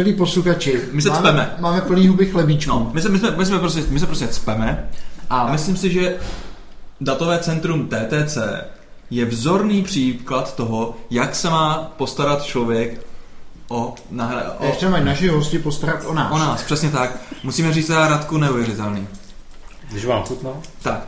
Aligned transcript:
Milí 0.00 0.12
posluchači, 0.12 0.80
My 0.92 1.02
se 1.02 1.08
máme, 1.08 1.20
cpeme. 1.28 1.54
máme 1.58 1.80
plný 1.80 2.08
huby 2.08 2.26
chlebíčků. 2.26 2.70
No, 2.70 2.90
my 2.94 3.00
se, 3.02 3.08
my, 3.08 3.18
jsme, 3.18 3.30
my, 3.30 3.46
jsme 3.46 3.58
prostě, 3.58 3.82
my 3.88 4.00
se 4.00 4.06
prostě 4.06 4.28
cpeme 4.28 4.88
a 5.30 5.52
myslím 5.52 5.76
si, 5.76 5.90
že 5.90 6.16
datové 7.00 7.38
centrum 7.38 7.88
TTC 7.88 8.38
je 9.10 9.24
vzorný 9.24 9.82
příklad 9.82 10.56
toho, 10.56 10.96
jak 11.10 11.34
se 11.34 11.50
má 11.50 11.92
postarat 11.96 12.42
člověk 12.42 13.06
o, 13.68 13.94
nahra, 14.10 14.42
o, 14.58 14.66
Ještě 14.66 14.88
mají 14.88 15.04
naši 15.04 15.28
hosti 15.28 15.58
postarat 15.58 16.04
o 16.06 16.14
nás. 16.14 16.32
o 16.32 16.38
nás. 16.38 16.62
Přesně 16.62 16.90
tak. 16.90 17.18
Musíme 17.42 17.72
říct 17.72 17.86
teda 17.86 18.08
Radku 18.08 18.36
neuvěřitelný. 18.36 19.08
Když 19.90 20.04
vám 20.04 20.22
chutná? 20.22 20.50
Tak. 20.82 21.00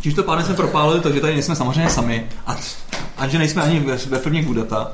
Tímto 0.00 0.22
pádem 0.22 0.44
jsme 0.44 0.54
propálili 0.54 1.00
to, 1.00 1.12
že 1.12 1.20
tady 1.20 1.32
nejsme 1.32 1.56
samozřejmě 1.56 1.90
sami 1.90 2.28
a, 2.46 2.56
a 3.16 3.28
že 3.28 3.38
nejsme 3.38 3.62
ani 3.62 3.80
ve, 3.80 3.96
ve 3.96 4.18
firmě 4.18 4.42
Gudata. 4.42 4.92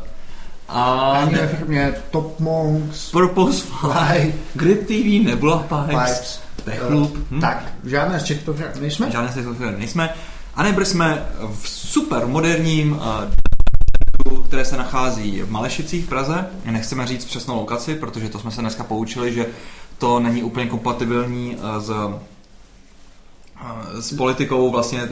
A 0.68 1.10
Ani 1.10 1.34
ve 1.34 1.42
ne, 1.42 1.48
firmě 1.48 1.94
Top 2.10 2.40
Monks, 2.40 3.10
Purpose 3.10 3.64
Fly, 3.66 4.34
Grid 4.54 4.86
TV, 4.86 5.26
Nebula 5.26 5.58
Pipes, 5.58 5.88
Pipes. 5.88 6.40
Techloop. 6.64 7.16
hm? 7.30 7.40
Tak, 7.40 7.72
žádné 7.84 8.20
z 8.20 8.24
těchto 8.24 8.54
firm 8.54 8.80
nejsme. 8.80 9.10
Žádné 9.10 9.32
z 9.32 9.34
těchto 9.34 9.54
firm 9.54 9.78
nejsme. 9.78 10.14
A 10.54 10.62
nebo 10.62 10.80
jsme 10.80 11.26
v 11.62 11.68
super 11.68 12.26
moderním 12.26 12.92
uh, 12.92 13.00
které 14.48 14.64
se 14.64 14.76
nachází 14.76 15.42
v 15.42 15.50
Malešicích 15.50 16.04
v 16.04 16.08
Praze. 16.08 16.46
Nechceme 16.64 17.06
říct 17.06 17.24
přesnou 17.24 17.56
lokaci, 17.56 17.94
protože 17.94 18.28
to 18.28 18.38
jsme 18.38 18.50
se 18.50 18.60
dneska 18.60 18.84
poučili, 18.84 19.32
že 19.32 19.46
to 19.98 20.20
není 20.20 20.42
úplně 20.42 20.66
kompatibilní 20.66 21.56
uh, 21.56 21.82
s, 21.82 21.90
uh, 21.90 22.14
s 24.00 24.12
politikou 24.16 24.70
vlastně 24.70 25.02
uh, 25.02 25.08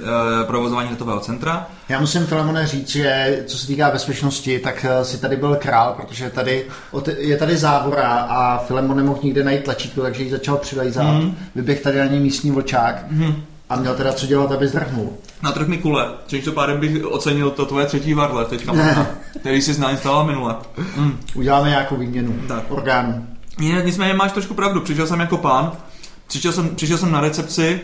provozování 0.47 0.89
datového 0.91 1.21
centra. 1.21 1.67
Já 1.89 2.01
musím 2.01 2.27
Filemone 2.27 2.67
říct, 2.67 2.89
že 2.89 3.43
co 3.47 3.59
se 3.59 3.67
týká 3.67 3.91
bezpečnosti, 3.91 4.59
tak 4.59 4.85
eh, 4.89 5.05
si 5.05 5.19
tady 5.19 5.37
byl 5.37 5.57
král, 5.57 5.95
protože 6.01 6.31
tady 6.31 6.65
je 7.19 7.37
tady 7.37 7.57
závora 7.57 8.09
a 8.09 8.59
Filemon 8.59 8.97
nemohl 8.97 9.21
nikde 9.23 9.45
najít 9.45 9.65
tlačítko, 9.65 10.03
takže 10.03 10.23
ji 10.23 10.31
začal 10.31 10.57
přilejzat. 10.57 11.07
Mm. 11.07 11.37
Vyběh 11.55 11.81
tady 11.81 11.99
na 11.99 12.05
něj 12.07 12.21
místní 12.21 12.51
vlčák 12.51 13.05
a 13.69 13.77
měl 13.77 13.95
teda 13.95 14.13
co 14.13 14.27
dělat, 14.27 14.53
aby 14.53 14.69
zdrhnul. 14.69 15.13
Na 15.43 15.53
trh 15.53 15.69
mi 15.69 15.79
kule, 15.79 16.09
čímž 16.27 16.45
to 16.45 16.53
pádem 16.53 16.81
bych 16.81 17.07
ocenil 17.07 17.51
to 17.51 17.67
tvoje 17.67 17.87
třetí 17.87 18.15
varle 18.15 18.45
teďka, 18.45 18.73
možná, 18.73 19.07
který 19.41 19.63
jsi 19.63 19.81
nainstaloval 19.81 20.27
minule. 20.27 20.55
Mm. 20.97 21.19
Uděláme 21.35 21.69
nějakou 21.69 21.97
výměnu 21.97 22.35
Tak. 22.49 22.65
orgánů. 22.69 23.27
Ně- 23.59 23.83
Nicméně 23.85 24.15
máš 24.15 24.33
trošku 24.33 24.55
pravdu, 24.55 24.81
přišel 24.81 25.07
jsem 25.07 25.21
jako 25.21 25.37
pán, 25.37 25.73
přišel 26.27 26.53
jsem, 26.53 26.69
přišel 26.77 26.99
jsem 26.99 27.13
na 27.13 27.21
recepci 27.21 27.81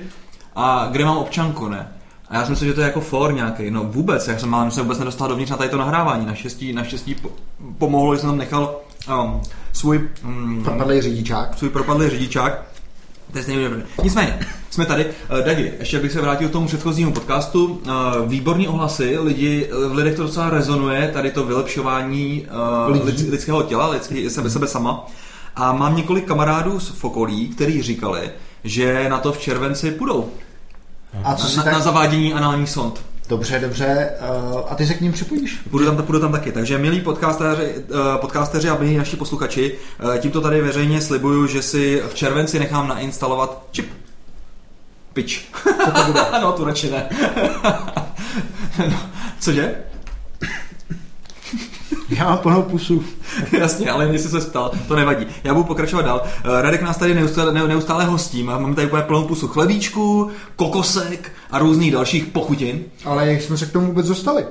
a 0.56 0.88
kde 0.90 1.04
mám 1.04 1.16
občanku, 1.16 1.68
ne? 1.68 1.88
A 2.28 2.34
já 2.36 2.42
jsem 2.44 2.52
myslel, 2.52 2.68
že 2.68 2.74
to 2.74 2.80
je 2.80 2.86
jako 2.86 3.00
for 3.00 3.34
nějaký. 3.34 3.70
No 3.70 3.84
vůbec, 3.84 4.28
já 4.28 4.38
jsem 4.38 4.48
mám 4.48 4.70
se 4.70 4.82
vůbec 4.82 4.98
nedostal 4.98 5.28
dovnitř 5.28 5.50
na 5.50 5.56
tady 5.56 5.70
to 5.70 5.78
nahrávání. 5.78 6.26
Naštěstí, 6.26 6.72
naštěstí 6.72 7.14
po, 7.14 7.30
pomohlo, 7.78 8.14
že 8.14 8.20
jsem 8.20 8.30
tam 8.30 8.38
nechal 8.38 8.76
um, 9.22 9.41
svůj, 9.72 10.08
um, 10.24 10.60
Propadlý 10.64 11.00
řidičák. 11.00 11.58
svůj 11.58 11.70
propadlý 11.70 12.08
řidičák. 12.10 12.62
To 13.32 13.38
je 13.38 13.42
stejně 13.44 13.64
dobré. 13.68 13.82
Nicméně, 14.02 14.38
jsme 14.70 14.86
tady. 14.86 15.04
Uh, 15.06 15.44
Dagi, 15.46 15.72
ještě 15.78 15.98
bych 15.98 16.12
se 16.12 16.20
vrátil 16.20 16.48
k 16.48 16.52
tomu 16.52 16.66
předchozímu 16.66 17.12
podcastu. 17.12 17.64
Uh, 17.66 18.28
výborný 18.28 18.68
ohlasy, 18.68 19.18
lidi, 19.18 19.68
v 19.88 19.94
lidech 19.94 20.14
to 20.16 20.22
docela 20.22 20.50
rezonuje, 20.50 21.10
tady 21.12 21.30
to 21.30 21.44
vylepšování 21.44 22.46
uh, 22.86 22.92
Lidí. 22.92 23.22
lid, 23.22 23.30
lidského 23.30 23.62
těla, 23.62 23.88
lidský, 23.88 24.30
sebe, 24.30 24.50
sebe 24.50 24.66
sama. 24.66 25.06
A 25.56 25.72
mám 25.72 25.96
několik 25.96 26.24
kamarádů 26.24 26.80
z 26.80 27.04
okolí, 27.04 27.48
kteří 27.48 27.82
říkali, 27.82 28.30
že 28.64 29.08
na 29.08 29.18
to 29.18 29.32
v 29.32 29.38
červenci 29.38 29.90
půjdou. 29.90 30.30
A 31.24 31.34
co 31.34 31.46
si 31.46 31.56
Na, 31.56 31.62
tak... 31.62 31.72
na 31.72 31.80
zavádění 31.80 32.34
análních 32.34 32.70
sond. 32.70 33.04
Dobře, 33.28 33.58
dobře. 33.58 34.10
Uh, 34.52 34.60
a 34.68 34.74
ty 34.74 34.86
se 34.86 34.94
k 34.94 35.00
ním 35.00 35.12
připojíš? 35.12 35.58
Půjdu 35.70 35.86
tam, 35.86 35.96
půjdu 35.96 36.20
tam 36.20 36.32
taky. 36.32 36.52
Takže 36.52 36.78
milí 36.78 37.00
podcasteři, 37.00 37.74
uh, 37.74 38.16
podcasteři 38.16 38.68
a 38.68 38.78
milí 38.78 38.96
naši 38.96 39.16
posluchači, 39.16 39.78
uh, 40.04 40.16
tímto 40.16 40.40
tady 40.40 40.60
veřejně 40.60 41.00
slibuju, 41.00 41.46
že 41.46 41.62
si 41.62 42.02
v 42.08 42.14
červenci 42.14 42.58
nechám 42.58 42.88
nainstalovat 42.88 43.62
čip. 43.70 43.92
Pič. 45.12 45.48
Co 45.84 45.90
to 45.90 46.04
bude? 46.04 46.20
no, 46.40 46.52
to 46.52 46.64
radši 46.64 46.90
ne. 46.90 47.08
no, 48.90 48.98
cože? 49.40 49.74
Já 52.18 52.24
mám 52.24 52.38
plnou 52.38 52.62
pusu. 52.62 53.04
Jasně, 53.58 53.90
ale 53.90 54.06
jestli 54.06 54.30
se 54.30 54.40
ptal, 54.50 54.70
to 54.88 54.96
nevadí. 54.96 55.26
Já 55.44 55.54
budu 55.54 55.64
pokračovat 55.64 56.02
dál. 56.02 56.22
Eh, 56.26 56.62
Radek 56.62 56.82
nás 56.82 56.96
tady 56.96 57.14
neustále, 57.14 57.52
ne- 57.52 57.68
neustále 57.68 58.04
hostí. 58.04 58.42
Máme 58.42 58.74
tady 58.74 58.86
úplně 58.86 59.02
plnou 59.02 59.24
pusu 59.24 59.48
chlebíčků, 59.48 60.30
kokosek 60.56 61.32
a 61.50 61.58
různých 61.58 61.92
dalších 61.92 62.26
pochutin. 62.26 62.84
Ale 63.04 63.32
jak 63.32 63.42
jsme 63.42 63.56
se 63.56 63.66
k 63.66 63.72
tomu 63.72 63.86
vůbec 63.86 64.08
dostali? 64.08 64.44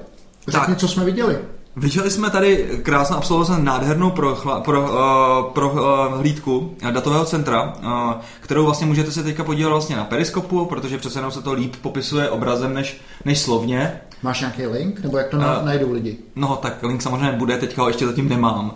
Řekni, 0.47 0.67
Tak. 0.73 0.77
co 0.77 0.87
jsme 0.87 1.05
viděli. 1.05 1.37
Viděli 1.75 2.11
jsme 2.11 2.29
tady 2.29 2.69
krásnou, 2.83 3.17
absolvoval 3.17 3.45
jsem 3.45 3.65
nádhernou 3.65 4.09
pro, 4.09 4.37
pro, 4.65 4.81
uh, 4.81 5.53
pro 5.53 5.69
uh, 5.69 5.79
hlídku 6.19 6.75
datového 6.91 7.25
centra, 7.25 7.73
uh, 7.83 8.13
kterou 8.41 8.65
vlastně 8.65 8.87
můžete 8.87 9.11
se 9.11 9.23
teďka 9.23 9.43
podívat 9.43 9.69
vlastně 9.69 9.95
na 9.95 10.03
periskopu, 10.05 10.65
protože 10.65 10.97
přece 10.97 11.19
jenom 11.19 11.31
se 11.31 11.41
to 11.41 11.53
líp 11.53 11.75
popisuje 11.81 12.29
obrazem 12.29 12.73
než, 12.73 13.01
než 13.25 13.39
slovně. 13.39 14.01
Máš 14.23 14.39
nějaký 14.39 14.65
link? 14.65 14.99
Nebo 15.03 15.17
jak 15.17 15.27
to 15.27 15.37
A- 15.37 15.61
najdou 15.65 15.91
lidi? 15.91 16.17
No 16.35 16.55
tak 16.55 16.83
link 16.83 17.01
samozřejmě 17.01 17.31
bude, 17.31 17.57
teďka 17.57 17.81
ho 17.81 17.87
ještě 17.87 18.05
zatím 18.05 18.29
nemám. 18.29 18.71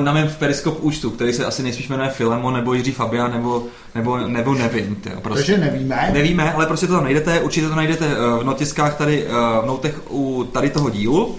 Na 0.00 0.12
mém 0.12 0.30
Periskop 0.38 0.78
účtu, 0.80 1.10
který 1.10 1.32
se 1.32 1.46
asi 1.46 1.62
nejspíš 1.62 1.88
jmenuje 1.88 2.10
Filemon, 2.10 2.54
nebo 2.54 2.74
Jiří 2.74 2.92
Fabian, 2.92 3.32
nebo, 3.32 3.66
nebo, 3.94 4.18
nebo 4.18 4.54
nevím. 4.54 4.94
Tyjo, 4.94 5.20
prostě. 5.20 5.52
Takže 5.52 5.70
nevíme. 5.70 6.10
Nevíme, 6.12 6.52
ale 6.52 6.66
prostě 6.66 6.86
to 6.86 6.92
tam 6.92 7.04
najdete, 7.04 7.40
určitě 7.40 7.68
to 7.68 7.74
najdete 7.74 8.06
eh, 8.06 8.40
v 8.40 8.44
notiskách 8.44 8.96
tady, 8.96 9.24
eh, 9.26 9.30
v 9.62 9.66
notech 9.66 10.00
u 10.10 10.44
tady 10.52 10.70
toho 10.70 10.90
dílu. 10.90 11.38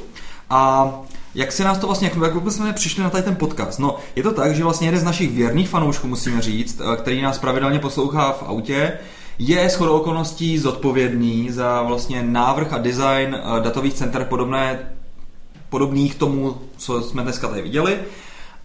A 0.49 0.91
jak 1.35 1.51
se 1.51 1.63
nás 1.63 1.77
to 1.77 1.87
vlastně, 1.87 2.11
jak, 2.21 2.33
vůbec 2.33 2.55
jsme 2.55 2.73
přišli 2.73 3.03
na 3.03 3.09
tady 3.09 3.23
ten 3.23 3.35
podcast? 3.35 3.79
No, 3.79 3.97
je 4.15 4.23
to 4.23 4.31
tak, 4.31 4.55
že 4.55 4.63
vlastně 4.63 4.87
jeden 4.87 4.99
z 4.99 5.03
našich 5.03 5.31
věrných 5.31 5.69
fanoušků, 5.69 6.07
musíme 6.07 6.41
říct, 6.41 6.81
který 6.97 7.21
nás 7.21 7.39
pravidelně 7.39 7.79
poslouchá 7.79 8.31
v 8.31 8.43
autě, 8.43 8.93
je 9.39 9.69
shodou 9.69 9.97
okolností 9.97 10.57
zodpovědný 10.57 11.51
za 11.51 11.81
vlastně 11.81 12.23
návrh 12.23 12.73
a 12.73 12.77
design 12.77 13.35
eh, 13.35 13.61
datových 13.63 13.93
center 13.93 14.25
podobné, 14.25 14.79
podobných 15.69 16.15
tomu, 16.15 16.57
co 16.77 17.01
jsme 17.01 17.23
dneska 17.23 17.47
tady 17.47 17.61
viděli. 17.61 17.99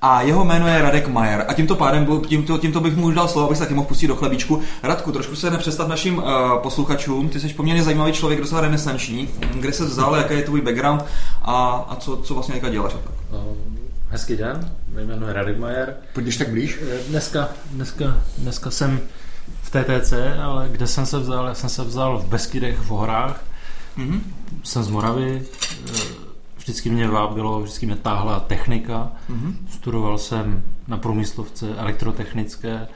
A 0.02 0.22
jeho 0.22 0.44
jméno 0.44 0.68
je 0.68 0.82
Radek 0.82 1.08
Majer. 1.08 1.44
A 1.48 1.54
tímto 1.54 1.74
pádem, 1.74 2.20
tímto, 2.26 2.58
tímto 2.58 2.80
bych 2.80 2.96
mu 2.96 3.06
už 3.06 3.14
dal 3.14 3.28
slovo, 3.28 3.46
abych 3.46 3.58
se 3.58 3.64
taky 3.64 3.74
mohl 3.74 3.88
pustit 3.88 4.06
do 4.06 4.16
chlebíčku. 4.16 4.62
Radku, 4.82 5.12
trošku 5.12 5.36
se 5.36 5.50
nepředstav 5.50 5.88
našim 5.88 6.18
uh, 6.18 6.24
posluchačům. 6.62 7.28
Ty 7.28 7.40
jsi 7.40 7.48
poměrně 7.48 7.82
zajímavý 7.82 8.12
člověk, 8.12 8.40
docela 8.40 8.60
renesanční. 8.60 9.28
Kde 9.54 9.72
se 9.72 9.84
vzal, 9.84 10.16
jaký 10.16 10.34
je 10.34 10.42
tvůj 10.42 10.60
background 10.60 11.04
a, 11.42 11.86
a 11.88 11.96
co, 11.96 12.16
co 12.16 12.34
vlastně 12.34 12.54
teďka 12.54 12.68
děláš? 12.68 12.92
Ehm, 12.94 13.78
Hezký 14.08 14.36
den, 14.36 14.72
jmenuji 14.88 15.28
je 15.28 15.32
Radek 15.32 15.58
Majer. 15.58 15.96
Pojď 16.12 16.38
tak 16.38 16.48
blíž. 16.50 16.78
Eh, 16.82 16.98
Dneska, 17.08 17.48
dneska, 17.72 18.22
dneska 18.38 18.70
jsem 18.70 19.00
v 19.62 19.70
TTC, 19.70 20.12
ale 20.44 20.68
kde 20.72 20.86
jsem 20.86 21.06
se 21.06 21.18
vzal? 21.18 21.46
Já 21.46 21.54
jsem 21.54 21.70
se 21.70 21.84
vzal 21.84 22.18
v 22.18 22.24
Beskydech 22.28 22.78
v 22.78 22.88
horách. 22.88 23.44
Mhm. 23.96 24.20
Jsem 24.62 24.82
z 24.82 24.88
Moravy. 24.88 25.42
eh, 25.88 25.92
Vždycky 26.56 26.90
mě 26.90 27.08
vábilo, 27.08 27.60
vždycky 27.60 27.86
mě 27.86 27.96
táhla 27.96 28.40
technika. 28.40 29.08
Mhm. 29.28 29.56
Studoval 29.70 30.18
jsem 30.18 30.62
na 30.88 30.96
průmyslovce 30.96 31.74
elektrotechnické. 31.76 32.88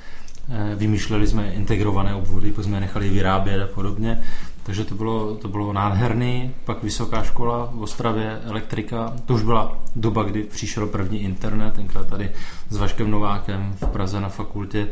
eh, 0.51 0.75
Vymýšleli 0.77 1.27
jsme 1.27 1.53
integrované 1.53 2.15
obvody, 2.15 2.53
pak 2.53 2.65
jsme 2.65 2.77
je 2.77 2.81
nechali 2.81 3.09
vyrábět 3.09 3.63
a 3.63 3.67
podobně. 3.75 4.23
Takže 4.63 4.85
to 4.85 4.95
bylo, 4.95 5.35
to 5.35 5.49
bylo 5.49 5.73
nádherný. 5.73 6.51
Pak 6.65 6.83
vysoká 6.83 7.23
škola 7.23 7.71
v 7.75 7.83
Ostravě, 7.83 8.41
elektrika. 8.45 9.13
To 9.27 9.35
už 9.35 9.43
byla 9.43 9.79
doba, 9.97 10.23
kdy 10.23 10.43
přišel 10.43 10.87
první 10.87 11.23
internet, 11.23 11.75
tenkrát 11.75 12.07
tady 12.07 12.31
s 12.71 12.77
Vaškem 12.77 13.11
Novákem 13.11 13.75
v 13.81 13.87
Praze 13.87 14.21
na 14.21 14.29
fakultě. 14.29 14.89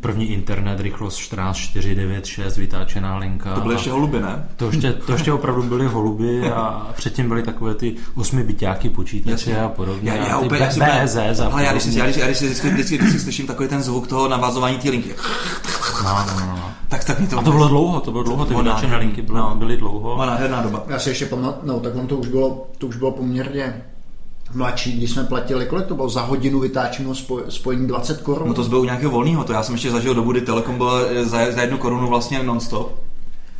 První 0.00 0.26
internet, 0.26 0.80
rychlost 0.80 1.16
14496, 1.16 2.56
vytáčená 2.56 3.16
linka. 3.18 3.54
To 3.54 3.60
byly 3.60 3.74
ještě 3.74 3.90
holuby, 3.90 4.20
ne? 4.20 4.48
to 4.56 4.66
ještě, 4.66 4.92
to 4.92 5.12
ještě 5.12 5.32
opravdu 5.32 5.62
byly 5.62 5.86
holuby 5.86 6.50
a 6.50 6.86
předtím 6.96 7.28
byly 7.28 7.42
takové 7.42 7.74
ty 7.74 7.94
osmi 8.16 8.42
byťáky 8.42 8.88
počítače 8.90 9.50
Jasně. 9.50 9.60
a 9.60 9.68
podobně. 9.68 10.10
Já, 10.10 10.28
já 10.28 10.38
úplně, 10.38 10.60
já 10.64 10.70
si 10.70 10.80
B- 10.80 10.86
úplně- 10.86 11.00
BEZ 11.00 11.40
a 11.40 11.46
Ale 11.52 11.64
já 11.64 11.72
když, 11.72 11.82
si, 11.82 11.98
já, 11.98 12.04
když, 12.04 12.16
já 12.16 12.26
když 12.26 12.38
si 12.38 12.44
vždycky, 12.46 12.68
vždycky, 12.70 12.98
vždycky 12.98 13.18
slyším 13.20 13.46
takový 13.46 13.68
ten 13.68 13.82
zvuk 13.82 14.06
toho 14.06 14.28
navazování 14.28 14.78
té 14.78 14.90
linky, 14.90 15.10
No, 16.04 16.10
no, 16.26 16.40
no, 16.40 16.46
no. 16.46 16.70
tak, 16.88 17.04
tak 17.04 17.20
mi 17.20 17.26
to... 17.26 17.38
A 17.38 17.42
to 17.42 17.52
bylo 17.52 17.68
dlouho, 17.68 18.00
to 18.00 18.10
bylo 18.12 18.24
dlouho, 18.24 18.44
ty 18.44 18.54
vytáčené 18.54 18.96
linky 18.96 19.22
byly, 19.22 19.38
No. 19.38 19.54
byly 19.54 19.76
dlouho. 19.76 20.14
Byla 20.14 20.26
nádherná 20.26 20.62
doba. 20.62 20.84
Já 20.88 20.98
si 20.98 21.08
ještě 21.08 21.26
pamatuju, 21.26 21.72
no 21.72 21.80
tak 21.80 21.94
on 21.94 22.06
to 22.06 22.16
už 22.16 22.28
bylo, 22.28 22.66
to 22.78 22.86
už 22.86 22.96
bylo 22.96 23.10
poměrně 23.10 23.82
mladší, 24.54 24.92
když 24.92 25.10
jsme 25.10 25.24
platili, 25.24 25.66
kolik 25.66 25.86
to 25.86 25.94
bylo 25.94 26.08
za 26.08 26.20
hodinu 26.20 26.60
vytáčeného 26.60 27.14
spoj, 27.14 27.42
spojení 27.48 27.86
20 27.86 28.20
korun. 28.20 28.48
No 28.48 28.54
to 28.54 28.62
bylo 28.62 28.80
u 28.80 28.84
nějakého 28.84 29.12
volného, 29.12 29.44
to 29.44 29.52
já 29.52 29.62
jsem 29.62 29.74
ještě 29.74 29.90
zažil 29.90 30.14
dobu, 30.14 30.32
kdy 30.32 30.40
Telekom 30.40 30.78
byl 30.78 31.24
za, 31.24 31.52
za 31.52 31.60
jednu 31.60 31.78
korunu 31.78 32.08
vlastně 32.08 32.42
non-stop. 32.42 33.03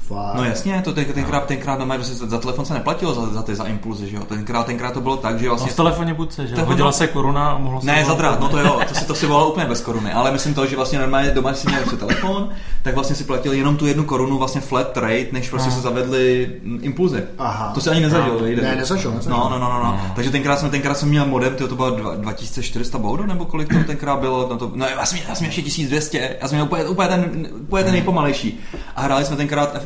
Fakt. 0.08 0.34
No 0.34 0.44
jasně, 0.44 0.80
to 0.84 0.92
ten, 0.92 1.04
tenkrát, 1.04 1.46
tenkrát 1.46 1.78
no, 1.78 1.86
za, 2.02 2.26
za 2.26 2.38
telefon 2.38 2.64
se 2.64 2.74
neplatilo 2.74 3.14
za, 3.14 3.26
za 3.26 3.42
ty 3.42 3.54
za 3.54 3.64
impulzy, 3.64 4.08
že 4.10 4.16
jo? 4.16 4.22
Tenkrát, 4.28 4.66
tenkrát 4.66 4.92
to 4.94 5.00
bylo 5.00 5.16
tak, 5.16 5.38
že 5.38 5.44
No 5.46 5.50
vlastně... 5.50 5.72
v 5.72 5.76
telefoně 5.76 6.14
budce, 6.14 6.46
že? 6.46 6.54
Telefon- 6.54 6.66
Hodila 6.66 6.92
se 6.92 7.06
koruna 7.06 7.50
a 7.50 7.58
mohlo 7.58 7.80
se... 7.80 7.86
Ne, 7.86 7.92
volat. 7.92 8.06
za 8.08 8.14
drát, 8.14 8.40
no 8.40 8.48
to 8.48 8.58
jo, 8.58 8.80
to 8.88 8.94
si, 8.94 9.04
to 9.04 9.14
si 9.14 9.26
volalo 9.26 9.50
úplně 9.50 9.66
bez 9.66 9.80
koruny, 9.80 10.12
ale 10.12 10.32
myslím 10.32 10.54
to, 10.54 10.66
že 10.66 10.76
vlastně 10.76 10.98
normálně 10.98 11.30
doma 11.30 11.54
si 11.54 11.68
měl 11.68 11.84
si 11.90 11.96
telefon, 11.96 12.48
tak 12.82 12.94
vlastně 12.94 13.16
si 13.16 13.24
platil 13.24 13.52
jenom 13.52 13.76
tu 13.76 13.86
jednu 13.86 14.04
korunu, 14.04 14.38
vlastně 14.38 14.60
flat 14.60 14.96
rate, 14.96 15.26
než 15.32 15.50
prostě 15.50 15.70
se 15.70 15.80
zavedly 15.80 16.52
mm, 16.62 16.78
impulzy. 16.82 17.22
Aha. 17.38 17.70
To 17.74 17.80
si 17.80 17.90
ani 17.90 18.00
nezažil, 18.00 18.34
No. 18.40 18.62
Ne, 18.62 18.76
nezažil, 18.76 19.10
nezažil. 19.10 19.32
No, 19.38 19.48
no, 19.50 19.58
no, 19.58 19.72
no, 19.72 19.82
no. 19.82 20.00
Takže 20.14 20.30
tenkrát 20.30 20.58
jsem, 20.58 20.70
tenkrát 20.70 20.98
jsem 20.98 21.08
měl 21.08 21.26
modem, 21.26 21.54
tyjo, 21.54 21.68
to 21.68 21.76
bylo 21.76 21.90
dva- 21.90 22.14
2400 22.16 22.98
baudů, 22.98 23.26
nebo 23.26 23.44
kolik 23.44 23.68
to 23.68 23.84
tenkrát 23.86 24.18
bylo, 24.20 24.46
no, 24.50 24.56
to, 24.58 24.70
no 24.74 24.86
já 24.86 25.06
jsem, 25.06 25.18
já 25.28 25.34
jsem 25.34 25.46
ještě 25.46 25.62
1200, 25.62 26.36
já 26.42 26.48
jsem 26.48 26.56
měl 26.56 26.66
úplně, 26.66 26.84
úplně, 26.84 27.08
ten, 27.08 27.46
úplně 27.60 27.84
ten 27.84 27.92
nejpomalejší. 27.92 28.60
A 28.96 29.02
hráli 29.02 29.24
jsme 29.24 29.36
tenkrát 29.36 29.76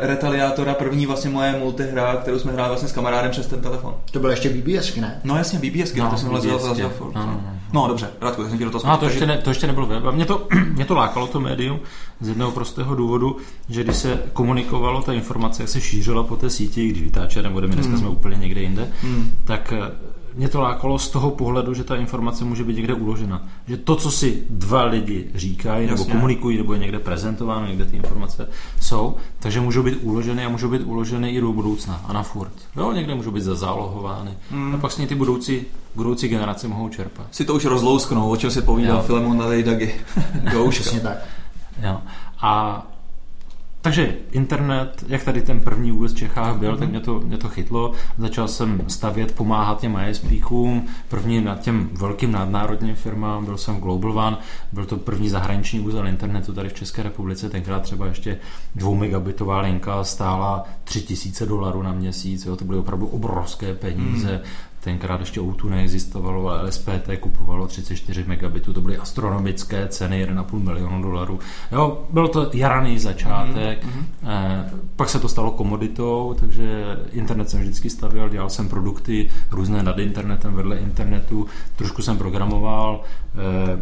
Retaliátora, 0.00 0.74
první 0.74 1.06
vlastně 1.06 1.30
moje 1.30 1.52
multihra, 1.58 2.16
kterou 2.16 2.38
jsme 2.38 2.52
hráli 2.52 2.68
vlastně 2.68 2.88
s 2.88 2.92
kamarádem 2.92 3.30
přes 3.30 3.46
ten 3.46 3.60
telefon. 3.60 3.94
To 4.12 4.18
bylo 4.20 4.30
ještě 4.30 4.50
BBS, 4.50 4.96
ne? 4.96 5.20
No 5.24 5.36
jasně, 5.36 5.58
BBS, 5.58 5.94
No, 5.94 6.10
to 6.10 6.16
jsem 6.16 6.32
lezl, 6.32 6.48
BBS, 6.54 6.68
lezl, 6.68 6.82
no, 7.00 7.10
no, 7.14 7.26
no. 7.26 7.40
no, 7.72 7.88
dobře, 7.88 8.08
Radku, 8.20 8.40
tak 8.42 8.48
jsem 8.50 8.58
ti 8.58 8.64
do 8.64 8.70
toho 8.70 8.86
No, 8.92 8.96
to 8.98 9.04
ještě, 9.06 9.26
ne, 9.26 9.38
to 9.38 9.50
ještě 9.50 9.66
nebylo 9.66 9.86
web. 9.86 10.04
A 10.06 10.10
mě 10.10 10.24
to, 10.26 10.46
mě 10.74 10.84
to 10.84 10.94
lákalo, 10.94 11.26
to 11.26 11.40
médium, 11.40 11.80
z 12.20 12.28
jednoho 12.28 12.50
prostého 12.50 12.94
důvodu, 12.94 13.36
že 13.68 13.84
když 13.84 13.96
se 13.96 14.22
komunikovalo 14.32 15.02
ta 15.02 15.12
informace, 15.12 15.62
jak 15.62 15.68
se 15.68 15.80
šířila 15.80 16.22
po 16.22 16.36
té 16.36 16.50
síti, 16.50 16.88
když 16.88 17.02
vytáče 17.02 17.42
nebudeme, 17.42 17.74
Hmm. 17.74 17.82
dneska 17.82 17.98
jsme 17.98 18.08
úplně 18.08 18.36
někde 18.36 18.60
jinde, 18.60 18.88
tak 19.44 19.72
eh, 19.72 20.13
mě 20.34 20.48
to 20.48 20.60
lákalo 20.60 20.98
z 20.98 21.08
toho 21.10 21.30
pohledu, 21.30 21.74
že 21.74 21.84
ta 21.84 21.96
informace 21.96 22.44
může 22.44 22.64
být 22.64 22.76
někde 22.76 22.94
uložena. 22.94 23.42
Že 23.68 23.76
to, 23.76 23.96
co 23.96 24.10
si 24.10 24.42
dva 24.50 24.84
lidi 24.84 25.26
říkají 25.34 25.86
nebo 25.86 26.00
Jasně. 26.02 26.12
komunikují, 26.12 26.58
nebo 26.58 26.72
je 26.72 26.78
někde 26.78 26.98
prezentováno, 26.98 27.66
někde 27.66 27.84
ty 27.84 27.96
informace 27.96 28.48
jsou, 28.80 29.16
takže 29.38 29.60
můžou 29.60 29.82
být 29.82 29.98
uloženy 30.02 30.44
a 30.44 30.48
můžou 30.48 30.70
být 30.70 30.82
uloženy 30.82 31.30
i 31.30 31.40
do 31.40 31.52
budoucna 31.52 32.00
a 32.08 32.12
na 32.12 32.22
furt. 32.22 32.52
Jo, 32.76 32.92
někde 32.92 33.14
můžou 33.14 33.30
být 33.30 33.42
zazálohovány. 33.42 34.30
Hmm. 34.50 34.74
A 34.74 34.78
pak 34.78 34.92
s 34.92 34.98
ní 34.98 35.06
ty 35.06 35.14
budoucí, 35.14 35.62
budoucí 35.94 36.28
generace 36.28 36.68
mohou 36.68 36.88
čerpat. 36.88 37.26
si 37.30 37.44
to 37.44 37.54
už 37.54 37.64
rozlousknou, 37.64 38.30
o 38.30 38.36
čem 38.36 38.50
si 38.50 38.62
povídal. 38.62 39.02
Filemon 39.02 39.38
na 39.38 39.46
Dagi. 39.46 39.94
Přesně 40.70 41.00
tak. 41.00 41.16
Jo. 41.82 42.00
A 42.40 42.82
takže 43.84 44.16
internet, 44.32 45.04
jak 45.08 45.24
tady 45.24 45.42
ten 45.42 45.60
první 45.60 45.92
úvod 45.92 46.10
v 46.10 46.16
Čechách 46.16 46.56
byl, 46.56 46.76
tak 46.76 46.90
mě 46.90 47.00
to, 47.00 47.20
mě 47.20 47.38
to 47.38 47.48
chytlo. 47.48 47.92
Začal 48.18 48.48
jsem 48.48 48.84
stavět, 48.88 49.34
pomáhat 49.34 49.80
těm 49.80 49.98
ISPkům, 50.10 50.86
první 51.08 51.40
nad 51.40 51.60
těm 51.60 51.90
velkým 51.92 52.32
nadnárodním 52.32 52.94
firmám, 52.94 53.44
byl 53.44 53.58
jsem 53.58 53.76
Global 53.76 54.18
One, 54.18 54.36
byl 54.72 54.84
to 54.84 54.96
první 54.96 55.28
zahraniční 55.28 55.80
úzel 55.80 56.08
internetu 56.08 56.52
tady 56.52 56.68
v 56.68 56.74
České 56.74 57.02
republice, 57.02 57.50
tenkrát 57.50 57.82
třeba 57.82 58.06
ještě 58.06 58.38
dvou 58.74 58.94
megabitová 58.94 59.60
linka 59.60 60.04
stála 60.04 60.64
3000 60.84 61.46
dolarů 61.46 61.82
na 61.82 61.92
měsíc, 61.92 62.46
jo, 62.46 62.56
to 62.56 62.64
byly 62.64 62.78
opravdu 62.78 63.06
obrovské 63.06 63.74
peníze, 63.74 64.40
Tenkrát 64.84 65.20
ještě 65.20 65.40
O2 65.40 65.70
neexistovalo, 65.70 66.48
ale 66.48 66.68
LSPT 66.68 67.08
kupovalo 67.20 67.66
34 67.66 68.24
megabitů, 68.26 68.72
to 68.72 68.80
byly 68.80 68.96
astronomické 68.96 69.88
ceny, 69.88 70.26
1,5 70.26 70.58
milionu 70.58 71.02
dolarů. 71.02 71.38
Jo, 71.72 72.04
byl 72.10 72.28
to 72.28 72.50
jaraný 72.52 72.98
začátek, 72.98 73.86
eh, 74.22 74.70
pak 74.96 75.08
se 75.08 75.20
to 75.20 75.28
stalo 75.28 75.50
komoditou, 75.50 76.36
takže 76.40 76.98
internet 77.12 77.50
jsem 77.50 77.60
vždycky 77.60 77.90
stavěl, 77.90 78.28
dělal 78.28 78.50
jsem 78.50 78.68
produkty 78.68 79.30
různé 79.50 79.82
nad 79.82 79.98
internetem, 79.98 80.54
vedle 80.54 80.76
internetu, 80.76 81.46
trošku 81.76 82.02
jsem 82.02 82.18
programoval. 82.18 83.00
Eh, 83.34 83.78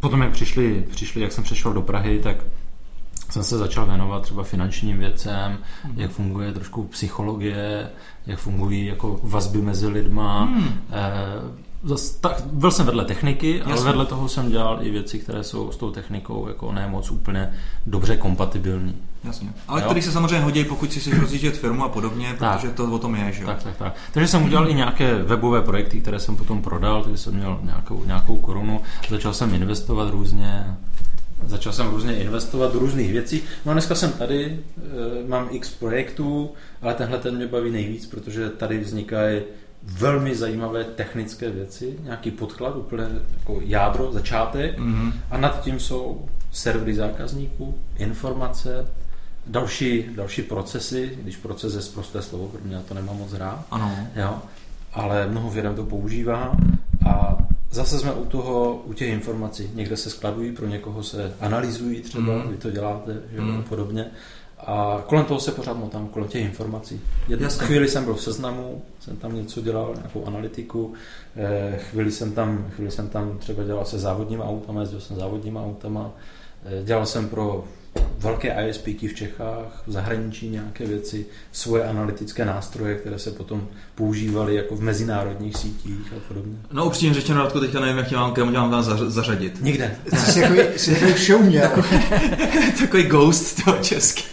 potom, 0.00 0.22
jak 0.22 0.32
přišli, 0.32 0.84
přišli, 0.90 1.20
jak 1.20 1.32
jsem 1.32 1.44
přešel 1.44 1.72
do 1.72 1.82
Prahy, 1.82 2.18
tak 2.18 2.36
jsem 3.30 3.44
se 3.44 3.58
začal 3.58 3.86
věnovat 3.86 4.22
třeba 4.22 4.42
finančním 4.42 4.98
věcem, 4.98 5.58
jak 5.96 6.10
funguje 6.10 6.52
trošku 6.52 6.84
psychologie, 6.84 7.90
jak 8.26 8.38
fungují 8.38 8.86
jako 8.86 9.20
vazby 9.22 9.62
mezi 9.62 9.86
lidma. 9.86 10.44
Hmm. 10.44 10.80
Eh, 10.90 11.68
zas, 11.84 12.10
tak, 12.10 12.42
byl 12.52 12.70
jsem 12.70 12.86
vedle 12.86 13.04
techniky, 13.04 13.62
ale 13.62 13.70
Jasně. 13.70 13.86
vedle 13.86 14.06
toho 14.06 14.28
jsem 14.28 14.50
dělal 14.50 14.78
i 14.82 14.90
věci, 14.90 15.18
které 15.18 15.44
jsou 15.44 15.72
s 15.72 15.76
tou 15.76 15.90
technikou 15.90 16.48
jako 16.48 16.72
ne 16.72 16.88
moc 16.88 17.10
úplně 17.10 17.50
dobře 17.86 18.16
kompatibilní. 18.16 18.94
Jasně. 19.24 19.52
Ale 19.68 19.82
který 19.82 20.02
se 20.02 20.12
samozřejmě 20.12 20.40
hodí, 20.40 20.64
pokud 20.64 20.92
si 20.92 21.00
chceš 21.00 21.18
rozjíždět 21.18 21.56
firmu 21.56 21.84
a 21.84 21.88
podobně, 21.88 22.34
Tak. 22.38 22.60
protože 22.60 22.72
to 22.72 22.92
o 22.92 22.98
tom 22.98 23.14
je, 23.14 23.32
že 23.32 23.42
jo. 23.42 23.46
Tak, 23.46 23.62
tak, 23.62 23.76
tak. 23.76 23.94
Takže 24.12 24.28
jsem 24.28 24.44
udělal 24.44 24.68
i 24.70 24.74
nějaké 24.74 25.22
webové 25.22 25.62
projekty, 25.62 26.00
které 26.00 26.20
jsem 26.20 26.36
potom 26.36 26.62
prodal, 26.62 27.02
takže 27.02 27.18
jsem 27.18 27.34
měl 27.34 27.58
nějakou, 27.62 28.04
nějakou 28.04 28.36
korunu, 28.36 28.80
začal 29.08 29.34
jsem 29.34 29.54
investovat 29.54 30.10
různě, 30.10 30.76
začal 31.46 31.72
jsem 31.72 31.86
různě 31.90 32.16
investovat 32.16 32.72
do 32.72 32.78
různých 32.78 33.12
věcí. 33.12 33.42
No 33.64 33.70
a 33.70 33.72
dneska 33.72 33.94
jsem 33.94 34.12
tady, 34.12 34.44
e, 35.24 35.28
mám 35.28 35.48
x 35.50 35.70
projektů, 35.70 36.50
ale 36.82 36.94
tenhle 36.94 37.18
ten 37.18 37.36
mě 37.36 37.46
baví 37.46 37.70
nejvíc, 37.70 38.06
protože 38.06 38.50
tady 38.50 38.78
vznikají 38.78 39.40
velmi 39.82 40.36
zajímavé 40.36 40.84
technické 40.84 41.50
věci, 41.50 41.98
nějaký 42.02 42.30
podklad, 42.30 42.76
úplně 42.76 43.04
jako 43.38 43.60
jádro, 43.64 44.12
začátek 44.12 44.78
Mhm. 44.78 45.12
a 45.30 45.38
nad 45.38 45.60
tím 45.64 45.80
jsou 45.80 46.28
servery 46.52 46.94
zákazníků, 46.94 47.74
informace, 47.96 48.86
další, 49.46 50.04
další 50.16 50.42
procesy, 50.42 51.18
když 51.22 51.36
proces 51.36 51.74
je 51.74 51.82
zprosté 51.82 52.22
slovo, 52.22 52.48
protože 52.48 52.74
já 52.74 52.80
to 52.88 52.94
nemám 52.94 53.16
moc 53.18 53.32
rád, 53.32 53.64
Ano. 53.70 53.96
jo, 54.16 54.38
ale 54.92 55.28
mnoho 55.28 55.50
firm 55.50 55.74
to 55.74 55.84
používá 55.84 56.56
a 57.08 57.38
zase 57.70 57.98
jsme 57.98 58.12
u 58.12 58.24
toho, 58.24 58.82
u 58.84 58.92
těch 58.92 59.08
informací. 59.08 59.70
Někde 59.74 59.96
se 59.96 60.10
skladují, 60.10 60.52
pro 60.52 60.66
někoho 60.66 61.02
se 61.02 61.32
analyzují 61.40 62.00
třeba, 62.00 62.32
Mm. 62.36 62.48
vy 62.50 62.56
to 62.56 62.70
děláte, 62.70 63.22
že 63.32 63.40
Mm. 63.40 63.62
podobně. 63.62 64.06
A 64.66 65.02
kolem 65.06 65.24
toho 65.24 65.40
se 65.40 65.52
pořád 65.52 65.72
motám, 65.76 66.08
kolem 66.08 66.28
těch 66.28 66.44
informací. 66.44 67.00
Jednu 67.28 67.44
Jasně. 67.44 67.66
chvíli 67.66 67.88
jsem 67.88 68.04
byl 68.04 68.14
v 68.14 68.22
seznamu, 68.22 68.82
jsem 69.00 69.16
tam 69.16 69.34
něco 69.36 69.60
dělal, 69.60 69.94
nějakou 69.96 70.24
analytiku, 70.26 70.92
eh, 71.36 71.78
chvíli 71.90 72.12
jsem 72.12 72.32
tam, 72.32 72.66
chvíli 72.70 72.90
jsem 72.90 73.08
tam 73.08 73.38
třeba 73.38 73.64
dělal 73.64 73.84
se 73.84 73.98
závodníma 73.98 74.44
autama, 74.44 74.80
jezdil 74.80 75.00
jsem 75.00 75.16
závodníma 75.16 75.64
autama, 75.64 76.10
eh, 76.64 76.82
dělal 76.84 77.06
jsem 77.06 77.28
pro 77.28 77.64
velké 78.18 78.68
ISPky 78.68 79.08
v 79.08 79.14
Čechách, 79.14 79.82
v 79.86 79.92
zahraničí 79.92 80.48
nějaké 80.48 80.86
věci, 80.86 81.26
svoje 81.52 81.84
analytické 81.84 82.44
nástroje, 82.44 82.94
které 82.94 83.18
se 83.18 83.30
potom 83.30 83.68
používaly 83.94 84.54
jako 84.54 84.76
v 84.76 84.80
mezinárodních 84.80 85.56
sítích 85.56 86.12
a 86.16 86.20
podobně. 86.28 86.56
No 86.72 86.86
upřímně 86.86 87.14
řečeno, 87.14 87.42
Radko, 87.42 87.60
teďka 87.60 87.80
nevím, 87.80 87.96
jak 87.98 88.08
tě 88.08 88.16
mám, 88.16 88.32
kam 88.32 88.52
mám 88.52 88.70
tam 88.70 88.82
zař- 88.82 89.08
zařadit. 89.08 89.62
Nikde. 89.62 89.96
Jsi 90.14 90.32
si 90.32 90.40
takový, 90.40 90.60
jsi 90.76 90.94
takový 90.94 91.12
všeuměl. 91.12 91.70
Takový 92.80 93.02
ghost 93.02 93.64
toho 93.64 93.76
český, 93.82 94.24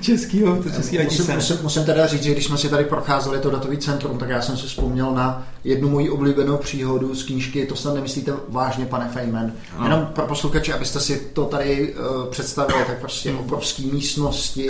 českýho, 0.00 0.62
to 0.62 0.70
český 0.70 0.96
IT 0.96 1.04
Musím, 1.04 1.24
scény. 1.24 1.36
musím, 1.36 1.56
musím 1.62 1.84
teda 1.84 2.06
říct, 2.06 2.22
že 2.22 2.32
když 2.32 2.44
jsme 2.44 2.58
si 2.58 2.68
tady 2.68 2.84
procházeli 2.84 3.38
to 3.38 3.50
datový 3.50 3.78
centrum, 3.78 4.18
tak 4.18 4.28
já 4.28 4.42
jsem 4.42 4.56
si 4.56 4.66
vzpomněl 4.66 5.12
na 5.14 5.46
jednu 5.64 5.88
moji 5.88 6.10
oblíbenou 6.10 6.56
příhodu 6.56 7.14
z 7.14 7.22
knížky 7.22 7.66
To 7.66 7.76
snad 7.76 7.94
nemyslíte 7.94 8.32
vážně, 8.48 8.86
pane 8.86 9.08
Feynman. 9.08 9.52
Ano. 9.76 9.84
Jenom 9.86 10.06
pro 10.06 10.26
posluchače, 10.26 10.74
abyste 10.74 11.00
si 11.00 11.30
to 11.32 11.44
tady 11.44 11.94
uh, 11.94 12.26
představili, 12.30 12.84
tak 12.86 12.98
prostě 13.00 13.32
obrovské 13.32 13.82
místnosti 13.82 14.66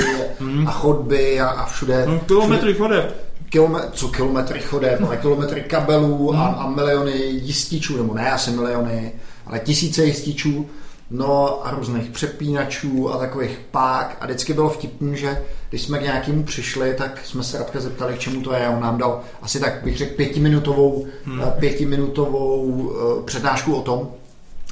a 0.66 0.70
chodby 0.70 1.40
a, 1.40 1.48
a 1.48 1.66
všude. 1.66 2.04
No, 2.06 2.20
kilometry 2.20 2.74
chodeb. 2.74 3.28
Kilometr, 3.50 3.90
co 3.92 4.08
kilometry 4.08 4.60
chodeb, 4.60 5.00
ale 5.06 5.16
kilometry 5.20 5.60
kabelů 5.60 6.34
a, 6.34 6.46
a 6.46 6.70
miliony 6.70 7.12
jističů, 7.26 7.96
nebo 7.96 8.14
ne 8.14 8.32
asi 8.32 8.50
miliony, 8.50 9.12
ale 9.46 9.58
tisíce 9.58 10.04
jističů, 10.04 10.66
no 11.10 11.66
a 11.66 11.70
různých 11.70 12.10
přepínačů 12.10 13.12
a 13.12 13.18
takových 13.18 13.60
pák 13.70 14.16
a 14.20 14.24
vždycky 14.24 14.54
bylo 14.54 14.70
vtipný, 14.70 15.16
že 15.16 15.42
když 15.70 15.82
jsme 15.82 15.98
k 15.98 16.02
nějakému 16.02 16.42
přišli, 16.42 16.94
tak 16.94 17.24
jsme 17.24 17.44
se 17.44 17.58
Radka 17.58 17.80
zeptali, 17.80 18.14
k 18.14 18.18
čemu 18.18 18.40
to 18.40 18.52
je 18.52 18.66
a 18.66 18.70
on 18.70 18.80
nám 18.80 18.98
dal 18.98 19.20
asi 19.42 19.60
tak 19.60 19.82
bych 19.84 19.96
řekl 19.96 20.14
pětiminutovou, 20.14 21.06
hmm. 21.24 21.42
pětiminutovou 21.58 22.92
eh, 22.92 23.22
přednášku 23.22 23.74
o 23.74 23.82
tom, 23.82 24.08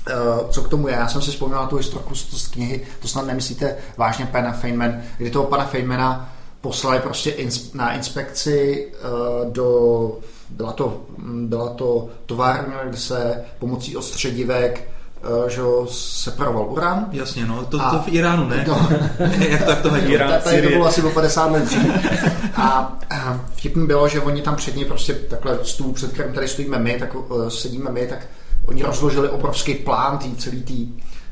eh, 0.09 0.13
co 0.51 0.63
k 0.63 0.69
tomu 0.69 0.89
je. 0.89 0.95
Já 0.95 1.09
jsem 1.09 1.23
si 1.23 1.31
vzpomněl 1.31 1.59
na 1.59 1.67
tu 1.67 1.77
historku 1.77 2.15
z 2.15 2.43
z 2.43 2.49
knihy, 2.49 2.87
to 3.03 3.09
snad 3.09 3.27
nemyslíte 3.27 3.77
vážně 3.97 4.27
pana 4.27 4.53
Feynman, 4.53 5.01
kdy 5.19 5.31
toho 5.31 5.45
pana 5.45 5.65
Feynmana 5.65 6.33
poslali 6.61 6.99
prostě 6.99 7.31
ins, 7.31 7.73
na 7.73 7.95
inspekci 7.95 8.89
uh, 8.93 9.53
do, 9.53 10.19
byla 10.51 10.73
to, 10.73 11.01
mm, 11.19 11.49
byla 11.49 11.69
to 11.69 12.09
továrna, 12.27 12.85
kde 12.85 12.97
se 12.97 13.45
pomocí 13.59 13.97
ostředivek 13.97 14.89
uh, 14.89 14.96
že 15.49 15.61
jo, 15.61 15.87
separoval 15.91 16.67
uran. 16.69 17.07
Jasně, 17.13 17.47
no, 17.47 17.65
to, 17.65 17.81
A- 17.81 17.91
to 17.91 17.99
v 17.99 18.09
Iránu, 18.09 18.49
ne? 18.49 18.65
No, 18.69 18.89
jak 19.49 19.65
to, 19.65 19.71
jak 19.71 19.81
to 19.81 19.91
hedí? 19.91 20.13
Irán. 20.13 20.31
Ta- 20.31 20.39
tady 20.39 20.63
to 20.63 20.69
bylo 20.69 20.87
asi 20.87 21.03
o 21.03 21.11
50 21.11 21.53
let 21.53 21.65
dřív. 21.65 21.91
A 22.57 22.97
a 23.11 23.41
vtipný 23.55 23.87
bylo, 23.87 24.09
že 24.09 24.21
oni 24.21 24.43
tam 24.43 24.57
před 24.57 24.77
ní 24.77 24.85
prostě 24.85 25.15
takhle 25.15 25.59
stůl, 25.63 25.93
před 25.93 26.13
kterým 26.13 26.33
tady 26.33 26.49
stojíme 26.49 26.79
my, 26.79 26.99
tak 26.99 27.15
uh, 27.15 27.49
sedíme 27.49 27.91
my, 27.91 28.07
tak 28.07 28.27
oni 28.67 28.83
rozložili 28.83 29.29
obrovský 29.29 29.75
plán 29.75 30.19
tý, 30.19 30.37
celý 30.37 30.63
tý, 30.63 30.89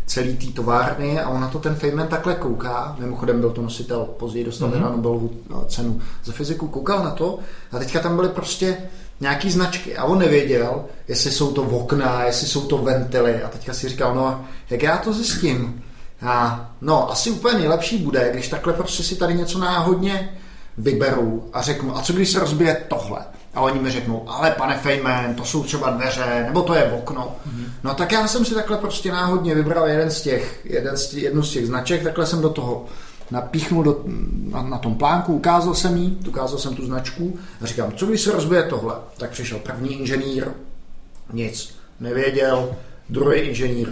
celý 0.06 0.36
tý 0.36 0.52
továrny 0.52 1.20
a 1.20 1.28
on 1.28 1.40
na 1.40 1.48
to 1.48 1.58
ten 1.58 1.74
Feynman 1.74 2.08
takhle 2.08 2.34
kouká. 2.34 2.96
Mimochodem 2.98 3.40
byl 3.40 3.50
to 3.50 3.62
nositel, 3.62 4.04
později 4.04 4.44
dostal 4.44 4.68
mm-hmm. 4.68 4.80
na 4.80 4.90
Nobelovu 4.90 5.30
cenu 5.68 6.00
za 6.24 6.32
fyziku, 6.32 6.68
koukal 6.68 7.04
na 7.04 7.10
to 7.10 7.38
a 7.72 7.78
teďka 7.78 8.00
tam 8.00 8.16
byly 8.16 8.28
prostě 8.28 8.76
nějaký 9.20 9.50
značky 9.50 9.96
a 9.96 10.04
on 10.04 10.18
nevěděl, 10.18 10.84
jestli 11.08 11.30
jsou 11.30 11.52
to 11.52 11.62
okna, 11.62 12.24
jestli 12.24 12.46
jsou 12.46 12.60
to 12.60 12.78
ventily 12.78 13.42
a 13.42 13.48
teďka 13.48 13.74
si 13.74 13.88
říkal, 13.88 14.14
no 14.14 14.44
jak 14.70 14.82
já 14.82 14.96
to 14.96 15.12
zjistím, 15.12 15.82
A, 16.26 16.70
no, 16.80 17.10
asi 17.12 17.30
úplně 17.30 17.58
nejlepší 17.58 17.98
bude, 17.98 18.30
když 18.32 18.48
takhle 18.48 18.72
prostě 18.72 19.02
si 19.02 19.16
tady 19.16 19.34
něco 19.34 19.58
náhodně 19.58 20.38
vyberu 20.78 21.50
a 21.52 21.62
řeknu, 21.62 21.96
a 21.96 22.02
co 22.02 22.12
když 22.12 22.30
se 22.30 22.40
rozbije 22.40 22.84
tohle? 22.88 23.18
A 23.54 23.60
oni 23.60 23.80
mi 23.80 23.90
řeknou, 23.90 24.24
ale 24.28 24.50
pane 24.50 24.78
Feynman, 24.78 25.34
to 25.34 25.44
jsou 25.44 25.62
třeba 25.62 25.90
dveře, 25.90 26.44
nebo 26.46 26.62
to 26.62 26.74
je 26.74 26.84
okno. 26.84 27.36
Mm-hmm. 27.48 27.64
No 27.84 27.94
tak 27.94 28.12
já 28.12 28.26
jsem 28.26 28.44
si 28.44 28.54
takhle 28.54 28.78
prostě 28.78 29.12
náhodně 29.12 29.54
vybral 29.54 29.88
jeden 29.88 30.10
z 30.10 30.22
těch, 30.22 30.60
jeden 30.64 30.96
z 30.96 31.06
těch, 31.06 31.22
jednu 31.22 31.42
z 31.42 31.50
těch 31.50 31.66
značek, 31.66 32.02
takhle 32.02 32.26
jsem 32.26 32.40
do 32.40 32.50
toho 32.50 32.86
napíchnul 33.30 33.84
do, 33.84 34.04
na, 34.50 34.62
na 34.62 34.78
tom 34.78 34.94
plánku, 34.94 35.34
ukázal 35.34 35.74
jsem 35.74 35.96
jí, 35.96 36.18
ukázal 36.28 36.58
jsem 36.58 36.74
tu 36.74 36.86
značku 36.86 37.38
a 37.60 37.66
říkám, 37.66 37.92
co 37.92 38.06
když 38.06 38.20
se 38.20 38.32
rozbije 38.32 38.62
tohle? 38.62 38.94
Tak 39.16 39.30
přišel 39.30 39.58
první 39.58 40.00
inženýr, 40.00 40.48
nic, 41.32 41.74
nevěděl, 42.00 42.74
druhý 43.08 43.40
inženýr, 43.40 43.88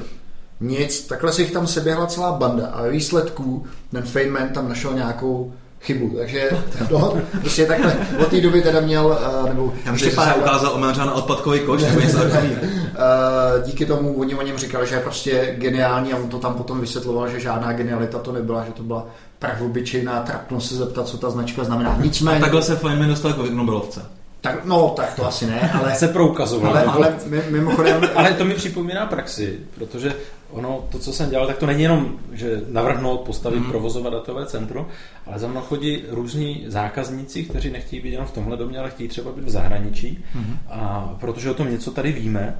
nic, 0.61 1.07
takhle 1.07 1.33
se 1.33 1.43
jich 1.43 1.53
tam 1.53 1.67
seběhla 1.67 2.07
celá 2.07 2.33
banda 2.33 2.67
a 2.67 2.89
výsledku 2.89 3.67
ten 3.91 4.03
Feynman 4.03 4.49
tam 4.49 4.69
našel 4.69 4.95
nějakou 4.95 5.53
chybu, 5.83 6.09
takže 6.17 6.51
to, 6.89 7.19
prostě 7.41 7.67
takhle 7.67 7.97
od 8.21 8.29
té 8.29 8.41
doby 8.41 8.63
teda 8.63 8.81
měl, 8.81 9.07
uh, 9.07 9.49
nebo 9.49 9.73
Já 9.85 9.93
myslím, 9.93 10.11
že 10.11 10.17
se 10.17 10.35
ukázal 10.35 10.73
omeřán 10.73 11.11
odpadkový 11.15 11.61
koš, 11.61 11.83
nebo 11.83 12.01
něco 12.01 12.19
takového. 12.19 12.55
Uh, 12.63 13.65
díky 13.65 13.87
tomu 13.87 14.15
oni 14.15 14.35
o 14.35 14.43
něm 14.43 14.59
říkali, 14.59 14.87
že 14.87 14.95
je 14.95 15.01
prostě 15.01 15.55
geniální 15.59 16.13
a 16.13 16.17
on 16.17 16.29
to 16.29 16.39
tam 16.39 16.55
potom 16.55 16.81
vysvětloval, 16.81 17.29
že 17.29 17.41
žádná 17.41 17.73
genialita 17.73 18.19
to 18.19 18.33
nebyla, 18.33 18.65
že 18.65 18.73
to 18.73 18.83
byla 18.83 19.07
pravobyčejná 19.39 20.21
trapnost 20.21 20.69
se 20.69 20.75
zeptat, 20.75 21.09
co 21.09 21.19
ta 21.19 21.31
značka 21.31 21.65
znamená. 21.65 21.99
Nicméně... 22.03 22.39
A 22.39 22.41
takhle 22.41 22.63
se 22.63 22.77
Feynman 22.77 23.09
dostal 23.09 23.33
k 23.33 23.51
Nobelovce. 23.51 24.03
Tak, 24.43 24.65
no, 24.65 24.89
tak 24.97 25.15
to 25.15 25.27
asi 25.27 25.47
ne, 25.47 25.71
ale... 25.71 25.95
se 25.99 26.09
proukazoval. 26.09 26.71
Ale, 26.71 26.85
ale 26.85 27.17
mimochodem... 27.51 28.03
ale 28.15 28.33
to 28.33 28.45
mi 28.45 28.55
připomíná 28.55 29.07
praxi, 29.07 29.59
protože 29.75 30.15
ono, 30.51 30.85
to, 30.93 30.99
co 30.99 31.13
jsem 31.13 31.31
dělal, 31.31 31.47
tak 31.47 31.59
to 31.59 31.67
není 31.67 31.83
jenom, 31.83 32.19
že 32.33 32.61
navrhnout, 32.69 33.21
postavit, 33.21 33.59
mm. 33.59 33.71
provozovat 33.71 34.13
datové 34.13 34.47
centrum, 34.47 34.87
ale 35.27 35.39
za 35.39 35.49
mnou 35.49 35.61
chodí 35.61 36.05
různí 36.09 36.65
zákazníci, 36.69 37.43
kteří 37.43 37.71
nechtějí 37.71 38.03
být 38.03 38.13
jenom 38.13 38.27
v 38.27 38.31
tomhle 38.33 38.57
domě, 38.57 38.79
ale 38.79 38.91
chtějí 38.91 39.09
třeba 39.09 39.33
být 39.33 39.45
v 39.45 39.51
zahraničí. 39.51 40.25
Mm. 40.35 40.59
A 40.69 41.11
protože 41.21 41.51
o 41.51 41.55
tom 41.55 41.71
něco 41.71 41.91
tady 41.91 42.13
víme, 42.13 42.59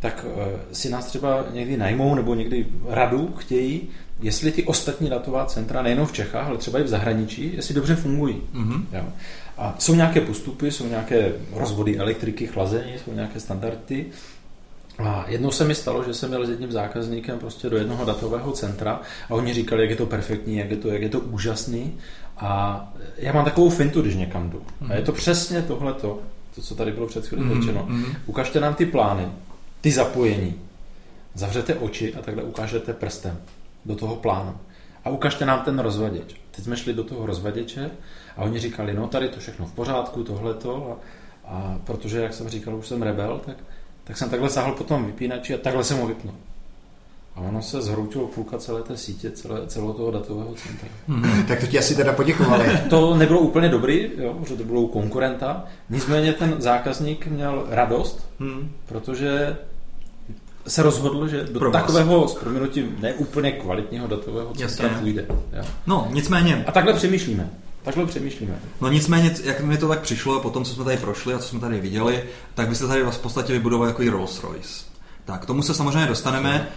tak 0.00 0.26
uh, 0.28 0.42
si 0.72 0.90
nás 0.90 1.06
třeba 1.06 1.44
někdy 1.52 1.76
najmou 1.76 2.14
nebo 2.14 2.34
někdy 2.34 2.66
radu 2.88 3.34
chtějí, 3.38 3.88
jestli 4.20 4.52
ty 4.52 4.62
ostatní 4.62 5.10
datová 5.10 5.46
centra, 5.46 5.82
nejenom 5.82 6.06
v 6.06 6.12
Čechách, 6.12 6.46
ale 6.46 6.58
třeba 6.58 6.78
i 6.78 6.82
v 6.82 6.88
zahraničí, 6.88 7.52
jestli 7.54 7.74
dobře 7.74 7.96
fungují. 7.96 8.36
Mm-hmm. 8.54 8.84
Jo. 8.92 9.04
A 9.58 9.74
jsou 9.78 9.94
nějaké 9.94 10.20
postupy, 10.20 10.70
jsou 10.70 10.86
nějaké 10.86 11.32
rozvody 11.52 11.98
elektriky, 11.98 12.46
chlazení, 12.46 12.92
jsou 13.04 13.12
nějaké 13.12 13.40
standardy. 13.40 14.06
A 14.98 15.24
jednou 15.28 15.50
se 15.50 15.64
mi 15.64 15.74
stalo, 15.74 16.04
že 16.04 16.14
jsem 16.14 16.28
měl 16.28 16.46
s 16.46 16.50
jedním 16.50 16.72
zákazníkem 16.72 17.38
prostě 17.38 17.70
do 17.70 17.76
jednoho 17.76 18.04
datového 18.04 18.52
centra 18.52 19.00
a 19.30 19.34
oni 19.34 19.54
říkali, 19.54 19.82
jak 19.82 19.90
je 19.90 19.96
to 19.96 20.06
perfektní, 20.06 20.56
jak 20.56 20.70
je 20.70 20.76
to, 20.76 20.88
jak 20.88 21.02
je 21.02 21.08
to 21.08 21.20
úžasný. 21.20 21.94
A 22.38 22.92
já 23.16 23.32
mám 23.32 23.44
takovou 23.44 23.70
fintu, 23.70 24.02
když 24.02 24.14
někam 24.14 24.50
jdu. 24.50 24.62
A 24.88 24.94
je 24.94 25.02
to 25.02 25.12
přesně 25.12 25.62
tohleto, 25.62 26.20
to, 26.54 26.60
co 26.60 26.74
tady 26.74 26.92
bylo 26.92 27.06
před 27.06 27.26
chvílí 27.26 27.42
mm-hmm. 27.42 27.60
řečeno. 27.60 27.86
Mm-hmm. 27.90 28.14
Ukažte 28.26 28.60
nám 28.60 28.74
ty 28.74 28.86
plány, 28.86 29.28
ty 29.80 29.92
zapojení. 29.92 30.54
Zavřete 31.34 31.74
oči 31.74 32.14
a 32.14 32.22
takhle 32.22 32.42
ukážete 32.42 32.92
prstem 32.92 33.38
do 33.84 33.96
toho 33.96 34.16
plánu. 34.16 34.56
A 35.04 35.10
ukažte 35.10 35.46
nám 35.46 35.60
ten 35.60 35.78
rozvaděč. 35.78 36.34
Teď 36.50 36.64
jsme 36.64 36.76
šli 36.76 36.92
do 36.94 37.04
toho 37.04 37.26
rozvaděče 37.26 37.90
a 38.36 38.42
oni 38.42 38.58
říkali, 38.58 38.94
no 38.94 39.06
tady 39.06 39.28
to 39.28 39.40
všechno 39.40 39.66
v 39.66 39.72
pořádku, 39.72 40.24
tohleto. 40.24 40.98
A, 41.44 41.54
a 41.54 41.78
protože, 41.84 42.20
jak 42.20 42.34
jsem 42.34 42.48
říkal, 42.48 42.76
už 42.76 42.86
jsem 42.86 43.02
rebel, 43.02 43.40
tak, 43.46 43.56
tak 44.04 44.16
jsem 44.16 44.30
takhle 44.30 44.50
sáhl 44.50 44.72
po 44.72 44.84
tom 44.84 45.06
vypínači 45.06 45.54
a 45.54 45.58
takhle 45.58 45.84
jsem 45.84 45.98
ho 45.98 46.06
vypnul. 46.06 46.34
A 47.36 47.40
ono 47.40 47.62
se 47.62 47.82
zhroutilo 47.82 48.26
půlka 48.26 48.58
celé 48.58 48.82
té 48.82 48.96
sítě, 48.96 49.30
celé, 49.30 49.66
celého 49.66 49.92
toho 49.92 50.10
datového 50.10 50.54
centra. 50.54 50.88
Hmm, 51.08 51.46
tak 51.48 51.60
to 51.60 51.66
ti 51.66 51.78
asi 51.78 51.96
teda 51.96 52.12
poděkovali. 52.12 52.78
to 52.90 53.16
nebylo 53.16 53.40
úplně 53.40 53.68
dobrý, 53.68 54.10
jo, 54.18 54.38
že 54.48 54.56
to 54.56 54.64
bylo 54.64 54.80
u 54.80 54.88
konkurenta. 54.88 55.64
Nicméně 55.90 56.32
ten 56.32 56.54
zákazník 56.58 57.26
měl 57.26 57.66
radost, 57.68 58.28
hmm. 58.40 58.70
protože 58.86 59.56
se 60.66 60.82
rozhodl, 60.82 61.28
že 61.28 61.44
do 61.44 61.58
Pro 61.58 61.70
takového 61.70 62.28
s 62.28 62.34
proměnutím 62.34 62.96
neúplně 63.00 63.52
kvalitního 63.52 64.06
datového 64.06 64.54
centra 64.54 64.88
půjde. 64.88 65.26
Jo? 65.28 65.64
No, 65.86 66.08
nicméně. 66.12 66.64
A 66.66 66.72
takhle 66.72 66.92
přemýšlíme. 66.92 67.50
Takhle 67.84 68.06
přemýšlíme. 68.06 68.58
No 68.80 68.88
nicméně, 68.88 69.36
jak 69.44 69.60
mi 69.60 69.78
to 69.78 69.88
tak 69.88 70.00
přišlo, 70.00 70.40
po 70.40 70.50
tom, 70.50 70.64
co 70.64 70.74
jsme 70.74 70.84
tady 70.84 70.96
prošli 70.96 71.34
a 71.34 71.38
co 71.38 71.48
jsme 71.48 71.60
tady 71.60 71.80
viděli, 71.80 72.24
tak 72.54 72.68
byste 72.68 72.86
tady 72.86 73.02
v 73.02 73.18
podstatě 73.18 73.52
vybudovali 73.52 73.90
jako 73.90 74.02
Rolls 74.10 74.42
Royce. 74.42 74.84
Tak, 75.24 75.42
k 75.42 75.46
tomu 75.46 75.62
se 75.62 75.74
samozřejmě 75.74 76.06
dostaneme. 76.06 76.68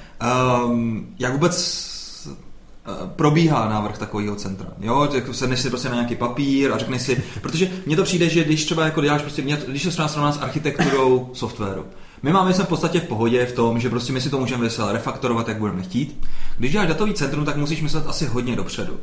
Um, 0.66 1.16
jak 1.20 1.34
vůbec 1.34 1.88
eh, 2.28 2.92
probíhá 3.16 3.70
návrh 3.70 3.98
takového 3.98 4.36
centra. 4.36 4.68
Jo, 4.80 5.10
sedneš 5.32 5.60
si 5.60 5.70
prostě 5.70 5.90
na 5.90 5.96
nějaký 5.96 6.16
papír 6.16 6.72
a 6.72 6.78
řekneš 6.78 7.02
si, 7.02 7.24
protože 7.42 7.72
mně 7.86 7.96
to 7.96 8.04
přijde, 8.04 8.30
že 8.30 8.44
když 8.44 8.66
třeba 8.66 8.86
jako 8.86 9.02
děláš 9.02 9.22
prostě, 9.22 9.42
když 9.42 9.84
se 9.84 9.92
srovná 9.92 10.32
s 10.32 10.40
architekturou 10.40 11.30
softwaru, 11.34 11.86
my 12.24 12.34
máme 12.34 12.54
jsme 12.54 12.64
v 12.64 12.68
podstatě 12.68 13.00
v 13.00 13.08
pohodě 13.08 13.46
v 13.46 13.52
tom, 13.52 13.80
že 13.80 13.90
prostě 13.90 14.14
my 14.14 14.22
si 14.22 14.30
to 14.30 14.40
můžeme 14.40 14.64
vesele 14.64 14.94
refaktorovat, 14.94 15.48
jak 15.48 15.58
budeme 15.58 15.82
chtít. 15.82 16.28
Když 16.58 16.72
děláš 16.72 16.88
datový 16.88 17.14
centrum, 17.14 17.46
tak 17.46 17.58
musíš 17.58 17.82
myslet 17.82 18.08
asi 18.08 18.26
hodně 18.26 18.56
dopředu. 18.56 19.00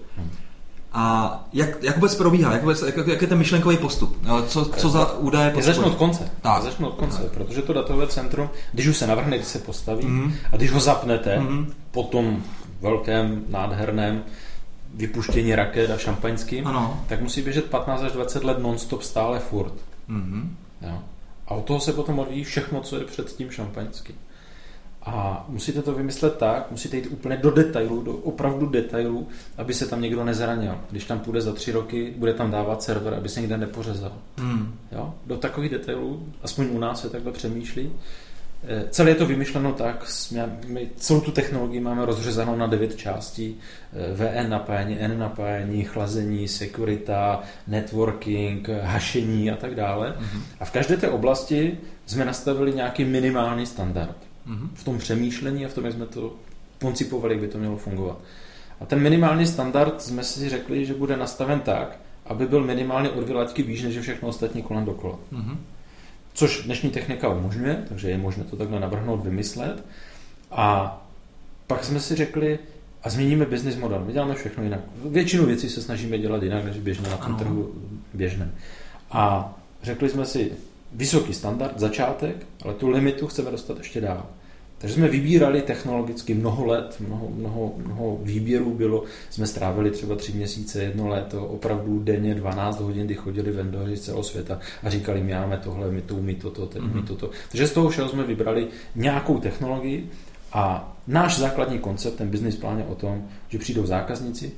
A 0.97 1.45
jak, 1.53 1.83
jak 1.83 1.95
vůbec 1.95 2.15
probíhá? 2.15 2.53
Jak, 2.53 2.61
vůbec, 2.61 2.83
jak, 2.83 3.07
jak 3.07 3.23
je 3.23 3.29
ten 3.29 3.39
myšlenkový 3.39 3.77
postup? 3.77 4.19
Co, 4.47 4.65
co 4.65 4.89
za 4.89 5.19
údaje 5.19 5.51
potřebuje? 5.51 5.75
Začnu 5.75 5.93
od 5.93 5.99
konce. 5.99 6.31
Tak. 6.41 6.63
Začnu 6.63 6.89
od 6.89 6.95
konce, 6.95 7.23
tak. 7.23 7.33
protože 7.33 7.63
to 7.63 7.73
datové 7.73 8.07
centrum, 8.07 8.51
když 8.73 8.87
už 8.87 8.97
se 8.97 9.07
navrhne, 9.07 9.37
když 9.37 9.49
se 9.49 9.59
postaví 9.59 10.07
mm. 10.07 10.35
a 10.53 10.57
když 10.57 10.71
ho 10.71 10.81
zapnete 10.81 11.39
mm. 11.39 11.73
po 11.91 12.03
tom 12.03 12.43
velkém, 12.81 13.45
nádherném 13.49 14.23
vypuštění 14.95 15.55
raket 15.55 15.91
a 15.91 15.99
šampaňským, 15.99 16.67
ano. 16.67 17.05
tak 17.07 17.21
musí 17.21 17.43
běžet 17.43 17.65
15 17.65 18.03
až 18.03 18.13
20 18.13 18.45
let 18.45 18.59
non-stop 18.59 19.03
stále 19.03 19.39
furt. 19.39 19.75
Mm. 20.09 20.57
Jo. 20.83 20.99
A 21.47 21.51
od 21.51 21.65
toho 21.65 21.81
se 21.81 21.93
potom 21.93 22.19
odvíjí 22.19 22.45
všechno, 22.45 22.81
co 22.81 22.99
je 22.99 23.05
před 23.05 23.37
tím 23.37 23.51
šampaňským. 23.51 24.17
A 25.07 25.45
musíte 25.49 25.83
to 25.83 25.93
vymyslet 25.93 26.37
tak, 26.37 26.71
musíte 26.71 26.97
jít 26.97 27.07
úplně 27.07 27.37
do 27.37 27.51
detailů, 27.51 28.03
do 28.03 28.13
opravdu 28.13 28.67
detailů, 28.67 29.29
aby 29.57 29.75
se 29.75 29.87
tam 29.87 30.03
někdo 30.03 30.25
nezranil. 30.25 30.79
Když 30.91 31.05
tam 31.05 31.21
půjde 31.21 31.41
za 31.41 31.53
tři 31.53 31.73
roky, 31.73 32.15
bude 32.17 32.35
tam 32.35 32.51
dávat 32.51 32.83
server, 32.83 33.15
aby 33.15 33.29
se 33.29 33.41
někde 33.41 33.57
nepořezal. 33.57 34.13
Hmm. 34.37 34.75
Jo? 34.93 35.15
Do 35.27 35.37
takových 35.37 35.71
detailů, 35.71 36.29
aspoň 36.43 36.69
u 36.71 36.79
nás 36.79 37.01
se 37.01 37.11
takhle 37.11 37.33
přemýšlí. 37.33 37.93
Eh, 38.69 38.85
celé 38.91 39.11
je 39.11 39.15
to 39.15 39.27
vymyšleno 39.27 39.73
tak, 39.73 40.07
my 40.67 40.89
celou 40.97 41.21
tu 41.21 41.31
technologii 41.31 41.81
máme 41.81 42.07
rozřezanou 42.07 42.57
na 42.57 42.67
devět 42.67 42.97
částí. 42.97 43.57
Eh, 43.93 44.15
VN 44.15 44.51
napájení, 44.51 45.01
N 45.01 45.19
napájení, 45.19 45.85
chlazení, 45.85 46.49
sekurita, 46.49 47.43
networking, 47.67 48.69
hašení 48.83 49.51
a 49.51 49.57
tak 49.57 49.75
dále. 49.75 50.11
Mm-hmm. 50.11 50.41
A 50.61 50.65
v 50.65 50.71
každé 50.71 50.97
té 50.97 51.11
oblasti 51.11 51.79
jsme 52.07 52.25
nastavili 52.25 52.75
nějaký 52.75 53.05
minimální 53.05 53.67
standard. 53.67 54.17
Mm-hmm. 54.47 54.69
V 54.75 54.85
tom 54.85 54.99
přemýšlení 54.99 55.65
a 55.65 55.69
v 55.69 55.75
tom, 55.75 55.85
jak 55.85 55.95
jsme 55.95 56.07
to 56.07 56.35
koncipovali, 56.81 57.35
jak 57.35 57.41
by 57.41 57.49
to 57.49 57.59
mělo 57.59 57.77
fungovat. 57.77 58.19
A 58.81 58.87
ten 58.87 59.01
minimální 59.01 59.47
standard 59.47 60.03
jsme 60.03 60.25
si 60.25 60.49
řekli, 60.49 60.87
že 60.87 60.95
bude 60.95 61.17
nastaven 61.17 61.61
tak, 61.61 61.99
aby 62.27 62.47
byl 62.47 62.65
minimálně 62.65 63.11
o 63.11 63.21
dvě 63.21 63.35
laťky 63.35 63.63
výš 63.63 63.83
než 63.83 63.99
všechno 63.99 64.29
ostatní 64.29 64.63
kolem 64.63 64.85
dokola. 64.85 65.19
Mm-hmm 65.33 65.57
což 66.35 66.63
dnešní 66.65 66.91
technika 66.91 67.29
umožňuje, 67.29 67.85
takže 67.89 68.11
je 68.11 68.19
možné 68.19 68.45
to 68.45 68.57
takhle 68.57 68.81
navrhnout, 68.81 69.25
vymyslet. 69.25 69.85
A 70.51 70.99
pak 71.67 71.85
jsme 71.85 72.01
si 72.01 72.15
řekli, 72.15 72.59
a 73.03 73.11
změníme 73.11 73.47
business 73.47 73.77
model. 73.77 74.05
My 74.07 74.13
děláme 74.13 74.35
všechno 74.35 74.65
jinak. 74.65 74.81
Většinu 75.05 75.47
věcí 75.47 75.69
se 75.69 75.83
snažíme 75.83 76.19
dělat 76.19 76.43
jinak, 76.43 76.65
než 76.65 76.79
běžné 76.79 77.09
na 77.09 77.17
tom 77.17 77.37
trhu 77.37 77.73
běžné. 78.15 78.51
A 79.11 79.55
řekli 79.83 80.09
jsme 80.09 80.25
si, 80.25 80.53
vysoký 80.95 81.35
standard, 81.35 81.79
začátek, 81.79 82.47
ale 82.65 82.75
tu 82.75 82.89
limitu 82.89 83.27
chceme 83.27 83.51
dostat 83.51 83.79
ještě 83.79 84.01
dál. 84.01 84.27
Takže 84.79 84.95
jsme 84.95 85.09
vybírali 85.09 85.63
technologicky 85.63 86.35
mnoho 86.35 86.65
let, 86.65 86.97
mnoho, 87.01 87.29
mnoho, 87.35 87.75
mnoho 87.77 88.19
výběrů 88.23 88.75
bylo. 88.75 89.05
Jsme 89.31 89.47
strávili 89.47 89.91
třeba 89.91 90.17
tři 90.17 90.33
měsíce, 90.33 90.83
jedno 90.83 91.09
léto, 91.09 91.47
opravdu 91.47 91.99
denně 91.99 92.35
12 92.35 92.81
hodin, 92.81 93.07
kdy 93.07 93.15
chodili 93.15 93.53
vendoři 93.53 93.97
z 93.97 94.01
celého 94.01 94.23
světa 94.23 94.59
a 94.83 94.91
říkali, 94.91 95.21
my 95.21 95.35
máme 95.35 95.57
tohle, 95.57 95.91
my 95.91 96.03
to 96.03 96.15
umí 96.15 96.35
toto, 96.35 96.67
teď 96.67 96.83
mm-hmm. 96.83 97.05
toto. 97.05 97.31
Takže 97.51 97.67
z 97.67 97.73
toho 97.73 97.89
všeho 97.89 98.09
jsme 98.09 98.23
vybrali 98.23 98.67
nějakou 98.95 99.39
technologii 99.39 100.11
a 100.53 100.95
náš 101.07 101.39
základní 101.39 101.79
koncept, 101.79 102.17
ten 102.17 102.29
business 102.29 102.57
plán 102.57 102.79
je 102.79 102.85
o 102.85 102.95
tom, 102.95 103.29
že 103.49 103.59
přijdou 103.59 103.87
zákazníci, 103.87 104.53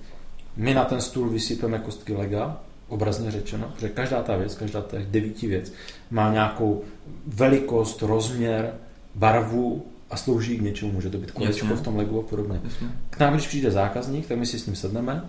my 0.56 0.74
na 0.74 0.84
ten 0.84 1.00
stůl 1.00 1.28
vysypeme 1.28 1.78
kostky 1.78 2.12
lega, 2.12 2.60
obrazně 2.88 3.30
řečeno, 3.30 3.72
protože 3.74 3.88
každá 3.88 4.22
ta 4.22 4.36
věc, 4.36 4.54
každá 4.54 4.82
ta 4.82 4.96
devíti 5.10 5.46
věc 5.46 5.72
má 6.10 6.32
nějakou 6.32 6.82
velikost, 7.26 8.02
rozměr, 8.02 8.75
barvu, 9.14 9.86
a 10.10 10.16
slouží 10.16 10.58
k 10.58 10.62
něčemu. 10.62 10.92
Může 10.92 11.10
to 11.10 11.18
být 11.18 11.30
kolečko 11.30 11.76
v 11.76 11.80
tom 11.80 11.96
legu 11.96 12.20
a 12.20 12.22
podobně. 12.22 12.60
Jasně. 12.64 12.88
K 13.10 13.18
nám, 13.18 13.32
když 13.32 13.46
přijde 13.46 13.70
zákazník, 13.70 14.26
tak 14.26 14.38
my 14.38 14.46
si 14.46 14.58
s 14.58 14.66
ním 14.66 14.76
sedneme, 14.76 15.25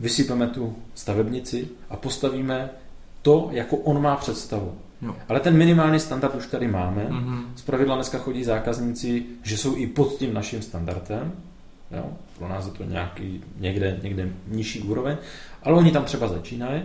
vysypeme 0.00 0.46
tu 0.46 0.76
stavebnici 0.94 1.68
a 1.90 1.96
postavíme 1.96 2.70
to, 3.22 3.48
jako 3.52 3.76
on 3.76 4.02
má 4.02 4.16
představu. 4.16 4.74
Jo. 5.02 5.14
Ale 5.28 5.40
ten 5.40 5.56
minimální 5.56 6.00
standard 6.00 6.34
už 6.34 6.46
tady 6.46 6.68
máme. 6.68 7.04
Mm-hmm. 7.04 7.44
Z 7.56 7.62
pravidla 7.62 7.94
dneska 7.94 8.18
chodí 8.18 8.44
zákazníci, 8.44 9.24
že 9.42 9.56
jsou 9.56 9.76
i 9.76 9.86
pod 9.86 10.16
tím 10.18 10.34
naším 10.34 10.62
standardem. 10.62 11.32
Jo? 11.90 12.04
Pro 12.38 12.48
nás 12.48 12.66
je 12.66 12.72
to 12.72 12.84
nějaký 12.84 13.44
někde, 13.58 14.00
někde 14.02 14.28
nižší 14.48 14.80
úroveň, 14.80 15.16
ale 15.62 15.76
oni 15.76 15.90
tam 15.90 16.04
třeba 16.04 16.28
začínají 16.28 16.82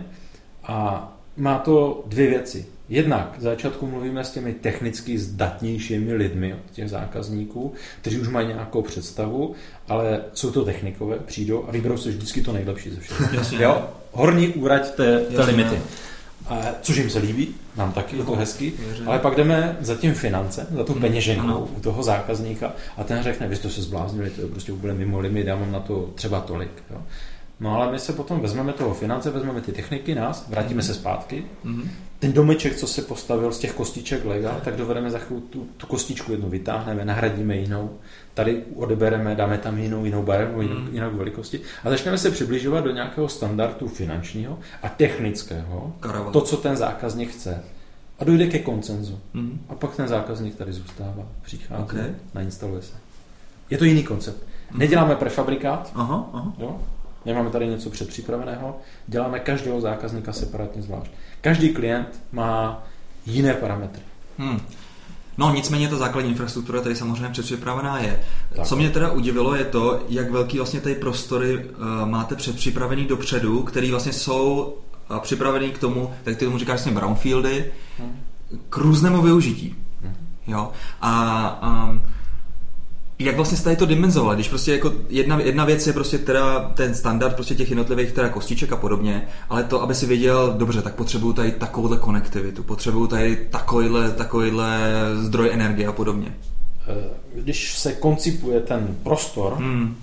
a 0.64 1.08
má 1.36 1.58
to 1.58 2.04
dvě 2.06 2.30
věci. 2.30 2.66
Jednak 2.88 3.34
v 3.38 3.42
začátku 3.42 3.86
mluvíme 3.86 4.24
s 4.24 4.30
těmi 4.30 4.52
technicky 4.52 5.18
zdatnějšími 5.18 6.14
lidmi 6.14 6.54
od 6.54 6.70
těch 6.72 6.90
zákazníků, 6.90 7.72
kteří 8.00 8.20
už 8.20 8.28
mají 8.28 8.46
nějakou 8.48 8.82
představu, 8.82 9.54
ale 9.88 10.20
jsou 10.34 10.50
to 10.50 10.64
technikové, 10.64 11.18
přijdou 11.18 11.64
a 11.68 11.72
vyberou 11.72 11.96
se 11.96 12.08
vždycky 12.08 12.42
to 12.42 12.52
nejlepší 12.52 12.90
ze 12.90 13.00
všeho. 13.00 13.28
Jasně. 13.32 13.62
Jo? 13.62 13.82
Horní 14.12 14.48
úrať 14.48 14.90
té, 14.90 15.20
té 15.20 15.44
limity. 15.44 15.78
A, 16.48 16.56
což 16.82 16.96
jim 16.96 17.10
se 17.10 17.18
líbí, 17.18 17.54
nám 17.76 17.92
taky, 17.92 18.16
je 18.16 18.24
to 18.24 18.36
hezký, 18.36 18.72
věřím. 18.86 19.08
ale 19.08 19.18
pak 19.18 19.34
jdeme 19.36 19.76
za 19.80 19.94
tím 19.94 20.14
finance, 20.14 20.66
za 20.76 20.84
tu 20.84 20.92
Hmm, 20.92 21.00
peněženkou 21.02 21.42
ano. 21.48 21.68
u 21.76 21.80
toho 21.80 22.02
zákazníka 22.02 22.72
a 22.96 23.04
ten 23.04 23.22
řekne, 23.22 23.48
vy 23.48 23.56
jste 23.56 23.70
se 23.70 23.82
zbláznili, 23.82 24.30
to 24.30 24.40
je 24.40 24.46
prostě 24.48 24.72
úplně 24.72 24.92
mimo 24.94 25.18
limit, 25.20 25.46
já 25.46 25.56
mám 25.56 25.72
na 25.72 25.80
to 25.80 26.10
třeba 26.14 26.40
tolik. 26.40 26.70
Jo. 26.90 27.02
No 27.60 27.74
ale 27.74 27.92
my 27.92 27.98
se 27.98 28.12
potom 28.12 28.40
vezmeme 28.40 28.72
toho 28.72 28.94
finance, 28.94 29.30
vezmeme 29.30 29.60
ty 29.60 29.72
techniky, 29.72 30.14
nás, 30.14 30.46
vrátíme 30.48 30.82
se 30.82 30.94
zpátky, 30.94 31.44
Mhm. 31.64 31.90
Ten 32.18 32.32
domeček, 32.32 32.76
co 32.76 32.86
se 32.86 33.02
postavil 33.02 33.52
z 33.52 33.58
těch 33.58 33.72
kostiček 33.72 34.24
lega, 34.24 34.60
tak 34.64 34.76
dovedeme 34.76 35.10
za 35.10 35.18
chvíli 35.18 35.42
tu, 35.42 35.66
tu 35.76 35.86
kostičku 35.86 36.32
jednu 36.32 36.48
vytáhneme, 36.48 37.04
nahradíme 37.04 37.56
jinou, 37.56 37.90
tady 38.34 38.62
odebereme, 38.74 39.34
dáme 39.34 39.58
tam 39.58 39.78
jinou, 39.78 40.04
jinou 40.04 40.22
barvu, 40.22 40.62
jinou, 40.62 40.74
Hmm. 40.76 40.88
jinou 40.94 41.10
velikosti 41.16 41.60
a 41.84 41.90
začneme 41.90 42.18
se 42.18 42.30
přibližovat 42.30 42.84
do 42.84 42.90
nějakého 42.90 43.28
standardu 43.28 43.88
finančního 43.88 44.58
a 44.82 44.88
technického, 44.88 45.92
Karavan. 46.00 46.32
to, 46.32 46.40
co 46.40 46.56
ten 46.56 46.76
zákazník 46.76 47.30
chce. 47.30 47.62
A 48.18 48.24
dojde 48.24 48.46
ke 48.46 48.58
koncenzu. 48.58 49.18
Mhm. 49.34 49.60
A 49.68 49.74
pak 49.74 49.96
ten 49.96 50.08
zákazník 50.08 50.54
tady 50.56 50.72
zůstává, 50.72 51.26
přichází, 51.42 51.82
Ok. 51.82 51.94
nainstaluje 52.34 52.82
se. 52.82 52.94
Je 53.70 53.78
to 53.78 53.84
jiný 53.84 54.02
koncept. 54.02 54.42
Neděláme 54.74 55.16
prefabrikát, 55.16 55.92
Aha, 55.94 56.30
aha. 56.32 56.52
Jo? 56.58 56.80
Nemáme 57.26 57.50
tady 57.50 57.66
něco 57.66 57.90
předpřipraveného, 57.90 58.78
děláme 59.06 59.40
každého 59.40 59.80
zákazníka 59.80 60.32
separátně 60.32 60.82
zvlášť. 60.82 61.10
Každý 61.40 61.68
klient 61.68 62.22
má 62.32 62.82
jiné 63.26 63.54
parametry. 63.54 64.02
Hmm. 64.38 64.60
No 65.38 65.54
nicméně 65.54 65.88
ta 65.88 65.96
základní 65.96 66.30
infrastruktura 66.30 66.80
tady 66.80 66.96
samozřejmě 66.96 67.28
předpřipravená 67.28 67.98
je. 67.98 68.20
Tak. 68.56 68.66
Co 68.66 68.76
mě 68.76 68.90
teda 68.90 69.10
udivilo 69.10 69.54
je 69.54 69.64
to, 69.64 70.04
jak 70.08 70.30
velký 70.30 70.56
vlastně 70.56 70.80
tady 70.80 70.94
prostory 70.94 71.64
uh, 71.64 72.08
máte 72.08 72.34
předpřipravený 72.34 73.04
dopředu, 73.06 73.62
který 73.62 73.90
vlastně 73.90 74.12
jsou 74.12 74.74
uh, 75.10 75.18
připravený 75.18 75.70
k 75.70 75.78
tomu, 75.78 76.14
tak 76.24 76.36
ty 76.36 76.44
tomu 76.44 76.58
říkáš 76.58 76.74
vlastně 76.74 76.92
brownfieldy, 76.92 77.72
Hmm. 77.98 78.20
k 78.68 78.76
různému 78.76 79.22
využití. 79.22 79.76
Mhm. 80.02 80.14
Jo? 80.46 80.72
A 81.00 81.86
um, 81.88 82.02
jak 83.18 83.36
vlastně 83.36 83.56
jste 83.58 83.64
tady 83.64 83.76
to 83.76 83.86
dimenzovali, 83.86 84.36
když 84.36 84.48
prostě 84.48 84.72
jako 84.72 84.92
jedna, 85.08 85.40
jedna 85.40 85.64
věc 85.64 85.86
je 85.86 85.92
prostě 85.92 86.18
teda 86.18 86.60
ten 86.74 86.94
standard 86.94 87.34
prostě 87.34 87.54
těch 87.54 87.68
jednotlivých 87.70 88.12
teda 88.12 88.28
kostiček 88.28 88.72
a 88.72 88.76
podobně, 88.76 89.28
ale 89.48 89.64
to, 89.64 89.82
aby 89.82 89.94
si 89.94 90.06
věděl, 90.06 90.54
dobře, 90.58 90.82
tak 90.82 90.94
potřebuju 90.94 91.32
tady 91.32 91.52
takovouhle 91.52 91.96
konektivitu, 91.98 92.62
potřebuju 92.62 93.06
tady 93.06 93.36
takovýhle, 93.50 94.10
takovýhle 94.10 94.78
zdroj 95.14 95.50
energie 95.52 95.88
a 95.88 95.92
podobně. 95.92 96.34
Eh, 96.88 96.94
Když 97.34 97.78
se 97.78 97.92
koncipuje 97.92 98.60
ten 98.60 98.96
prostor, 99.02 99.52
Hmm. 99.54 99.96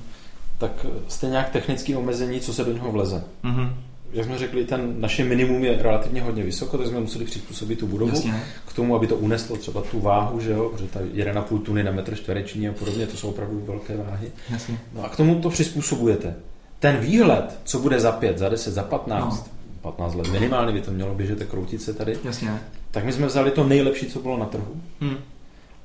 tak 0.58 0.86
jste 1.08 1.28
nějak 1.28 1.50
technický 1.50 1.96
omezení, 1.96 2.40
co 2.40 2.54
se 2.54 2.64
do 2.64 2.74
něho 2.74 2.92
vleze. 2.92 3.24
Mhm. 3.44 3.74
Jak 4.14 4.26
jsme 4.26 4.38
řekli, 4.38 4.66
ten 4.66 4.96
naše 5.02 5.24
minimum 5.24 5.64
je 5.64 5.78
relativně 5.82 6.22
hodně 6.22 6.44
vysoko, 6.44 6.78
tak 6.78 6.88
jsme 6.88 7.00
museli 7.00 7.26
přizpůsobit 7.26 7.80
tu 7.80 7.88
budovu 7.88 8.12
Jasně. 8.16 8.44
k 8.68 8.74
tomu, 8.74 8.96
aby 8.96 9.08
to 9.08 9.16
uneslo 9.16 9.56
třeba 9.58 9.82
tu 9.82 10.00
váhu, 10.00 10.40
že 10.40 10.52
jo, 10.52 10.70
protože 10.70 10.88
ta 10.88 11.00
1,5 11.00 11.62
tuny 11.62 11.84
na 11.84 11.92
metr 11.92 12.16
čtvereční 12.16 12.70
a 12.70 12.74
podobně, 12.74 13.08
to 13.08 13.18
jsou 13.18 13.30
opravdu 13.30 13.64
velké 13.68 13.98
váhy. 13.98 14.32
Jasně. 14.50 14.80
No 14.94 15.06
a 15.06 15.10
k 15.10 15.16
tomu 15.18 15.36
to 15.42 15.50
přizpůsobujete. 15.50 16.36
Ten 16.80 16.98
výhled, 16.98 17.60
co 17.64 17.80
bude 17.80 18.00
za 18.00 18.12
5, 18.12 18.38
za 18.38 18.50
10, 18.50 18.72
za 18.72 18.84
15, 18.84 19.46
no. 19.46 19.52
15 19.82 20.16
let 20.16 20.28
minimálně 20.32 20.74
by 20.74 20.82
to 20.82 20.92
mělo 20.92 21.16
běžet 21.16 21.42
a 21.42 21.46
kroutit 21.46 21.82
se 21.82 21.94
tady, 21.94 22.18
Jasně. 22.24 22.60
tak 22.92 23.06
my 23.06 23.14
jsme 23.14 23.28
vzali 23.28 23.52
to 23.52 23.64
nejlepší, 23.64 24.06
co 24.06 24.20
bylo 24.20 24.38
na 24.38 24.46
trhu, 24.46 24.82
Hmm. 25.02 25.18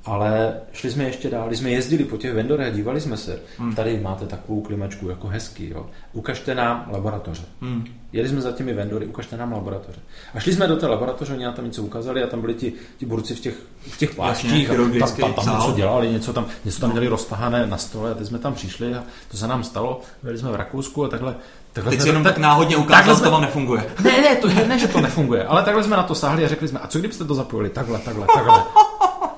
Ale 0.04 0.52
šli 0.72 0.90
jsme 0.90 1.04
ještě 1.04 1.30
dál, 1.30 1.48
jsme 1.52 1.70
jezdili 1.70 2.04
po 2.04 2.16
těch 2.16 2.34
vendorech 2.34 2.66
a 2.66 2.70
dívali 2.76 3.00
jsme 3.00 3.16
se, 3.16 3.40
Hmm. 3.58 3.74
tady 3.74 4.00
máte 4.00 4.26
takovou 4.26 4.60
klimačku 4.60 5.08
jako 5.08 5.28
hezký, 5.28 5.70
jo. 5.70 5.86
ukažte 6.12 6.54
nám 6.54 6.88
laboratoře. 6.92 7.42
Hmm. 7.60 7.84
Jeli 8.12 8.28
jsme 8.28 8.40
za 8.40 8.52
těmi 8.52 8.74
vendory, 8.74 9.06
ukažte 9.06 9.36
nám 9.36 9.52
laboratoře. 9.52 9.98
A 10.34 10.40
šli 10.40 10.52
jsme 10.52 10.66
do 10.66 10.76
té 10.76 10.86
laboratoře, 10.86 11.32
oni 11.34 11.44
nám 11.44 11.54
tam 11.54 11.64
něco 11.64 11.82
ukázali 11.82 12.22
a 12.22 12.26
tam 12.26 12.40
byli 12.40 12.54
ti, 12.54 12.72
ti 12.98 13.06
burci 13.06 13.34
v 13.34 13.40
těch, 13.40 13.54
v 13.80 13.98
těch 13.98 14.14
pláštích. 14.14 14.70
a 14.70 14.74
tam, 14.74 15.12
tam, 15.20 15.32
tam 15.44 15.56
něco 15.58 15.72
dělali, 15.76 16.08
něco 16.10 16.32
tam, 16.32 16.46
něco 16.64 16.80
tam 16.80 16.90
měli 16.90 17.08
roztahané 17.08 17.66
na 17.66 17.76
stole 17.76 18.10
a 18.10 18.14
teď 18.14 18.26
jsme 18.26 18.38
tam 18.38 18.54
přišli 18.54 18.94
a 18.94 19.02
to 19.30 19.36
se 19.36 19.46
nám 19.46 19.64
stalo. 19.64 20.00
Byli 20.22 20.38
jsme 20.38 20.50
v 20.50 20.54
Rakousku 20.54 21.04
a 21.04 21.08
takhle. 21.08 21.34
takhle 21.72 21.90
Teď 21.90 21.98
jsme- 22.00 22.02
si 22.02 22.08
jenom 22.08 22.24
tak 22.24 22.38
náhodně 22.38 22.76
ukázal, 22.76 23.14
že 23.16 23.22
to 23.22 23.30
vám 23.30 23.40
nefunguje. 23.42 23.84
Ne, 24.04 24.10
ne, 24.20 24.36
to, 24.36 24.48
ne, 24.48 24.78
že 24.78 24.88
to 24.88 25.00
nefunguje, 25.00 25.44
ale 25.44 25.62
takhle 25.62 25.84
jsme 25.84 25.96
na 25.96 26.02
to 26.02 26.14
sáhli 26.14 26.44
a 26.44 26.48
řekli 26.48 26.68
jsme, 26.68 26.78
a 26.80 26.86
co 26.86 26.98
kdybyste 26.98 27.24
to 27.24 27.34
zapojili 27.34 27.70
takhle, 27.70 27.98
takhle, 27.98 28.26
takhle. 28.34 28.62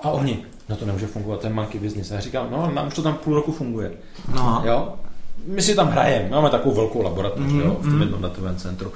A 0.02 0.10
oni, 0.10 0.44
no 0.68 0.76
to 0.76 0.86
nemůže 0.86 1.06
fungovat, 1.06 1.44
je 1.44 1.50
monkey 1.50 1.80
business. 1.80 2.10
A 2.10 2.14
já 2.14 2.20
říkám, 2.20 2.48
no, 2.50 2.70
nám 2.70 2.86
už 2.88 2.94
to 2.94 3.02
tam 3.02 3.14
půl 3.14 3.34
roku 3.34 3.52
funguje. 3.52 3.92
No. 4.34 4.62
Jo? 4.64 4.94
My 5.46 5.62
si 5.62 5.74
tam 5.74 5.88
hrajeme, 5.88 6.28
máme 6.30 6.50
takovou 6.50 6.74
velkou 6.74 7.02
laboratoř 7.02 7.46
Mhm, 7.46 7.60
jo, 7.60 7.76
v 7.80 7.84
tom 7.90 8.00
jednom 8.00 8.22
datovém 8.22 8.56
centru. 8.56 8.92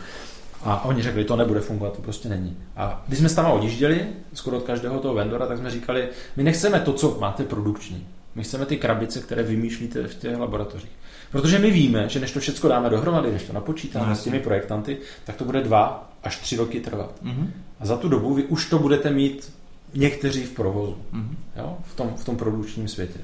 A 0.64 0.84
oni 0.84 1.02
řekli, 1.02 1.24
to 1.24 1.36
nebude 1.36 1.60
fungovat, 1.60 1.92
to 1.96 2.02
prostě 2.02 2.28
není. 2.28 2.56
A 2.76 3.04
když 3.06 3.18
jsme 3.18 3.28
s 3.28 3.34
tam 3.34 3.50
odjížděli, 3.50 4.06
skoro 4.34 4.56
od 4.56 4.62
každého 4.62 4.98
toho 4.98 5.14
vendora, 5.14 5.46
tak 5.46 5.58
jsme 5.58 5.70
říkali, 5.70 6.08
my 6.36 6.42
nechceme 6.42 6.80
to, 6.80 6.92
co 6.92 7.16
máte 7.20 7.44
produkční. 7.44 8.06
My 8.34 8.42
chceme 8.42 8.66
ty 8.66 8.76
krabice, 8.76 9.20
které 9.20 9.42
vymýšlíte 9.42 10.02
v 10.06 10.14
těch 10.14 10.38
laboratořích. 10.38 10.90
Protože 11.30 11.58
my 11.58 11.70
víme, 11.70 12.08
že 12.08 12.20
než 12.20 12.30
to 12.30 12.40
všechno 12.40 12.68
dáme 12.68 12.90
dohromady, 12.90 13.32
než 13.32 13.42
to 13.42 13.52
napočítáme 13.52 14.08
No, 14.08 14.16
s 14.16 14.24
těmi 14.24 14.40
projektanty, 14.40 14.98
tak 15.24 15.36
to 15.36 15.44
bude 15.44 15.60
dva 15.60 16.10
až 16.24 16.36
tři 16.38 16.56
roky 16.56 16.80
trvat. 16.80 17.12
Mhm. 17.22 17.52
A 17.80 17.86
za 17.86 17.96
tu 17.96 18.08
dobu 18.08 18.34
vy 18.34 18.44
už 18.44 18.70
to 18.70 18.78
budete 18.78 19.10
mít 19.10 19.52
někteří 19.94 20.44
v 20.44 20.50
provozu, 20.50 20.96
Mhm. 21.12 21.36
jo? 21.56 21.76
V, 21.84 21.94
tom, 21.94 22.14
v 22.16 22.24
tom 22.24 22.36
produkčním 22.36 22.88
světě. 22.88 23.18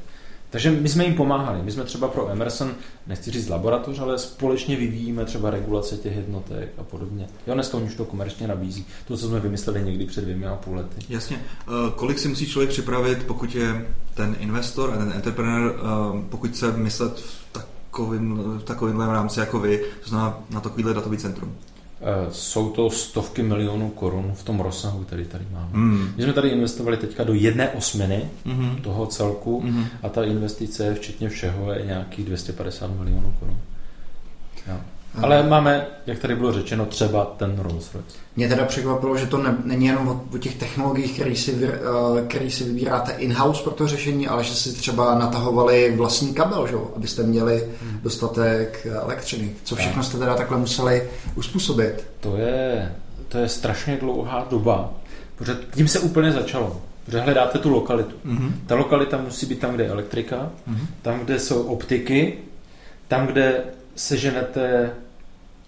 Takže 0.51 0.71
my 0.71 0.89
jsme 0.89 1.05
jim 1.05 1.15
pomáhali. 1.15 1.63
My 1.63 1.73
jsme 1.73 1.85
třeba 1.85 2.09
pro 2.09 2.29
Emerson, 2.31 2.75
nechci 3.07 3.31
říct 3.31 3.49
laboratoř, 3.49 3.99
ale 3.99 4.19
společně 4.19 4.77
vyvíjíme 4.77 5.25
třeba 5.25 5.51
regulace 5.51 5.97
těch 5.97 6.17
jednotek 6.17 6.69
a 6.79 6.83
podobně. 6.83 7.29
Jo, 7.47 7.55
dneska 7.55 7.77
oni 7.77 7.87
už 7.87 7.95
to 7.95 8.05
komerčně 8.05 8.49
nabízí. 8.49 8.87
To, 9.09 9.17
co 9.17 9.29
jsme 9.29 9.41
vymysleli 9.41 9.83
někdy 9.83 10.07
před 10.07 10.21
dvěmi 10.21 10.47
a 10.47 10.55
půl 10.55 10.77
lety. 10.77 10.97
Jasně. 11.09 11.37
Eh, 11.61 11.71
Kolik 11.97 12.19
si 12.19 12.29
musí 12.29 12.47
člověk 12.47 12.71
připravit, 12.71 13.23
pokud 13.27 13.55
je 13.55 13.87
ten 14.15 14.37
investor 14.41 14.91
a 14.95 14.97
ten 14.97 15.13
entrepreneur, 15.17 15.77
eh, 15.79 16.25
pokud 16.31 16.51
chce 16.51 16.73
myslet 16.73 17.21
v 17.21 17.47
takovým, 17.53 18.35
v 18.59 18.63
takovýmhle 18.65 19.07
rámci 19.07 19.41
jako 19.41 19.59
vy, 19.61 19.79
to 20.05 20.09
znamená 20.11 20.39
na 20.51 20.61
takovýhle 20.61 20.95
datový 20.95 21.19
centrum? 21.19 21.57
Eh, 22.05 22.33
Jsou 22.33 22.71
to 22.71 22.91
stovky 22.91 23.43
milionů 23.43 23.91
korun 23.91 24.33
v 24.35 24.45
tom 24.45 24.61
rozsahu, 24.61 25.05
který 25.05 25.25
tady 25.25 25.45
máme. 25.53 25.69
Hmm. 25.73 26.13
My 26.17 26.23
jsme 26.23 26.33
tady 26.33 26.49
investovali 26.49 26.97
teďka 26.97 27.25
do 27.25 27.35
jedné 27.35 27.69
osminy 27.69 28.31
Mhm. 28.45 28.77
toho 28.83 29.07
celku 29.07 29.61
Mhm. 29.65 29.85
a 30.03 30.09
ta 30.09 30.25
investice, 30.25 30.95
včetně 30.95 31.29
všeho, 31.29 31.73
je 31.73 31.87
nějakých 31.87 32.25
250 32.25 32.91
milionů 32.91 33.35
korun. 33.41 33.59
Jo. 34.69 34.77
Ale 35.23 35.43
máme, 35.43 35.87
jak 36.07 36.19
tady 36.19 36.37
bylo 36.37 36.53
řečeno, 36.53 36.87
třeba 36.87 37.25
ten 37.37 37.59
Rolls 37.59 37.95
Royce. 37.95 38.17
Mě 38.37 38.49
teda 38.49 38.65
překvapilo, 38.65 39.17
že 39.17 39.27
to 39.27 39.39
ne, 39.39 39.57
není 39.65 39.87
jenom 39.87 40.09
o, 40.09 40.25
o 40.35 40.39
těch 40.39 40.55
technologiích, 40.57 41.13
který 41.15 41.37
si, 41.37 41.53
vy, 41.53 41.67
eh, 41.69 42.27
který 42.29 42.51
si 42.51 42.65
vybíráte 42.65 43.13
in-house 43.13 43.63
pro 43.63 43.73
to 43.73 43.89
řešení, 43.89 44.29
ale 44.29 44.45
že 44.45 44.55
si 44.55 44.73
třeba 44.73 45.19
natahovali 45.19 45.95
vlastní 45.97 46.35
kabel, 46.35 46.67
že? 46.67 46.75
abyste 46.97 47.23
měli 47.23 47.69
dostatek 48.03 48.87
elektřiny. 49.03 49.53
Co 49.65 49.77
všechno 49.77 50.03
jste 50.03 50.19
teda 50.19 50.35
takhle 50.35 50.59
museli 50.59 51.03
uspůsobit? 51.35 52.07
To 52.21 52.37
je, 52.37 52.93
to 53.29 53.39
je 53.39 53.49
strašně 53.49 53.97
dlouhá 53.97 54.47
doba, 54.51 54.91
protože 55.37 55.57
tím 55.75 55.89
se 55.89 56.01
úplně 56.01 56.33
začalo. 56.33 56.81
Protože 57.05 57.21
hledáte 57.21 57.59
tu 57.59 57.71
lokalitu. 57.71 58.15
Mhm. 58.25 58.55
Ta 58.67 58.75
lokalita 58.75 59.17
musí 59.17 59.47
být 59.47 59.59
tam, 59.59 59.75
kde 59.75 59.85
je 59.85 59.91
elektrika, 59.91 60.51
Mhm. 60.67 60.87
tam, 61.03 61.21
kde 61.21 61.39
jsou 61.39 61.63
optiky, 61.63 62.35
tam, 63.09 63.27
kde 63.27 63.61
seženete 63.95 64.91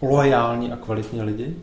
loajální 0.03 0.73
a 0.73 0.77
kvalitní 0.77 1.23
lidi, 1.23 1.55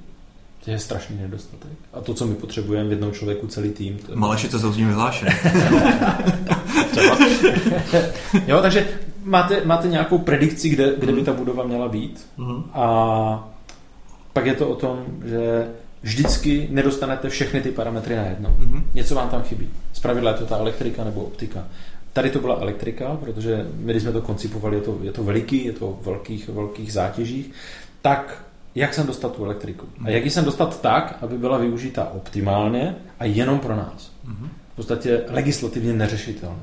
to 0.66 0.72
je 0.72 0.80
strašný 0.80 1.18
nedostatek. 1.22 1.72
A 1.94 2.02
to, 2.02 2.14
co 2.14 2.26
my 2.28 2.36
potřebujeme 2.36 2.90
v 2.90 2.92
jednom 2.92 3.12
člověku 3.12 3.48
celý 3.48 3.70
tým. 3.70 3.98
To. 3.98 4.16
Malešice 4.16 4.60
jsou 4.60 4.72
s 4.74 4.78
ním 4.78 4.88
vyhlášené. 4.88 5.40
jo, 8.48 8.62
takže 8.62 8.88
máte, 9.24 9.66
máte 9.66 9.88
nějakou 9.88 10.18
predikci, 10.18 10.70
kde, 10.70 10.94
kde 10.98 11.12
by 11.12 11.24
ta 11.24 11.34
budova 11.34 11.64
měla 11.64 11.88
být 11.88 12.28
Mhm. 12.38 12.64
a 12.74 13.48
pak 14.34 14.46
je 14.46 14.54
to 14.54 14.70
o 14.70 14.76
tom, 14.76 15.06
že 15.26 15.68
vždycky 16.02 16.68
nedostanete 16.72 17.30
všechny 17.30 17.62
ty 17.62 17.72
parametry 17.72 18.16
najednou. 18.16 18.50
Mhm. 18.60 18.84
Něco 18.94 19.16
vám 19.16 19.30
tam 19.30 19.44
chybí. 19.44 19.70
Zpravidla 19.94 20.32
je 20.32 20.38
to 20.38 20.46
ta 20.46 20.58
elektrika 20.58 21.04
nebo 21.04 21.22
optika. 21.22 21.64
Tady 22.14 22.30
to 22.30 22.40
byla 22.40 22.56
elektrika, 22.60 23.18
protože 23.20 23.68
my, 23.76 23.92
když 23.94 24.04
jsme 24.04 24.12
to 24.12 24.22
koncipovali, 24.22 24.78
je 24.78 24.82
to, 24.82 24.98
je 25.02 25.12
to 25.12 25.24
veliký, 25.24 25.66
je 25.66 25.74
to 25.74 25.98
v 26.02 26.06
velkých, 26.06 26.50
velkých 26.50 26.94
zátěžích, 26.94 27.52
tak 28.02 28.46
jak 28.76 28.94
jsem 28.94 29.08
dostat 29.08 29.36
tu 29.36 29.46
elektriku? 29.46 29.88
A 30.06 30.10
jak 30.10 30.24
ji 30.24 30.30
jsem 30.30 30.46
dostat 30.46 30.82
tak, 30.82 31.18
aby 31.22 31.38
byla 31.38 31.58
využita 31.58 32.12
optimálně 32.14 32.96
a 33.20 33.26
jenom 33.26 33.60
pro 33.60 33.76
nás? 33.76 34.12
V 34.74 34.76
podstatě 34.76 35.24
legislativně 35.28 35.94
neřešitelné. 35.94 36.60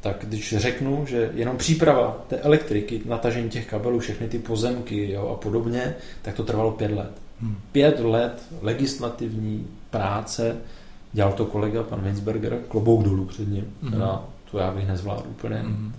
tak 0.00 0.16
když 0.28 0.54
řeknu, 0.58 1.06
že 1.06 1.30
jenom 1.34 1.56
příprava 1.56 2.24
té 2.28 2.36
elektriky, 2.36 3.00
natažení 3.04 3.50
těch 3.50 3.66
kabelů, 3.66 3.98
všechny 3.98 4.28
ty 4.28 4.38
pozemky 4.38 5.12
jo, 5.12 5.28
a 5.28 5.34
podobně, 5.34 5.94
tak 6.22 6.34
to 6.34 6.42
trvalo 6.42 6.70
pět 6.70 6.90
let. 6.90 7.12
Hmm. 7.40 7.56
Pět 7.72 8.00
let 8.00 8.42
legislativní 8.62 9.66
práce, 9.90 10.56
dělal 11.12 11.32
to 11.32 11.46
kolega, 11.46 11.82
pan 11.82 12.00
Winsberger, 12.00 12.58
klobouk 12.68 13.04
dolů 13.04 13.24
před 13.24 13.48
ním, 13.48 13.72
hmm. 13.82 13.92
teda 13.92 14.24
to 14.50 14.58
já 14.58 14.70
bych 14.70 14.88
nezvládl 14.88 15.22
úplně. 15.28 15.56
Hmm. 15.56 15.92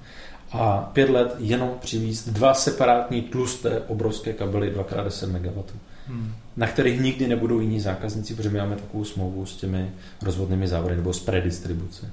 A 0.51 0.89
pět 0.93 1.09
let 1.09 1.35
jenom 1.39 1.71
přivízt 1.81 2.29
dva 2.29 2.53
separátní 2.53 3.21
tlusté 3.21 3.81
obrovské 3.87 4.33
kabely 4.33 4.75
2x10 4.75 5.27
MW. 5.27 5.63
Hmm. 6.09 6.33
na 6.57 6.67
kterých 6.67 7.01
nikdy 7.01 7.27
nebudou 7.27 7.59
jiní 7.59 7.79
zákazníci, 7.79 8.33
protože 8.33 8.49
my 8.49 8.59
máme 8.59 8.75
takovou 8.75 9.03
smlouvu 9.03 9.45
s 9.45 9.55
těmi 9.55 9.91
rozvodnými 10.21 10.67
závody 10.67 10.95
nebo 10.95 11.13
s 11.13 11.19
predistribuce. 11.19 12.11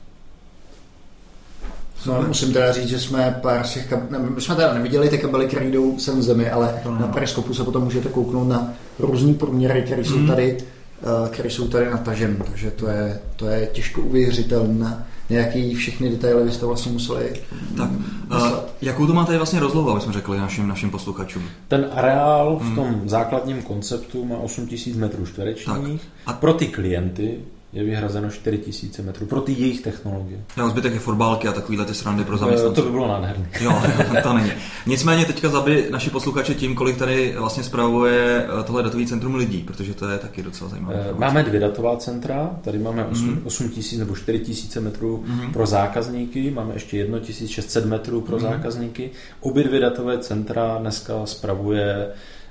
No, 2.06 2.22
musím 2.22 2.52
teda 2.52 2.72
říct, 2.72 2.88
že 2.88 3.00
jsme 3.00 3.38
pár 3.42 3.66
z 3.66 3.74
těch 3.74 3.86
kabelů, 3.86 4.30
my 4.34 4.40
jsme 4.40 4.54
teda 4.54 4.74
neviděli 4.74 5.08
ty 5.08 5.18
kabely, 5.18 5.46
které 5.46 5.70
jdou 5.70 5.98
sem 5.98 6.18
v 6.18 6.22
zemi, 6.22 6.50
ale 6.50 6.80
no. 6.84 6.98
na 6.98 7.08
periskopu 7.08 7.54
se 7.54 7.64
potom 7.64 7.84
můžete 7.84 8.08
kouknout 8.08 8.48
na 8.48 8.72
různý 8.98 9.34
průměry, 9.34 9.82
které 9.82 10.04
jsou 10.04 10.16
hmm. 10.16 10.26
tady 10.26 10.58
eh, 10.58 11.28
které 11.28 11.50
jsou 11.50 11.68
tady 11.68 11.90
nataženy, 11.90 12.36
takže 12.50 12.70
to 12.70 12.88
je, 12.88 13.18
to 13.36 13.46
je 13.46 13.66
těžko 13.66 14.00
uvěřitelné. 14.00 15.04
Nějaký 15.30 15.74
všechny 15.74 16.10
detaily 16.10 16.44
byste 16.44 16.66
vlastně 16.66 16.92
museli 16.92 17.42
Tak, 17.76 17.90
uh, 17.90 18.48
jakou 18.82 19.06
to 19.06 19.12
má 19.12 19.24
tady 19.24 19.38
vlastně 19.38 19.60
rozlohu, 19.60 19.90
aby 19.90 20.00
jsme 20.00 20.12
řekli 20.12 20.38
našim, 20.38 20.68
našim 20.68 20.90
posluchačům? 20.90 21.42
Ten 21.68 21.88
areál 21.92 22.56
v 22.56 22.62
hmm. 22.62 22.74
tom 22.74 22.88
hmm. 22.88 23.08
základním 23.08 23.62
konceptu 23.62 24.24
má 24.24 24.36
8000 24.36 24.96
metrů 24.96 25.26
čtverečních. 25.26 26.00
A 26.26 26.32
pro 26.32 26.54
ty 26.54 26.66
klienty 26.66 27.40
je 27.74 27.84
vyhrazeno 27.84 28.30
4000 28.30 29.02
metrů 29.02 29.26
pro 29.26 29.40
ty 29.40 29.52
jejich 29.52 29.80
technologie. 29.80 30.40
Jo, 30.56 30.68
zbytek 30.68 30.92
je 30.92 30.98
fotbalky 30.98 31.48
a 31.48 31.52
takovýhle 31.52 31.84
ty 31.84 31.94
srandy 31.94 32.24
pro 32.24 32.36
zaměstnance. 32.36 32.80
To 32.80 32.86
by 32.86 32.90
bylo 32.90 33.08
nádherné. 33.08 33.48
Jo, 33.60 33.82
to 34.22 34.32
není. 34.32 34.50
Nicméně 34.86 35.24
teďka 35.24 35.48
zabi 35.48 35.88
naši 35.90 36.10
posluchače 36.10 36.54
tím, 36.54 36.74
kolik 36.74 36.96
tady 36.96 37.34
vlastně 37.38 37.62
spravuje 37.62 38.46
eh, 38.60 38.62
tohle 38.62 38.82
datový 38.82 39.06
centrum 39.06 39.34
lidí, 39.34 39.58
protože 39.58 39.94
to 39.94 40.08
je 40.08 40.18
taky 40.18 40.42
docela 40.42 40.70
zajímavé. 40.70 41.06
Eh, 41.10 41.14
máme 41.18 41.42
dvě 41.42 41.60
datová 41.60 41.96
centra, 41.96 42.50
tady 42.64 42.78
máme 42.78 43.04
8, 43.04 43.26
mm. 43.26 43.40
8 43.44 43.66
000 43.66 43.80
nebo 43.98 44.16
4 44.16 44.44
000 44.76 44.84
metrů 44.84 45.24
mm. 45.26 45.52
pro 45.52 45.66
zákazníky, 45.66 46.50
máme 46.50 46.74
ještě 46.74 46.96
1 46.96 47.18
600 47.46 47.84
metrů 47.84 48.20
pro 48.20 48.36
mm. 48.36 48.42
zákazníky. 48.42 49.10
Obě 49.40 49.64
dvě 49.64 49.80
datové 49.80 50.18
centra 50.18 50.78
dneska 50.78 51.26
spravuje 51.26 52.08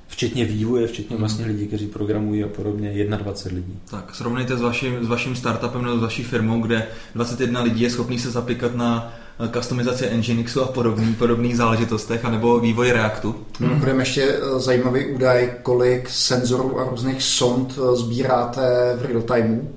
včetně 0.08 0.46
vývoje, 0.46 0.88
včetně 0.88 1.16
mhm. 1.16 1.20
vlastně 1.20 1.46
lidí, 1.46 1.68
kteří 1.68 1.88
programují 1.88 2.44
a 2.44 2.48
podobně, 2.48 3.06
21 3.06 3.58
lidí. 3.58 3.80
Tak 3.92 4.16
srovnejte 4.16 4.58
s 4.58 4.62
vaším, 4.62 5.06
s 5.06 5.08
vaším 5.08 5.36
startupem 5.36 5.84
nebo 5.84 5.98
s 5.98 6.02
vaší 6.02 6.24
firmou, 6.24 6.62
kde 6.62 6.88
21 7.16 7.62
lidí 7.62 7.82
je 7.82 7.90
schopný 7.90 8.20
se 8.20 8.32
zapíkat 8.32 8.76
na 8.76 9.14
eh, 9.40 9.50
customizaci 9.60 10.10
Nginxu 10.18 10.62
a 10.62 10.66
podobný, 10.66 11.14
podobných 11.14 11.58
záležitostech, 11.58 12.26
anebo 12.26 12.60
vývoj 12.60 12.92
Reactu. 12.92 13.36
Mimochodem 13.60 14.00
ještě 14.00 14.24
eh, 14.24 14.60
zajímavý 14.60 15.06
údaj, 15.06 15.52
kolik 15.64 16.10
senzorů 16.10 16.80
a 16.80 16.90
různých 16.90 17.24
sond 17.24 17.78
eh, 17.78 17.96
sbíráte 17.96 18.98
v 19.02 19.06
real 19.06 19.22
timeu? 19.22 19.70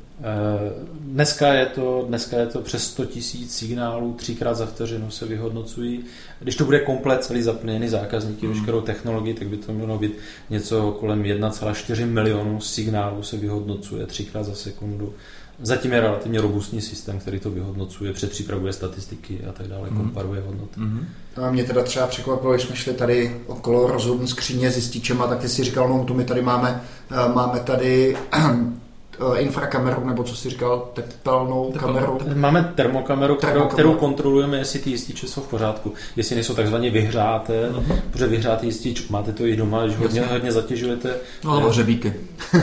Dneska 1.17 1.53
je 1.55 1.67
to, 1.67 2.05
dneska 2.09 2.37
je 2.37 2.47
to 2.47 2.61
přes 2.61 2.85
100 2.85 3.05
tisíc 3.05 3.57
signálů, 3.57 4.15
třikrát 4.15 4.55
za 4.55 4.67
vteřinu 4.67 5.11
se 5.11 5.27
vyhodnocují. 5.27 6.05
Když 6.41 6.57
to 6.57 6.65
bude 6.65 6.81
komplet 6.81 7.25
celý 7.25 7.43
zaplněný 7.43 7.89
zákazníky, 7.89 8.47
mm. 8.47 8.53
veškerou 8.53 8.81
technologii, 8.81 9.35
tak 9.35 9.49
by 9.49 9.57
to 9.57 9.73
mělo 9.73 9.99
být 9.99 10.13
něco 10.51 10.97
kolem 11.01 11.23
1,4 11.23 12.07
milionu 12.07 12.61
signálů 12.61 13.23
se 13.23 13.37
vyhodnocuje 13.37 14.07
třikrát 14.07 14.43
za 14.43 14.55
sekundu. 14.55 15.15
Zatím 15.63 15.93
je 15.93 16.01
relativně 16.01 16.41
robustní 16.41 16.81
systém, 16.81 17.19
který 17.19 17.41
to 17.41 17.51
vyhodnocuje, 17.51 18.13
předpřipravuje 18.13 18.73
statistiky 18.73 19.41
a 19.49 19.53
tak 19.53 19.69
dále, 19.69 19.91
mm. 19.91 19.97
komparuje 19.97 20.41
hodnoty. 20.41 20.81
Mm. 20.81 21.07
A 21.37 21.51
mě 21.51 21.65
teda 21.65 21.83
třeba 21.83 22.07
překvapilo, 22.07 22.53
když 22.53 22.67
jsme 22.67 22.77
šli 22.77 22.95
tady 22.95 23.41
okolo 23.47 23.87
rozhodní 23.87 24.29
skříně 24.29 24.71
s 24.71 24.77
jističema, 24.77 25.27
tak 25.27 25.39
ty 25.39 25.49
si 25.49 25.65
říkal, 25.65 25.89
no 25.89 26.05
to 26.05 26.15
my 26.15 26.25
tady 26.25 26.43
máme, 26.43 26.83
eh, 27.11 27.35
máme 27.35 27.61
tady 27.61 28.17
Eh, 29.21 29.41
infrakameru, 29.41 30.07
nebo 30.07 30.23
co 30.23 30.37
jsi 30.37 30.51
říkal, 30.51 30.89
tepelnou 30.95 31.73
kameru. 31.79 32.19
Máme 32.35 32.73
termokameru, 32.75 33.35
kterou, 33.35 33.67
kterou 33.67 33.95
kontrolujeme, 33.95 34.59
jestli 34.59 34.79
ty 34.79 34.91
jističe 34.91 35.27
jsou 35.27 35.41
v 35.41 35.49
pořádku, 35.49 35.95
jestli 36.17 36.35
nejsou 36.35 36.55
takzvaně 36.55 36.91
vyhřáté, 36.91 37.71
uh-huh. 37.71 38.01
protože 38.11 38.27
vyhřátý 38.27 38.67
jistič, 38.67 39.09
máte 39.09 39.33
to 39.33 39.47
i 39.47 39.57
doma, 39.57 39.85
když 39.85 39.97
hodně, 39.97 40.23
hodně 40.23 40.53
zatěžujete. 40.53 41.15
No, 41.45 41.51
alebo 41.51 41.69
hřebíky. 41.69 42.15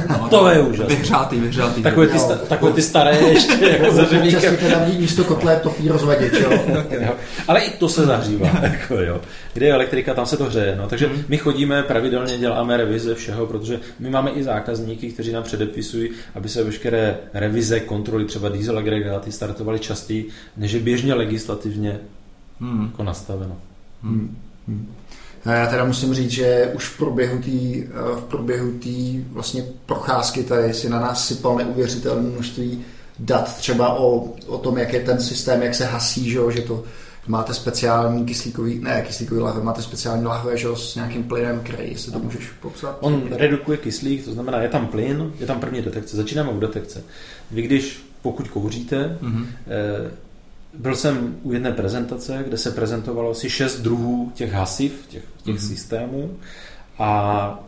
No, 0.09 0.27
to 0.29 0.47
je 0.47 0.61
úžasné. 0.61 0.95
Vyhřátý, 0.95 1.39
vyhřátý. 1.39 1.83
Takové 1.83 2.07
ty, 2.07 2.19
sta, 2.19 2.35
takové 2.35 2.73
ty 2.73 2.81
staré 2.81 3.17
ještě, 3.17 3.69
jako 3.79 3.95
za 3.95 4.03
hřebíkem. 4.03 4.57
teda 4.57 4.85
místo 4.99 5.23
kotle 5.23 5.59
topí 5.63 5.89
rozvaděč, 5.89 6.33
jo. 6.41 7.13
Ale 7.47 7.59
i 7.59 7.69
to 7.69 7.89
se 7.89 8.05
zahřívá, 8.05 8.47
jako 8.61 8.95
jo. 8.95 9.21
Kde 9.53 9.65
je 9.65 9.73
elektrika, 9.73 10.13
tam 10.13 10.25
se 10.25 10.37
to 10.37 10.43
hřeje. 10.43 10.75
No. 10.75 10.87
Takže 10.87 11.07
hmm. 11.07 11.23
my 11.27 11.37
chodíme, 11.37 11.83
pravidelně 11.83 12.37
děláme 12.37 12.77
revize 12.77 13.15
všeho, 13.15 13.45
protože 13.45 13.79
my 13.99 14.09
máme 14.09 14.31
i 14.31 14.43
zákazníky, 14.43 15.11
kteří 15.11 15.31
nám 15.31 15.43
předepisují, 15.43 16.09
aby 16.35 16.42
se 16.49 16.63
veškeré 16.63 17.17
revize, 17.33 17.79
kontroly, 17.79 18.25
třeba 18.25 18.49
diesel 18.49 18.77
agregáty 18.77 19.31
startovaly 19.31 19.79
častěji, 19.79 20.29
než 20.57 20.71
je 20.71 20.79
běžně 20.79 21.13
legislativně 21.13 21.99
hmm. 22.59 22.85
jako 22.85 23.03
nastaveno. 23.03 23.57
Hmm. 24.03 24.37
Hmm. 24.67 24.93
Já 25.45 25.67
teda 25.67 25.85
musím 25.85 26.13
říct, 26.13 26.31
že 26.31 26.71
už 26.75 26.85
v 26.85 26.97
průběhu 26.97 27.37
té 27.37 27.51
v 28.15 28.23
průběhu 28.27 28.71
tý 28.71 29.25
vlastně 29.31 29.65
procházky 29.85 30.43
tady 30.43 30.73
si 30.73 30.89
na 30.89 30.99
nás 30.99 31.27
sypal 31.27 31.57
neuvěřitelné 31.57 32.29
množství 32.29 32.85
dat 33.19 33.57
třeba 33.57 33.93
o, 33.93 34.33
o 34.47 34.57
tom, 34.57 34.77
jak 34.77 34.93
je 34.93 34.99
ten 34.99 35.19
systém, 35.19 35.61
jak 35.61 35.75
se 35.75 35.85
hasí, 35.85 36.29
že, 36.29 36.39
že 36.49 36.61
to 36.61 36.83
máte 37.27 37.53
speciální 37.53 38.25
kyslíkový, 38.25 38.79
ne 38.79 39.01
kyslíkový 39.01 39.41
lahve, 39.41 39.63
máte 39.63 39.81
speciální 39.81 40.25
lahve, 40.25 40.57
že 40.57 40.67
s 40.75 40.95
nějakým 40.95 41.23
plynem, 41.23 41.59
který, 41.63 41.91
jestli 41.91 42.11
to 42.11 42.19
můžeš 42.19 42.49
popsat. 42.49 42.97
On 42.99 43.23
redukuje 43.31 43.77
kyslík, 43.77 44.25
to 44.25 44.33
znamená, 44.33 44.61
je 44.61 44.69
tam 44.69 44.87
plyn, 44.87 45.33
je 45.39 45.47
tam 45.47 45.59
první 45.59 45.81
detekce, 45.81 46.17
začínáme 46.17 46.49
u 46.49 46.59
detekce. 46.59 47.03
Vy 47.51 47.61
když, 47.61 48.05
pokud 48.21 48.47
kouříte, 48.47 49.17
mm-hmm. 49.21 49.45
eh, 49.67 50.11
byl 50.73 50.95
jsem 50.95 51.35
u 51.43 51.53
jedné 51.53 51.71
prezentace, 51.71 52.43
kde 52.47 52.57
se 52.57 52.71
prezentovalo 52.71 53.31
asi 53.31 53.49
šest 53.49 53.79
druhů 53.79 54.31
těch 54.35 54.53
hasiv, 54.53 55.05
těch, 55.09 55.23
těch 55.43 55.55
mm-hmm. 55.55 55.67
systémů 55.67 56.37
a 56.99 57.59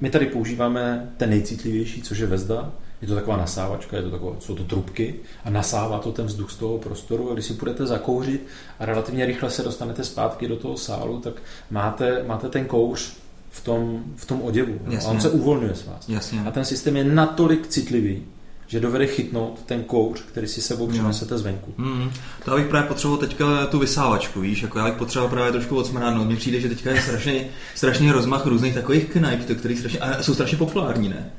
my 0.00 0.10
tady 0.10 0.26
používáme 0.26 1.12
ten 1.16 1.30
nejcitlivější, 1.30 2.02
což 2.02 2.18
je 2.18 2.26
Vezda, 2.26 2.72
je 3.02 3.08
to 3.08 3.14
taková 3.14 3.36
nasávačka, 3.36 3.96
je 3.96 4.02
to 4.02 4.10
taková, 4.10 4.36
jsou 4.38 4.54
to 4.54 4.64
trubky 4.64 5.14
a 5.44 5.50
nasává 5.50 5.98
to 5.98 6.12
ten 6.12 6.26
vzduch 6.26 6.50
z 6.50 6.56
toho 6.56 6.78
prostoru 6.78 7.30
a 7.30 7.34
když 7.34 7.44
si 7.46 7.52
budete 7.52 7.86
zakouřit 7.86 8.46
a 8.78 8.86
relativně 8.86 9.26
rychle 9.26 9.50
se 9.50 9.62
dostanete 9.62 10.04
zpátky 10.04 10.48
do 10.48 10.56
toho 10.56 10.76
sálu, 10.76 11.20
tak 11.20 11.34
máte, 11.70 12.24
máte 12.26 12.48
ten 12.48 12.64
kouř 12.64 13.12
v 13.50 13.64
tom, 13.64 14.02
v 14.16 14.26
tom 14.26 14.42
oděvu 14.42 14.78
Jasně. 14.88 15.08
a 15.08 15.10
on 15.10 15.20
se 15.20 15.30
uvolňuje 15.30 15.74
s 15.74 15.86
vás. 15.86 16.08
Jasně. 16.08 16.40
A 16.40 16.50
ten 16.50 16.64
systém 16.64 16.96
je 16.96 17.04
natolik 17.04 17.66
citlivý, 17.66 18.22
že 18.66 18.80
dovede 18.80 19.06
chytnout 19.06 19.62
ten 19.66 19.82
kouř, 19.84 20.22
který 20.22 20.46
si 20.46 20.62
sebou 20.62 20.86
přinesete 20.86 21.38
zvenku. 21.38 21.74
Mm, 21.78 22.10
to 22.44 22.50
já 22.50 22.56
bych 22.56 22.66
právě 22.66 22.88
potřeboval 22.88 23.20
teďka 23.20 23.66
tu 23.66 23.78
vysávačku, 23.78 24.40
víš, 24.40 24.62
jako 24.62 24.78
já 24.78 24.84
bych 24.84 24.94
potřeboval 24.94 25.30
právě 25.30 25.52
trošku 25.52 25.76
odsmrádnout. 25.76 26.24
Mně 26.24 26.36
přijde, 26.36 26.60
že 26.60 26.68
teďka 26.68 26.90
je 26.90 27.02
strašně, 27.02 27.48
strašný 27.74 28.10
rozmach 28.10 28.46
různých 28.46 28.74
takových 28.74 29.04
knajp, 29.04 29.40
které 29.58 29.76
strašně, 29.76 29.98
a 29.98 30.22
jsou 30.22 30.34
strašně 30.34 30.58
populární, 30.58 31.08
ne? 31.08 31.32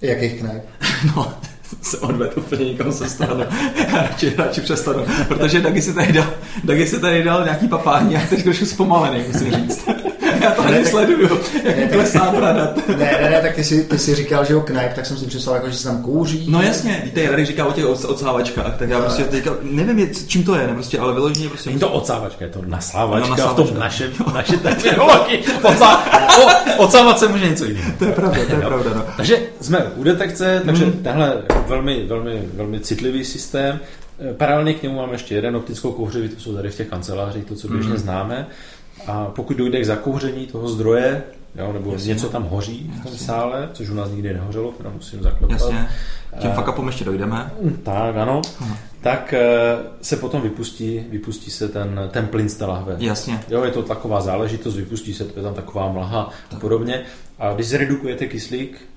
Jakých 0.00 0.40
knajp? 0.40 0.62
No, 1.16 1.34
se 1.82 1.98
odvedl 1.98 2.32
úplně 2.36 2.64
někam 2.64 2.92
se 2.92 3.08
stranu. 3.08 3.44
radši, 3.92 4.34
radši 4.38 4.60
přestanu. 4.60 5.06
Protože 5.28 5.60
Dagi 5.60 5.82
se 5.82 5.92
tady 5.92 6.12
dal, 6.12 6.26
Dagi 6.64 6.86
se 6.86 7.00
tady 7.00 7.22
dal 7.22 7.44
nějaký 7.44 7.68
papání 7.68 8.16
a 8.16 8.20
teď 8.30 8.42
trošku 8.42 8.66
zpomalený, 8.66 9.24
musím 9.32 9.52
říct. 9.52 9.88
Já 10.40 10.50
to 10.50 10.62
ani 10.62 10.84
sleduju, 10.84 11.40
jak 11.64 11.92
klesá 11.92 12.32
bradat. 12.36 12.88
Ne, 12.88 13.18
ne, 13.22 13.30
ne, 13.30 13.40
tak 13.42 13.54
ty 13.54 13.64
si, 13.64 13.84
ty 13.84 13.98
si 13.98 14.14
říkal, 14.14 14.44
že 14.44 14.52
jo, 14.52 14.60
knajp, 14.60 14.92
tak 14.94 15.06
jsem 15.06 15.16
si 15.16 15.26
představil, 15.26 15.56
jako, 15.56 15.70
že 15.70 15.76
se 15.76 15.88
tam 15.88 16.02
kouří. 16.02 16.46
No 16.48 16.62
jasně, 16.62 17.02
víte, 17.04 17.30
Radek 17.30 17.46
říká 17.46 17.64
o 17.64 17.72
těch 17.72 17.84
odsávačkách, 17.84 18.76
tak 18.78 18.88
já 18.88 19.00
prostě 19.00 19.24
teďka, 19.24 19.50
nevím, 19.62 20.10
čím 20.26 20.44
to 20.44 20.54
je, 20.54 20.66
ne, 20.66 20.74
prostě, 20.74 20.98
ale 20.98 21.14
vyloženě 21.14 21.48
prostě... 21.48 21.70
Není 21.70 21.80
to 21.80 21.90
odsávačka, 21.90 22.44
je 22.44 22.50
to 22.50 22.62
nasávačka, 22.66 23.28
no, 23.28 23.36
nasávačka. 23.36 23.62
v 23.62 23.68
tom 23.68 23.78
našem, 23.80 24.10
naše 24.34 24.56
terminologii. 24.56 25.44
Odsávat 26.76 27.18
se 27.18 27.28
může 27.28 27.48
něco 27.48 27.64
jiného. 27.64 27.92
To 27.98 28.04
je 28.04 28.12
pravda, 28.12 28.40
to 28.46 28.54
je 28.54 28.60
pravda, 28.60 28.90
no. 28.94 29.04
Takže 29.16 29.38
jsme 29.60 29.78
u 29.96 30.02
detekce, 30.02 30.62
takže 30.66 30.86
mm. 30.86 30.92
tenhle 30.92 31.42
velmi, 31.68 32.06
velmi, 32.06 32.42
velmi 32.54 32.80
citlivý 32.80 33.24
systém. 33.24 33.80
Paralelně 34.36 34.74
k 34.74 34.82
němu 34.82 34.96
máme 34.96 35.12
ještě 35.12 35.34
jeden 35.34 35.56
optickou 35.56 35.92
kouřivi, 35.92 36.28
to 36.28 36.40
jsou 36.40 36.54
tady 36.54 36.70
v 36.70 36.76
těch 36.76 36.88
kancelářích, 36.88 37.44
to, 37.44 37.54
co 37.54 37.68
běžně 37.68 37.92
mm. 37.92 37.98
známe. 37.98 38.46
A 39.06 39.24
pokud 39.24 39.56
dojde 39.56 39.80
k 39.80 39.86
zakouření 39.86 40.46
toho 40.46 40.68
zdroje, 40.68 41.22
jo, 41.56 41.72
nebo 41.72 41.92
Jasně. 41.92 42.08
něco 42.08 42.28
tam 42.28 42.44
hoří 42.44 42.92
v 43.00 43.02
tom 43.02 43.12
Jasně. 43.12 43.26
sále, 43.26 43.68
což 43.72 43.90
u 43.90 43.94
nás 43.94 44.10
nikdy 44.10 44.32
nehořelo, 44.32 44.72
teda 44.72 44.90
musím 44.94 45.22
zaklepat. 45.22 45.50
Jasně. 45.50 45.88
Tím 46.38 46.50
fuck 46.50 46.68
upom 46.68 46.86
ještě 46.86 47.04
dojdeme. 47.04 47.50
Tak, 47.82 48.16
ano. 48.16 48.42
Aha. 48.60 48.76
Tak 49.00 49.32
eh, 49.32 49.42
se 50.02 50.16
potom 50.16 50.42
vypustí, 50.42 51.04
vypustí 51.10 51.50
se 51.50 51.68
ten, 51.68 52.08
ten 52.10 52.26
plyn 52.26 52.48
z 52.48 52.54
té 52.54 52.64
lahve. 52.64 52.96
Jasně. 52.98 53.40
Jo, 53.48 53.64
je 53.64 53.70
to 53.70 53.82
taková 53.82 54.20
záležitost, 54.20 54.76
vypustí 54.76 55.14
se, 55.14 55.24
to 55.24 55.38
je 55.38 55.42
tam 55.42 55.54
taková 55.54 55.92
mlha 55.92 56.30
a 56.56 56.56
podobně. 56.56 57.02
A 57.38 57.52
když 57.52 57.66
zredukujete 57.66 58.26
kyslík, 58.26 58.87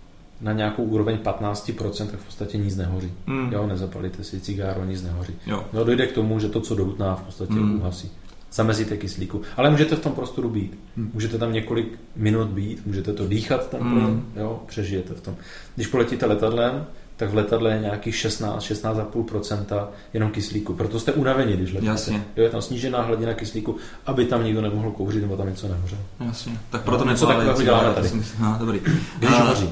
na 0.41 0.53
nějakou 0.53 0.83
úroveň 0.83 1.17
15%, 1.23 2.07
tak 2.07 2.19
v 2.19 2.25
podstatě 2.25 2.57
nic 2.57 2.75
nehoří. 2.77 3.11
Mm. 3.27 3.53
Jo, 3.53 3.67
nezapalíte 3.67 4.23
si 4.23 4.39
cigáro, 4.39 4.85
nic 4.85 5.03
nehoří. 5.03 5.33
Jo. 5.47 5.63
No, 5.73 5.83
dojde 5.83 6.07
k 6.07 6.11
tomu, 6.11 6.39
že 6.39 6.49
to, 6.49 6.61
co 6.61 6.75
doutná, 6.75 7.15
v 7.15 7.21
podstatě 7.21 7.53
Mm. 7.53 7.69
mm. 7.73 7.79
uhasí. 7.81 8.11
Zamezíte 8.53 8.97
kyslíku. 8.97 9.41
Ale 9.57 9.69
můžete 9.69 9.95
v 9.95 9.99
tom 9.99 10.11
prostoru 10.11 10.49
být. 10.49 10.79
Mm. 10.95 11.11
Můžete 11.13 11.37
tam 11.37 11.53
několik 11.53 11.99
minut 12.15 12.47
být, 12.47 12.85
můžete 12.85 13.13
to 13.13 13.27
dýchat, 13.27 13.69
ten 13.69 13.83
Mm. 13.83 13.93
plyn, 13.93 14.23
jo, 14.35 14.59
přežijete 14.67 15.13
v 15.13 15.21
tom. 15.21 15.35
Když 15.75 15.87
poletíte 15.87 16.25
letadlem, 16.25 16.85
tak 17.17 17.29
v 17.29 17.35
letadle 17.35 17.71
je 17.73 17.79
nějakých 17.79 18.15
16, 18.15 18.63
16,5% 18.63 19.87
jenom 20.13 20.31
kyslíku. 20.31 20.73
Proto 20.73 20.99
jste 20.99 21.11
unavení, 21.13 21.53
když 21.53 21.73
letíte. 21.73 21.91
Jasně. 21.91 22.23
Jo, 22.37 22.43
je 22.43 22.49
tam 22.49 22.61
snížená 22.61 23.01
hladina 23.01 23.33
kyslíku, 23.33 23.75
aby 24.05 24.25
tam 24.25 24.43
nikdo 24.43 24.61
nemohl 24.61 24.91
kouřit 24.91 25.21
nebo 25.21 25.37
tam 25.37 25.49
něco 25.49 25.67
nehořelo. 25.67 26.01
Jasně. 26.25 26.57
Tak 26.69 26.81
proto 26.81 27.05
No, 27.05 27.11
něco 27.11 27.27
takového 27.27 27.61
děláme 27.61 27.93
tady. 27.93 28.09
myslím- 28.13 28.25
No, 28.45 28.55
dobrý. 28.59 28.79
Když 29.19 29.31
A- 29.31 29.43
hoří. 29.43 29.69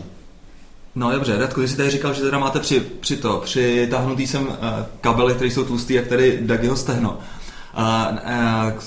No 0.96 1.12
dobře, 1.12 1.38
Radku, 1.38 1.62
ty 1.62 1.68
jsi 1.68 1.78
tady 1.78 1.90
říkal, 1.90 2.14
že 2.14 2.22
teda 2.22 2.40
máte 2.40 2.60
při, 2.60 2.80
při 2.80 3.18
to, 3.18 3.42
při 3.46 3.88
tahnutý 3.92 4.28
sem 4.28 4.48
uh, 4.48 4.56
kabely, 5.02 5.34
které 5.34 5.52
jsou 5.52 5.64
tlustý, 5.66 5.94
jak 5.94 6.08
tady 6.08 6.40
Dagiho 6.42 6.76
stehno. 6.76 7.10
Uh, 7.78 7.84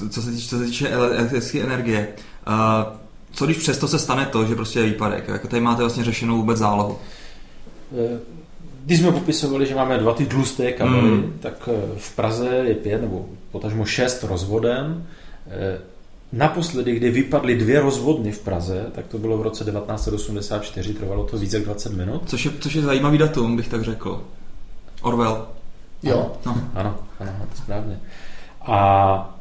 uh, 0.01 0.09
co 0.09 0.23
se 0.23 0.31
týče, 0.31 0.49
co 0.49 0.59
se 0.59 0.65
týče 0.65 0.89
ele- 0.89 1.11
elektrické 1.17 1.61
energie, 1.61 2.09
uh, 2.49 2.55
co 3.33 3.45
když 3.45 3.57
přesto 3.59 3.89
se 3.89 3.99
stane 3.99 4.27
to, 4.27 4.45
že 4.47 4.55
prostě 4.55 4.79
je 4.81 4.87
výpadek? 4.87 5.29
Jako 5.29 5.49
tady 5.49 5.61
máte 5.63 5.83
vlastně 5.83 6.05
řešenou 6.05 6.37
vůbec 6.37 6.59
zálohu. 6.59 6.99
Když 8.85 8.99
jsme 8.99 9.13
popisovali, 9.13 9.67
že 9.67 9.75
máme 9.75 9.99
dva 9.99 10.15
ty 10.15 10.27
tlusté 10.27 10.73
kabely, 10.73 11.11
Mm. 11.11 11.33
tak 11.41 11.69
v 11.97 12.17
Praze 12.17 12.49
je 12.49 12.75
pět 12.75 13.01
nebo 13.01 13.27
potažmo 13.53 13.85
šest 13.85 14.23
rozvodem. 14.25 15.07
Naposledy, 16.33 16.95
kdy 16.95 17.11
vypadly 17.11 17.57
dvě 17.57 17.81
rozvodny 17.81 18.33
v 18.33 18.39
Praze, 18.39 18.87
tak 18.95 19.07
to 19.07 19.19
bylo 19.19 19.39
v 19.39 19.43
roce 19.43 19.65
1984, 19.65 20.95
trvalo 20.95 21.25
to 21.25 21.39
více 21.39 21.57
jak 21.57 21.65
20 21.65 21.93
minut. 21.93 22.23
Což 22.27 22.45
je, 22.45 22.51
což 22.61 22.75
je 22.75 22.83
zajímavý 22.83 23.19
datum, 23.19 23.57
bych 23.57 23.69
tak 23.69 23.83
řekl. 23.83 24.25
Orwell. 25.03 25.47
Jo. 26.03 26.33
No. 26.47 26.53
Ano, 26.75 26.99
ano, 27.21 27.31
ano, 27.39 27.47
správně. 27.55 28.01
A 28.61 29.39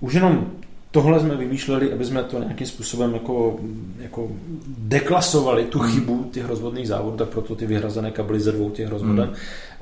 už 0.00 0.14
jenom 0.14 0.46
tohle 0.90 1.20
jsme 1.20 1.36
vymýšleli, 1.36 1.92
aby 1.92 2.04
jsme 2.04 2.22
to 2.22 2.38
nějakým 2.38 2.66
způsobem 2.66 3.14
jako, 3.14 3.60
jako 3.98 4.28
deklasovali 4.78 5.64
tu 5.64 5.78
Hmm. 5.78 5.92
chybu 5.92 6.28
těch 6.32 6.44
rozvodných 6.48 6.88
závodů, 6.88 7.16
tak 7.16 7.28
proto 7.28 7.54
ty 7.56 7.66
vyhrazené 7.66 8.10
kabely 8.10 8.40
ze 8.40 8.52
dvou 8.52 8.70
těch 8.70 8.88
rozvoden. 8.88 9.24
Hmm. 9.24 9.34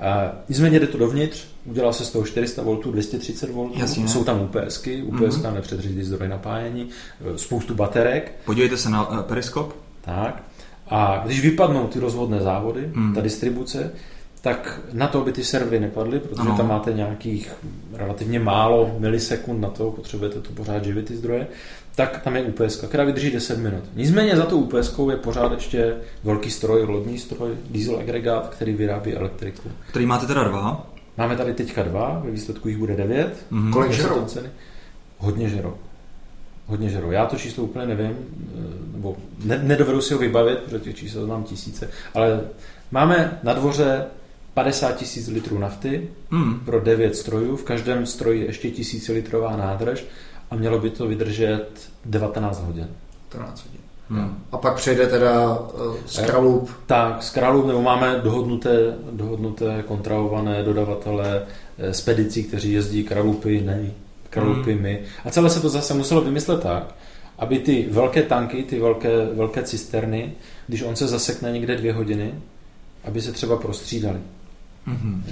A 0.08 0.32
nicméně 0.48 0.80
jde 0.80 0.86
to 0.86 0.98
dovnitř, 0.98 1.44
udělal 1.64 1.92
se 1.92 2.04
z 2.04 2.10
toho 2.10 2.24
400 2.24 2.62
V, 2.62 2.90
230 2.92 3.50
V, 3.50 3.70
Jasně. 3.74 4.08
jsou 4.08 4.24
tam 4.24 4.40
UPSky, 4.40 5.02
UPS 5.02 5.36
Mhm. 5.42 5.54
nepředřidí 5.54 6.04
zdroj 6.04 6.28
napájení, 6.28 6.88
spoustu 7.36 7.74
baterek, 7.74 8.32
Podívejte 8.44 8.76
se 8.76 8.90
na 8.90 9.10
uh, 9.10 9.20
periskop. 9.20 9.72
tak. 10.00 10.42
A 10.90 11.22
když 11.26 11.40
vypadnou 11.40 11.86
ty 11.86 11.98
rozvodné 11.98 12.40
závody, 12.40 12.90
Hmm. 12.94 13.14
ta 13.14 13.20
distribuce, 13.20 13.90
tak 14.40 14.80
na 14.92 15.08
to, 15.08 15.20
aby 15.20 15.32
ty 15.32 15.44
servy 15.44 15.80
nepadly, 15.80 16.18
protože 16.18 16.40
Ano. 16.40 16.56
tam 16.56 16.68
máte 16.68 16.92
nějakých 16.92 17.52
relativně 17.92 18.40
málo 18.40 18.96
milisekund 18.98 19.60
na 19.60 19.68
to, 19.70 19.90
potřebujete 19.90 20.40
to 20.40 20.52
pořád 20.52 20.84
živit 20.84 21.06
ty 21.06 21.16
zdroje, 21.16 21.46
tak 21.94 22.22
tam 22.22 22.36
je 22.36 22.42
UPS, 22.42 22.76
která 22.76 23.04
vydrží 23.04 23.30
10 23.30 23.58
minut. 23.58 23.84
Nicméně 23.94 24.36
za 24.36 24.46
tou 24.46 24.60
UPS 24.60 24.94
je 25.10 25.16
pořád 25.16 25.52
ještě 25.52 25.96
velký 26.24 26.50
stroj, 26.50 26.82
lodní 26.82 27.18
stroj, 27.18 27.50
diesel 27.70 27.98
agregát, 27.98 28.48
který 28.48 28.72
vyrábí 28.74 29.14
elektriku. 29.14 29.68
Který 29.88 30.06
máte 30.06 30.26
teda 30.26 30.44
dva. 30.44 30.86
Máme 31.16 31.36
tady 31.36 31.54
teďka 31.54 31.82
dva, 31.82 32.22
ve 32.24 32.30
výsledku 32.30 32.68
jich 32.68 32.78
bude 32.78 32.96
devět. 32.96 33.46
Mhm. 33.50 33.72
Kolik 33.72 33.92
žerou? 33.92 34.24
ceny? 34.24 34.48
Hodně 35.18 35.48
žerou. 35.48 35.74
Hodně 36.66 36.90
žerou. 36.90 37.10
Já 37.10 37.26
to 37.26 37.36
číslo 37.36 37.64
úplně 37.64 37.86
nevím, 37.86 38.12
eh, 38.12 38.92
nebo 38.92 39.16
ne, 39.44 39.60
nedovedu 39.62 40.00
si 40.00 40.14
ho 40.14 40.20
vybavit, 40.20 40.58
protože 40.58 40.78
těch 40.80 40.96
čísel 40.96 41.24
znám 41.24 41.44
tisíce, 41.44 41.90
ale 42.14 42.40
máme 42.90 43.38
na 43.42 43.52
dvoře 43.52 44.04
50 44.58 44.96
tisíc 44.96 45.28
litrů 45.28 45.58
nafty 45.58 46.08
Hmm. 46.30 46.60
pro 46.64 46.80
9 46.80 47.16
strojů, 47.16 47.56
v 47.56 47.62
každém 47.62 48.06
stroji 48.06 48.44
ještě 48.46 48.70
tisícilitrová 48.70 49.56
nádrž 49.56 50.04
a 50.50 50.56
mělo 50.56 50.78
by 50.78 50.90
to 50.90 51.06
vydržet 51.06 51.68
19 52.04 52.64
hodin. 52.64 52.88
14 53.28 53.64
hodin. 53.64 53.80
Hmm. 54.08 54.38
A 54.52 54.56
pak 54.58 54.74
přejde 54.74 55.06
teda 55.06 55.58
uh, 55.58 55.96
Skralup. 56.06 56.70
Tak, 56.86 57.22
z 57.22 57.30
Králů, 57.30 57.66
nebo 57.66 57.82
máme 57.82 58.20
dohodnuté, 58.24 58.94
dohodnuté 59.10 59.84
kontrahované 59.86 60.62
dodavatele 60.62 61.42
eh, 61.78 61.94
spedicí, 61.94 62.44
kteří 62.44 62.72
jezdí 62.72 63.04
Kralupy, 63.04 63.60
ne, 63.60 63.90
Kralupy 64.30 64.72
Hmm. 64.72 64.82
my. 64.82 65.00
A 65.24 65.30
celé 65.30 65.50
se 65.50 65.60
to 65.60 65.68
zase 65.68 65.94
muselo 65.94 66.20
vymyslet 66.20 66.62
tak, 66.62 66.94
aby 67.38 67.58
ty 67.58 67.88
velké 67.90 68.22
tanky, 68.22 68.62
ty 68.62 68.80
velké, 68.80 69.26
velké 69.34 69.62
cisterny, 69.62 70.32
když 70.66 70.82
on 70.82 70.96
se 70.96 71.08
zasekne 71.08 71.52
někde 71.52 71.76
dvě 71.76 71.92
hodiny, 71.92 72.34
aby 73.04 73.22
se 73.22 73.32
třeba 73.32 73.56
prostřídali. 73.56 74.18
Mhm. 74.88 75.24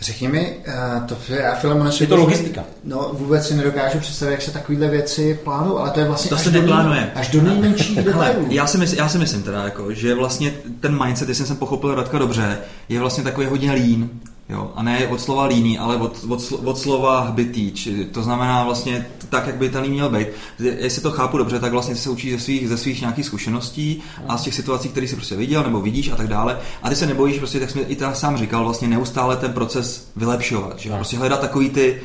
Řekni 0.00 0.28
mi, 0.28 0.56
uh, 0.66 1.06
to 1.06 1.16
já 1.28 1.60
si 1.90 2.02
Je 2.02 2.06
to 2.06 2.16
logistika. 2.16 2.64
No 2.84 3.10
vůbec 3.12 3.48
si 3.48 3.54
nedokážu 3.54 3.98
představit, 3.98 4.32
jak 4.32 4.42
se 4.42 4.50
takovéhle 4.50 4.88
věci 4.88 5.38
plánují, 5.44 5.78
ale 5.78 5.90
to 5.90 6.00
je 6.00 6.06
vlastně 6.06 6.28
To 6.28 6.34
až 6.34 6.42
se 6.42 6.50
neplánuje. 6.50 7.10
Až 7.14 7.28
do 7.28 7.42
nejmenších 7.42 8.02
detailů. 8.02 8.46
já 8.48 8.66
si, 8.66 8.78
mysl, 8.78 8.94
já 8.94 9.08
si 9.08 9.18
myslím 9.18 9.42
teda, 9.42 9.64
jako, 9.64 9.92
že 9.92 10.14
vlastně 10.14 10.52
ten 10.80 11.04
mindset, 11.04 11.28
jestli 11.28 11.46
jsem 11.46 11.56
pochopil 11.56 11.94
Radka 11.94 12.18
dobře, 12.18 12.58
je 12.88 13.00
vlastně 13.00 13.24
takový 13.24 13.46
hodně 13.46 13.72
lean. 13.72 14.08
Jo? 14.50 14.72
A 14.76 14.82
ne 14.82 15.08
od 15.08 15.20
slova 15.20 15.44
líný, 15.44 15.78
ale 15.78 15.96
od, 15.96 16.24
od, 16.28 16.52
od 16.64 16.78
slova 16.78 17.20
hbitý. 17.20 17.72
To 18.12 18.22
znamená 18.22 18.64
vlastně 18.64 19.06
tak, 19.28 19.46
jak 19.46 19.56
by 19.56 19.68
ten 19.68 19.80
lean 19.80 19.92
měl 19.92 20.08
být. 20.08 20.28
Jestli 20.58 21.02
to 21.02 21.10
chápu 21.10 21.38
dobře, 21.38 21.58
tak 21.58 21.72
vlastně 21.72 21.94
ty 21.94 22.00
se 22.00 22.10
učí 22.10 22.30
ze 22.30 22.38
svých, 22.38 22.68
ze 22.68 22.76
svých 22.76 23.00
nějakých 23.00 23.26
zkušeností 23.26 24.02
a 24.28 24.38
z 24.38 24.42
těch 24.42 24.54
situací, 24.54 24.88
které 24.88 25.08
si 25.08 25.16
prostě 25.16 25.36
viděl 25.36 25.62
nebo 25.62 25.80
vidíš 25.80 26.10
a 26.10 26.16
tak 26.16 26.26
dále. 26.26 26.58
A 26.82 26.88
ty 26.88 26.96
se 26.96 27.06
nebojíš, 27.06 27.38
prostě, 27.38 27.60
tak 27.60 27.70
jsi 27.70 27.78
mi 27.78 27.84
i 27.84 27.96
tak 27.96 28.16
sám 28.16 28.36
říkal, 28.36 28.64
vlastně 28.64 28.88
neustále 28.88 29.36
ten 29.36 29.52
proces 29.52 30.10
vylepšovat. 30.16 30.78
Že? 30.78 30.90
Prostě 30.90 31.16
hledat 31.16 31.40
takový 31.40 31.70
ty 31.70 32.02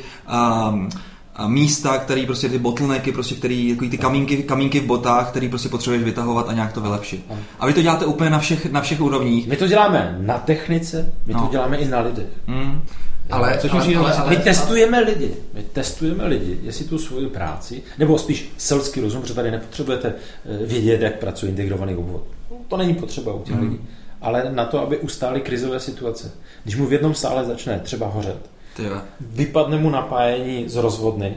um, 0.70 0.90
a 1.36 1.48
místa, 1.48 1.98
který 1.98 2.26
prostě 2.26 2.50
ty 2.50 2.58
bottlenecky, 2.60 3.12
prostě 3.12 3.36
který, 3.36 3.70
takový 3.72 3.90
ty 3.90 3.98
kamínky, 3.98 4.44
kamínky 4.44 4.80
v 4.80 4.86
botách, 4.86 5.30
který 5.30 5.50
prostě 5.50 5.70
potřebuješ 5.70 6.04
vytahovat 6.04 6.50
a 6.50 6.54
nějak 6.54 6.74
to 6.74 6.82
vylepšit. 6.82 7.26
Ano. 7.30 7.40
A 7.60 7.66
vy 7.68 7.74
to 7.74 7.82
děláte 7.82 8.06
úplně 8.06 8.30
na 8.30 8.40
všech, 8.40 8.72
na 8.72 8.82
všech 8.82 9.02
úrovních. 9.02 9.48
My 9.48 9.56
to 9.58 9.68
děláme 9.68 10.18
na 10.20 10.38
technice, 10.38 11.14
my 11.26 11.34
No. 11.34 11.42
to 11.46 11.52
děláme 11.52 11.78
i 11.78 11.88
na 11.88 12.00
lidech. 12.00 12.26
Mm. 12.48 12.82
Ale, 13.32 13.58
Což 13.62 13.72
ale, 13.72 13.84
ale, 13.84 13.94
vlastně- 13.98 14.24
ale, 14.24 14.30
My 14.30 14.38
testujeme 14.44 15.00
lidi. 15.00 15.32
My 15.54 15.64
testujeme 15.64 16.26
lidi, 16.28 16.60
jestli 16.64 16.86
tu 16.86 16.98
svoji 16.98 17.28
práci, 17.28 17.82
nebo 17.98 18.18
spíš 18.18 18.52
selský 18.58 19.02
rozum, 19.02 19.22
protože 19.22 19.34
tady 19.34 19.52
nepotřebujete 19.52 20.08
eh, 20.62 20.66
vědět, 20.66 21.02
jak 21.02 21.20
pracuje 21.20 21.50
integrovaný 21.50 21.96
obvod. 21.96 22.24
To 22.68 22.78
není 22.78 22.94
potřeba 22.94 23.34
u 23.34 23.42
těch 23.44 23.56
Mhm. 23.56 23.64
lidí. 23.64 23.80
Ale 24.22 24.46
na 24.54 24.66
to, 24.66 24.82
aby 24.82 24.98
ustály 24.98 25.42
krizové 25.42 25.80
situace. 25.80 26.32
Když 26.64 26.76
mu 26.76 26.86
v 26.86 26.94
jednom 26.94 27.14
sále 27.14 27.46
začne 27.46 27.80
třeba 27.80 28.08
hořet, 28.08 28.50
Ty 28.76 28.84
jo. 28.84 29.02
vypadne 29.22 29.78
mu 29.78 29.90
napájení 29.90 30.70
z 30.70 30.76
rozvodny, 30.76 31.36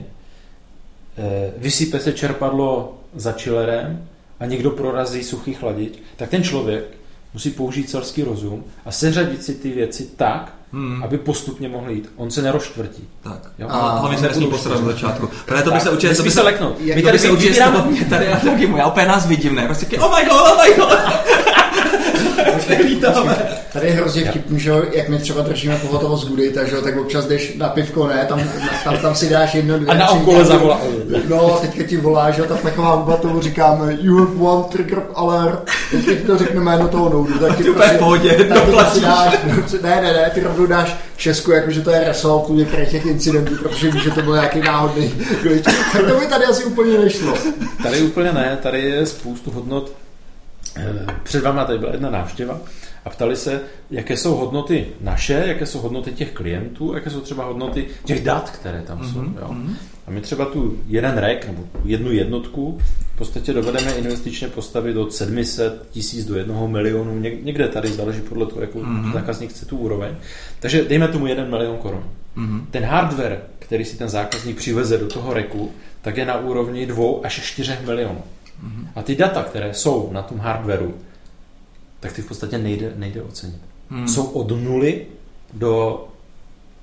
eh, 1.18 1.51
vysype 1.57 2.01
se 2.01 2.12
čerpadlo 2.12 2.98
za 3.14 3.33
chillerem 3.33 4.09
a 4.40 4.46
někdo 4.46 4.70
prorazí 4.70 5.24
suchý 5.24 5.55
chladič, 5.55 5.92
tak 6.16 6.29
ten 6.31 6.42
člověk 6.42 6.85
musí 7.35 7.51
použít 7.51 7.90
selský 7.90 8.22
rozum 8.22 8.64
a 8.85 8.90
seřadit 8.90 9.44
si 9.44 9.55
ty 9.55 9.70
věci 9.70 10.09
tak, 10.16 10.55
Hmm. 10.72 11.03
aby 11.03 11.18
postupně 11.18 11.68
mohl 11.68 11.90
jít. 11.90 12.12
On 12.16 12.31
se 12.31 12.42
nerozčtvrtí. 12.42 13.09
Tak. 13.22 13.51
Jo. 13.59 13.66
A 13.70 13.98
hlavně 13.98 14.18
se 14.18 14.29
nesmí 14.29 14.46
posrat 14.46 14.79
od 14.81 14.85
začátku. 14.85 15.29
Protože 15.46 15.62
to 15.62 15.70
by 15.70 15.81
se 15.81 15.90
nesmí 15.90 16.16
to 16.16 16.22
by 16.22 16.31
se 16.31 16.42
leknout. 16.42 16.81
My 16.94 17.03
tady 17.03 17.18
se 17.18 17.33
mě 17.33 18.05
tady 18.05 18.29
a 18.29 18.40
taky. 18.40 18.72
Já 18.77 18.87
úplně 18.87 19.07
nás 19.07 19.27
vidím, 19.27 19.55
ne? 19.55 19.64
Prostě 19.66 19.98
oh 19.98 20.18
my 20.18 20.29
god, 20.29 20.40
oh 20.40 20.64
my 20.68 20.74
god. 20.74 20.98
Tady 23.72 23.87
je 23.87 23.92
hrozně 23.92 24.24
vtipný, 24.24 24.61
že 24.61 24.70
jo, 24.70 24.83
jak 24.92 25.09
my 25.09 25.18
třeba 25.18 25.42
držíme 25.42 25.77
pohotovost 25.77 26.24
z 26.24 26.29
Gudita, 26.29 26.64
že 26.64 26.74
jo, 26.77 26.83
tak 26.83 26.96
občas 26.96 27.24
jdeš 27.27 27.57
na 27.57 27.68
pivko, 27.68 28.07
ne, 28.09 28.24
tam, 28.29 28.42
tam, 28.85 28.96
tam 28.98 29.14
si 29.14 29.29
dáš 29.29 29.55
jedno, 29.55 29.79
dvě, 29.79 29.88
A 29.88 29.94
na 29.98 30.09
okolo 30.11 30.33
nějaký- 30.33 30.48
zavolá. 30.48 30.81
No, 31.29 31.59
teďka 31.61 31.83
ti 31.83 31.96
volá, 31.96 32.31
že 32.31 32.40
jo, 32.40 32.46
ta 32.48 32.55
taková 32.57 32.94
huba 32.94 33.16
tomu 33.16 33.40
říkáme, 33.40 33.96
you 34.01 34.16
have 34.18 34.35
one 34.40 34.64
trigger 34.72 35.03
alert, 35.14 35.70
teď 36.07 36.27
to 36.27 36.38
řekne 36.38 36.61
jméno 36.61 36.88
toho 36.88 37.09
noudu, 37.09 37.38
tak 37.38 37.57
ty 37.57 37.62
Ty 37.62 37.70
úplně 37.70 37.88
v 37.88 37.98
pohodě, 37.98 38.29
tak 38.29 38.46
ty 38.46 38.66
doplatíš. 38.66 38.94
si 38.94 39.01
dáš, 39.01 39.38
ne, 39.83 40.01
ne, 40.03 40.12
ne, 40.12 40.31
ty 40.35 40.40
rovnou 40.40 40.66
dáš 40.66 40.96
Česku, 41.16 41.51
jakože 41.53 41.81
to 41.81 41.90
je 41.90 42.05
result 42.05 42.48
některých 42.48 42.88
těch 42.90 43.07
incidentů, 43.07 43.55
protože 43.62 43.90
víš, 43.90 44.03
že 44.03 44.11
to 44.11 44.22
byl 44.22 44.35
nějaký 44.35 44.61
náhodný 44.61 45.12
glitch. 45.42 45.92
Tak 45.92 46.07
to 46.09 46.20
by 46.20 46.27
tady 46.27 46.44
asi 46.44 46.64
úplně 46.64 46.98
nešlo. 46.98 47.35
Tady 47.83 48.03
úplně 48.03 48.33
ne, 48.33 48.59
tady 48.62 48.81
je 48.81 49.07
spoustu 49.07 49.51
hodnot. 49.51 49.92
Před 51.23 51.43
váma 51.43 51.64
tady 51.64 51.79
byla 51.79 51.93
jedna 51.93 52.11
návštěva 52.11 52.61
a 53.05 53.11
ptali 53.11 53.37
se, 53.37 53.61
jaké 53.91 54.17
jsou 54.17 54.35
hodnoty 54.37 54.87
naše, 55.01 55.43
jaké 55.47 55.67
jsou 55.67 55.79
hodnoty 55.79 56.12
těch 56.12 56.33
klientů, 56.33 56.95
jaké 56.95 57.11
jsou 57.11 57.21
třeba 57.21 57.45
hodnoty 57.45 57.87
těch 58.05 58.25
dat, 58.25 58.51
které 58.51 58.83
tam 58.83 59.05
jsou. 59.05 59.19
Mhm, 59.19 59.37
Jo. 59.41 59.49
mhm. 59.53 59.77
A 60.07 60.11
my 60.11 60.21
třeba 60.21 60.45
tu 60.45 60.79
jeden 60.87 61.19
rek, 61.19 61.47
nebo 61.47 61.64
jednu 61.85 62.12
jednotku, 62.12 62.79
v 63.14 63.19
podstatě 63.19 63.53
dovedeme 63.53 63.93
investičně 63.93 64.49
postavit 64.49 64.97
od 64.97 65.12
700 65.14 65.87
tisíc 65.91 66.27
do 66.27 66.37
jednoho 66.38 66.69
milionu, 66.69 67.21
Něk- 67.21 67.43
někde 67.45 67.69
tady 67.69 67.88
záleží 67.88 68.21
podle 68.21 68.47
toho, 68.47 68.61
jakou 68.61 68.83
Mhm. 68.83 69.12
zákazník 69.12 69.51
chce 69.51 69.67
tu 69.67 69.77
úroveň. 69.79 70.14
Takže 70.61 70.85
dejme 70.85 71.09
tomu 71.09 71.27
jeden 71.27 71.51
milion 71.51 71.77
korun. 71.77 72.05
Mhm. 72.37 72.67
Ten 72.71 72.85
hardware, 72.85 73.41
který 73.59 73.85
si 73.85 73.97
ten 73.97 74.09
zákazník 74.09 74.57
přiveze 74.57 74.99
do 74.99 75.07
toho 75.07 75.35
reku, 75.35 75.71
tak 76.03 76.17
je 76.17 76.25
na 76.27 76.38
úrovni 76.38 76.87
2 76.87 77.05
až 77.25 77.41
4 77.41 77.73
milionů. 77.87 78.23
A 78.97 79.03
ty 79.03 79.16
data, 79.16 79.42
které 79.42 79.75
jsou 79.75 80.09
na 80.12 80.23
tom 80.23 80.38
hardwareu, 80.38 80.94
tak 82.01 82.12
ty 82.12 82.23
v 82.23 82.29
podstatě 82.29 82.59
nejde, 82.59 82.92
nejde 82.97 83.23
ocenit. 83.23 83.61
Hmm. 83.90 84.09
Jsou 84.09 84.25
od 84.25 84.51
nuly 84.51 85.07
do 85.53 86.05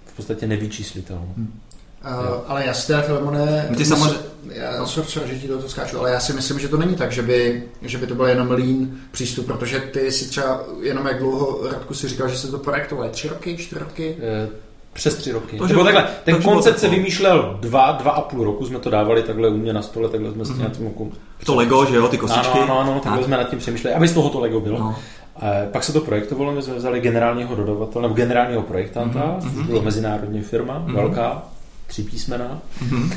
v 0.05 0.15
podstatě 0.15 0.47
nevyčíslitelné. 0.47 1.33
Hmm. 1.37 1.59
Uh, 2.05 2.11
ale 2.47 2.65
já 2.65 2.73
si 2.73 2.87
teda, 2.87 3.01
Filemone, 3.01 3.69
Ty 3.77 3.85
samozřejmě- 3.85 4.19
já, 4.51 4.77
no. 4.79 4.87
sorry, 4.87 5.29
že 5.29 5.39
ti 5.39 5.47
do 5.47 5.57
toho 5.57 5.69
skáču, 5.69 5.99
ale 5.99 6.11
já 6.11 6.19
si 6.19 6.33
myslím, 6.33 6.59
že 6.59 6.67
to 6.67 6.77
není 6.77 6.95
tak, 6.95 7.11
že 7.11 7.21
by, 7.21 7.63
že 7.81 7.97
by 7.97 8.07
to 8.07 8.15
byl 8.15 8.25
jenom 8.25 8.51
lean 8.51 8.87
přístup, 9.11 9.45
protože 9.45 9.79
ty 9.79 10.11
si 10.11 10.29
třeba, 10.29 10.63
jenom 10.81 11.07
jak 11.07 11.19
dlouho, 11.19 11.69
Radku 11.71 11.93
si 11.93 12.07
říkal, 12.07 12.29
že 12.29 12.37
se 12.37 12.47
to 12.51 12.57
projektovalo, 12.59 13.09
tři 13.09 13.27
roky, 13.27 13.57
čtyři 13.57 13.79
roky? 13.79 14.17
Eh, 14.19 14.49
Přes 14.95 15.15
tři 15.15 15.31
roky. 15.31 15.57
To, 15.57 15.67
To 15.67 15.73
bylo 15.73 15.83
takhle, 15.85 16.05
ten 16.23 16.35
to, 16.35 16.41
koncept 16.49 16.79
se 16.79 16.89
vymýšlel 16.89 17.57
dva, 17.61 17.91
dva 17.91 18.11
a 18.11 18.21
půl 18.21 18.43
roku, 18.43 18.65
jsme 18.65 18.79
to 18.79 18.89
dávali 18.89 19.23
takhle 19.23 19.49
u 19.49 19.57
mě 19.57 19.73
na 19.73 19.81
stole, 19.81 20.09
takhle 20.09 20.31
jsme 20.31 20.45
s 20.45 20.49
tím 20.49 20.57
mm-hmm. 20.65 21.11
To 21.45 21.55
Lego, 21.55 21.85
že 21.85 21.95
jo, 21.95 22.07
ty 22.07 22.17
kostičky. 22.17 22.59
Ano, 22.59 22.79
ano, 22.79 22.91
ano, 22.91 22.93
takhle 22.99 23.17
Tak. 23.17 23.25
jsme 23.25 23.37
nad 23.37 23.43
tím 23.49 23.59
přemýšleli, 23.59 23.95
aby 23.95 24.07
z 24.07 24.13
toho 24.13 24.29
to 24.29 24.39
Lego 24.39 24.59
bylo. 24.59 24.79
No. 24.79 24.95
Eh, 25.41 25.67
Pak 25.71 25.83
se 25.83 25.93
to 25.93 26.01
projektovalo, 26.01 26.51
my 26.51 26.61
jsme 26.61 26.73
vzali 26.73 26.99
generálního 26.99 27.55
dodavatele, 27.55 28.01
nebo 28.03 28.15
generálního 28.15 28.61
projektanta, 28.61 29.19
Mhm, 29.19 29.29
mm-hmm. 29.29 29.45
mhm. 29.45 29.57
což 29.57 29.65
bylo 29.67 29.81
mezinárodní 29.81 30.41
firma, 30.41 30.79
Mhm. 30.79 30.95
velká, 30.95 31.43
tři 31.87 32.03
písmena. 32.03 32.59
Mhm. 32.81 33.11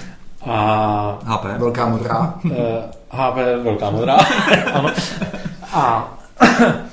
A 0.47 1.19
HP. 1.25 1.59
Velká 1.59 1.89
modrá. 1.89 2.35
eh, 2.51 2.83
HV 3.11 3.63
velká 3.63 3.91
modrá. 3.91 4.17
ano. 4.73 4.91
A 5.73 6.15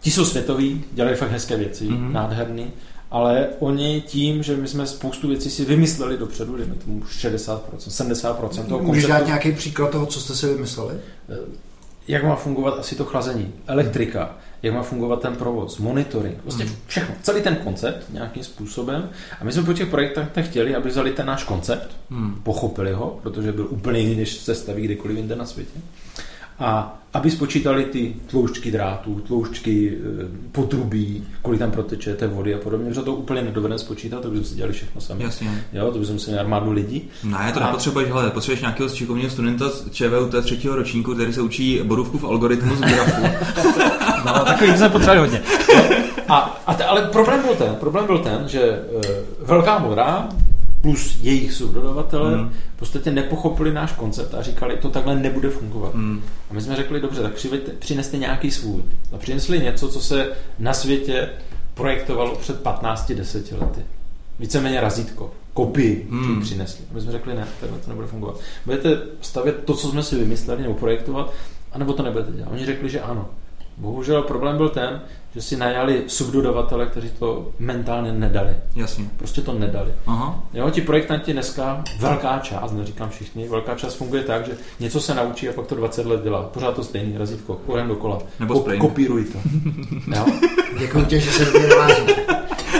ti 0.00 0.10
jsou 0.10 0.24
světoví, 0.24 0.84
dělají 0.92 1.16
fakt 1.16 1.30
hezké 1.30 1.56
věci, 1.56 1.84
Mhm. 1.84 1.96
mm-hmm. 2.08 2.12
nádherný, 2.12 2.70
ale 3.10 3.48
oni 3.58 4.00
tím, 4.00 4.42
že 4.42 4.56
my 4.56 4.68
jsme 4.68 4.86
spoustu 4.86 5.28
věcí 5.28 5.50
si 5.50 5.64
vymysleli 5.64 6.16
dopředu, 6.18 6.56
dejme 6.56 6.74
tomu 6.74 7.00
60%, 7.00 7.60
70% 7.78 8.64
toho 8.66 8.82
Můžeš 8.82 9.06
dát 9.06 9.26
nějaký 9.26 9.52
příklad 9.52 9.90
toho, 9.90 10.06
co 10.06 10.20
jste 10.20 10.36
si 10.36 10.46
vymysleli? 10.46 10.94
jak 12.08 12.24
má 12.24 12.36
fungovat 12.36 12.78
asi 12.78 12.94
to 12.94 13.04
chlazení, 13.04 13.52
elektrika, 13.66 14.36
jak 14.62 14.74
má 14.74 14.82
fungovat 14.82 15.20
ten 15.22 15.36
provoz, 15.36 15.78
monitoring, 15.78 16.36
vlastně 16.44 16.64
Mhm. 16.64 16.74
všechno, 16.86 17.14
celý 17.22 17.42
ten 17.42 17.56
koncept 17.56 18.04
nějakým 18.12 18.44
způsobem. 18.44 19.10
A 19.40 19.44
my 19.44 19.52
jsme 19.52 19.62
po 19.62 19.72
těch 19.72 19.88
projektech 19.88 20.48
chtěli, 20.48 20.74
aby 20.74 20.88
vzali 20.88 21.12
ten 21.12 21.26
náš 21.26 21.44
koncept, 21.44 21.88
Hmm. 22.10 22.40
pochopili 22.42 22.92
ho, 22.92 23.18
protože 23.22 23.52
byl 23.52 23.66
úplně 23.70 24.00
jiný, 24.00 24.16
než 24.16 24.32
se 24.36 24.54
staví 24.54 24.82
kdykoliv 24.82 25.16
jinde 25.16 25.36
na 25.36 25.46
světě. 25.46 25.78
A 26.60 26.94
aby 27.12 27.30
spočítali 27.30 27.84
ty 27.84 28.14
tloušťky 28.26 28.70
drátů, 28.70 29.20
tloušťky 29.26 29.98
e, 30.22 30.28
potrubí, 30.52 31.24
kolik 31.42 31.58
tam 31.58 31.70
proteče 31.70 32.14
té 32.14 32.26
vody 32.26 32.54
a 32.54 32.58
podobně, 32.58 32.88
protože 32.88 33.02
to 33.02 33.14
úplně 33.14 33.42
nedovedeme 33.42 33.78
spočítat, 33.78 34.20
to 34.22 34.30
bychom 34.30 34.44
si 34.44 34.54
dělali 34.54 34.72
všechno 34.72 35.00
sami. 35.00 35.24
Jasně. 35.24 35.64
Jo, 35.72 35.90
to 35.92 35.98
bychom 35.98 36.14
museli 36.14 36.38
armádu 36.38 36.72
lidí. 36.72 37.08
Ne, 37.24 37.50
to 37.54 37.62
A- 37.62 37.66
nepotřebuješ, 37.66 38.08
hele, 38.10 38.30
potřebuješ 38.30 38.60
nějakého 38.60 38.88
šikovného 38.88 39.30
studenta 39.30 39.68
z 39.68 39.90
ČVUT 39.90 40.34
třetího 40.44 40.76
ročníku, 40.76 41.14
který 41.14 41.32
se 41.32 41.42
učí 41.42 41.80
borůvku 41.82 42.18
v 42.18 42.24
algoritmu 42.24 42.76
z 42.76 42.80
grafu. 42.80 43.22
No, 44.26 44.44
takový 44.44 44.76
jsme 44.76 44.88
potřebovali 44.88 45.18
hodně. 45.20 45.42
A, 46.28 46.60
a 46.66 46.74
te, 46.74 46.84
ale 46.84 47.02
problém 47.02 47.42
byl 47.42 47.54
ten, 47.54 47.74
problém 47.74 48.06
byl 48.06 48.18
ten, 48.18 48.44
že 48.48 48.62
e, 48.62 48.80
velká 49.46 49.78
modrá 49.78 50.28
plus 50.88 51.18
jejich 51.20 51.52
subdodavatele 51.52 52.34
Hmm. 52.34 52.50
v 52.76 52.78
podstatě 52.78 53.10
nepochopili 53.10 53.72
náš 53.72 53.92
koncept 53.92 54.34
a 54.34 54.42
říkali, 54.42 54.76
to 54.76 54.88
takhle 54.88 55.16
nebude 55.16 55.50
fungovat. 55.50 55.94
Hmm. 55.94 56.22
A 56.50 56.54
my 56.54 56.60
jsme 56.60 56.76
řekli, 56.76 57.00
dobře, 57.00 57.22
tak 57.22 57.32
přineste 57.78 58.18
nějaký 58.18 58.50
svůj. 58.50 58.82
A 59.12 59.18
přinesli 59.18 59.58
něco, 59.58 59.88
co 59.88 60.00
se 60.00 60.28
na 60.58 60.72
světě 60.72 61.28
projektovalo 61.74 62.36
před 62.36 62.62
15-10 62.62 63.60
lety. 63.60 63.80
Víceméně 64.38 64.80
razítko, 64.80 65.32
kopii 65.54 66.06
hmm. 66.10 66.42
přinesli. 66.42 66.84
A 66.90 66.94
my 66.94 67.00
jsme 67.00 67.12
řekli, 67.12 67.34
ne, 67.34 67.48
takhle 67.60 67.78
to 67.78 67.88
nebude 67.88 68.06
fungovat. 68.06 68.40
Budete 68.64 68.98
stavět 69.20 69.64
to, 69.64 69.74
co 69.74 69.88
jsme 69.88 70.02
si 70.02 70.16
vymysleli, 70.16 70.62
nebo 70.62 70.74
projektovat, 70.74 71.32
anebo 71.72 71.92
to 71.92 72.02
nebudete 72.02 72.32
dělat. 72.32 72.52
Oni 72.52 72.66
řekli, 72.66 72.88
že 72.88 73.00
ano. 73.00 73.28
Bohužel 73.76 74.22
problém 74.22 74.56
byl 74.56 74.68
ten, 74.68 75.00
že 75.38 75.42
si 75.42 75.56
najali 75.56 76.02
subdodavatele, 76.06 76.86
kteří 76.86 77.10
to 77.18 77.52
mentálně 77.58 78.12
nedali. 78.12 78.54
Jasně. 78.76 79.04
Prostě 79.16 79.40
to 79.40 79.52
nedali. 79.52 79.92
Aha. 80.06 80.44
Jo, 80.54 80.70
ti 80.70 80.80
projektanti 80.80 81.32
dneska, 81.32 81.84
velká 82.00 82.38
část, 82.38 82.72
neříkám 82.72 83.10
všichni, 83.10 83.48
velká 83.48 83.74
část 83.74 83.94
funguje 83.94 84.22
tak, 84.22 84.46
že 84.46 84.52
něco 84.80 85.00
se 85.00 85.14
naučí 85.14 85.48
a 85.48 85.52
pak 85.52 85.66
to 85.66 85.74
20 85.74 86.06
let 86.06 86.22
dělá. 86.22 86.42
Pořád 86.42 86.74
to 86.74 86.84
stejný, 86.84 87.18
razítko, 87.18 87.54
kolem 87.66 87.88
dokola. 87.88 88.18
Nebo 88.40 88.60
Spring. 88.60 88.80
kopíruj 88.80 89.24
to. 89.24 89.38
Jo? 90.16 90.26
Děkuji 90.78 91.04
tě, 91.04 91.20
že 91.20 91.44
naváží. 91.68 92.02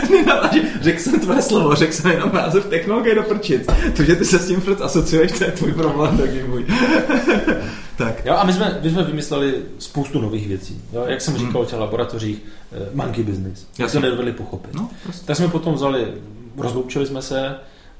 řekl 0.81 0.99
jsem 0.99 1.19
tvoje 1.19 1.41
slovo, 1.41 1.75
řekl 1.75 1.93
jsem 1.93 2.11
jenom 2.11 2.29
název 2.33 2.65
technologie 2.65 3.15
do 3.15 3.23
prčic. 3.23 3.67
To, 3.97 4.03
že 4.03 4.15
ty 4.15 4.25
se 4.25 4.39
s 4.39 4.47
tím 4.47 4.61
furt 4.61 4.81
asociuješ, 4.81 5.31
to 5.31 5.43
je 5.43 5.51
tvůj 5.51 5.73
problém, 5.73 6.17
taky 6.17 6.43
můj. 6.43 6.65
Tak. 7.99 8.25
jo, 8.25 8.33
a 8.37 8.43
my 8.43 8.53
jsme, 8.53 8.79
my 8.83 8.89
jsme 8.89 9.03
vymysleli 9.03 9.53
spoustu 9.79 10.21
nových 10.21 10.47
věcí. 10.47 10.81
Jo? 10.93 11.03
Jak 11.07 11.21
jsem 11.21 11.37
říkal 11.37 11.61
o 11.61 11.65
těch 11.65 11.79
laboratořích, 11.79 12.37
eh, 12.71 12.89
monkey 12.93 13.23
business. 13.23 13.67
Jak 13.79 13.91
to 13.91 13.99
nedovedli 13.99 14.31
pochopit. 14.31 14.73
No, 14.73 14.89
prostě. 15.03 15.25
Tak 15.25 15.37
jsme 15.37 15.47
potom 15.47 15.73
vzali, 15.73 16.07
rozloučili 16.57 17.05
jsme 17.05 17.21
se, 17.21 17.47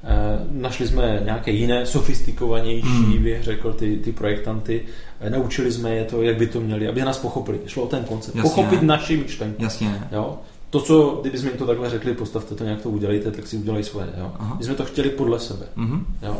eh, 0.04 0.38
našli 0.50 0.88
jsme 0.88 1.20
nějaké 1.24 1.50
jiné, 1.50 1.86
sofistikovanější, 1.86 2.88
Hmm. 2.88 3.04
hmm. 3.12 3.22
bych 3.22 3.42
řekl, 3.42 3.72
ty, 3.72 3.96
ty 3.96 4.12
projektanty, 4.12 4.82
eh, 5.20 5.30
naučili 5.30 5.72
jsme 5.72 5.94
je 5.94 6.04
to, 6.04 6.22
jak 6.22 6.36
by 6.36 6.46
to 6.46 6.60
měli, 6.60 6.88
aby 6.88 7.02
nás 7.02 7.18
pochopili. 7.18 7.58
Šlo 7.66 7.82
o 7.82 7.86
ten 7.86 8.04
koncept. 8.04 8.34
Jasně. 8.36 8.50
Pochopit 8.50 8.82
naši 8.82 9.16
myšlenku. 9.16 9.62
Jasně. 9.62 10.02
Jo? 10.12 10.38
To, 10.70 10.80
co, 10.80 11.18
kdybychom 11.20 11.48
jim 11.48 11.58
to 11.58 11.66
takhle 11.66 11.90
řekli, 11.90 12.14
postavte 12.14 12.54
to, 12.54 12.64
nějak 12.64 12.80
to 12.82 12.90
udělejte, 12.90 13.30
tak 13.30 13.46
si 13.46 13.56
udělají 13.56 13.84
svoje. 13.84 14.06
Jo? 14.18 14.32
Aha. 14.38 14.56
My 14.58 14.64
jsme 14.64 14.74
to 14.74 14.84
chtěli 14.84 15.10
podle 15.10 15.38
sebe. 15.40 15.66
Mhm. 15.76 16.06
Jo? 16.22 16.36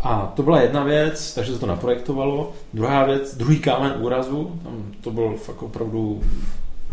A 0.00 0.32
to 0.36 0.42
byla 0.42 0.60
jedna 0.60 0.84
věc, 0.84 1.34
takže 1.34 1.52
se 1.52 1.58
to 1.58 1.66
naprojektovalo. 1.66 2.52
Druhá 2.74 3.04
věc, 3.04 3.34
druhý 3.36 3.58
kámen 3.58 3.94
úrazu, 4.00 4.60
tam 4.62 4.92
to 5.00 5.10
byl 5.10 5.34
fakt 5.36 5.62
opravdu 5.62 6.22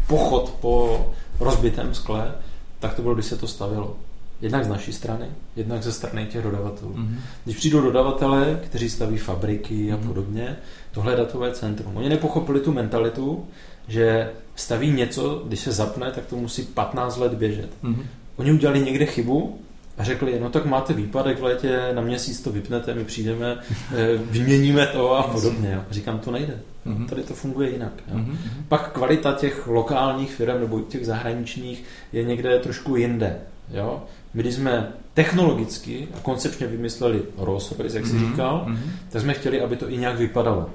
pochod 0.07 0.53
po 0.61 1.05
rozbitém 1.39 1.93
skle, 1.93 2.31
tak 2.79 2.93
to 2.93 3.01
bylo, 3.01 3.13
když 3.13 3.25
se 3.25 3.37
to 3.37 3.47
stavilo. 3.47 3.95
Jednak 4.41 4.65
z 4.65 4.67
naší 4.67 4.93
strany, 4.93 5.25
jednak 5.55 5.83
ze 5.83 5.91
strany 5.91 6.25
těch 6.25 6.43
dodavatelů. 6.43 6.91
Mhm. 6.95 7.19
Když 7.43 7.57
přijdou 7.57 7.81
dodavatele, 7.81 8.59
kteří 8.65 8.89
staví 8.89 9.17
fabriky 9.17 9.91
a 9.91 9.95
Mhm. 9.97 10.07
podobně, 10.07 10.57
tohle 10.91 11.13
je 11.13 11.17
datové 11.17 11.51
centrum. 11.51 11.97
Oni 11.97 12.09
nepochopili 12.09 12.59
tu 12.59 12.71
mentalitu, 12.73 13.45
že 13.87 14.31
staví 14.55 14.91
něco, 14.91 15.43
když 15.47 15.59
se 15.59 15.71
zapne, 15.71 16.11
tak 16.11 16.25
to 16.25 16.35
musí 16.35 16.63
15 16.63 17.17
let 17.17 17.33
běžet. 17.33 17.69
Mhm. 17.81 18.03
Oni 18.37 18.51
udělali 18.51 18.79
někde 18.81 19.05
chybu 19.05 19.59
a 19.99 20.03
řekli, 20.03 20.39
no 20.39 20.49
tak 20.49 20.65
máte 20.65 20.93
výpadek 20.93 21.39
v 21.39 21.43
létě, 21.43 21.79
na 21.93 22.01
měsíc 22.01 22.41
to 22.41 22.51
vypnete, 22.51 22.93
my 22.93 23.05
přijdeme, 23.05 23.57
eh, 23.95 24.17
vyměníme 24.17 24.87
to 24.87 25.11
a 25.15 25.23
podobně. 25.23 25.71
Jo. 25.75 25.81
Říkám, 25.91 26.19
to 26.19 26.31
nejde. 26.31 26.59
Mhm. 26.85 27.05
Tady 27.07 27.23
to 27.23 27.33
funguje 27.33 27.69
jinak. 27.69 27.91
Jo. 28.07 28.17
Mhm. 28.17 28.37
Pak 28.67 28.91
kvalita 28.91 29.33
těch 29.33 29.67
lokálních 29.67 30.31
firm 30.35 30.59
nebo 30.59 30.79
těch 30.79 31.05
zahraničních 31.05 31.83
je 32.13 32.23
někde 32.23 32.59
trošku 32.59 32.95
jinde. 32.95 33.37
Jo? 33.71 34.03
My 34.33 34.43
když 34.43 34.55
jsme 34.55 34.87
technologicky 35.13 36.07
a 36.17 36.19
koncepčně 36.19 36.67
vymysleli 36.67 37.21
Rolls 37.37 37.71
Royce, 37.79 37.97
jak 37.97 38.05
jsi 38.07 38.13
Mhm. 38.13 38.29
říkal, 38.31 38.63
Mhm. 38.67 38.79
tak 39.09 39.21
jsme 39.21 39.33
chtěli, 39.33 39.61
aby 39.61 39.75
to 39.75 39.89
i 39.91 39.97
nějak 39.97 40.17
vypadalo. 40.17 40.69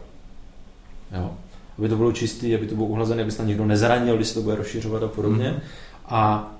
Jo? 1.16 1.30
Aby 1.78 1.88
to 1.88 1.96
bylo 1.96 2.12
čistý, 2.12 2.54
aby 2.54 2.66
to 2.66 2.74
bylo 2.74 2.86
uhlazené, 2.86 3.22
aby 3.22 3.30
se 3.30 3.36
tam 3.38 3.48
někdo 3.48 3.64
nezranil, 3.66 4.16
když 4.16 4.28
se 4.28 4.34
to 4.34 4.42
bude 4.42 4.56
rozšiřovat 4.56 5.02
a 5.02 5.08
podobně. 5.08 5.50
Mhm. 5.50 5.60
A 6.08 6.50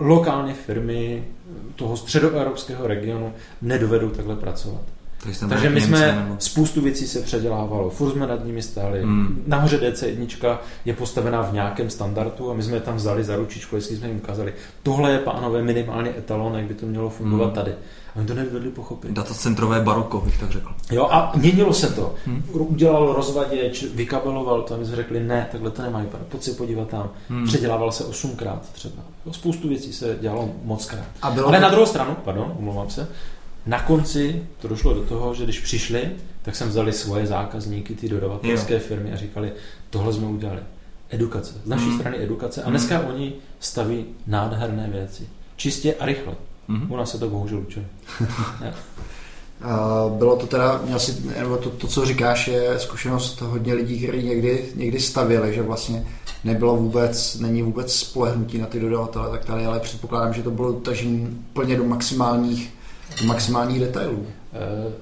lokálně 0.00 0.54
firmy 0.54 1.24
toho 1.76 1.96
středoevropského 1.96 2.86
regionu 2.86 3.32
nedovedou 3.62 4.08
takhle 4.08 4.36
pracovat. 4.36 4.80
Takže, 5.22 5.46
Takže 5.48 5.70
my 5.70 5.80
jsme, 5.80 6.12
nebo- 6.14 6.36
spoustu 6.38 6.80
věcí 6.80 7.06
se 7.06 7.20
předělávalo, 7.22 7.90
furt 7.90 8.12
jsme 8.12 8.26
nad 8.26 8.44
nimi 8.44 8.62
stáli. 8.62 9.02
Hmm. 9.02 9.42
Nahoře 9.46 9.78
DC1 9.78 10.58
je 10.84 10.94
postavená 10.94 11.42
v 11.42 11.52
nějakém 11.52 11.90
standardu 11.90 12.50
a 12.50 12.54
my 12.54 12.62
jsme 12.62 12.76
je 12.76 12.80
tam 12.80 12.96
vzali 12.96 13.24
za 13.24 13.36
ručičku, 13.36 13.76
jestli 13.76 13.96
jsme 13.96 14.08
jim 14.08 14.16
ukázali, 14.16 14.54
tohle 14.82 15.12
je 15.12 15.18
pánové 15.18 15.62
minimálně 15.62 16.10
etalon, 16.18 16.54
jak 16.54 16.64
by 16.64 16.74
to 16.74 16.86
mělo 16.86 17.10
fungovat 17.10 17.44
Hmm. 17.46 17.54
tady. 17.54 17.72
Oni 18.18 18.26
to 18.26 18.34
nedovedli 18.34 18.70
pochopit. 18.70 19.10
Datacentrové 19.12 19.80
baroko, 19.80 20.20
bych 20.20 20.38
tak 20.40 20.50
řekl. 20.50 20.68
Jo, 20.90 21.08
a 21.10 21.32
měnilo 21.36 21.72
se 21.72 21.86
to. 21.92 22.14
Hmm. 22.26 22.42
Udělal 22.52 23.12
rozvaděč, 23.12 23.82
vykabeloval 23.94 24.62
to 24.62 24.74
a 24.74 24.76
my 24.76 24.84
jsme 24.86 24.96
řekli, 24.96 25.20
ne, 25.20 25.48
takhle 25.52 25.70
to 25.70 25.82
vypadat, 25.82 26.26
pojď 26.28 26.42
se 26.42 26.52
podívat 26.52 26.88
tam. 26.88 27.10
Hmm. 27.28 27.46
Předělával 27.46 27.92
se 27.92 28.04
osmkrát 28.04 28.72
třeba. 28.72 29.02
Jo, 29.26 29.32
spoustu 29.32 29.68
věcí 29.68 29.92
se 29.92 30.18
dělalo 30.20 30.50
mockrát. 30.64 31.04
A 31.22 31.30
bylo 31.30 31.48
Ale 31.48 31.56
to- 31.58 31.62
na 31.62 31.70
druhou 31.70 31.86
stranu, 31.86 32.16
pardon, 32.24 32.54
omlouvám 32.58 32.90
se, 32.90 33.08
na 33.66 33.80
konci 33.82 34.42
to 34.60 34.68
došlo 34.68 34.94
do 34.94 35.02
toho, 35.02 35.34
že 35.34 35.44
když 35.44 35.60
přišli, 35.60 36.10
tak 36.42 36.56
jsem 36.56 36.68
vzali 36.68 36.92
svoje 36.92 37.26
zákazníky, 37.26 37.94
ty 37.94 38.08
dodavatelské 38.08 38.78
firmy 38.78 39.12
a 39.12 39.16
říkali, 39.16 39.52
tohle 39.90 40.12
jsme 40.12 40.26
udělali. 40.26 40.60
Edukace. 41.10 41.54
Z 41.64 41.68
naší 41.68 41.84
Hmm. 41.84 41.98
strany 41.98 42.22
edukace. 42.22 42.62
A 42.62 42.64
Hmm. 42.64 42.72
dneska 42.72 43.00
oni 43.00 43.32
staví 43.60 44.04
nádherné 44.26 44.88
věci. 44.92 45.28
Čistě 45.56 45.94
a 45.94 46.06
rychle. 46.06 46.34
Mhm. 46.68 46.92
U 46.92 46.96
nás 46.96 47.10
se 47.10 47.18
to 47.18 47.28
bohužel. 47.28 47.62
A 49.62 50.04
bylo 50.18 50.36
to 50.36 50.46
teda, 50.46 50.80
měl 50.86 50.98
si, 50.98 51.22
nebo 51.38 51.56
to, 51.56 51.70
to, 51.70 51.86
co 51.86 52.04
říkáš, 52.04 52.48
je 52.48 52.78
zkušenost 52.78 53.40
hodně 53.40 53.74
lidí, 53.74 53.98
kteří 54.02 54.22
někdy, 54.26 54.64
někdy 54.74 55.00
stavili, 55.00 55.54
že 55.54 55.62
vlastně 55.62 56.06
nebylo 56.44 56.76
vůbec, 56.76 57.38
není 57.40 57.62
vůbec 57.62 57.94
spolehnutí 57.94 58.58
na 58.58 58.66
ty 58.66 58.80
dodavatele, 58.80 59.30
tak 59.30 59.44
tady, 59.44 59.66
ale 59.66 59.80
předpokládám, 59.80 60.34
že 60.34 60.42
to 60.42 60.50
bylo 60.50 60.72
tažení 60.72 61.44
plně 61.52 61.76
do 61.76 61.84
maximálních, 61.84 62.74
do 63.20 63.26
maximálních 63.26 63.80
detailů. 63.80 64.26
Eh, 64.52 64.92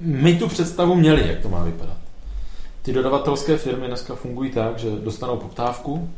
My 0.00 0.34
tu 0.34 0.48
představu 0.48 0.94
měli, 0.94 1.28
jak 1.28 1.40
to 1.40 1.48
má 1.48 1.64
vypadat. 1.64 1.96
Ty 2.82 2.92
dodavatelské 2.92 3.56
firmy 3.56 3.86
dneska 3.86 4.14
fungují 4.14 4.50
tak, 4.50 4.78
že 4.78 4.90
dostanou 4.90 5.36
poptávku, 5.36 6.10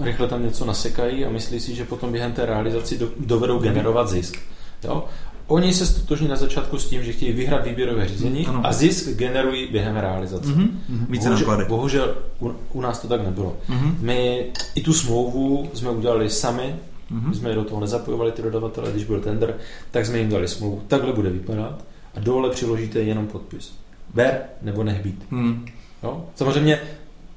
rychle 0.00 0.28
tam 0.28 0.42
něco 0.42 0.64
nasekají 0.64 1.24
a 1.24 1.30
myslí 1.30 1.60
si, 1.60 1.74
že 1.74 1.84
potom 1.84 2.12
během 2.12 2.32
té 2.32 2.46
realizaci 2.46 2.98
do, 2.98 3.08
dovedou 3.18 3.58
generovat 3.58 4.08
zisk. 4.08 4.38
Jo? 4.84 5.04
Oni 5.46 5.74
se 5.74 5.86
stotožní 5.86 6.28
na 6.28 6.36
začátku 6.36 6.78
s 6.78 6.88
tím, 6.88 7.04
že 7.04 7.12
chtějí 7.12 7.32
vyhrát 7.32 7.66
výběrové 7.66 8.08
řízení 8.08 8.46
Ano. 8.46 8.60
a 8.64 8.72
zisk 8.72 9.08
generují 9.08 9.68
během 9.72 9.96
realizace. 9.96 10.48
Mhm. 10.48 10.80
Více 11.10 11.28
Bohužel, 11.28 11.66
bohužel 11.68 12.14
u, 12.40 12.52
u 12.72 12.80
nás 12.80 12.98
to 13.00 13.08
tak 13.08 13.24
nebylo. 13.24 13.56
Mhm. 13.68 13.96
My 14.00 14.46
i 14.74 14.80
tu 14.82 14.92
smlouvu 14.92 15.70
jsme 15.74 15.90
udělali 15.90 16.30
sami, 16.30 16.74
my 17.10 17.34
jsme 17.34 17.54
do 17.54 17.64
toho 17.64 17.80
nezapojovali 17.80 18.32
ty 18.32 18.42
dodavatele, 18.42 18.90
když 18.92 19.04
byl 19.04 19.20
tender, 19.20 19.54
tak 19.90 20.06
jsme 20.06 20.18
jim 20.18 20.28
dali 20.28 20.48
smlouvu. 20.48 20.82
Takhle 20.88 21.12
bude 21.12 21.30
vypadat 21.30 21.84
a 22.14 22.20
dole 22.20 22.50
přiložíte 22.50 23.00
jenom 23.00 23.26
podpis. 23.26 23.72
Ber 24.14 24.40
nebo 24.62 24.84
nech 24.84 25.02
být. 25.02 25.24
Hmm. 25.30 25.66
Jo? 26.02 26.24
Samozřejmě 26.34 26.80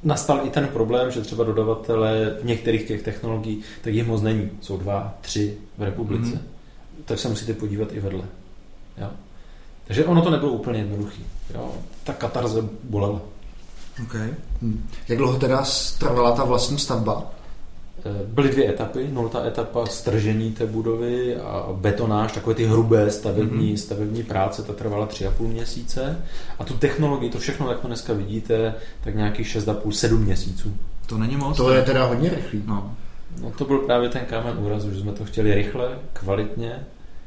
nastal 0.03 0.47
i 0.47 0.49
ten 0.49 0.67
problém, 0.67 1.11
že 1.11 1.21
třeba 1.21 1.43
dodavatele 1.43 2.37
v 2.41 2.45
některých 2.45 2.87
těch 2.87 3.03
technologií, 3.03 3.63
tak 3.81 3.93
jich 3.93 4.07
moc 4.07 4.21
není. 4.21 4.49
Jsou 4.61 4.77
dva, 4.77 5.13
tři 5.21 5.57
v 5.77 5.83
republice. 5.83 6.31
Mhm. 6.31 6.35
Mm-hmm. 6.35 7.03
Tak 7.05 7.19
se 7.19 7.29
musíte 7.29 7.53
podívat 7.53 7.93
i 7.93 7.99
vedle. 7.99 8.23
Jo? 8.97 9.09
Takže 9.87 10.05
ono 10.05 10.21
to 10.21 10.29
nebylo 10.29 10.51
úplně 10.51 10.79
jednoduché. 10.79 11.21
Jo? 11.53 11.71
Ta 12.03 12.13
katarze 12.13 12.61
bolela. 12.83 13.21
Okay. 14.03 14.33
Hm. 14.61 14.89
Jak 15.07 15.17
dlouho 15.17 15.39
teda 15.39 15.63
trvala 15.99 16.31
ta 16.31 16.43
vlastní 16.43 16.79
stavba? 16.79 17.31
Eh, 18.05 18.25
Byly 18.27 18.49
dvě 18.49 18.69
etapy. 18.69 19.07
Nultá 19.11 19.45
etapa 19.45 19.85
stržení 19.85 20.51
té 20.51 20.65
budovy 20.65 21.35
a 21.37 21.67
betonáž, 21.73 22.31
takové 22.31 22.55
ty 22.55 22.65
hrubé 22.65 23.11
stavební, 23.11 23.73
mm-hmm. 23.73 23.77
stavební 23.77 24.23
práce, 24.23 24.63
ta 24.63 24.73
trvala 24.73 25.05
tři 25.05 25.27
a 25.27 25.31
půl 25.31 25.47
měsíce. 25.47 26.19
A 26.59 26.63
tu 26.63 26.73
technologii, 26.73 27.29
to 27.29 27.39
všechno, 27.39 27.69
jak 27.69 27.79
to 27.79 27.87
dneska 27.87 28.13
vidíte, 28.13 28.73
tak 29.03 29.15
nějakých 29.15 29.47
6,5-7 29.47 30.17
měsíců. 30.17 30.73
To 31.05 31.17
není 31.17 31.35
moc. 31.37 31.57
To 31.57 31.71
je 31.73 31.81
teda 31.81 32.05
hodně 32.05 32.29
rychlý. 32.29 32.63
No. 32.67 32.95
No 33.41 33.51
to 33.57 33.65
byl 33.65 33.77
právě 33.77 34.09
ten 34.09 34.21
kámen 34.25 34.55
úrazu, 34.59 34.93
že 34.93 34.99
jsme 34.99 35.11
to 35.11 35.25
chtěli 35.25 35.53
rychle, 35.55 35.89
kvalitně 36.13 36.75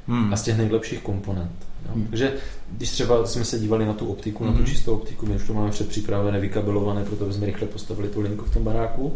Hmm. 0.08 0.32
a 0.32 0.36
z 0.36 0.42
těch 0.42 0.56
nejlepších 0.56 1.00
komponent. 1.02 1.50
Jo. 1.86 1.90
Hmm. 1.94 2.06
Takže 2.06 2.32
když 2.72 2.90
třeba 2.90 3.26
jsme 3.26 3.44
se 3.44 3.58
dívali 3.58 3.86
na 3.86 3.92
tu 3.92 4.06
optiku, 4.06 4.44
na 4.44 4.50
tu 4.52 4.56
Mhm. 4.58 4.66
čistou 4.66 4.94
optiku, 4.94 5.26
my 5.26 5.34
už 5.36 5.46
to 5.46 5.54
máme 5.54 5.70
předpřipravené, 5.70 6.40
vykabelované, 6.40 7.04
proto 7.04 7.32
jsme 7.32 7.46
rychle 7.46 7.68
postavili 7.68 8.08
tu 8.08 8.20
linku 8.20 8.44
v 8.44 8.54
tom 8.54 8.64
baráku. 8.64 9.14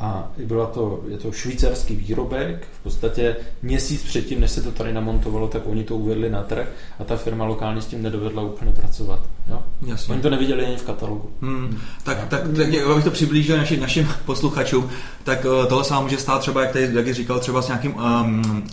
A 0.00 0.30
byla 0.44 0.66
to, 0.66 1.04
je 1.08 1.18
to 1.18 1.32
švýcarský 1.32 1.96
výrobek, 1.96 2.68
v 2.80 2.82
podstatě 2.82 3.36
měsíc 3.62 4.02
předtím, 4.02 4.40
než 4.40 4.50
se 4.50 4.62
to 4.62 4.70
tady 4.70 4.92
namontovalo, 4.92 5.48
tak 5.48 5.62
oni 5.66 5.84
to 5.84 5.96
uvedli 5.96 6.30
na 6.30 6.42
trh 6.42 6.68
a 6.98 7.04
ta 7.04 7.16
firma 7.16 7.44
lokálně 7.44 7.82
s 7.82 7.86
tím 7.86 8.02
nedovedla 8.02 8.42
úplně 8.42 8.72
pracovat. 8.72 9.20
Jo? 9.48 9.62
Jasně. 9.86 10.14
Oni 10.14 10.22
to 10.22 10.30
neviděli 10.30 10.66
ani 10.66 10.76
v 10.76 10.82
katalogu. 10.82 11.30
Hmm. 11.42 11.78
Tak, 12.04 12.28
tak, 12.28 12.42
tak 12.56 12.72
jak 12.72 12.86
abych 12.86 13.04
to 13.04 13.10
přiblížil 13.10 13.56
naši, 13.56 13.76
našim 13.80 14.08
posluchačům, 14.26 14.90
tak 15.24 15.44
uh, 15.44 15.66
tohle 15.66 15.84
se 15.84 15.94
vám 15.94 16.02
může 16.02 16.18
stát 16.18 16.40
třeba, 16.40 16.62
jak 16.62 16.72
tady 16.72 16.90
jak 16.92 17.14
říkal, 17.14 17.40
třeba 17.40 17.62
s 17.62 17.66
nějakým 17.68 17.94
um, 17.94 18.64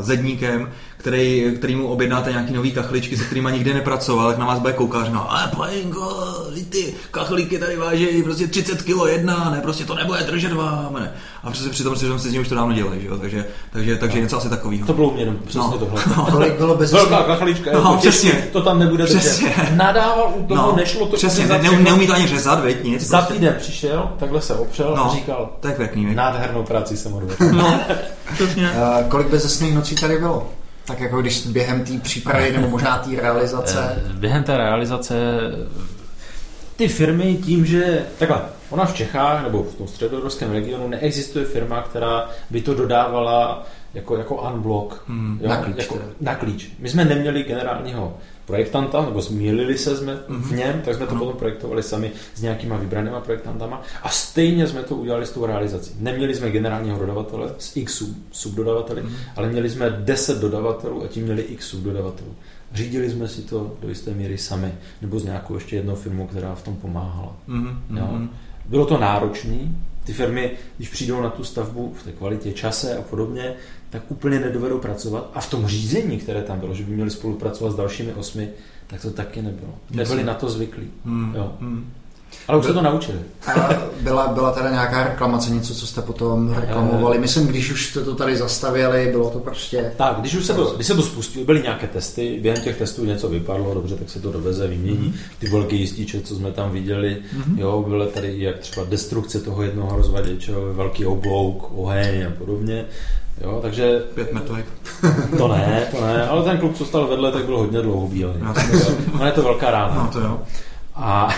zedníkem, 0.00 0.68
který, 0.96 1.52
který 1.58 1.76
mu 1.76 1.88
objednáte 1.88 2.30
nějaký 2.30 2.52
nový 2.52 2.72
kachličky, 2.72 3.16
se 3.16 3.24
kterými 3.24 3.48
nikdy 3.52 3.74
nepracoval, 3.74 4.28
tak 4.28 4.38
na 4.38 4.46
vás 4.46 4.58
bude 4.58 4.72
koukat 4.72 5.02
a 5.02 5.04
říká, 5.04 5.18
ale 5.18 5.50
pajenko, 5.56 6.24
ty 6.68 6.94
kachlíky 7.10 7.58
tady 7.58 7.76
váží 7.76 8.22
prostě 8.22 8.46
30 8.46 8.82
kg 8.82 8.88
jedna, 9.06 9.50
ne, 9.50 9.60
prostě 9.60 9.84
to 9.84 9.94
nebude 9.94 10.22
držet 10.22 10.52
vám, 10.52 10.96
ne. 11.00 11.12
A 11.44 11.50
přesně 11.50 11.70
přitom 11.70 11.96
si, 11.96 12.06
že 12.06 12.18
si 12.18 12.28
z 12.28 12.32
něj 12.32 12.40
už 12.40 12.48
to 12.48 12.54
dávno 12.54 12.74
dělají, 12.74 13.00
že 13.00 13.08
jo? 13.08 13.18
takže, 13.18 13.46
takže, 13.72 13.96
takže 13.96 14.20
něco 14.20 14.36
asi 14.36 14.48
takového. 14.48 14.86
To 14.86 14.92
bylo 14.92 15.08
u 15.08 15.14
mě 15.14 15.22
jenom 15.22 15.36
přesně 15.44 15.60
No. 15.60 15.78
tohle. 15.78 16.02
Kolik 16.30 16.54
bylo 16.58 16.74
bez 16.76 16.92
Velká 16.92 17.22
kachlička, 17.22 17.70
No, 17.72 17.78
jako 17.78 17.96
přesně. 17.96 18.30
těžký, 18.30 18.48
to 18.52 18.62
tam 18.62 18.78
nebude 18.78 19.04
Přesně. 19.04 19.48
držet. 19.48 19.76
Nadával 19.76 20.32
u 20.36 20.42
toho, 20.46 20.70
no, 20.70 20.76
nešlo 20.76 21.06
to 21.06 21.16
přesně, 21.16 21.46
ne, 21.46 21.58
neumí 21.82 22.06
to 22.06 22.12
ani 22.14 22.26
řezat, 22.26 22.64
veď, 22.64 22.84
nic. 22.84 23.02
Za 23.06 23.16
prostě. 23.18 23.34
týden 23.34 23.54
přišel, 23.58 24.10
takhle 24.18 24.40
se 24.40 24.54
opřel 24.54 24.94
No. 24.96 25.04
a 25.10 25.14
říkal, 25.14 25.50
je 25.68 25.74
pěkný, 25.74 26.14
nádhernou 26.14 26.62
práci 26.62 26.96
jsem 26.96 27.14
odvedl. 27.14 27.44
No, 27.56 27.80
přesně. 28.34 28.70
Uh, 28.70 29.08
kolik 29.08 29.26
bezesných 29.64 29.74
nocí 29.74 29.94
tady 29.94 30.18
bylo? 30.18 30.52
Tak 30.86 31.00
jako 31.00 31.20
když 31.20 31.46
během 31.46 31.84
té 31.84 31.92
přípravy 31.98 32.52
nebo 32.52 32.68
možná 32.68 32.98
té 32.98 33.20
realizace. 33.20 34.02
Eh, 34.10 34.12
Během 34.12 34.44
té 34.44 34.56
realizace 34.56 35.14
ty 36.76 36.88
firmy 36.88 37.38
tím, 37.44 37.66
že 37.66 38.06
takhle, 38.18 38.40
ona 38.70 38.84
v 38.84 38.94
Čechách 38.94 39.42
nebo 39.42 39.62
v 39.62 39.74
tom 39.74 39.88
středoevropském 39.88 40.52
regionu 40.52 40.88
neexistuje 40.88 41.44
firma, 41.44 41.82
která 41.82 42.30
by 42.50 42.60
to 42.60 42.74
dodávala 42.74 43.66
jako, 43.94 44.16
jako 44.16 44.50
unblock. 44.52 45.02
Hmm, 45.08 45.40
na 45.46 45.56
klíč 45.56 45.76
jako, 45.78 45.94
teda. 45.94 46.06
na 46.20 46.34
klíč. 46.34 46.72
My 46.78 46.88
jsme 46.88 47.04
neměli 47.04 47.42
generálního 47.42 48.16
projektanta, 48.46 49.04
nebo 49.04 49.20
zmílili 49.20 49.78
se 49.78 49.96
jsme 49.96 50.18
v 50.28 50.52
něm, 50.52 50.82
tak 50.84 50.94
jsme 50.94 51.06
to 51.06 51.14
potom 51.16 51.36
projektovali 51.36 51.82
sami 51.82 52.12
s 52.34 52.42
nějakýma 52.42 52.76
vybranýma 52.76 53.20
projektantama 53.20 53.82
a 54.02 54.08
stejně 54.08 54.66
jsme 54.66 54.82
to 54.82 54.96
udělali 54.96 55.26
s 55.26 55.30
tou 55.30 55.46
realizací. 55.46 55.94
Neměli 56.00 56.34
jsme 56.34 56.50
generálního 56.50 56.98
dodavatele 56.98 57.50
s 57.58 57.76
x 57.76 58.02
sub- 58.02 58.14
subdodavateli, 58.32 59.02
ale 59.36 59.48
měli 59.48 59.70
jsme 59.70 59.90
10 59.90 60.38
dodavatelů 60.40 61.04
a 61.04 61.06
tím 61.08 61.24
měli 61.24 61.42
x 61.42 61.66
subdodavatelů. 61.66 62.34
Řídili 62.72 63.10
jsme 63.10 63.28
si 63.28 63.42
to 63.42 63.72
do 63.82 63.88
jisté 63.88 64.10
míry 64.10 64.38
sami, 64.38 64.72
nebo 65.02 65.18
s 65.20 65.24
nějakou 65.24 65.54
ještě 65.54 65.76
jednou 65.76 65.94
firmou, 65.94 66.26
která 66.26 66.54
v 66.54 66.62
tom 66.62 66.76
pomáhala. 66.76 67.36
Mhm, 67.46 67.78
Jo. 67.98 68.08
mhm. 68.12 68.30
Bylo 68.66 68.86
to 68.86 68.98
náročné. 68.98 69.56
Ty 70.04 70.12
firmy, 70.12 70.50
když 70.76 70.88
přijdou 70.88 71.22
na 71.22 71.30
tu 71.30 71.44
stavbu 71.44 71.94
v 72.00 72.02
té 72.02 72.12
kvalitě, 72.12 72.52
čase 72.52 72.96
a 72.98 73.02
podobně, 73.02 73.54
tak 73.90 74.02
úplně 74.08 74.40
nedovedou 74.40 74.78
pracovat. 74.78 75.30
A 75.34 75.40
v 75.40 75.50
tom 75.50 75.66
řízení, 75.66 76.18
které 76.18 76.42
tam 76.42 76.60
bylo, 76.60 76.74
že 76.74 76.84
by 76.84 76.94
měli 76.94 77.10
spolupracovat 77.10 77.70
s 77.70 77.76
dalšími 77.76 78.12
osmi, 78.12 78.48
tak 78.86 79.02
to 79.02 79.10
taky 79.10 79.42
nebylo. 79.42 79.74
Nebyli 79.90 80.24
na 80.24 80.34
to 80.34 80.48
zvyklí. 80.50 80.90
Hmm, 81.04 81.34
Jo. 81.36 81.56
hmm. 81.60 81.92
Ale 82.48 82.58
už 82.58 82.66
se 82.66 82.72
to 82.72 82.82
naučili. 82.82 83.18
A 83.46 83.68
byla, 84.00 84.28
byla 84.28 84.52
teda 84.52 84.70
nějaká 84.70 85.04
reklamace, 85.04 85.50
něco, 85.50 85.74
co 85.74 85.86
jste 85.86 86.02
potom 86.02 86.52
reklamovali. 86.52 87.18
Myslím, 87.18 87.46
když 87.46 87.72
už 87.72 87.88
jste 87.88 88.00
to 88.00 88.14
tady 88.14 88.36
zastavili, 88.36 89.08
bylo 89.12 89.30
to 89.30 89.38
prostě... 89.38 89.92
Tak, 89.96 90.16
když 90.20 90.34
už 90.34 90.44
se 90.44 90.54
to, 90.54 90.64
když 90.74 90.86
se 90.86 90.94
to 90.94 91.02
spustilo, 91.02 91.44
byly 91.44 91.62
nějaké 91.62 91.86
testy, 91.86 92.38
během 92.42 92.62
těch 92.62 92.76
testů 92.76 93.04
něco 93.04 93.28
vypadlo, 93.28 93.74
dobře, 93.74 93.96
tak 93.96 94.10
se 94.10 94.20
to 94.20 94.32
doveze, 94.32 94.66
vymění. 94.68 95.14
Ty 95.38 95.48
velké 95.48 95.76
jističe, 95.76 96.20
co 96.20 96.34
jsme 96.34 96.52
tam 96.52 96.70
viděli, 96.70 97.16
jo, 97.56 97.84
byly 97.88 98.06
tady 98.06 98.28
i 98.28 98.42
jak 98.42 98.58
třeba 98.58 98.86
destrukce 98.86 99.40
toho 99.40 99.62
jednoho 99.62 99.96
rozvaděče, 99.96 100.52
velký 100.72 101.06
oblouk, 101.06 101.70
oheň 101.74 102.26
a 102.26 102.30
podobně. 102.38 102.84
Jo, 103.40 103.58
takže 103.62 104.02
Pět 104.14 104.32
mrtvek. 104.32 104.66
to 105.38 105.48
ne, 105.48 105.86
to 105.90 106.06
ne, 106.06 106.28
ale 106.28 106.44
ten 106.44 106.58
kluk, 106.58 106.76
co 106.76 106.84
stal 106.84 107.06
vedle, 107.06 107.32
tak 107.32 107.44
byl 107.44 107.58
hodně 107.58 107.80
dlouho 107.80 108.08
bílý. 108.08 108.32
Ono 109.14 109.26
je 109.26 109.32
to 109.32 109.42
velká 109.42 109.70
rána. 109.70 109.94
No 109.94 110.10
to 110.12 110.20
jo. 110.20 110.40
A, 110.94 111.34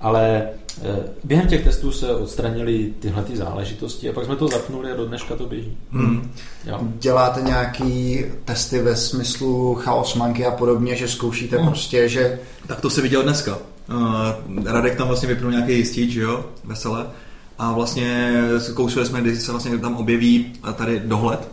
ale 0.00 0.48
eh, 0.82 0.96
během 1.24 1.48
těch 1.48 1.64
testů 1.64 1.92
se 1.92 2.14
odstranily 2.14 2.94
tyhle 3.00 3.22
ty 3.22 3.36
záležitosti 3.36 4.10
a 4.10 4.12
pak 4.12 4.24
jsme 4.24 4.36
to 4.36 4.48
zapnuli 4.48 4.92
a 4.92 4.96
do 4.96 5.06
dneška 5.06 5.36
to 5.36 5.46
běží. 5.46 5.76
Hmm. 5.92 6.32
Jo. 6.64 6.78
Děláte 6.82 7.40
nějaký 7.40 8.24
testy 8.44 8.82
ve 8.82 8.96
smyslu 8.96 9.74
chaos 9.74 10.14
monkey 10.14 10.46
a 10.46 10.50
podobně, 10.50 10.96
že 10.96 11.08
zkoušíte 11.08 11.58
prostě, 11.58 12.08
že 12.08 12.38
Tak 12.66 12.80
to 12.80 12.90
se 12.90 13.02
viděl 13.02 13.22
dneska. 13.22 13.58
Uh, 13.90 14.64
Radek 14.64 14.96
tam 14.96 15.08
vlastně 15.08 15.28
vypnul 15.28 15.50
nějaký 15.50 15.72
jistič, 15.72 16.10
že 16.10 16.20
jo, 16.20 16.44
vesele. 16.64 17.06
A 17.58 17.72
vlastně 17.72 18.32
zkoušeli 18.58 19.06
jsme, 19.06 19.20
kdy 19.20 19.36
se 19.36 19.52
vlastně 19.52 19.78
tam 19.78 19.96
objeví 19.96 20.52
tady 20.76 21.00
dohled. 21.00 21.48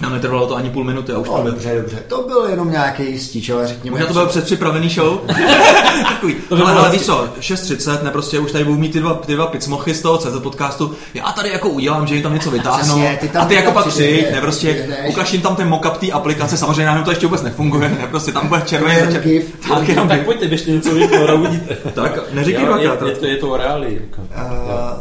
Nám 0.00 0.12
netrvalo 0.12 0.46
to 0.46 0.54
ani 0.56 0.70
půl 0.70 0.84
minuty 0.84 1.12
a 1.12 1.18
už 1.18 1.28
No, 1.28 1.36
to 1.36 1.42
dobře, 1.50 1.74
dobře. 1.76 1.96
To 2.08 2.22
byl 2.22 2.44
jenom 2.50 2.70
nějaký 2.70 3.02
jistič, 3.10 3.50
ale 3.50 3.66
řekněme... 3.66 3.94
Možná 3.94 4.06
to 4.06 4.12
byl 4.12 4.26
předpřipravený 4.26 4.88
show. 4.88 5.18
Takový. 6.08 6.36
Ale, 6.50 6.72
ale 6.72 6.90
víš 6.90 7.02
co, 7.02 7.28
6.30, 7.40 8.02
ne 8.02 8.10
prostě 8.10 8.38
už 8.38 8.52
tady 8.52 8.64
budou 8.64 8.76
mít 8.78 8.92
ty 8.92 9.00
dva, 9.00 9.14
ty 9.14 9.34
dva 9.34 9.46
picmochy 9.46 9.94
z 9.94 10.02
toho 10.02 10.18
CZ 10.18 10.38
podcastu. 10.42 10.94
Já 11.14 11.32
tady 11.32 11.50
jako 11.50 11.68
udělám, 11.68 12.06
že 12.06 12.14
jim 12.14 12.22
tam 12.22 12.34
něco 12.34 12.50
vytáhnu. 12.60 12.82
Přesně, 12.84 13.18
ty 13.20 13.28
tam 13.28 13.42
a 13.42 13.44
ty 13.46 13.54
jako 13.54 13.72
pak 13.72 13.86
přijď, 13.86 14.30
ne 14.32 14.40
prostě 14.40 14.88
ukaž 15.08 15.32
jim 15.32 15.42
tam 15.42 15.56
ten 15.56 15.68
mockup 15.68 15.96
té 15.96 16.10
aplikace, 16.12 16.56
samozřejmě 16.56 16.86
nám 16.86 17.04
to 17.04 17.10
ještě 17.10 17.26
vůbec 17.26 17.42
nefunguje, 17.42 17.88
ne 17.88 18.06
prostě 18.10 18.32
tam 18.32 18.48
bude 18.48 18.62
červený 18.66 18.94
Jenom 18.94 19.12
začer... 19.12 19.28
gif. 19.28 19.54
Tak, 19.68 19.88
jenom 19.88 20.08
Tak 20.08 20.18
gif. 20.18 20.24
pojďte, 20.26 20.48
běžte 20.48 20.70
něco 20.70 20.90
uvidíte. 21.34 21.76
Tak, 21.94 22.32
neříkej 22.32 22.64
Jo, 22.64 22.76
je, 22.78 22.88
dvakrát. 22.88 23.08
je, 23.08 23.14
to, 23.16 23.26
je 23.26 23.36
to 23.36 23.48
o 23.50 23.56
reálii. 23.56 23.94
Jako. 24.10 24.22
Uh, 24.22 25.00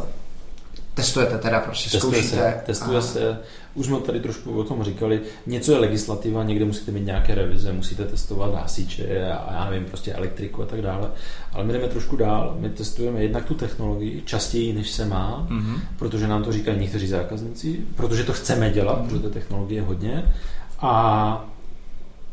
testujete 0.94 1.38
teda, 1.38 1.60
prostě 1.60 1.98
zkoušíte. 2.00 2.62
testuje 2.66 3.02
se. 3.02 3.38
Už 3.80 3.86
jsme 3.86 4.00
tady 4.00 4.20
trošku 4.20 4.52
o 4.60 4.64
tom 4.64 4.84
říkali. 4.84 5.22
Něco 5.48 5.72
je 5.72 5.78
legislativa, 5.78 6.44
někde 6.44 6.66
musíte 6.66 6.92
mít 6.92 7.06
nějaké 7.06 7.36
revize, 7.36 7.74
musíte 7.74 8.06
testovat 8.06 8.54
hasiče 8.56 9.32
a 9.32 9.54
já 9.54 9.70
nevím, 9.70 9.86
prostě 9.88 10.14
elektriku 10.14 10.64
a 10.64 10.66
tak 10.66 10.82
dále. 10.82 11.10
Ale 11.54 11.64
my 11.64 11.74
jdeme 11.74 11.88
trošku 11.88 12.16
dál. 12.16 12.56
My 12.60 12.70
testujeme 12.70 13.22
jednak 13.24 13.46
tu 13.46 13.54
technologii 13.54 14.22
častěji, 14.26 14.74
než 14.74 14.90
se 14.92 15.06
má, 15.06 15.48
Mhm. 15.50 15.76
protože 16.00 16.28
nám 16.28 16.44
to 16.44 16.52
říkají 16.52 16.80
někteří 16.80 17.08
zákazníci, 17.08 17.80
protože 17.96 18.24
to 18.24 18.34
chceme 18.34 18.70
dělat, 18.70 19.02
protože 19.06 19.20
té 19.20 19.30
technologie 19.30 19.82
je 19.82 19.86
hodně. 19.86 20.24
A 20.80 21.46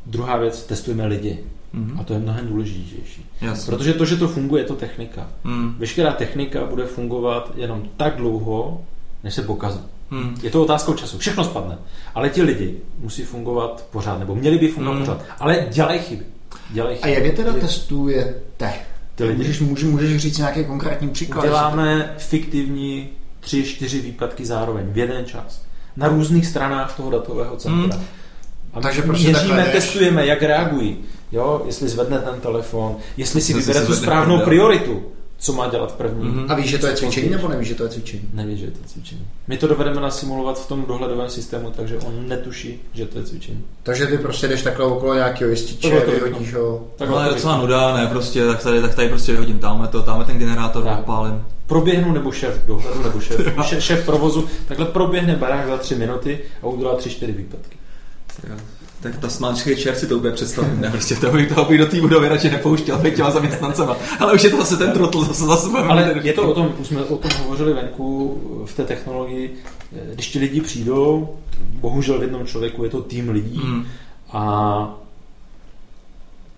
druhá 0.06 0.36
věc, 0.36 0.64
testujeme 0.66 1.06
lidi. 1.06 1.38
Mhm. 1.72 2.00
A 2.00 2.04
to 2.04 2.12
je 2.12 2.18
mnohem 2.18 2.46
důležitější. 2.48 3.26
Jasně. 3.40 3.72
Protože 3.72 3.94
to, 3.94 4.04
že 4.04 4.16
to 4.16 4.28
funguje, 4.28 4.62
je 4.62 4.66
to 4.66 4.74
technika. 4.76 5.28
Hmm. 5.44 5.74
Veškerá 5.78 6.12
technika 6.12 6.64
bude 6.66 6.86
fungovat 6.86 7.52
jenom 7.56 7.82
tak 7.96 8.16
dlouho, 8.16 8.80
než 9.24 9.34
se 9.34 9.42
pokazí. 9.42 9.80
Hmm. 10.10 10.36
Je 10.42 10.50
to 10.50 10.62
otázkou 10.62 10.94
času. 10.94 11.18
Všechno 11.18 11.44
spadne. 11.44 11.78
Ale 12.14 12.28
ti 12.30 12.42
lidi 12.42 12.76
musí 12.98 13.22
fungovat 13.22 13.84
pořád, 13.90 14.18
nebo 14.18 14.34
měli 14.34 14.58
by 14.58 14.68
fungovat 14.68 14.96
Hmm. 14.96 15.06
pořád. 15.06 15.22
Ale 15.40 15.66
dělají 15.70 15.98
chyby. 16.00 16.24
Dělají 16.70 16.96
A 16.98 17.06
chyby. 17.06 17.14
jak 17.14 17.24
je 17.24 17.32
teda 17.32 17.52
testujete? 17.52 18.72
ty 19.14 19.24
lidi. 19.24 19.38
Můžeš, 19.38 19.60
můžeš, 19.60 19.84
můžeš 19.88 20.16
říct 20.22 20.38
nějaký 20.38 20.64
konkrétní 20.64 21.08
příklad? 21.08 21.44
Děláme 21.44 22.14
fiktivní 22.18 23.08
tři, 23.40 23.64
čtyři 23.64 24.00
výpadky 24.00 24.46
zároveň 24.46 24.86
v 24.92 24.98
jeden 24.98 25.24
čas. 25.24 25.62
Na 25.96 26.08
různých 26.08 26.46
stranách 26.46 26.96
toho 26.96 27.10
datového 27.10 27.56
centra. 27.56 27.96
Hmm. 27.96 28.06
A 28.74 28.80
Takže 28.80 29.00
my 29.00 29.06
prostě 29.06 29.28
měříme, 29.28 29.64
testujeme, 29.72 30.26
jak 30.26 30.42
reagují. 30.42 30.96
Jo, 31.32 31.62
jestli 31.66 31.88
zvedne 31.88 32.18
ten 32.18 32.40
telefon, 32.40 32.96
jestli 33.16 33.40
si 33.40 33.54
vybere 33.54 33.86
tu 33.86 33.94
správnou 33.94 34.40
prioritu, 34.40 35.02
co 35.38 35.52
má 35.52 35.68
dělat 35.68 35.92
první. 35.94 36.28
Mhm. 36.28 36.46
A 36.48 36.54
víš, 36.54 36.70
že 36.70 36.78
to 36.78 36.86
je 36.86 36.96
cvičení, 36.96 37.30
nebo 37.30 37.48
nevíš, 37.48 37.68
že 37.68 37.74
to 37.74 37.82
je 37.82 37.88
cvičení? 37.88 38.22
Neví, 38.34 38.56
že 38.56 38.64
je 38.64 38.70
to 38.70 38.78
cvičení. 38.86 39.26
My 39.48 39.56
to 39.56 39.66
dovedeme 39.66 40.00
nasimulovat 40.00 40.64
v 40.64 40.68
tom 40.68 40.84
dohledovém 40.84 41.30
systému, 41.30 41.70
takže 41.70 41.98
on 41.98 42.28
netuší, 42.28 42.82
že 42.92 43.06
to 43.06 43.18
je 43.18 43.24
cvičení. 43.24 43.64
Takže 43.82 44.06
ty 44.06 44.18
prostě 44.18 44.48
jdeš 44.48 44.62
takhle 44.62 44.86
okolo 44.86 45.14
nějakého 45.14 45.50
jističe, 45.50 46.00
to 46.00 46.10
vyhodíš 46.10 46.54
ho. 46.54 46.86
Tak 46.96 47.10
Ale 47.10 47.26
je 47.28 47.34
docela 47.34 47.56
nuda, 47.56 47.96
ne, 47.96 48.06
prostě, 48.06 48.46
tak 48.46 48.62
tady, 48.62 48.80
tak 48.82 48.94
tady 48.94 49.08
prostě 49.08 49.32
vyhodím 49.32 49.58
tamhle 49.58 49.88
to, 49.88 50.02
tamhle 50.02 50.24
ten 50.24 50.38
generátor 50.38 50.84
Tak. 50.84 50.98
opálím. 50.98 51.44
Proběhnu 51.66 52.12
nebo 52.12 52.32
šéf 52.32 52.66
dohledu, 52.66 53.02
nebo 53.02 53.20
šéf, 53.20 53.40
šéf, 53.64 53.84
šéf 53.84 54.04
provozu, 54.06 54.48
takhle 54.68 54.86
proběhne 54.86 55.36
barák 55.36 55.66
za 55.68 55.76
tři 55.76 55.94
minuty 55.94 56.38
a 56.62 56.66
udělá 56.66 56.96
tři, 56.96 57.10
čtyři 57.10 57.32
výpadky. 57.32 57.76
Jo. 58.50 58.56
Tak 59.12 59.18
ta 59.18 59.28
smáčkej 59.28 59.76
čer 59.76 59.94
si 59.94 60.06
to 60.06 60.16
úplně 60.16 60.32
představím, 60.34 60.80
ne, 60.80 60.90
prostě 60.90 61.14
to 61.14 61.30
bych 61.30 61.48
toho 61.48 61.64
bych 61.64 61.78
do 61.78 61.86
té 61.86 62.00
budovy 62.00 62.28
radši 62.28 62.50
nepouštěl, 62.50 62.98
bych 62.98 63.14
těma 63.16 63.30
zaměstnancema. 63.30 63.96
Ale 64.20 64.32
už 64.34 64.42
je 64.44 64.50
to 64.50 64.56
zase 64.56 64.76
ten 64.76 64.92
trotl, 64.92 65.24
zase 65.24 65.44
zase 65.44 65.68
budeme 65.68 65.88
Ale 65.88 66.14
mít- 66.14 66.24
je 66.24 66.32
to 66.32 66.50
o 66.50 66.54
tom, 66.54 66.72
už 66.80 66.86
jsme 66.86 67.04
o 67.04 67.16
tom 67.16 67.30
hovořili 67.42 67.72
venku 67.72 68.40
v 68.66 68.74
té 68.76 68.84
technologii, 68.84 69.54
když 70.14 70.28
ti 70.28 70.38
lidi 70.38 70.60
přijdou, 70.60 71.28
bohužel 71.80 72.18
v 72.18 72.22
jednom 72.22 72.46
člověku 72.46 72.84
je 72.84 72.90
to 72.90 73.00
tým 73.02 73.28
lidí 73.30 73.60
Hmm. 73.64 73.84
a 74.32 74.94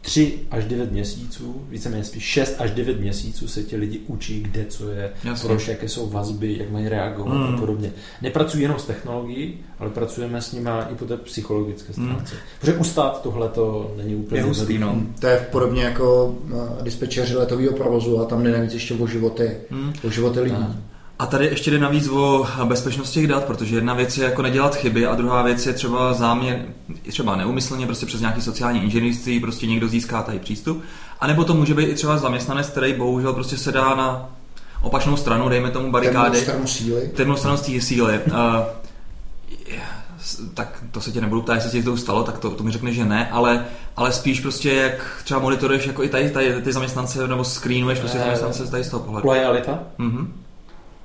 tři 0.09 0.39
až 0.51 0.65
devět 0.65 0.93
měsíců, 0.93 1.63
víceméně 1.69 2.05
spíš 2.05 2.23
šest 2.23 2.55
až 2.59 2.71
devět 2.71 3.01
měsíců 3.01 3.49
se 3.49 3.63
ti 3.63 3.77
lidi 3.77 4.01
učí, 4.07 4.41
kde 4.43 4.65
co 4.69 4.91
je, 4.91 5.11
Jasně. 5.25 5.47
proč, 5.49 5.69
jaké 5.69 5.89
jsou 5.89 6.11
vazby, 6.11 6.57
jak 6.59 6.71
mají 6.71 6.89
reagovat 6.89 7.33
Hmm. 7.35 7.55
a 7.55 7.59
podobně. 7.59 7.93
Nepracují 8.23 8.63
jenom 8.63 8.79
s 8.79 8.85
technologií, 8.85 9.55
ale 9.79 9.91
pracujeme 9.91 10.43
s 10.43 10.53
nimi 10.53 10.71
i 10.93 10.95
po 10.95 11.05
té 11.05 11.17
psychologické 11.17 11.93
stránce. 11.93 12.35
Protože 12.61 12.75
ustát 12.75 13.23
tohle 13.23 13.49
to 13.49 13.95
není 13.97 14.15
úplně 14.17 14.41
Je 14.41 14.45
hustý, 14.45 14.73
jednoduché. 14.73 15.01
no. 15.07 15.15
To 15.21 15.27
je 15.27 15.47
podobně 15.53 15.83
jako 15.85 16.35
eh, 16.81 16.83
dispečeři 16.85 17.37
letového 17.37 17.73
provozu 17.73 18.21
a 18.21 18.25
tam 18.25 18.43
jde 18.43 18.53
navíc 18.53 18.73
ještě 18.75 18.95
o 18.95 19.07
životy, 19.07 19.51
Hmm. 19.71 19.93
o 20.07 20.11
životy 20.11 20.41
lidí. 20.41 20.57
Tak. 20.57 20.77
A 21.19 21.27
tady 21.27 21.47
ještě 21.47 21.71
jde 21.71 21.79
navíc 21.79 22.09
o 22.09 22.47
bezpečnost 22.65 23.11
těch 23.11 23.27
dat, 23.27 23.45
protože 23.45 23.77
jedna 23.77 23.95
věc 23.95 24.19
je 24.19 24.25
jako 24.25 24.43
nedělat 24.43 24.77
chyby 24.77 25.07
a 25.07 25.15
druhá 25.15 25.43
věc 25.43 25.67
je 25.67 25.73
třeba 25.73 26.13
záměr, 26.15 26.65
třeba 27.09 27.37
neumyslně, 27.37 27.87
prostě 27.87 28.07
přes 28.07 28.21
nějaký 28.21 28.41
sociální 28.41 28.83
inženýrství, 28.83 29.41
prostě 29.41 29.67
někdo 29.67 29.89
získá 29.89 30.23
tady 30.23 30.39
přístup. 30.39 30.83
A 31.21 31.27
nebo 31.27 31.45
to 31.45 31.55
může 31.55 31.75
být 31.75 31.89
i 31.89 31.95
třeba 31.95 32.19
zaměstnanec, 32.19 32.67
který 32.67 32.95
bohužel 32.95 33.33
prostě 33.33 33.57
se 33.57 33.73
dá 33.73 33.95
na 33.95 34.29
opačnou 34.83 35.17
stranu, 35.17 35.49
dejme 35.49 35.71
tomu 35.71 35.91
barikády. 35.91 36.31
Temnou 36.31 36.43
stranu 36.43 36.67
síly. 36.67 37.11
Temnou 37.15 37.37
stranu 37.37 37.57
z 37.57 37.61
té 37.61 37.81
síly. 37.81 38.21
Uh, 38.27 38.35
tak 40.55 40.85
to 40.91 41.01
se 41.01 41.13
tě 41.13 41.21
nebudu 41.21 41.43
ptát, 41.43 41.55
jestli 41.55 41.71
ti 41.71 41.83
to 41.83 41.97
stalo, 41.97 42.25
tak 42.25 42.39
to, 42.39 42.51
to 42.51 42.65
mi 42.65 42.71
řekne, 42.71 42.93
že 42.93 43.05
ne, 43.05 43.29
ale, 43.31 43.65
ale 43.97 44.13
spíš 44.13 44.41
prostě 44.41 44.73
jak 44.73 45.23
třeba 45.25 45.41
monitoruješ 45.41 45.87
jako 45.87 46.03
i 46.03 46.09
tady, 46.09 46.31
tady 46.31 46.63
ty 46.63 46.73
zaměstnance, 46.73 47.29
nebo 47.29 47.45
screenuješ 47.45 47.99
prostě 47.99 48.19
Eh, 48.19 48.21
zaměstnance 48.21 48.71
tady 48.71 48.85
z 48.85 48.89
toho 48.89 49.03
pohledu. 49.03 49.29
Lojalita? 49.29 49.79
Mhm. 49.99 50.33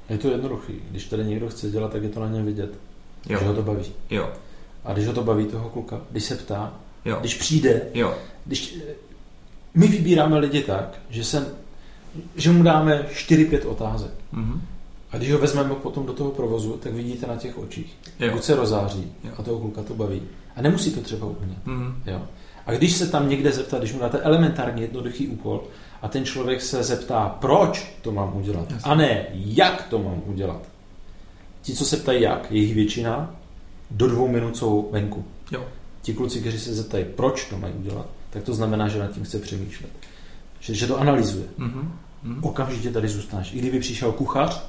Je 0.10 0.18
to 0.18 0.30
jednoduchý. 0.30 0.74
Když 0.92 1.06
tady 1.06 1.24
někdo 1.26 1.50
chce 1.50 1.70
dělat, 1.70 1.92
tak 1.92 2.04
je 2.04 2.10
to 2.10 2.20
na 2.20 2.30
něm 2.30 2.46
vidět. 2.46 2.74
Jo. 3.30 3.40
Že 3.40 3.46
ho 3.46 3.54
to 3.54 3.62
baví. 3.62 3.84
Jo, 4.10 4.30
A 4.86 4.94
když 4.94 5.08
ho 5.08 5.14
to 5.14 5.24
baví 5.24 5.46
toho 5.46 5.70
kluka, 5.70 6.02
když 6.12 6.24
se 6.24 6.36
ptá, 6.36 6.74
jo, 7.06 7.18
když 7.20 7.36
přijde, 7.36 7.82
jo. 7.94 8.16
když 8.46 8.78
my 9.74 9.88
vybíráme 9.88 10.38
lidi 10.40 10.62
tak, 10.62 11.00
že, 11.10 11.24
se, 11.24 11.48
že 12.36 12.52
mu 12.52 12.64
dáme 12.64 13.06
4-5 13.14 13.68
otázek. 13.70 14.12
Mhm. 14.32 14.62
A 15.12 15.18
když 15.18 15.32
ho 15.32 15.38
vezmeme 15.40 15.76
potom 15.76 16.06
do 16.06 16.14
toho 16.14 16.32
provozu, 16.32 16.78
tak 16.84 16.94
vidíte 16.94 17.28
na 17.28 17.36
těch 17.36 17.58
očích. 17.58 17.98
Jo. 18.20 18.32
Buď 18.32 18.44
se 18.44 18.56
rozáří 18.56 19.12
Jo. 19.24 19.32
a 19.38 19.44
toho 19.44 19.60
kluka 19.60 19.84
to 19.84 19.94
baví. 19.94 20.22
A 20.56 20.62
nemusí 20.62 20.92
to 20.92 21.02
třeba 21.02 21.28
úplně. 21.28 21.56
Mhm. 21.66 22.04
Jo. 22.06 22.22
A 22.66 22.72
když 22.72 22.94
se 22.94 23.08
tam 23.08 23.30
někde 23.30 23.52
zeptá, 23.52 23.78
když 23.78 23.94
mu 23.94 24.00
dáte 24.00 24.18
elementární 24.20 24.82
jednoduchý 24.82 25.28
úkol 25.28 25.64
a 26.04 26.08
ten 26.08 26.26
člověk 26.26 26.62
se 26.62 26.84
zeptá, 26.84 27.36
proč 27.40 27.98
to 28.02 28.12
mám 28.12 28.36
udělat, 28.36 28.72
Jasně. 28.72 28.92
a 28.92 28.96
ne 28.96 29.26
jak 29.34 29.84
to 29.84 30.00
mám 30.00 30.22
udělat. 30.26 30.62
Ti, 31.62 31.74
co 31.74 31.86
se 31.86 31.98
ptají 31.98 32.22
jak, 32.22 32.52
jejich 32.52 32.76
většina, 32.76 33.36
do 33.92 34.08
dvou 34.08 34.28
minut 34.28 34.58
jsou 34.58 34.90
venku. 34.92 35.26
Jo. 35.52 35.66
Ti 36.02 36.14
kluci, 36.14 36.40
kteří 36.40 36.60
se 36.60 36.74
zeptají, 36.74 37.06
proč 37.16 37.50
to 37.50 37.58
mají 37.58 37.74
udělat, 37.74 38.06
tak 38.30 38.44
to 38.44 38.54
znamená, 38.54 38.88
že 38.88 39.00
nad 39.00 39.12
tím 39.12 39.24
chce 39.24 39.40
přemýšlet. 39.40 39.90
Že, 40.60 40.74
že 40.74 40.88
to 40.88 41.00
analyzuje. 41.00 41.46
Mhm. 41.58 41.94
Mhm. 42.24 42.44
Okamžitě 42.44 42.92
tady 42.92 43.08
zůstáš. 43.08 43.54
I 43.54 43.60
kdyby 43.60 43.80
přišel 43.80 44.12
kuchař 44.12 44.64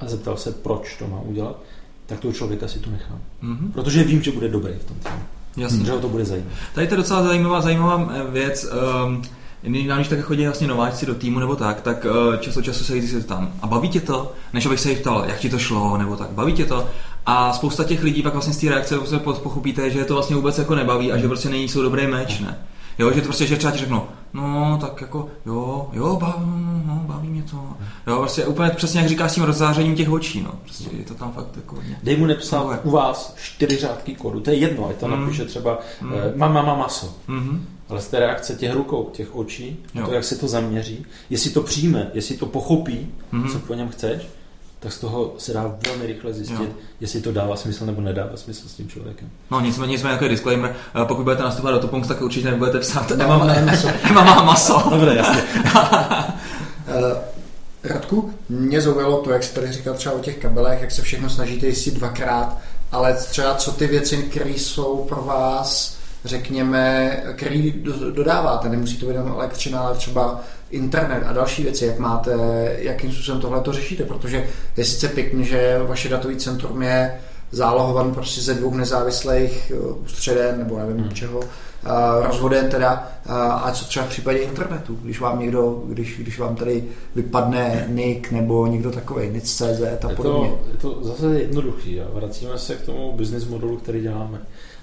a 0.00 0.08
zeptal 0.08 0.36
se, 0.36 0.52
proč 0.52 0.96
to 0.98 1.06
má 1.06 1.20
udělat, 1.20 1.60
tak 2.06 2.20
toho 2.20 2.34
člověka 2.34 2.68
si 2.68 2.78
tu 2.78 2.90
nechám. 2.90 3.20
Mhm. 3.42 3.72
Protože 3.72 4.04
vím, 4.04 4.22
že 4.22 4.32
bude 4.32 4.48
dobrý 4.48 4.72
v 4.72 4.84
tom 4.84 4.96
týmu. 4.96 5.22
Jasně. 5.56 5.84
Že 5.84 5.92
ho 5.92 6.00
to 6.00 6.08
bude 6.08 6.24
zajímat. 6.24 6.52
Tady 6.74 6.86
to 6.86 6.94
je 6.94 6.96
docela 6.96 7.22
zajímavá, 7.22 7.60
zajímavá 7.60 8.10
eh, 8.14 8.30
věc. 8.30 8.66
Um, 9.04 9.22
nám, 9.66 9.98
když 9.98 10.08
tak 10.08 10.20
chodí 10.20 10.44
vlastně 10.44 10.66
nováčci 10.66 11.06
do 11.06 11.14
týmu 11.14 11.38
nebo 11.38 11.56
tak, 11.56 11.80
tak 11.80 12.06
eh, 12.34 12.38
čas 12.38 12.56
od 12.56 12.62
času 12.62 12.84
se 12.84 12.96
jich 12.96 13.24
tam. 13.24 13.52
A 13.62 13.66
baví 13.66 13.88
tě 13.88 14.00
to? 14.00 14.32
Než 14.52 14.66
abych 14.66 14.80
se 14.80 14.90
jich 14.90 15.00
ptal, 15.00 15.24
jak 15.26 15.38
ti 15.38 15.50
to 15.50 15.58
šlo, 15.58 15.96
nebo 15.98 16.16
tak. 16.16 16.30
Baví 16.30 16.52
tě 16.52 16.64
to? 16.64 16.86
A 17.26 17.52
spousta 17.52 17.84
těch 17.84 18.02
lidí 18.02 18.22
pak 18.22 18.32
vlastně 18.32 18.52
z 18.54 18.56
té 18.56 18.68
reakce 18.68 18.98
se 19.06 19.18
po- 19.18 19.32
pochopíte, 19.32 19.90
že 19.90 19.98
je 19.98 20.04
to 20.04 20.14
vlastně 20.14 20.36
vůbec 20.36 20.58
jako 20.58 20.74
nebaví 20.74 21.12
a 21.12 21.16
že 21.18 21.28
prostě 21.28 21.48
není 21.48 21.68
jsou 21.68 21.82
dobrý 21.82 22.06
meč, 22.06 22.40
ne? 22.40 22.58
Jo, 22.98 23.12
že 23.12 23.20
to 23.20 23.24
prostě, 23.24 23.46
že 23.46 23.56
třeba 23.56 23.70
ti 23.72 23.78
řeknou, 23.78 24.02
no 24.32 24.78
tak 24.80 25.00
jako, 25.00 25.28
jo, 25.46 25.88
jo, 25.92 26.16
baví, 26.20 26.82
no, 26.86 27.02
baví 27.06 27.28
mě 27.28 27.42
to. 27.42 27.56
Jo, 28.06 28.18
prostě 28.18 28.46
úplně 28.46 28.70
přesně 28.70 29.00
jak 29.00 29.08
říkáš 29.08 29.30
s 29.30 29.34
tím 29.34 29.44
rozzářením 29.44 29.94
těch 29.94 30.10
očí, 30.10 30.42
no. 30.42 30.50
Prostě 30.62 30.88
je 30.98 31.04
to 31.04 31.14
tam 31.14 31.32
fakt 31.32 31.56
jako 31.56 31.76
hodně. 31.76 31.98
Dej 32.02 32.16
mu 32.16 32.26
nepsat 32.26 32.80
u 32.82 32.90
vás 32.90 33.34
čtyři 33.42 33.76
řádky 33.76 34.14
kódu. 34.14 34.40
To 34.40 34.50
je 34.50 34.56
jedno, 34.56 34.88
ať 34.88 34.96
to 34.96 35.08
Mm. 35.08 35.20
napíše 35.20 35.44
třeba 35.44 35.78
Mm. 36.02 36.12
eh, 36.14 36.32
mama, 36.36 36.62
mama, 36.62 36.74
maso. 36.76 37.14
Mhm. 37.28 37.66
Ale 37.88 38.00
z 38.00 38.06
té 38.08 38.18
reakce 38.18 38.54
těch 38.54 38.72
rukou, 38.72 39.10
těch 39.12 39.36
očí, 39.36 39.76
Jo. 39.94 40.06
to, 40.06 40.12
jak 40.14 40.24
se 40.24 40.36
to 40.36 40.48
zaměří, 40.48 41.06
jestli 41.30 41.50
to 41.50 41.60
přijme, 41.62 42.10
jestli 42.14 42.36
to 42.36 42.46
pochopí, 42.46 43.08
Mhm. 43.32 43.48
co 43.52 43.58
po 43.58 43.74
něm 43.74 43.88
chceš, 43.88 44.22
tak 44.80 44.92
z 44.92 44.98
toho 44.98 45.34
se 45.38 45.52
dá 45.52 45.76
velmi 45.86 46.06
rychle 46.06 46.32
zjistit, 46.32 46.60
Jo. 46.60 46.66
jestli 47.00 47.20
to 47.20 47.32
dává 47.32 47.56
smysl 47.56 47.86
nebo 47.86 48.00
nedává 48.00 48.36
smysl 48.36 48.68
s 48.68 48.72
tím 48.74 48.88
člověkem. 48.88 49.30
No 49.50 49.60
nicméně, 49.60 49.90
nicméně 49.92 50.12
jako 50.12 50.28
disclaimer, 50.28 50.76
eh, 51.02 51.04
pokud 51.04 51.22
budete 51.22 51.42
nastupovat 51.42 51.74
do 51.74 51.80
Topongs, 51.80 52.08
tak 52.08 52.20
určitě 52.22 52.50
nebudete 52.50 52.78
psát 52.78 53.10
No, 53.10 53.24
Emma, 53.24 53.44
ne, 53.46 53.62
maso. 53.64 53.88
Emma 54.10 54.24
má 54.24 54.42
maso. 54.42 54.90
Dobře, 54.90 55.14
jasně. 55.16 55.42
Uh, 56.88 57.18
Radku, 57.84 58.30
mě 58.48 58.80
zaujalo 58.80 59.22
to, 59.22 59.30
jak 59.30 59.42
jsi 59.44 59.54
tady 59.54 59.72
říkal 59.72 59.94
třeba 59.94 60.14
o 60.14 60.18
těch 60.18 60.36
kabelech, 60.38 60.80
jak 60.80 60.90
se 60.92 61.02
všechno 61.02 61.30
snažíte 61.30 61.66
jistit 61.66 61.94
dvakrát, 61.94 62.58
ale 62.92 63.14
třeba 63.14 63.54
co 63.54 63.72
ty 63.72 63.86
věci, 63.86 64.16
které 64.16 64.50
jsou 64.50 65.04
pro 65.08 65.22
vás, 65.22 65.95
řekněme, 66.26 67.16
který 67.36 67.72
do- 67.72 68.10
dodáváte, 68.10 68.68
nemusí 68.68 68.96
to 68.96 69.06
být 69.06 69.12
jenom 69.12 69.32
elektřina, 69.32 69.80
ale 69.80 69.96
třeba 69.96 70.40
internet 70.70 71.22
a 71.26 71.32
další 71.32 71.62
věci, 71.62 71.86
jak 71.86 71.98
máte, 71.98 72.32
jakým 72.78 73.12
způsobem 73.12 73.40
tohle 73.40 73.60
to 73.60 73.72
řešíte, 73.72 74.04
protože 74.04 74.46
je 74.76 74.84
sice 74.84 75.08
pěkný, 75.08 75.44
že 75.44 75.78
vaše 75.86 76.08
datový 76.08 76.36
centrum 76.36 76.82
je 76.82 77.20
zálohovan 77.50 78.14
prostě 78.14 78.40
ze 78.40 78.54
dvou 78.54 78.74
nezávislých 78.74 79.72
eh, 79.74 79.78
ústředen, 79.78 80.58
nebo 80.58 80.78
nevím 80.78 80.96
hmm. 80.96 81.12
čeho, 81.12 81.40
eh, 81.42 82.26
rozvoden 82.26 82.70
teda, 82.70 83.08
eh, 83.26 83.30
a 83.32 83.72
co 83.72 83.84
třeba 83.84 84.06
v 84.06 84.08
případě 84.08 84.38
internetu, 84.38 84.98
když 85.02 85.20
vám 85.20 85.40
někdo, 85.40 85.82
když, 85.86 86.18
když 86.18 86.38
vám 86.38 86.56
tady 86.56 86.84
vypadne 87.14 87.86
NIC 87.88 88.30
nebo 88.30 88.66
někdo 88.66 88.90
takový, 88.90 89.28
NIC.cz 89.30 89.62
a 90.04 90.10
Je 90.10 90.16
podobně. 90.16 90.48
to, 90.48 90.68
je 90.70 90.76
to 90.76 91.04
zase 91.04 91.40
jednoduchý. 91.40 92.00
A 92.00 92.06
vracíme 92.12 92.58
se 92.58 92.74
k 92.74 92.82
tomu 92.82 93.12
business 93.12 93.44
modelu, 93.44 93.76
který 93.76 94.00
děláme. 94.00 94.38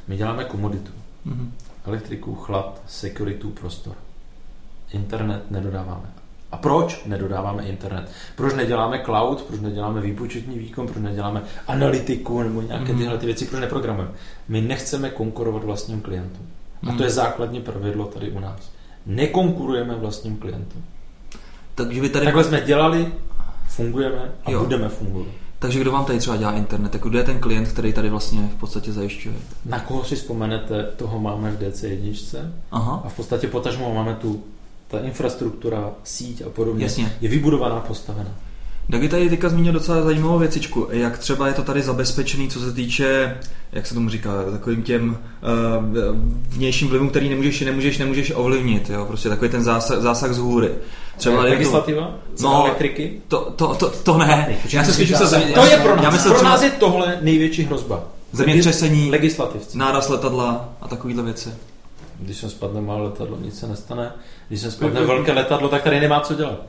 My 0.07 0.17
děláme 0.17 0.43
komoditu. 0.43 0.91
Mhm. 1.25 1.53
Elektriku, 1.85 2.35
chlad, 2.35 2.81
security, 2.87 3.47
prostor. 3.47 3.95
Internet 4.91 5.51
nedodáváme. 5.51 6.05
A 6.51 6.57
proč 6.57 7.05
nedodáváme 7.05 7.63
internet? 7.63 8.11
Proč 8.35 8.53
neděláme 8.53 9.01
cloud, 9.05 9.41
proč 9.41 9.59
neděláme 9.59 10.01
výpočetní 10.01 10.59
výkon, 10.59 10.87
proč 10.87 11.03
neděláme 11.03 11.41
analytiku 11.67 12.43
nebo 12.43 12.61
nějaké 12.61 12.91
Mhm. 12.93 12.97
tyhle 12.97 13.17
ty 13.17 13.25
věci, 13.25 13.45
proč 13.45 13.61
neprogramujeme? 13.61 14.11
My 14.47 14.61
nechceme 14.61 15.09
konkurovat 15.09 15.63
vlastním 15.63 16.01
klientům. 16.01 16.47
A 16.83 16.85
Mhm. 16.85 16.97
to 16.97 17.03
je 17.03 17.09
základní 17.09 17.61
pravidlo 17.61 18.05
tady 18.05 18.31
u 18.31 18.39
nás. 18.39 18.71
Nekonkurujeme 19.05 19.95
vlastním 19.95 20.37
klientům. 20.37 20.83
Takže 21.75 22.01
vy 22.01 22.09
tady, 22.09 22.25
Takhle 22.25 22.43
jsme 22.43 22.61
dělali, 22.61 23.13
fungujeme 23.67 24.31
a 24.45 24.51
Jo. 24.51 24.59
budeme 24.63 24.89
fungovat. 24.89 25.27
Takže 25.63 25.79
kdo 25.79 25.91
vám 25.91 26.05
tady 26.05 26.19
třeba 26.19 26.37
dělá 26.37 26.51
internet, 26.51 26.91
tak 26.91 27.01
kdo 27.01 27.17
je 27.17 27.23
ten 27.23 27.39
klient, 27.39 27.67
který 27.67 27.93
tady 27.93 28.09
vlastně 28.09 28.49
v 28.57 28.59
podstatě 28.59 28.91
zajišťuje? 28.91 29.35
Na 29.65 29.79
koho 29.79 30.03
si 30.03 30.15
vzpomenete, 30.15 30.83
toho 30.83 31.19
máme 31.19 31.51
v 31.51 31.59
DC1 31.59 32.51
Aha, 32.71 33.01
a 33.05 33.09
v 33.09 33.15
podstatě 33.15 33.47
potažmo 33.47 33.93
máme 33.93 34.15
tu 34.15 34.43
ta 34.87 34.99
infrastruktura, 34.99 35.91
síť 36.03 36.41
a 36.41 36.49
podobně 36.49 36.85
Jasně. 36.85 37.17
je 37.21 37.29
vybudovaná, 37.29 37.79
postavena. 37.79 38.29
Dagi 38.89 39.09
tady 39.09 39.29
teďka 39.29 39.49
zmínil 39.49 39.73
docela 39.73 40.01
zajímavou 40.01 40.39
věcičku, 40.39 40.87
jak 40.91 41.17
třeba 41.17 41.47
je 41.47 41.53
to 41.53 41.63
tady 41.63 41.81
zabezpečený, 41.81 42.49
co 42.49 42.59
se 42.59 42.73
týče, 42.73 43.37
jak 43.71 43.87
se 43.87 43.93
tomu 43.93 44.09
říká, 44.09 44.29
takovým 44.51 44.83
těm 44.83 45.09
uh, 45.09 45.17
vnějším 46.47 46.87
vlivům, 46.87 47.09
který 47.09 47.29
nemůžeš, 47.29 47.61
nemůžeš, 47.61 47.97
nemůžeš 47.97 48.31
ovlivnit, 48.35 48.89
jo? 48.89 49.05
prostě 49.05 49.29
takový 49.29 49.51
ten 49.51 49.63
zásah, 49.63 50.01
zásah 50.01 50.33
z 50.33 50.37
hůry. 50.37 50.69
Třeba 51.17 51.41
legislativa? 51.41 52.01
No, 52.41 52.49
no, 52.49 52.65
elektriky? 52.65 53.21
To, 53.27 53.53
to, 53.55 53.75
to, 53.75 53.89
to 53.89 54.17
ne. 54.17 54.57
Já 54.73 54.83
se 54.83 54.93
spíš 54.93 55.09
myslel, 55.09 55.41
to 55.53 55.65
je 55.65 55.77
pro 55.77 55.95
nás. 55.95 56.03
Já 56.03 56.09
myslel, 56.09 56.33
pro 56.33 56.43
nás 56.43 56.61
je 56.61 56.69
tohle 56.69 57.17
největší 57.21 57.63
hrozba. 57.63 58.03
Zemětřesení, 58.31 59.11
legislativci. 59.11 59.77
náraz 59.77 60.09
letadla 60.09 60.69
a 60.81 60.87
takovéhle 60.87 61.23
věci. 61.23 61.49
Když 62.19 62.37
se 62.37 62.49
spadne 62.49 62.81
malé 62.81 63.03
letadlo, 63.03 63.37
nic 63.41 63.59
se 63.59 63.67
nestane. 63.67 64.11
Když 64.47 64.61
se 64.61 64.71
spadne 64.71 65.05
velké 65.05 65.31
letadlo, 65.31 65.69
tak 65.69 65.83
tady 65.83 65.99
nemá 65.99 66.19
co 66.19 66.33
dělat. 66.33 66.59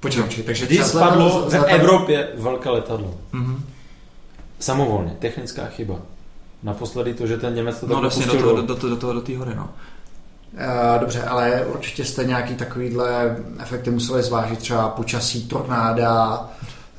Počkej, 0.00 0.44
takže 0.44 0.66
Když 0.66 0.84
spadlo 0.84 1.50
v 1.50 1.54
Evropě 1.54 2.28
velké 2.38 2.68
letadlo. 2.68 3.14
Mm-hmm. 3.34 3.56
Samovolně, 4.58 5.16
technická 5.18 5.66
chyba. 5.66 5.96
Naposledy 6.62 7.14
to, 7.14 7.26
že 7.26 7.36
ten 7.36 7.54
Němec 7.54 7.80
to 7.80 7.86
no, 7.86 8.00
vlastně 8.00 8.26
do, 8.26 8.32
toho, 8.32 8.56
do, 8.56 8.62
do, 8.62 8.74
do, 8.74 8.96
do, 8.96 9.12
do 9.12 9.20
té 9.20 9.36
hory, 9.36 9.54
no. 9.54 9.68
Uh, 10.54 11.00
dobře, 11.00 11.22
ale 11.22 11.66
určitě 11.66 12.04
jste 12.04 12.24
nějaký 12.24 12.54
takovýhle 12.54 13.36
efekty 13.62 13.90
museli 13.90 14.22
zvážit, 14.22 14.58
třeba 14.58 14.88
počasí, 14.88 15.48
tornáda, 15.48 16.40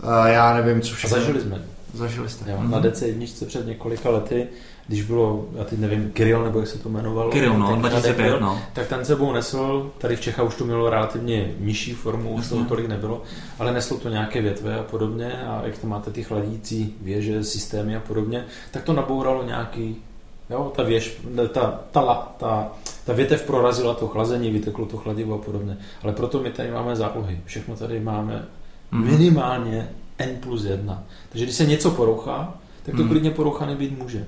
uh, 0.03 0.25
já 0.25 0.53
nevím, 0.53 0.81
co 0.81 0.95
všechno. 0.95 1.17
A 1.17 1.19
zažili 1.19 1.41
jsme. 1.41 1.61
Zažili 1.93 2.29
jste. 2.29 2.51
Jo, 2.51 2.57
mm-hmm. 2.57 2.69
Na 2.69 2.81
DC1 2.81 3.45
před 3.45 3.67
několika 3.67 4.09
lety 4.09 4.47
když 4.87 5.01
bylo, 5.01 5.45
já 5.55 5.63
teď 5.63 5.79
nevím, 5.79 6.11
Kirill, 6.11 6.43
nebo 6.43 6.59
jak 6.59 6.67
se 6.67 6.79
to 6.79 6.89
jmenovalo. 6.89 7.31
Kirill, 7.31 7.57
no, 7.57 7.75
2005, 7.75 8.41
no. 8.41 8.61
Tak 8.73 8.87
ten 8.87 9.05
sebou 9.05 9.33
nesl, 9.33 9.91
tady 9.97 10.15
v 10.15 10.21
Čechách 10.21 10.45
už 10.45 10.55
to 10.55 10.65
mělo 10.65 10.89
relativně 10.89 11.51
nižší 11.59 11.93
formu, 11.93 12.29
už 12.29 12.49
toho 12.49 12.65
tolik 12.65 12.87
nebylo, 12.87 13.21
ale 13.59 13.73
neslo 13.73 13.97
to 13.97 14.09
nějaké 14.09 14.41
větve 14.41 14.79
a 14.79 14.83
podobně 14.83 15.41
a 15.41 15.61
jak 15.65 15.77
to 15.77 15.87
máte 15.87 16.11
ty 16.11 16.23
chladící 16.23 16.95
věže, 17.01 17.43
systémy 17.43 17.95
a 17.95 17.99
podobně, 17.99 18.45
tak 18.71 18.83
to 18.83 18.93
nabouralo 18.93 19.43
nějaký, 19.43 19.95
jo, 20.49 20.71
ta 20.75 20.83
věž, 20.83 21.21
ta, 21.53 21.79
ta, 21.91 22.31
ta, 22.37 22.71
ta 23.05 23.13
větev 23.13 23.43
prorazila 23.43 23.93
to 23.93 24.07
chlazení, 24.07 24.51
vyteklo 24.51 24.85
to 24.85 24.97
chladivo 24.97 25.35
a 25.35 25.37
podobně. 25.37 25.77
Ale 26.03 26.13
proto 26.13 26.39
my 26.39 26.51
tady 26.51 26.71
máme 26.71 26.95
zálohy. 26.95 27.39
Všechno 27.45 27.75
tady 27.75 27.99
máme 27.99 28.45
mhm. 28.91 29.11
minimálně 29.11 29.89
N 30.17 30.37
plus 30.39 30.63
1. 30.63 31.03
Takže 31.29 31.45
když 31.45 31.55
se 31.55 31.65
něco 31.65 31.91
porouchá, 31.91 32.53
tak 32.83 32.95
to 32.95 33.03
mm. 33.03 33.09
klidně 33.09 33.31
porouchané 33.31 33.75
být 33.75 33.97
může. 33.97 34.25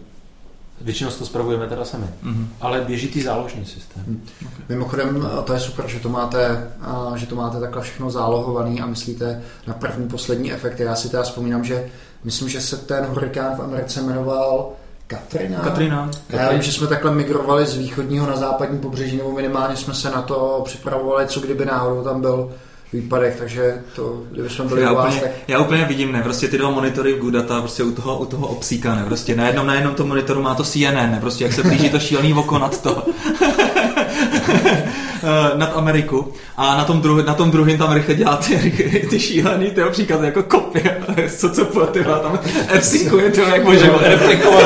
Většinou 0.81 1.09
to 1.09 1.25
spravujeme 1.25 1.67
teda 1.67 1.85
sami. 1.85 2.05
Mm-hmm. 2.23 2.45
Ale 2.61 2.81
běží 2.81 3.07
ty 3.07 3.23
záložní 3.23 3.65
systém. 3.65 4.03
Mm. 4.07 4.21
Okay. 4.41 4.65
Mimochodem, 4.69 5.29
to 5.43 5.53
je 5.53 5.59
super, 5.59 5.87
že 5.87 5.99
to 5.99 6.09
máte, 6.09 6.71
že 7.15 7.25
to 7.25 7.35
máte 7.35 7.59
takhle 7.59 7.81
všechno 7.81 8.11
zálohovaný 8.11 8.81
a 8.81 8.85
myslíte 8.85 9.41
na 9.67 9.73
první, 9.73 10.07
poslední 10.07 10.53
efekty. 10.53 10.83
Já 10.83 10.95
si 10.95 11.09
teda 11.09 11.23
vzpomínám, 11.23 11.63
že 11.63 11.89
myslím, 12.23 12.49
že 12.49 12.61
se 12.61 12.77
ten 12.77 13.05
hurikán 13.05 13.55
v 13.55 13.61
Americe 13.61 14.01
jmenoval 14.01 14.71
Katrina. 15.07 15.59
Katrina. 15.59 16.11
Já 16.29 16.51
vím, 16.51 16.61
že 16.61 16.71
jsme 16.71 16.87
takhle 16.87 17.15
migrovali 17.15 17.65
z 17.65 17.77
východního 17.77 18.27
na 18.27 18.35
západní 18.35 18.79
pobřeží, 18.79 19.17
nebo 19.17 19.31
minimálně 19.31 19.75
jsme 19.75 19.93
se 19.93 20.09
na 20.09 20.21
to 20.21 20.61
připravovali, 20.65 21.27
co 21.27 21.39
kdyby 21.39 21.65
náhodou 21.65 22.03
tam 22.03 22.21
byl 22.21 22.51
výpadek, 22.93 23.35
takže 23.35 23.81
to, 23.95 24.23
kdyby 24.31 24.49
jsme 24.49 24.65
byli 24.65 24.81
já, 24.81 24.93
vás, 24.93 25.05
úplně, 25.05 25.21
tak... 25.21 25.31
já 25.47 25.59
úplně 25.59 25.85
vidím, 25.85 26.11
ne, 26.11 26.23
prostě 26.23 26.47
ty 26.47 26.57
dva 26.57 26.69
monitory 26.69 27.13
v 27.13 27.19
Gudata, 27.19 27.59
prostě 27.59 27.83
u 27.83 27.91
toho, 27.91 28.19
u 28.19 28.25
toho 28.25 28.47
obsíka, 28.47 28.95
ne, 28.95 29.03
prostě 29.05 29.35
na 29.35 29.47
jednom, 29.47 29.67
na 29.67 29.73
jednom 29.73 29.95
tom 29.95 30.07
monitoru 30.07 30.41
má 30.41 30.55
to 30.55 30.63
CNN, 30.63 30.93
ne, 30.93 31.17
prostě 31.21 31.43
jak 31.43 31.53
se 31.53 31.63
blíží 31.63 31.89
to 31.89 31.99
šílený 31.99 32.33
oko 32.33 32.59
nad 32.59 32.81
to. 32.81 33.03
nad 35.55 35.77
Ameriku 35.77 36.33
a 36.57 36.77
na 36.77 36.85
tom, 36.85 37.01
druh, 37.01 37.25
na 37.25 37.33
tom 37.33 37.51
druhém 37.51 37.77
tam 37.77 37.93
rychle 37.93 38.15
dělá 38.15 38.37
ty, 38.37 38.57
ty 39.09 39.19
šílený 39.19 39.71
ty 39.71 39.81
příkazy 39.91 40.25
jako 40.25 40.43
kopie, 40.43 41.01
co 41.37 41.49
co 41.49 41.65
po, 41.65 41.79
ty 41.79 42.03
tam 42.03 42.39
f 42.67 42.93
je 43.17 43.31
to 43.31 43.41
jak 43.41 43.63
může 43.63 43.91
replikovat 44.01 44.63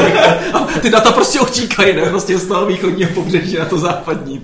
a 0.53 0.67
ty 0.81 0.89
data 0.89 1.11
prostě 1.11 1.39
utíkají, 1.39 1.95
ne, 1.95 2.01
prostě 2.01 2.37
z 2.37 2.45
toho 2.45 2.65
východního 2.65 3.09
pobřeží 3.13 3.57
na 3.57 3.65
to 3.65 3.77
západní. 3.77 4.41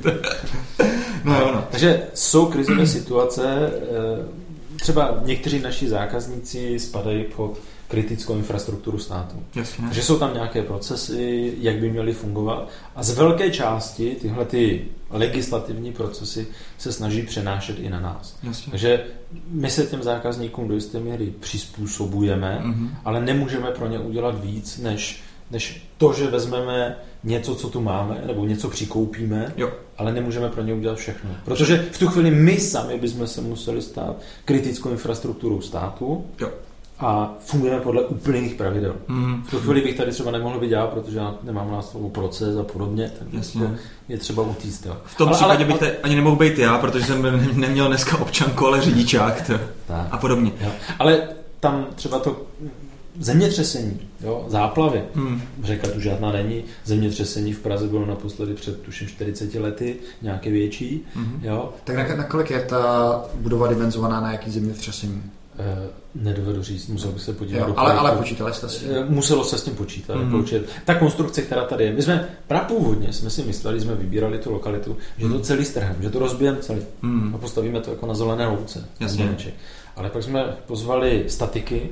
No, 1.30 1.40
no, 1.40 1.52
no. 1.52 1.68
Takže 1.72 2.04
jsou 2.14 2.46
krizové 2.46 2.88
situace, 2.88 3.72
eh, 3.74 4.80
třeba 4.82 5.20
někteří 5.26 5.60
naši 5.60 5.90
zákazníci 5.90 6.80
spadají 6.80 7.24
pod 7.36 7.60
kritickou 7.90 8.36
infrastrukturu 8.36 8.98
státu. 8.98 9.44
Jasně. 9.56 9.84
Takže 9.86 10.04
jsou 10.04 10.20
tam 10.20 10.34
nějaké 10.34 10.62
procesy, 10.62 11.54
jak 11.60 11.76
by 11.76 11.90
měly 11.90 12.14
fungovat 12.14 12.70
a 12.96 13.04
z 13.04 13.18
velké 13.18 13.52
části 13.52 14.18
tyhle 14.22 14.46
ty 14.46 14.86
legislativní 15.10 15.94
procesy 15.94 16.48
se 16.78 16.92
snaží 16.92 17.22
přenášet 17.22 17.80
i 17.80 17.90
na 17.90 18.00
nás. 18.00 18.36
Jasně. 18.44 18.72
Takže 18.72 19.06
my 19.48 19.70
se 19.70 19.86
těm 19.86 20.04
zákazníkům 20.04 20.68
do 20.68 20.76
jisté 20.76 21.00
míry 21.00 21.34
přizpůsobujeme, 21.40 22.62
mm-hmm. 22.64 22.90
ale 23.06 23.22
nemůžeme 23.22 23.72
pro 23.72 23.88
ně 23.88 24.00
udělat 24.00 24.44
víc, 24.44 24.78
než, 24.78 25.24
než 25.52 25.88
to, 25.98 26.14
že 26.14 26.28
vezmeme 26.28 26.96
něco, 27.24 27.56
co 27.56 27.70
tu 27.70 27.82
máme, 27.82 28.22
nebo 28.26 28.46
něco 28.46 28.70
přikoupíme, 28.70 29.54
jo. 29.58 29.72
ale 29.98 30.14
nemůžeme 30.14 30.50
pro 30.50 30.62
ně 30.62 30.74
udělat 30.74 30.98
všechno. 30.98 31.30
Protože 31.46 31.86
v 31.92 32.00
tu 32.00 32.08
chvíli 32.08 32.32
my 32.32 32.60
sami 32.60 32.98
bychom 32.98 33.28
se 33.28 33.42
museli 33.42 33.82
stát 33.82 34.16
kritickou 34.46 34.90
infrastrukturou 34.90 35.62
státu 35.62 36.26
jo. 36.40 36.50
a 37.00 37.34
fungujeme 37.40 37.80
podle 37.80 38.02
úplných 38.02 38.56
pravidel. 38.56 38.96
Mm. 39.08 39.44
V 39.48 39.52
tu 39.52 39.60
chvíli 39.60 39.82
bych 39.82 39.98
tady 39.98 40.12
třeba 40.12 40.32
nemohl 40.32 40.60
být 40.60 40.72
já, 40.72 40.88
protože 40.88 41.18
já 41.18 41.36
nemám 41.44 41.72
na 41.72 41.82
slovo 41.82 42.10
proces 42.10 42.58
a 42.58 42.64
podobně, 42.64 43.12
tak 43.20 43.28
Jasně. 43.34 43.78
je 44.10 44.18
třeba 44.18 44.44
utíct. 44.44 44.86
Jo. 44.86 44.98
V 45.06 45.18
tom 45.18 45.28
ale, 45.28 45.38
případě 45.38 45.64
ale, 45.64 45.74
bych 45.74 45.80
tady 45.80 45.92
ani 45.92 46.16
nemohl 46.16 46.36
být 46.36 46.58
já, 46.58 46.78
protože 46.78 47.06
jsem 47.06 47.60
neměl 47.60 47.88
dneska 47.88 48.18
občanku, 48.18 48.68
ale 48.68 48.82
řidičák 48.82 49.48
to. 49.48 49.54
a 50.12 50.18
podobně. 50.18 50.52
Jo. 50.62 50.72
Ale 51.00 51.22
tam 51.60 51.88
třeba 51.96 52.20
to 52.20 52.42
zemětřesení, 53.20 54.00
jo, 54.22 54.46
záplavy. 54.48 55.04
Hmm. 55.16 55.42
Řeka 55.64 55.88
tu 55.88 56.00
žádná 56.00 56.32
není. 56.32 56.64
Zemětřesení 56.86 57.54
v 57.54 57.60
Praze 57.60 57.88
bylo 57.88 58.06
naposledy 58.06 58.54
před 58.54 58.82
tuším 58.82 59.08
40 59.08 59.56
lety, 59.56 59.96
nějaké 60.22 60.50
větší. 60.50 61.06
Hmm. 61.14 61.40
Jo. 61.44 61.74
Tak 61.84 61.96
na, 62.10 62.16
na 62.16 62.24
kolik 62.24 62.50
je 62.50 62.62
ta 62.62 63.24
budova 63.36 63.68
dimenzovaná 63.68 64.22
na 64.22 64.32
jaký 64.32 64.52
zemětřesení? 64.52 65.24
Eh, 65.60 65.90
nedovedu 66.16 66.64
říct, 66.64 66.88
musel 66.88 67.12
bych 67.12 67.22
se 67.22 67.34
podívat. 67.34 67.68
Jo, 67.68 67.74
ale, 67.78 67.94
ale 67.94 68.12
počítali 68.12 68.54
jste 68.54 68.70
si. 68.70 68.86
Eh, 68.90 69.06
muselo 69.10 69.44
se 69.44 69.58
s 69.58 69.64
tím 69.64 69.76
počítat. 69.76 70.16
Mm. 70.16 70.36
Jako 70.36 70.66
ta 70.86 70.96
konstrukce, 70.96 71.42
která 71.42 71.66
tady 71.66 71.84
je. 71.84 71.94
My 71.94 72.02
jsme 72.02 72.30
prapůvodně 72.48 73.14
jsme 73.14 73.30
si 73.30 73.44
mysleli, 73.44 73.82
jsme 73.82 73.96
vybírali 73.96 74.38
tu 74.38 74.52
lokalitu, 74.52 74.98
že 75.18 75.26
mm. 75.26 75.34
to 75.34 75.40
celý 75.40 75.66
strhem, 75.66 75.96
že 76.00 76.10
to 76.10 76.20
rozbijeme 76.20 76.58
celý 76.58 76.82
mm. 77.02 77.36
a 77.36 77.38
postavíme 77.38 77.80
to 77.80 77.92
jako 77.92 78.06
na 78.06 78.14
zelené 78.14 78.48
louce. 78.48 78.86
Jasně. 79.00 79.36
Ale 79.96 80.10
pak 80.10 80.24
jsme 80.24 80.44
pozvali 80.66 81.24
statiky, 81.28 81.90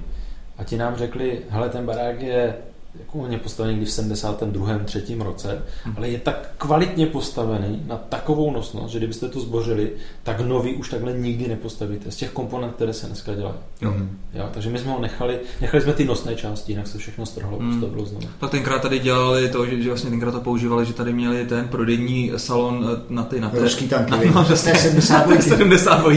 a 0.57 0.63
ti 0.63 0.77
nám 0.77 0.95
řekli, 0.95 1.39
hele, 1.49 1.69
ten 1.69 1.85
barák 1.85 2.21
je 2.21 2.57
jako 2.99 3.17
on 3.17 3.31
je 3.31 3.37
postavený 3.37 3.73
někdy 3.73 3.85
v 3.85 3.91
72. 3.91 4.79
třetím 4.85 5.21
roce, 5.21 5.61
hmm. 5.83 5.93
ale 5.97 6.09
je 6.09 6.19
tak 6.19 6.49
kvalitně 6.57 7.05
postavený 7.05 7.83
na 7.87 7.97
takovou 7.97 8.51
nosnost, 8.51 8.91
že 8.91 8.97
kdybyste 8.97 9.29
to 9.29 9.39
zbořili, 9.39 9.91
tak 10.23 10.39
nový 10.39 10.73
už 10.73 10.89
takhle 10.89 11.13
nikdy 11.13 11.47
nepostavíte 11.47 12.11
z 12.11 12.15
těch 12.15 12.31
komponent, 12.31 12.75
které 12.75 12.93
se 12.93 13.07
dneska 13.07 13.35
dělají. 13.35 13.55
Jo. 13.81 13.93
Jo, 14.33 14.49
takže 14.53 14.69
my 14.69 14.79
jsme 14.79 14.91
ho 14.91 15.01
nechali, 15.01 15.39
nechali 15.61 15.83
jsme 15.83 15.93
ty 15.93 16.05
nosné 16.05 16.35
části, 16.35 16.71
jinak 16.71 16.87
se 16.87 16.97
všechno 16.97 17.25
strhlo, 17.25 17.57
hmm. 17.57 17.71
postavilo 17.71 18.05
znovu. 18.05 18.27
Tak 18.39 18.51
tenkrát 18.51 18.81
tady 18.81 18.99
dělali 18.99 19.49
to, 19.49 19.65
že, 19.65 19.81
že 19.81 19.89
vlastně 19.89 20.09
tenkrát 20.09 20.31
to 20.31 20.41
používali, 20.41 20.85
že 20.85 20.93
tady 20.93 21.13
měli 21.13 21.45
ten 21.45 21.67
prodejní 21.67 22.31
salon 22.37 22.89
eh, 22.93 23.01
na 23.09 23.23
ty 23.23 23.39
na 23.41 23.49
ty. 23.49 23.59
Ruský 23.59 23.87
tanky, 23.87 24.11
no, 24.11 24.45
no, 24.49 24.55
72. 24.55 25.41
72. 25.41 26.11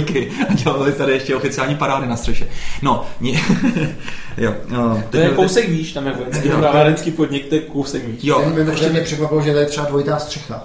A 0.48 0.54
dělali 0.54 0.92
tady 0.92 1.12
ještě 1.12 1.36
oficiální 1.36 1.74
parády 1.74 2.06
na 2.06 2.16
střeše. 2.16 2.48
No, 2.82 3.06
nie, 3.20 3.40
jo, 4.36 4.54
no, 4.68 5.02
to 5.10 5.16
je 5.16 5.30
kousek 5.30 5.68
výš, 5.68 5.92
tam 5.92 6.06
je 6.06 6.12
vojenský 6.12 6.48
kavárenský 6.72 7.10
podnik, 7.10 7.48
to 7.48 7.54
je 7.54 7.60
kousek 7.60 8.06
víc. 8.06 8.24
Jo, 8.24 8.52
Ten 8.54 8.68
ještě 8.68 8.88
mě 8.88 9.00
překvapilo, 9.00 9.42
že 9.42 9.52
to 9.52 9.58
je 9.58 9.66
třeba 9.66 9.86
dvojitá 9.86 10.18
střecha. 10.18 10.64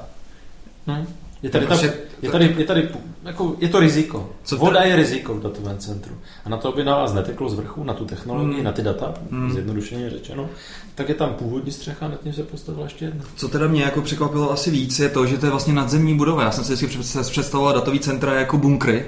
Hmm. 0.87 1.07
Je 1.43 1.49
tady, 1.49 1.67
ta, 1.67 1.75
je 2.21 2.31
tady, 2.31 2.55
je 2.57 2.65
tady 2.65 2.89
jako, 3.23 3.55
je 3.59 3.69
to 3.69 3.79
riziko. 3.79 4.29
Co 4.43 4.57
Voda 4.57 4.81
je 4.81 4.95
riziko 4.95 5.33
v 5.33 5.41
datovém 5.41 5.77
centru. 5.77 6.15
A 6.45 6.49
na 6.49 6.57
to, 6.57 6.73
aby 6.73 6.83
na 6.83 6.95
vás 6.95 7.13
neteklo 7.13 7.49
z 7.49 7.53
vrchu, 7.53 7.83
na 7.83 7.93
tu 7.93 8.05
technologii, 8.05 8.55
hmm. 8.55 8.63
na 8.63 8.71
ty 8.71 8.81
data, 8.81 9.13
hmm. 9.31 9.51
zjednodušeně 9.51 10.09
řečeno, 10.09 10.49
tak 10.95 11.09
je 11.09 11.15
tam 11.15 11.33
původní 11.33 11.71
střecha, 11.71 12.07
nad 12.07 12.21
tím 12.21 12.33
se 12.33 12.43
postavila 12.43 12.83
ještě 12.83 13.05
jedna. 13.05 13.23
Co 13.35 13.47
teda 13.47 13.67
mě 13.67 13.83
jako 13.83 14.01
překvapilo 14.01 14.51
asi 14.51 14.71
víc, 14.71 14.99
je 14.99 15.09
to, 15.09 15.25
že 15.25 15.37
to 15.37 15.45
je 15.45 15.49
vlastně 15.49 15.73
nadzemní 15.73 16.17
budova. 16.17 16.43
Já 16.43 16.51
jsem 16.51 16.63
si 16.63 16.73
vždycky 16.73 17.19
představoval 17.21 17.73
datový 17.73 17.99
centra 17.99 18.33
jako 18.33 18.57
bunkry, 18.57 19.05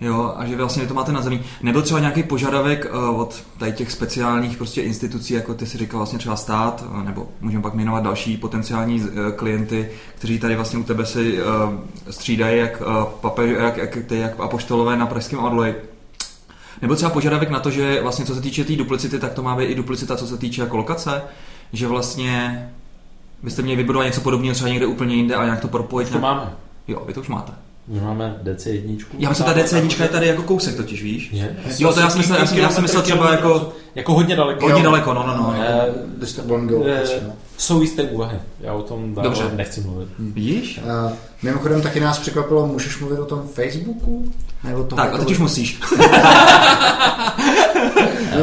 Jo, 0.00 0.34
a 0.36 0.46
že 0.46 0.56
vlastně 0.56 0.86
to 0.86 0.94
máte 0.94 1.12
na 1.12 1.22
zemi. 1.22 1.42
Nebyl 1.62 1.82
třeba 1.82 2.00
nějaký 2.00 2.22
požadavek 2.22 2.90
uh, 3.10 3.20
od 3.20 3.42
tady 3.58 3.72
těch 3.72 3.92
speciálních 3.92 4.56
prostě 4.56 4.82
institucí, 4.82 5.34
jako 5.34 5.54
ty 5.54 5.66
si 5.66 5.78
říkal 5.78 5.98
vlastně 5.98 6.18
třeba 6.18 6.36
stát, 6.36 6.84
uh, 6.90 7.04
nebo 7.04 7.28
můžeme 7.40 7.62
pak 7.62 7.74
jmenovat 7.74 8.04
další 8.04 8.36
potenciální 8.36 9.00
uh, 9.00 9.08
klienty, 9.36 9.90
kteří 10.14 10.38
tady 10.38 10.56
vlastně 10.56 10.78
u 10.78 10.82
tebe 10.82 11.06
si 11.06 11.38
střídají 12.10 12.58
jak, 12.58 12.82
papež, 13.20 13.56
jak, 13.58 13.76
jak, 13.76 13.98
ty, 14.06 14.18
jak 14.18 14.40
apoštolové 14.40 14.96
na 14.96 15.06
pražském 15.06 15.38
orloji. 15.38 15.74
Nebo 16.82 16.94
třeba 16.94 17.10
požadavek 17.10 17.50
na 17.50 17.60
to, 17.60 17.70
že 17.70 18.02
vlastně 18.02 18.24
co 18.24 18.34
se 18.34 18.40
týče 18.40 18.64
té 18.64 18.68
tý 18.68 18.76
duplicity, 18.76 19.18
tak 19.18 19.32
to 19.32 19.42
má 19.42 19.56
být 19.56 19.64
i 19.64 19.74
duplicita, 19.74 20.16
co 20.16 20.26
se 20.26 20.38
týče 20.38 20.60
jako 20.60 20.76
lokace, 20.76 21.22
že 21.72 21.86
vlastně 21.86 22.68
byste 23.42 23.62
měli 23.62 23.76
vybudovat 23.76 24.04
něco 24.04 24.20
podobného 24.20 24.54
třeba 24.54 24.68
někde 24.68 24.86
úplně 24.86 25.14
jinde 25.14 25.34
a 25.34 25.44
nějak 25.44 25.60
to 25.60 25.68
propojit. 25.68 26.10
to 26.10 26.18
máme. 26.18 26.52
Jo, 26.88 27.02
vy 27.06 27.12
to 27.12 27.20
už 27.20 27.28
máte. 27.28 27.52
My 27.88 28.00
máme 28.00 28.36
DC1. 28.44 28.98
Já 29.18 29.28
myslím, 29.28 29.46
ta 29.46 29.54
DC1 29.54 30.02
je 30.02 30.08
tady 30.08 30.26
jako 30.26 30.42
kousek 30.42 30.76
totiž, 30.76 31.02
víš? 31.02 31.28
Je? 31.32 31.56
Jo, 31.78 31.92
to 31.92 32.00
já 32.00 32.10
jsem 32.10 32.18
myslel, 32.18 32.38
já 32.38 32.46
jsem, 32.46 32.58
já 32.58 32.70
jsem 32.70 32.82
myslel 32.82 33.02
třeba 33.02 33.30
jako 33.30 33.72
Jako 33.94 34.14
hodně 34.14 34.36
daleko. 34.36 34.66
hodně 34.68 34.82
daleko, 34.82 35.14
no, 35.14 35.26
no, 35.26 35.36
no. 35.36 35.54
Eh, 35.58 35.86
Disturbing 36.20 36.72
eh, 36.86 37.20
no. 37.26 37.32
Jsou 37.56 37.82
jisté 37.82 38.02
úvahy. 38.02 38.38
Já 38.60 38.72
o 38.72 38.82
tom 38.82 39.14
dál 39.14 39.24
Dobře. 39.24 39.50
nechci 39.54 39.80
mluvit. 39.80 40.08
Vidíš? 40.18 40.80
Uh, 40.84 41.12
mimochodem 41.42 41.82
taky 41.82 42.00
nás 42.00 42.18
překvapilo, 42.18 42.66
můžeš 42.66 42.98
mluvit 43.00 43.18
o 43.18 43.24
tom 43.24 43.42
Facebooku? 43.54 44.32
Nebo 44.64 44.84
toho, 44.84 45.02
Tak, 45.02 45.14
a 45.14 45.18
teď 45.18 45.30
už 45.30 45.38
musíš. 45.38 45.80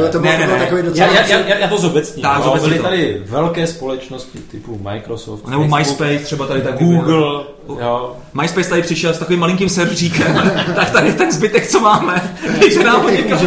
No, 0.02 0.08
to 0.08 0.20
Ne, 0.20 0.36
bylo 0.36 0.48
ne, 0.50 0.58
ne. 0.58 0.64
takový 0.64 0.80
Já, 0.82 0.88
docela... 0.88 1.12
já, 1.12 1.26
já, 1.26 1.38
já, 1.38 1.56
já 1.58 1.68
to 1.68 1.78
zobecním. 1.78 2.22
Tak, 2.22 2.44
no, 2.44 2.54
byly 2.60 2.76
to. 2.76 2.82
tady 2.82 3.22
velké 3.26 3.66
společnosti 3.66 4.38
typu 4.38 4.78
Microsoft, 4.82 5.46
Nebo 5.46 5.62
Facebook, 5.68 5.78
MySpace 5.78 6.24
třeba 6.24 6.46
tady 6.46 6.62
taky. 6.62 6.84
Google, 6.84 7.44
jo. 7.80 8.16
MySpace 8.40 8.70
tady 8.70 8.82
přišel 8.82 9.14
s 9.14 9.18
takovým 9.18 9.40
malinkým 9.40 9.68
serveříkem, 9.68 10.52
tak 10.74 10.90
tady 10.90 11.12
ten 11.12 11.32
zbytek, 11.32 11.66
co 11.66 11.80
máme, 11.80 12.36
dejte 12.60 12.84
nám 12.84 13.02
ho 13.02 13.10
někam. 13.10 13.38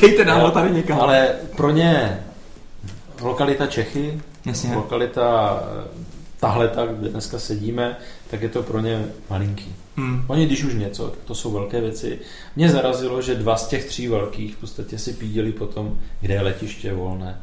Dejte 0.00 0.24
nám 0.24 0.40
ho 0.40 0.50
tady 0.50 0.70
někam. 0.70 1.00
Ale 1.00 1.28
pro 1.56 1.70
ně 1.70 2.18
lokalita 3.22 3.66
Čechy, 3.66 4.20
Jasně. 4.46 4.74
lokalita 4.76 5.60
tahle, 6.40 6.68
tak, 6.68 6.90
kde 6.96 7.08
dneska 7.08 7.38
sedíme, 7.38 7.96
tak 8.30 8.42
je 8.42 8.48
to 8.48 8.62
pro 8.62 8.80
ně 8.80 9.04
malinký. 9.30 9.74
Hmm. 9.96 10.24
Oni, 10.26 10.46
když 10.46 10.64
už 10.64 10.74
něco, 10.74 11.08
tak 11.08 11.18
to 11.24 11.34
jsou 11.34 11.50
velké 11.52 11.80
věci. 11.80 12.18
Mě 12.56 12.70
zarazilo, 12.70 13.22
že 13.22 13.34
dva 13.34 13.56
z 13.56 13.68
těch 13.68 13.84
tří 13.84 14.08
velkých 14.08 14.54
v 14.54 14.58
podstatě 14.58 14.98
si 14.98 15.12
pídili 15.12 15.52
potom, 15.52 15.98
kde 16.20 16.34
je 16.34 16.40
letiště 16.40 16.92
volné. 16.92 17.40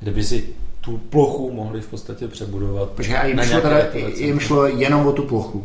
Kde 0.00 0.10
by 0.10 0.24
si 0.24 0.48
tu 0.80 0.98
plochu 0.98 1.52
mohli 1.52 1.80
v 1.80 1.86
podstatě 1.86 2.28
přebudovat. 2.28 3.00
A 3.20 3.26
jim 3.26 3.42
šlo, 3.42 3.60
teda, 3.60 3.78
jim 4.16 4.40
šlo 4.40 4.66
jenom 4.66 5.06
o 5.06 5.12
tu 5.12 5.22
plochu. 5.22 5.64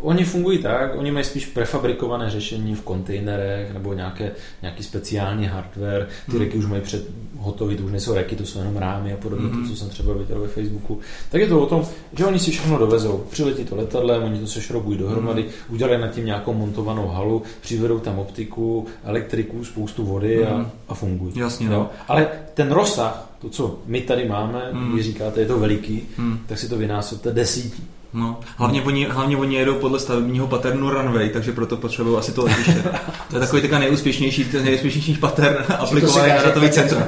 Oni 0.00 0.24
fungují 0.24 0.58
tak, 0.58 0.94
oni 0.98 1.10
mají 1.10 1.24
spíš 1.24 1.46
prefabrikované 1.46 2.30
řešení 2.30 2.74
v 2.74 2.82
kontejnerech 2.82 3.72
nebo 3.74 3.92
nějaké, 3.92 4.32
nějaký 4.62 4.82
speciální 4.82 5.46
hardware. 5.46 6.08
Ty 6.26 6.32
Hmm. 6.32 6.40
reky 6.40 6.58
už 6.58 6.66
mají 6.66 6.82
před 6.82 7.08
hotový, 7.38 7.76
to 7.76 7.82
už 7.84 7.90
nejsou 7.92 8.14
reky, 8.14 8.36
to 8.36 8.46
jsou 8.46 8.58
jenom 8.58 8.76
rámy 8.76 9.12
a 9.12 9.16
podobně, 9.16 9.46
Mhm. 9.46 9.62
to, 9.62 9.68
co 9.70 9.76
jsem 9.76 9.88
třeba 9.88 10.14
viděl 10.14 10.40
ve 10.40 10.48
Facebooku. 10.48 11.00
Tak 11.30 11.40
je 11.40 11.46
to 11.46 11.60
o 11.62 11.66
tom, 11.66 11.86
že 12.18 12.26
oni 12.26 12.38
si 12.38 12.50
všechno 12.50 12.78
dovezou. 12.78 13.24
Přiletí 13.30 13.64
to 13.64 13.76
letadlem, 13.76 14.22
oni 14.22 14.40
to 14.40 14.46
sešrobují 14.46 14.98
dohromady, 14.98 15.42
Mhm. 15.42 15.50
udělají 15.68 16.00
nad 16.00 16.08
tím 16.08 16.26
nějakou 16.26 16.52
montovanou 16.54 17.08
halu, 17.08 17.42
přivedou 17.60 17.98
tam 17.98 18.18
optiku, 18.18 18.86
elektriku, 19.04 19.64
spoustu 19.64 20.04
vody 20.04 20.46
a, 20.46 20.56
Mhm. 20.56 20.70
a 20.88 20.94
fungují. 20.94 21.32
Jasně, 21.38 21.68
no. 21.68 21.90
Ale 22.08 22.28
ten 22.54 22.72
rozsah, 22.72 23.30
to, 23.38 23.48
co 23.48 23.78
my 23.86 24.00
tady 24.00 24.28
máme, 24.28 24.68
Mhm. 24.72 24.96
vy 24.96 25.02
říkáte, 25.02 25.40
je 25.40 25.46
to 25.46 25.58
veliký, 25.58 26.02
Hmm. 26.16 26.38
tak 26.46 26.58
si 26.58 26.68
to 26.68 26.76
vynásobte 26.78 27.32
desítí. 27.32 27.84
No, 28.14 28.40
hlavně 28.56 28.82
oni, 28.82 29.04
hlavně 29.04 29.36
oni 29.36 29.56
jedou 29.56 29.74
podle 29.74 30.00
stavebního 30.00 30.46
paternu 30.46 30.90
runway, 30.90 31.28
takže 31.28 31.52
proto 31.52 31.76
potřebují 31.76 32.18
asi 32.18 32.32
to 32.32 32.44
letiště. 32.44 32.82
To 33.30 33.36
je 33.36 33.40
takový 33.40 33.62
teďka 33.62 33.78
nejúspěšnější, 33.78 34.44
ten 34.44 34.64
nejúspěšnější 34.64 35.14
pattern 35.14 35.56
aplikovaný 35.78 36.28
na 36.28 36.42
datový 36.42 36.70
centrum. 36.70 37.02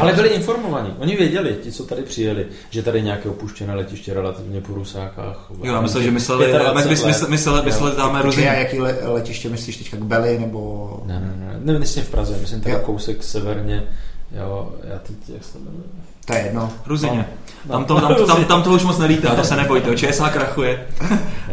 Ale 0.00 0.12
byli 0.12 0.28
informovaní. 0.28 0.94
Oni 0.98 1.16
věděli, 1.16 1.56
ti, 1.62 1.72
co 1.72 1.84
tady 1.84 2.02
přijeli, 2.02 2.46
že 2.70 2.82
tady 2.82 3.02
nějaké 3.02 3.28
opuštěné 3.28 3.74
letiště 3.74 4.14
relativně 4.14 4.60
po 4.60 4.74
Rusákách. 4.74 5.50
Jo, 5.62 5.74
já 5.74 5.80
myslel, 5.80 6.02
že 6.02 6.10
mysleli, 6.10 6.52
25 6.52 6.90
mysleli, 6.90 7.10
mysleli, 7.10 7.30
mysleli, 7.30 7.62
mysleli 7.64 7.96
dáme 7.96 8.22
různý. 8.22 8.48
a 8.48 8.54
jaký 8.54 8.80
le, 8.80 8.98
letiště 9.02 9.48
myslíš 9.48 9.76
teďka? 9.76 9.96
K 9.96 10.02
Beli 10.02 10.38
nebo... 10.38 11.02
Ne, 11.06 11.20
ne, 11.20 11.34
ne, 11.46 11.72
ne, 11.72 11.78
myslím 11.78 12.04
v 12.04 12.10
Praze, 12.10 12.38
myslím 12.40 12.60
tady 12.60 12.76
kousek 12.82 13.22
severně. 13.22 13.82
Jo, 14.32 14.72
já 14.84 14.98
teď, 14.98 15.16
jak 15.28 15.44
se 15.44 15.52
to 15.52 15.58
jmenuje? 15.58 15.84
To 16.24 16.32
je 16.32 16.40
jedno. 16.40 16.70
Ruzině. 16.86 17.18
No. 17.18 17.42
Tam 17.68 17.84
to, 17.84 18.00
tam, 18.00 18.14
tam, 18.26 18.44
tam 18.44 18.62
to 18.62 18.70
už 18.70 18.84
moc 18.84 18.98
nelítá, 18.98 19.34
to 19.34 19.44
se 19.44 19.56
nebojte, 19.56 19.96
ČSA 19.96 20.28
krachuje. 20.28 20.86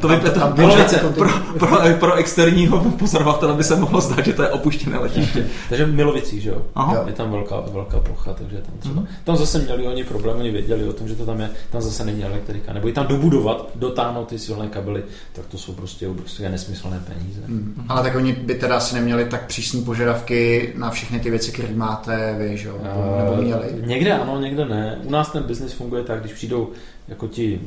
To 0.02 0.08
by, 0.08 0.18
to, 0.18 0.32
tam 0.32 0.50
to, 0.50 0.56
bylo 0.56 0.76
pro, 1.18 1.30
pro, 1.60 1.80
pro, 2.00 2.14
externího 2.14 2.80
pozorovatele 2.80 3.54
by 3.54 3.64
se 3.64 3.76
mohlo 3.76 4.02
zdát, 4.02 4.26
že 4.26 4.34
to 4.34 4.44
je 4.44 4.50
opuštěné 4.50 4.98
letiště. 4.98 5.48
Takže 5.70 5.86
v 5.86 5.94
Milovicích, 5.94 6.42
že 6.42 6.50
jo? 6.50 6.62
Aha. 6.76 7.04
Je 7.08 7.14
tam 7.14 7.32
velká, 7.32 7.64
velká 7.72 8.00
plocha, 8.00 8.34
takže 8.34 8.58
tam 8.58 8.74
třeba. 8.80 8.96
Mhm. 8.96 9.08
Tam 9.24 9.36
zase 9.36 9.60
měli 9.60 9.88
oni 9.88 10.04
problém, 10.04 10.38
oni 10.38 10.52
věděli 10.52 10.88
o 10.88 10.94
tom, 10.94 11.08
že 11.08 11.16
to 11.16 11.26
tam 11.26 11.40
je, 11.40 11.50
tam 11.70 11.82
zase 11.82 12.06
není 12.06 12.24
elektrika. 12.24 12.74
Nebo 12.74 12.88
i 12.88 12.94
tam 12.94 13.08
dobudovat, 13.08 13.70
dotáhnout 13.76 14.28
ty 14.28 14.40
silné 14.40 14.68
kabely, 14.68 15.04
tak 15.34 15.46
to 15.46 15.58
jsou 15.58 15.74
prostě 15.74 16.08
obrovské 16.08 16.50
nesmyslné 16.50 17.04
peníze. 17.08 17.42
Hmm. 17.46 17.86
Ale 17.90 18.04
tak 18.04 18.16
oni 18.16 18.34
by 18.34 18.56
teda 18.56 18.78
asi 18.78 18.96
neměli 18.96 19.26
tak 19.26 19.46
přísné 19.46 19.82
požadavky 19.82 20.74
na 20.78 20.90
všechny 20.90 21.20
ty 21.20 21.30
věci, 21.30 21.52
které 21.52 21.74
máte 21.76 22.36
vy, 22.40 22.58
že 22.58 22.68
jo? 22.68 22.76
Nebo, 22.84 23.18
nebo 23.18 23.34
Eh, 23.40 23.42
měli. 23.42 23.68
Někde 23.86 24.14
ano, 24.14 24.40
někde 24.40 24.59
ne. 24.66 25.00
U 25.04 25.10
nás 25.10 25.32
ten 25.32 25.44
biznis 25.44 25.74
funguje 25.74 26.04
tak, 26.04 26.20
když 26.20 26.34
přijdou 26.34 26.72
jako 27.08 27.28
ti, 27.28 27.62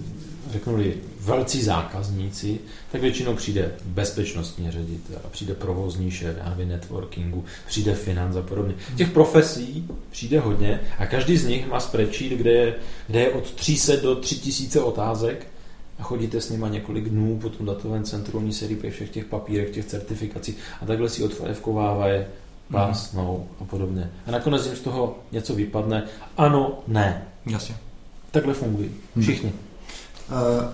řeknu-li, 0.51 0.95
velcí 1.21 1.63
zákazníci, 1.63 2.59
tak 2.93 3.01
většinou 3.01 3.35
přijde 3.35 3.73
bezpečnostní 3.85 4.71
ředitel, 4.71 5.19
přijde 5.31 5.55
provozní 5.55 6.11
šéf, 6.11 6.37
já 6.39 6.51
nevím, 6.51 6.69
networkingu, 6.69 7.45
přijde 7.67 7.95
financ 7.95 8.37
a 8.37 8.43
podobně. 8.43 8.75
Těch 8.97 9.11
profesí 9.11 9.89
přijde 10.11 10.41
hodně 10.41 10.81
a 10.99 11.07
každý 11.07 11.37
z 11.37 11.47
nich 11.47 11.69
má 11.69 11.81
spreadsheet, 11.81 12.33
kde 12.33 12.51
je, 12.51 12.75
kde 13.07 13.21
je 13.21 13.31
od 13.31 13.51
300 13.51 13.97
do 13.97 14.15
3000 14.15 14.81
otázek 14.81 15.47
a 15.99 16.03
chodíte 16.03 16.41
s 16.41 16.51
nima 16.51 16.69
několik 16.69 17.09
dnů 17.09 17.39
po 17.43 17.49
tom 17.49 17.67
datovém 17.67 18.05
centru, 18.05 18.39
oni 18.39 18.53
se 18.53 18.67
rýpají 18.67 18.93
všech 18.93 19.11
těch 19.11 19.25
papírech, 19.25 19.71
těch 19.71 19.85
certifikací 19.85 20.57
a 20.81 20.87
takhle 20.87 21.09
si 21.09 21.25
odfajevkovávají 21.25 22.25
plásnou 22.73 23.47
a 23.61 23.65
podobně. 23.65 24.11
A 24.27 24.31
nakonec 24.31 24.67
jim 24.67 24.77
z 24.77 24.81
toho 24.81 25.19
něco 25.33 25.55
vypadne. 25.55 26.03
Ano, 26.37 26.79
ne. 26.87 27.23
Jasně. 27.47 27.75
Takhle 28.31 28.55
fungují. 28.55 28.91
Všichni. 29.21 29.49
Uh, 29.49 29.72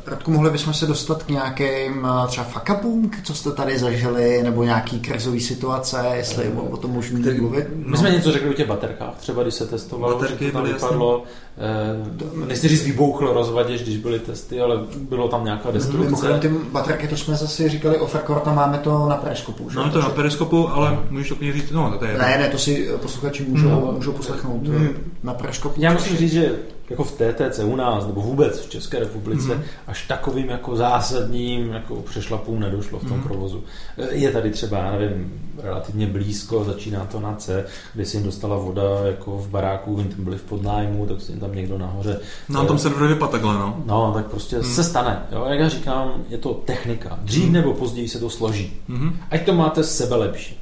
Radku, 0.07 0.31
mohli 0.31 0.51
bychom 0.51 0.75
se 0.75 0.87
dostat 0.87 1.23
k 1.23 1.29
nějakým 1.29 1.99
uh, 2.05 2.27
třeba 2.27 2.47
fuck-upům, 2.53 3.11
co 3.25 3.35
jste 3.35 3.51
tady 3.53 3.79
zažili, 3.79 4.43
nebo 4.43 4.63
nějaký 4.65 5.01
krizový 5.01 5.41
situace, 5.41 6.05
jestli 6.15 6.49
o, 6.49 6.63
o 6.63 6.77
tom 6.77 6.91
můžeme 6.91 7.21
Který- 7.21 7.41
mluvit? 7.41 7.67
My 7.75 7.97
jsme 7.97 8.11
něco 8.11 8.33
řekli 8.33 8.51
o 8.51 8.53
těch 8.53 8.67
baterkách, 8.69 9.15
třeba 9.17 9.43
když 9.43 9.55
se 9.55 9.67
testovalo, 9.67 10.15
Baterky 10.19 10.45
že 10.45 10.51
to 10.51 10.57
tam 10.57 10.63
byly 10.63 10.75
vypadlo. 10.75 11.23
Eh, 11.59 12.47
nechci 12.47 12.69
říct 12.69 12.85
vybouchlo 12.85 13.33
rozvaděč, 13.33 13.83
když 13.83 13.97
byly 13.97 14.19
testy, 14.19 14.61
ale 14.61 14.77
bylo 14.97 15.29
tam 15.29 15.45
nějaká 15.45 15.71
destrukce. 15.71 16.05
Mimochodem 16.05 16.41
ty 16.41 16.49
baterky, 16.49 17.09
to 17.09 17.17
jsme 17.17 17.37
zase 17.37 17.69
říkali 17.69 17.99
o 17.99 18.09
a 18.45 18.53
máme 18.53 18.79
to 18.79 19.07
na 19.09 19.17
periskopu, 19.17 19.71
že? 19.71 19.77
No, 19.79 19.85
je 19.85 19.91
to 19.91 20.01
na 20.01 20.09
periskopu, 20.09 20.69
ale 20.69 20.99
můžeš 21.11 21.29
to 21.29 21.35
klidně 21.37 21.53
říct, 21.61 21.71
no, 21.71 21.97
to 21.99 22.05
je. 22.05 22.19
Ne, 22.19 22.39
ne, 22.39 22.49
to 22.49 22.59
si 22.59 22.89
posluchači 23.03 23.45
můžou, 23.49 23.69
No. 23.69 23.93
můžou 23.93 24.13
poslechnout 24.13 24.63
eh, 24.77 24.89
na 25.23 25.35
periskopu. 25.35 25.81
Já 25.81 25.93
musím 25.93 26.17
říct, 26.17 26.33
že 26.33 26.53
jako 26.91 27.05
v 27.05 27.13
TTC 27.13 27.59
u 27.65 27.77
nás, 27.77 28.07
nebo 28.07 28.21
vůbec 28.21 28.61
v 28.61 28.71
České 28.71 28.99
republice, 28.99 29.55
Mhm. 29.55 29.63
až 29.87 30.07
takovým 30.07 30.49
jako 30.49 30.77
zásadním 30.77 31.69
jako 31.73 31.95
přešlapům 31.97 32.61
nedošlo 32.61 32.99
v 32.99 33.03
tom 33.05 33.17
Mhm. 33.19 33.23
provozu. 33.23 33.65
Je 34.11 34.31
tady 34.33 34.51
třeba, 34.51 34.79
já 34.79 34.93
nevím, 34.99 35.33
relativně 35.63 36.07
blízko, 36.07 36.65
začíná 36.65 37.05
to 37.05 37.21
na 37.21 37.35
C, 37.35 37.65
kde 37.95 38.07
se 38.07 38.17
jim 38.17 38.27
dostala 38.27 38.57
voda 38.57 38.83
jako 39.07 39.39
v 39.39 39.49
baráku, 39.49 39.95
oni 39.97 40.05
tam 40.09 40.25
byli 40.25 40.39
v 40.39 40.43
podnájmu, 40.43 41.07
tak 41.07 41.21
se 41.21 41.33
jim 41.33 41.41
tam 41.41 41.55
někdo 41.55 41.79
nahoře. 41.79 42.21
Na 42.49 42.65
tom 42.65 42.79
serveru 42.79 43.09
vypadá 43.09 43.33
takhle, 43.33 43.55
no. 43.55 43.83
No, 43.87 44.13
tak 44.15 44.27
prostě 44.27 44.57
Mhm. 44.59 44.65
se 44.75 44.85
stane. 44.85 45.23
Jo? 45.33 45.47
Jak 45.49 45.59
já 45.59 45.69
říkám, 45.69 46.13
je 46.29 46.39
to 46.39 46.55
technika. 46.55 47.19
Dřív 47.23 47.51
nebo 47.51 47.75
později 47.75 48.09
se 48.09 48.19
to 48.21 48.31
složí. 48.31 48.73
Mhm. 48.89 49.17
Ať 49.31 49.45
to 49.47 49.53
máte 49.55 49.85
sebe 49.85 50.17
lepší. 50.17 50.61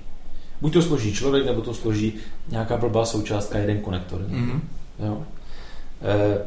Buď 0.60 0.72
to 0.72 0.82
složí 0.82 1.12
člověk, 1.12 1.46
nebo 1.46 1.60
to 1.62 1.74
složí 1.74 2.14
nějaká 2.48 2.76
blbá 2.76 3.04
součástka, 3.04 3.58
jeden 3.58 3.80
konektor. 3.80 4.20
Mhm. 4.28 4.60
Jo. 4.98 5.18
E, 6.02 6.38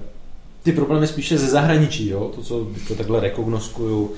ty 0.63 0.71
problémy 0.71 1.07
spíše 1.07 1.37
ze 1.37 1.47
zahraničí, 1.47 2.09
jo? 2.09 2.31
to, 2.35 2.41
co 2.41 2.67
to 2.87 2.95
takhle 2.95 3.19
rekognoskuju. 3.19 4.11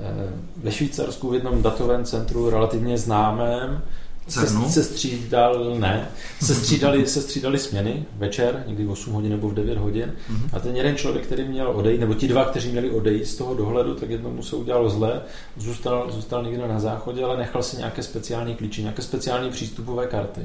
E, 0.00 0.32
ve 0.56 0.72
Švýcarsku 0.72 1.30
v 1.30 1.34
jednom 1.34 1.62
datovém 1.62 2.04
centru 2.04 2.50
relativně 2.50 2.98
známém 2.98 3.82
se, 4.28 4.40
CERNu? 4.46 4.68
se 4.68 4.84
střídal, 4.84 5.74
ne, 5.78 6.08
se 6.42 6.54
střídali, 6.54 7.06
se 7.06 7.22
střídali 7.22 7.58
směny 7.58 8.04
večer, 8.16 8.64
někdy 8.66 8.84
v 8.84 8.90
8 8.90 9.12
hodin 9.12 9.30
nebo 9.30 9.48
v 9.48 9.54
9 9.54 9.78
hodin 9.78 10.12
Mhm. 10.28 10.48
a 10.52 10.58
ten 10.60 10.76
jeden 10.76 10.96
člověk, 10.96 11.26
který 11.26 11.44
měl 11.44 11.68
odejít, 11.70 12.00
nebo 12.00 12.14
ti 12.14 12.28
dva, 12.28 12.44
kteří 12.44 12.70
měli 12.70 12.90
odejít 12.90 13.26
z 13.26 13.36
toho 13.36 13.54
dohledu, 13.54 13.94
tak 13.94 14.10
jednomu 14.10 14.42
se 14.42 14.56
udělal 14.56 14.90
zle, 14.90 15.20
zůstal, 15.56 16.06
zůstal 16.10 16.42
někde 16.42 16.68
na 16.68 16.80
záchodě, 16.80 17.24
ale 17.24 17.36
nechal 17.36 17.62
si 17.62 17.76
nějaké 17.76 18.02
speciální 18.02 18.54
klíče, 18.54 18.80
nějaké 18.82 19.02
speciální 19.02 19.50
přístupové 19.50 20.06
karty. 20.06 20.40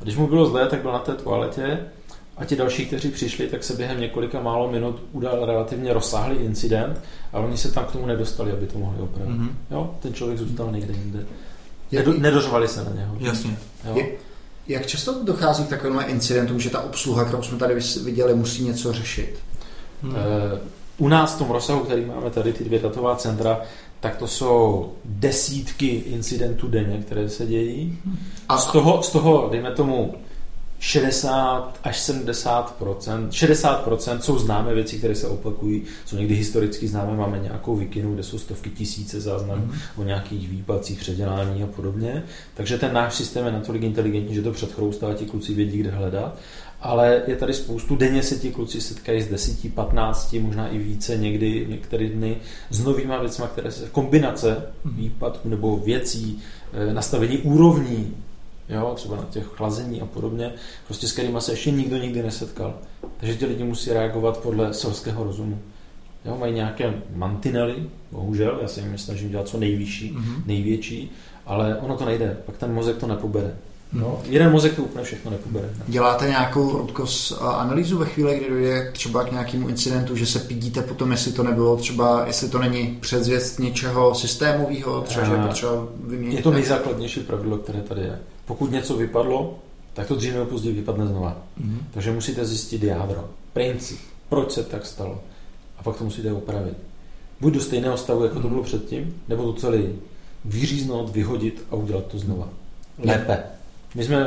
A 0.00 0.04
když 0.04 0.16
mu 0.16 0.26
bylo 0.26 0.46
zlé, 0.46 0.66
tak 0.68 0.82
byl 0.82 0.92
na 0.92 0.98
té 0.98 1.12
toaletě 1.14 1.80
a 2.36 2.44
ti 2.44 2.56
další, 2.56 2.86
kteří 2.86 3.08
přišli, 3.10 3.46
tak 3.46 3.64
se 3.64 3.74
během 3.76 4.00
několika 4.00 4.40
málo 4.40 4.70
minut 4.70 5.02
udal 5.12 5.46
relativně 5.46 5.92
rozsáhlý 5.92 6.36
incident 6.36 7.00
a 7.32 7.38
oni 7.38 7.56
se 7.58 7.72
tam 7.72 7.84
k 7.84 7.92
tomu 7.92 8.06
nedostali, 8.06 8.52
aby 8.52 8.66
to 8.66 8.78
mohli 8.78 9.00
opravit. 9.00 9.30
Mhm. 9.30 9.56
Jo, 9.70 9.94
ten 10.00 10.14
člověk 10.14 10.38
zůstal 10.38 10.72
někde 10.72 10.94
jinde. 10.94 11.26
Nedo, 11.92 12.12
nedořvali 12.12 12.68
se 12.68 12.84
na 12.84 12.90
něho. 12.96 13.16
Jasně. 13.20 13.56
Jo? 13.88 13.92
Je- 13.96 14.08
Jak 14.68 14.86
často 14.86 15.24
dochází 15.24 15.64
k 15.64 15.68
takovým 15.68 16.00
incidentům, 16.06 16.60
že 16.60 16.70
ta 16.70 16.80
obsluha, 16.80 17.24
kterou 17.24 17.42
jsme 17.42 17.58
tady 17.58 17.74
viděli, 18.04 18.34
musí 18.34 18.64
něco 18.64 18.92
řešit? 18.92 19.38
Mhm. 20.02 20.16
Eh, 20.16 20.58
U 20.98 21.08
nás 21.08 21.34
v 21.34 21.38
tom 21.38 21.50
rozsahu, 21.50 21.80
který 21.80 22.04
máme 22.04 22.30
tady, 22.30 22.52
ty 22.52 22.64
dvě 22.64 22.78
datová 22.78 23.16
centra, 23.16 23.60
tak 24.00 24.16
to 24.16 24.26
jsou 24.28 24.92
desítky 25.04 25.86
incidentů 25.86 26.68
denně, 26.68 26.98
které 27.06 27.28
se 27.28 27.46
dějí. 27.46 27.98
A, 28.48 28.58
Z 28.58 28.66
toho, 28.66 29.02
z 29.02 29.10
toho 29.10 29.48
dejme 29.52 29.70
tomu, 29.70 30.14
60 30.84 31.80
až 31.84 32.08
70% 32.10 33.28
60% 33.28 34.18
jsou 34.18 34.38
známé 34.38 34.74
věci, 34.74 34.98
které 34.98 35.14
se 35.14 35.28
opakují, 35.28 35.82
jsou 36.06 36.16
někdy 36.16 36.34
historicky 36.34 36.88
známé, 36.88 37.16
máme 37.16 37.38
nějakou 37.38 37.76
vikinu, 37.76 38.14
kde 38.14 38.22
jsou 38.22 38.38
stovky 38.38 38.70
tisíce 38.70 39.20
záznamů 39.20 39.66
mm. 39.66 39.72
o 39.96 40.02
nějakých 40.02 40.48
výpadcích, 40.48 40.98
předělání 40.98 41.62
a 41.62 41.66
podobně. 41.66 42.22
Takže 42.54 42.78
ten 42.78 42.92
náš 42.92 43.14
systém 43.14 43.46
je 43.46 43.52
natolik 43.52 43.82
inteligentní, 43.82 44.34
že 44.34 44.42
to 44.42 44.52
předchroustá 44.52 45.08
a 45.08 45.14
ti 45.14 45.26
kluci 45.26 45.54
vědí, 45.54 45.78
kde 45.78 45.90
hledat. 45.90 46.38
Ale 46.80 47.22
je 47.26 47.36
tady 47.36 47.54
spoustu, 47.54 47.96
denně 47.96 48.22
se 48.22 48.36
ti 48.36 48.50
kluci 48.50 48.80
setkají 48.80 49.22
z 49.22 49.28
10, 49.28 49.74
15, 49.74 50.32
možná 50.32 50.68
i 50.68 50.78
více 50.78 51.16
někdy, 51.16 51.66
některé 51.68 52.08
dny, 52.08 52.36
s 52.70 52.84
novýma 52.84 53.18
věcmi, 53.18 53.44
které 53.52 53.70
se 53.70 53.88
kombinace 53.92 54.66
výpadků 54.84 55.48
nebo 55.48 55.76
věcí, 55.76 56.42
eh, 56.72 56.94
nastavení 56.94 57.38
úrovní 57.38 58.14
jo, 58.68 58.92
třeba 58.94 59.16
na 59.16 59.24
těch 59.30 59.44
chlazení 59.44 60.00
a 60.00 60.06
podobně, 60.06 60.52
prostě 60.86 61.08
s 61.08 61.12
kterými 61.12 61.40
se 61.40 61.52
ještě 61.52 61.70
nikdo 61.70 61.96
nikdy 61.96 62.22
nesetkal. 62.22 62.78
Takže 63.16 63.36
ti 63.36 63.46
lidi 63.46 63.64
musí 63.64 63.92
reagovat 63.92 64.38
podle 64.38 64.74
selského 64.74 65.24
rozumu. 65.24 65.58
Jo, 66.24 66.36
mají 66.36 66.54
nějaké 66.54 67.02
mantinely, 67.14 67.90
bohužel, 68.12 68.58
já 68.62 68.68
se 68.68 68.80
jim 68.80 68.98
snažím 68.98 69.30
dělat 69.30 69.48
co 69.48 69.58
nejvyšší, 69.58 70.12
mm-hmm. 70.12 70.42
největší, 70.46 71.10
ale 71.46 71.76
ono 71.76 71.96
to 71.96 72.04
nejde, 72.04 72.36
pak 72.46 72.56
ten 72.56 72.74
mozek 72.74 72.96
to 72.96 73.06
nepobere. 73.06 73.56
No, 73.94 74.20
jeden 74.24 74.52
mozek 74.52 74.76
to 74.76 74.82
úplně 74.82 75.04
všechno 75.04 75.30
nepobere. 75.30 75.68
Děláte 75.86 76.28
nějakou 76.28 76.78
rotkos 76.78 77.38
analýzu 77.40 77.98
ve 77.98 78.06
chvíli, 78.06 78.36
kdy 78.36 78.50
dojde 78.50 78.90
třeba 78.92 79.24
k 79.24 79.32
nějakému 79.32 79.68
incidentu, 79.68 80.16
že 80.16 80.26
se 80.26 80.38
pídíte 80.38 80.82
potom, 80.82 81.10
jestli 81.10 81.32
to 81.32 81.42
nebylo 81.42 81.76
třeba, 81.76 82.26
jestli 82.26 82.48
to 82.48 82.58
není 82.58 82.98
předzvěst 83.00 83.58
něčeho 83.58 84.14
systémového, 84.14 85.00
třeba, 85.00 85.24
že 85.24 85.32
je 85.32 85.38
potřeba 85.38 85.86
vyměnit. 86.06 86.36
Je 86.36 86.42
to 86.42 86.50
nejzákladnější 86.50 87.20
pravidlo, 87.20 87.58
které 87.58 87.80
tady 87.80 88.00
je. 88.00 88.18
Pokud 88.44 88.72
něco 88.72 88.96
vypadlo, 88.96 89.58
tak 89.92 90.06
to 90.06 90.14
dříve 90.16 90.34
nebo 90.34 90.50
později 90.50 90.74
vypadne 90.74 91.06
znova. 91.06 91.36
Mm-hmm. 91.60 91.78
Takže 91.90 92.12
musíte 92.12 92.44
zjistit 92.44 92.82
jádro, 92.82 93.24
princip, 93.52 93.98
proč 94.28 94.52
se 94.52 94.64
tak 94.64 94.86
stalo. 94.86 95.22
A 95.78 95.82
pak 95.82 95.96
to 95.96 96.04
musíte 96.04 96.32
opravit. 96.32 96.76
Buď 97.40 97.54
do 97.54 97.60
stejného 97.60 97.96
stavu, 97.96 98.24
jako 98.24 98.40
to 98.40 98.48
bylo 98.48 98.62
předtím, 98.62 99.14
nebo 99.28 99.52
to 99.52 99.60
celé 99.60 99.78
vyříznout, 100.44 101.10
vyhodit 101.10 101.64
a 101.70 101.74
udělat 101.74 102.06
to 102.06 102.18
znova. 102.18 102.48
Lépe. 102.98 103.38
My, 103.94 104.04
jsme, 104.04 104.26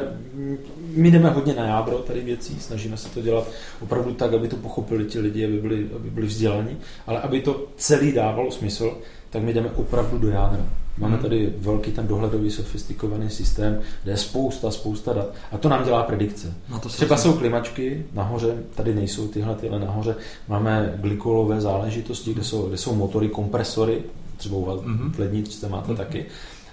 my 0.96 1.12
jdeme 1.12 1.30
hodně 1.30 1.54
na 1.54 1.66
jádro 1.66 1.98
tady 1.98 2.22
věcí, 2.22 2.58
snažíme 2.60 2.98
se 2.98 3.10
to 3.10 3.22
dělat 3.22 3.48
opravdu 3.82 4.14
tak, 4.14 4.34
aby 4.34 4.48
to 4.48 4.56
pochopili 4.56 5.06
ti 5.06 5.20
lidi, 5.20 5.46
aby 5.46 5.58
byli, 5.58 5.90
aby 5.96 6.10
byli 6.10 6.28
vzdělaní, 6.28 6.78
ale 7.08 7.22
aby 7.22 7.42
to 7.42 7.68
celý 7.78 8.12
dávalo 8.12 8.52
smysl, 8.52 8.98
tak 9.30 9.44
my 9.44 9.54
jdeme 9.54 9.72
opravdu 9.72 10.18
do 10.18 10.30
jádra. 10.30 10.66
Máme 10.98 11.14
hmm. 11.14 11.24
tady 11.24 11.54
velký 11.58 11.92
ten 11.92 12.08
dohledový 12.08 12.52
sofistikovaný 12.52 13.30
systém, 13.30 13.80
kde 14.04 14.12
je 14.12 14.18
spousta, 14.18 14.72
spousta 14.72 15.14
dat. 15.14 15.34
A 15.52 15.58
to 15.58 15.70
nám 15.70 15.84
dělá 15.84 16.04
predikce. 16.04 16.54
No 16.70 16.80
to 16.80 16.90
Třeba 16.90 17.18
jsou 17.18 17.34
klimačky, 17.34 18.06
nahoře, 18.14 18.64
tady 18.76 18.96
nejsou 18.96 19.28
tyhle, 19.28 19.56
tyhle 19.56 19.80
nahoře. 19.80 20.16
Máme 20.48 20.94
glykolové 20.98 21.62
záležitosti, 21.62 22.34
kde 22.34 22.44
jsou, 22.44 22.68
kde 22.68 22.78
jsou 22.78 22.96
motory, 22.96 23.30
kompresory, 23.30 24.02
třeba 24.38 24.56
u 24.56 24.66
vás 24.66 24.80
mm-hmm. 24.80 25.12
v 25.12 25.20
ledničce 25.20 25.70
máte 25.70 25.92
mm-hmm. 25.92 25.98
taky. 25.98 26.26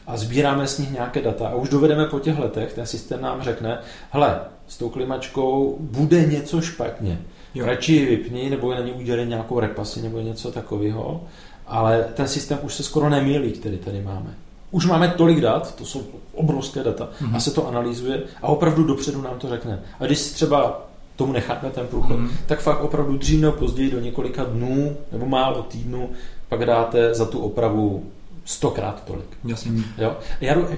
A 0.07 0.17
sbíráme 0.17 0.67
z 0.67 0.79
nich 0.79 0.91
nějaké 0.91 1.23
data. 1.23 1.49
A 1.49 1.55
už 1.55 1.69
dovedeme 1.69 2.07
po 2.07 2.21
těch 2.21 2.39
letech, 2.39 2.73
ten 2.73 2.87
systém 2.87 3.21
nám 3.21 3.43
řekne, 3.43 3.79
hele, 4.11 4.41
s 4.69 4.79
tou 4.79 4.89
klimačkou 4.89 5.77
bude 5.81 6.25
něco 6.25 6.61
špatně. 6.61 7.21
Jo. 7.55 7.67
Radši 7.67 7.93
ji 7.93 8.07
vypni, 8.07 8.51
nebo 8.51 8.75
na 8.75 8.81
ní 8.81 8.93
udělej 8.93 9.27
nějakou 9.27 9.61
repasy, 9.61 10.03
nebo 10.03 10.21
něco 10.21 10.53
takového 10.53 11.21
ale 11.67 12.05
ten 12.15 12.29
systém 12.29 12.59
už 12.63 12.75
se 12.75 12.83
skoro 12.83 13.09
nemýlí, 13.09 13.53
který 13.53 13.79
tady 13.79 14.03
máme. 14.03 14.35
Už 14.71 14.87
máme 14.87 15.09
tolik 15.09 15.41
dat, 15.41 15.75
to 15.75 15.85
jsou 15.85 16.03
obrovské 16.35 16.83
data, 16.83 17.09
mm-hmm. 17.21 17.37
a 17.37 17.41
se 17.41 17.51
to 17.51 17.69
analýzuje 17.69 18.23
a 18.43 18.49
opravdu 18.49 18.85
dopředu 18.85 19.23
nám 19.23 19.39
to 19.39 19.49
řekne. 19.49 19.81
A 20.01 20.05
když 20.07 20.21
třeba 20.21 20.87
tomu 21.17 21.33
necháme 21.33 21.71
ten 21.71 21.87
průchod, 21.87 22.17
mm-hmm. 22.17 22.31
tak 22.47 22.61
fakt 22.61 22.81
opravdu 22.81 23.19
dřív 23.19 23.41
nebo 23.41 23.53
později 23.53 23.91
do 23.91 24.01
několika 24.01 24.45
dnů 24.45 24.97
nebo 25.13 25.27
málo 25.27 25.63
týdnů 25.63 26.11
pak 26.49 26.67
dáte 26.67 27.15
za 27.15 27.25
tu 27.25 27.39
opravu 27.39 28.05
stokrát 28.45 29.05
tolik. 29.05 29.27
Jasně. 29.45 29.73
Jo? 29.99 30.17
Já 30.41 30.55
jdu, 30.55 30.69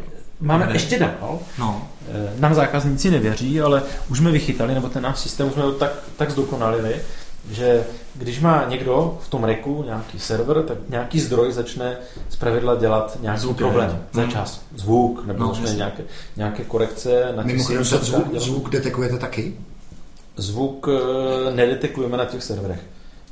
máme 0.40 0.66
ne. 0.66 0.72
ještě 0.72 0.98
dál. 0.98 1.38
No. 1.58 1.88
Eh, 2.08 2.32
nám 2.38 2.54
zákazníci 2.54 3.10
nevěří, 3.10 3.60
ale 3.60 3.82
už 4.10 4.18
jsme 4.18 4.30
vychytali, 4.30 4.74
nebo 4.74 4.88
ten 4.88 5.02
náš 5.02 5.18
systém 5.18 5.46
už 5.46 5.52
jsme 5.52 5.62
to 5.62 5.72
tak, 5.72 5.92
tak 6.16 6.30
zdokonalili, 6.30 6.96
že 7.50 7.84
když 8.14 8.40
má 8.40 8.64
někdo 8.68 9.18
v 9.22 9.28
tom 9.28 9.44
reku 9.44 9.82
nějaký 9.86 10.18
server, 10.18 10.62
tak 10.62 10.78
nějaký 10.88 11.20
zdroj 11.20 11.52
začne 11.52 11.96
pravidla 12.38 12.74
dělat 12.76 13.18
nějaký 13.20 13.40
zvuk 13.40 13.56
problém 13.56 14.02
za 14.12 14.22
hmm. 14.22 14.30
čas. 14.30 14.62
Zvuk, 14.74 15.26
nebo 15.26 15.38
no, 15.38 15.54
začne 15.54 15.74
nějaké, 15.74 16.02
nějaké 16.36 16.64
korekce 16.64 17.32
na 17.36 17.42
těch 17.42 17.52
Mimochodem 17.52 17.84
zvuk, 17.84 18.34
zvuk 18.34 18.70
detekujete 18.70 19.18
taky? 19.18 19.56
Zvuk 20.36 20.88
eh, 20.88 21.54
nedetekujeme 21.54 22.16
na 22.16 22.24
těch 22.24 22.42
serverech. 22.42 22.80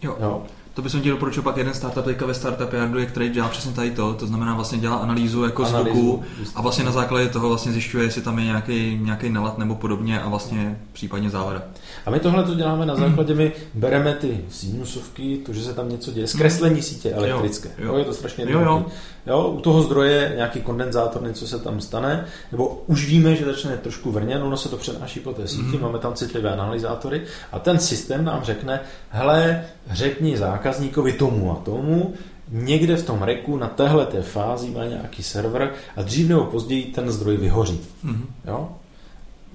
Jo. 0.02 0.16
jo. 0.20 0.42
To 0.74 0.82
bych 0.82 0.92
ti 0.92 1.10
doporučil 1.10 1.42
pak 1.42 1.56
jeden 1.56 1.74
startup 1.74 2.04
teďka 2.04 2.26
ve 2.26 2.34
Startup 2.34 2.72
Yardu, 2.72 3.06
který 3.06 3.30
dělá 3.30 3.48
přesně 3.48 3.72
tady 3.72 3.90
to, 3.90 4.14
to 4.14 4.26
znamená 4.26 4.54
vlastně 4.54 4.78
dělá 4.78 4.96
analýzu 4.96 5.44
jako 5.44 5.64
analýzu, 5.64 5.90
zvuku 5.90 6.22
a 6.54 6.62
vlastně 6.62 6.84
na 6.84 6.92
základě 6.92 7.28
toho 7.28 7.48
vlastně 7.48 7.72
zjišťuje, 7.72 8.04
jestli 8.04 8.22
tam 8.22 8.38
je 8.38 8.44
nějaký, 8.44 8.98
nějaký 9.02 9.30
nalad 9.30 9.58
nebo 9.58 9.74
podobně 9.74 10.20
a 10.20 10.28
vlastně 10.28 10.80
případně 10.92 11.30
závada. 11.30 11.62
A 12.06 12.10
my 12.10 12.20
tohle 12.20 12.44
to 12.44 12.54
děláme 12.54 12.86
na 12.86 12.96
základě, 12.96 13.34
my 13.34 13.52
bereme 13.74 14.14
ty 14.14 14.44
sinusovky, 14.50 15.40
to, 15.46 15.52
že 15.52 15.62
se 15.62 15.74
tam 15.74 15.88
něco 15.88 16.10
děje, 16.10 16.26
zkreslení 16.26 16.82
sítě 16.82 17.10
elektrické. 17.10 17.68
Jo, 17.78 17.86
jo. 17.86 17.96
je 17.98 18.04
to 18.04 18.14
strašně 18.14 18.44
jo, 18.48 18.60
jo. 18.60 18.86
Jo, 19.26 19.48
u 19.48 19.60
toho 19.60 19.82
zdroje 19.82 20.32
nějaký 20.36 20.60
kondenzátor, 20.60 21.22
něco 21.22 21.46
se 21.46 21.58
tam 21.58 21.80
stane, 21.80 22.24
nebo 22.52 22.82
už 22.86 23.06
víme, 23.06 23.36
že 23.36 23.44
začne 23.44 23.76
trošku 23.76 24.12
vrněn, 24.12 24.42
ono 24.42 24.56
se 24.56 24.68
to 24.68 24.76
přenáší 24.76 25.20
po 25.20 25.32
té 25.32 25.48
síti, 25.48 25.62
mm-hmm. 25.62 25.80
máme 25.80 25.98
tam 25.98 26.14
citlivé 26.14 26.52
analyzátory 26.52 27.22
a 27.52 27.58
ten 27.58 27.78
systém 27.78 28.24
nám 28.24 28.44
řekne, 28.44 28.80
hele, 29.10 29.64
řekni 29.90 30.38
zákazníkovi 30.38 31.12
tomu 31.12 31.52
a 31.52 31.54
tomu, 31.54 32.14
někde 32.48 32.96
v 32.96 33.06
tom 33.06 33.22
reku 33.22 33.56
na 33.56 33.68
téhle 33.68 34.06
té 34.06 34.22
fázi 34.22 34.70
má 34.70 34.84
nějaký 34.84 35.22
server 35.22 35.72
a 35.96 36.02
dřív 36.02 36.28
nebo 36.28 36.44
později 36.44 36.84
ten 36.84 37.10
zdroj 37.10 37.36
vyhoří. 37.36 37.80
Mm-hmm. 38.04 38.24
Jo? 38.46 38.68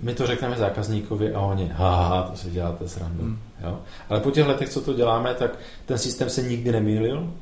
My 0.01 0.13
to 0.13 0.27
řekneme 0.27 0.55
zákazníkovi 0.55 1.33
a 1.33 1.39
oni, 1.39 1.71
haha, 1.73 2.23
to 2.23 2.37
si 2.37 2.49
děláte 2.49 2.89
srandu. 2.89 3.23
Mm. 3.23 3.37
Jo? 3.63 3.79
Ale 4.09 4.19
po 4.19 4.31
těch 4.31 4.47
letech, 4.47 4.69
co 4.69 4.81
to 4.81 4.93
děláme, 4.93 5.33
tak 5.33 5.51
ten 5.85 5.97
systém 5.97 6.29
se 6.29 6.41
nikdy 6.41 6.71
nemýlil. 6.71 7.33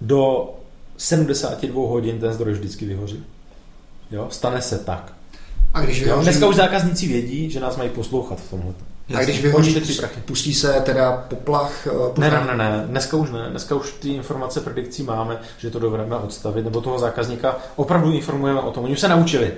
Do 0.00 0.50
72 0.98 1.88
hodin 1.88 2.20
ten 2.20 2.32
zdroj 2.32 2.52
vždycky 2.52 2.86
vyhoří. 2.86 3.24
Jo? 4.10 4.28
Stane 4.30 4.62
se 4.62 4.78
tak. 4.78 5.12
A 5.74 5.80
když 5.80 6.02
vyhoří... 6.02 6.24
Dneska 6.24 6.46
už 6.46 6.56
zákazníci 6.56 7.06
vědí, 7.06 7.50
že 7.50 7.60
nás 7.60 7.76
mají 7.76 7.90
poslouchat 7.90 8.40
v 8.40 8.50
tomhle. 8.50 8.72
A 9.14 9.22
když 9.22 9.42
vyhoří, 9.42 9.82
pustí 10.24 10.54
se 10.54 10.72
teda 10.80 11.24
poplach? 11.28 11.86
Eh, 11.86 12.20
ne, 12.20 12.30
ne, 12.30 12.44
ne, 12.46 12.56
ne, 12.56 12.84
dneska 12.86 13.16
už 13.16 13.30
ne. 13.30 13.46
Dneska 13.50 13.74
už 13.74 13.92
ty 13.92 14.08
informace 14.08 14.60
predikcí 14.60 15.02
máme, 15.02 15.40
že 15.58 15.70
to 15.70 15.78
dovedeme 15.78 16.16
odstavit, 16.16 16.64
nebo 16.64 16.80
toho 16.80 16.98
zákazníka 16.98 17.56
opravdu 17.76 18.12
informujeme 18.12 18.60
o 18.60 18.70
tom. 18.70 18.84
Oni 18.84 18.92
už 18.92 19.00
se 19.00 19.08
naučili 19.08 19.52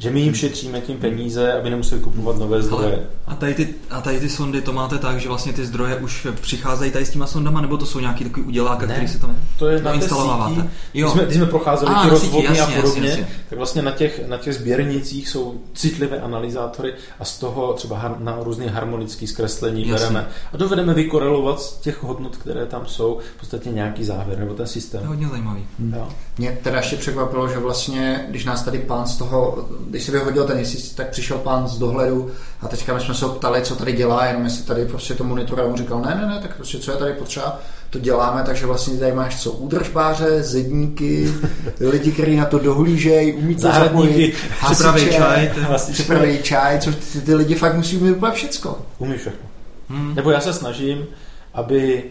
že 0.00 0.10
my 0.10 0.20
jim 0.20 0.34
šetříme 0.34 0.80
tím 0.80 0.96
peníze, 0.96 1.52
aby 1.52 1.70
nemuseli 1.70 2.00
kupovat 2.00 2.38
nové 2.38 2.62
zdroje. 2.62 2.86
Ale 2.86 2.98
a 3.26 3.34
tady, 3.34 3.54
ty, 3.54 3.74
a 3.90 4.00
tady 4.00 4.20
ty 4.20 4.28
sondy 4.28 4.60
to 4.60 4.72
máte 4.72 4.98
tak, 4.98 5.20
že 5.20 5.28
vlastně 5.28 5.52
ty 5.52 5.66
zdroje 5.66 5.96
už 5.96 6.26
přicházejí 6.40 6.92
tady 6.92 7.06
s 7.06 7.10
těma 7.10 7.26
sondama, 7.26 7.60
nebo 7.60 7.76
to 7.76 7.86
jsou 7.86 8.00
nějaký 8.00 8.24
takový 8.24 8.46
uděláka, 8.46 8.86
který 8.86 9.08
si 9.08 9.18
to, 9.18 9.30
to 9.58 9.68
je 9.68 9.82
na 9.82 9.92
instalováváte? 9.92 10.70
Když 10.92 11.10
jsme, 11.10 11.24
když 11.24 11.36
jsme 11.36 11.46
procházeli 11.46 11.94
a, 11.94 12.02
ty 12.02 12.10
rozvodny 12.10 12.60
a 12.60 12.66
podobně, 12.66 12.80
jasně, 12.82 13.08
jasně. 13.08 13.28
tak 13.48 13.58
vlastně 13.58 13.82
na 13.82 13.90
těch, 13.90 14.28
na 14.28 14.36
těch 14.36 14.54
sběrnicích 14.54 15.28
jsou 15.28 15.60
citlivé 15.74 16.20
analyzátory 16.20 16.94
a 17.18 17.24
z 17.24 17.38
toho 17.38 17.72
třeba 17.72 17.98
har, 17.98 18.20
na 18.20 18.38
různé 18.40 18.66
harmonické 18.66 19.26
zkreslení 19.26 19.88
jasně. 19.88 20.06
bereme 20.06 20.28
a 20.52 20.56
dovedeme 20.56 20.94
vykorelovat 20.94 21.60
z 21.60 21.72
těch 21.72 22.02
hodnot, 22.02 22.36
které 22.36 22.66
tam 22.66 22.86
jsou, 22.86 23.18
v 23.36 23.40
podstatě 23.40 23.70
nějaký 23.70 24.04
závěr 24.04 24.38
nebo 24.38 24.54
ten 24.54 24.66
systém. 24.66 25.00
To 25.00 25.04
je 25.04 25.08
hodně 25.08 25.28
zajímavý. 25.28 25.66
Hmm. 25.78 25.94
Mě 26.38 26.58
teda 26.62 26.76
ještě 26.76 26.96
překvapilo, 26.96 27.48
že 27.48 27.58
vlastně, 27.58 28.26
když 28.28 28.44
nás 28.44 28.62
tady 28.62 28.78
pán 28.78 29.06
z 29.06 29.16
toho 29.16 29.68
když 29.90 30.04
se 30.04 30.12
vyhodil 30.12 30.44
ten 30.44 30.56
měsíc, 30.56 30.94
tak 30.94 31.08
přišel 31.08 31.38
pán 31.38 31.68
z 31.68 31.78
dohledu 31.78 32.30
a 32.60 32.68
teďka 32.68 32.94
my 32.94 33.00
jsme 33.00 33.14
se 33.14 33.24
ho 33.24 33.30
ptali, 33.30 33.62
co 33.62 33.76
tady 33.76 33.92
dělá, 33.92 34.26
jenom 34.26 34.44
jestli 34.44 34.64
tady 34.64 34.86
prostě 34.86 35.14
to 35.14 35.24
monitoruje. 35.24 35.66
On 35.66 35.76
říkal, 35.76 36.00
ne, 36.00 36.14
ne, 36.14 36.26
ne, 36.26 36.38
tak 36.42 36.56
prostě 36.56 36.78
co 36.78 36.90
je 36.92 36.96
tady 36.96 37.12
potřeba, 37.12 37.60
to 37.90 37.98
děláme, 37.98 38.42
takže 38.46 38.66
vlastně 38.66 38.98
tady 38.98 39.12
máš 39.12 39.42
co, 39.42 39.52
údržbáře, 39.52 40.42
zedníky, 40.42 41.34
lidi, 41.80 42.12
kteří 42.12 42.36
na 42.36 42.44
to 42.44 42.58
dohlížejí, 42.58 43.32
umí 43.32 43.54
to 43.54 43.60
zapojit, 43.60 44.34
připraví 44.64 45.10
čaj, 45.10 45.52
vlastně 45.68 45.94
připraví 45.94 46.42
čaj, 46.42 46.80
co 46.80 46.92
ty, 46.92 47.20
ty 47.20 47.34
lidi 47.34 47.54
fakt 47.54 47.74
musí 47.74 47.96
umět 47.96 48.12
úplně 48.12 48.32
všecko. 48.32 48.78
Umí 48.98 49.16
všechno. 49.16 49.48
Hmm. 49.88 50.14
Nebo 50.14 50.30
já 50.30 50.40
se 50.40 50.52
snažím, 50.52 51.06
aby 51.54 52.04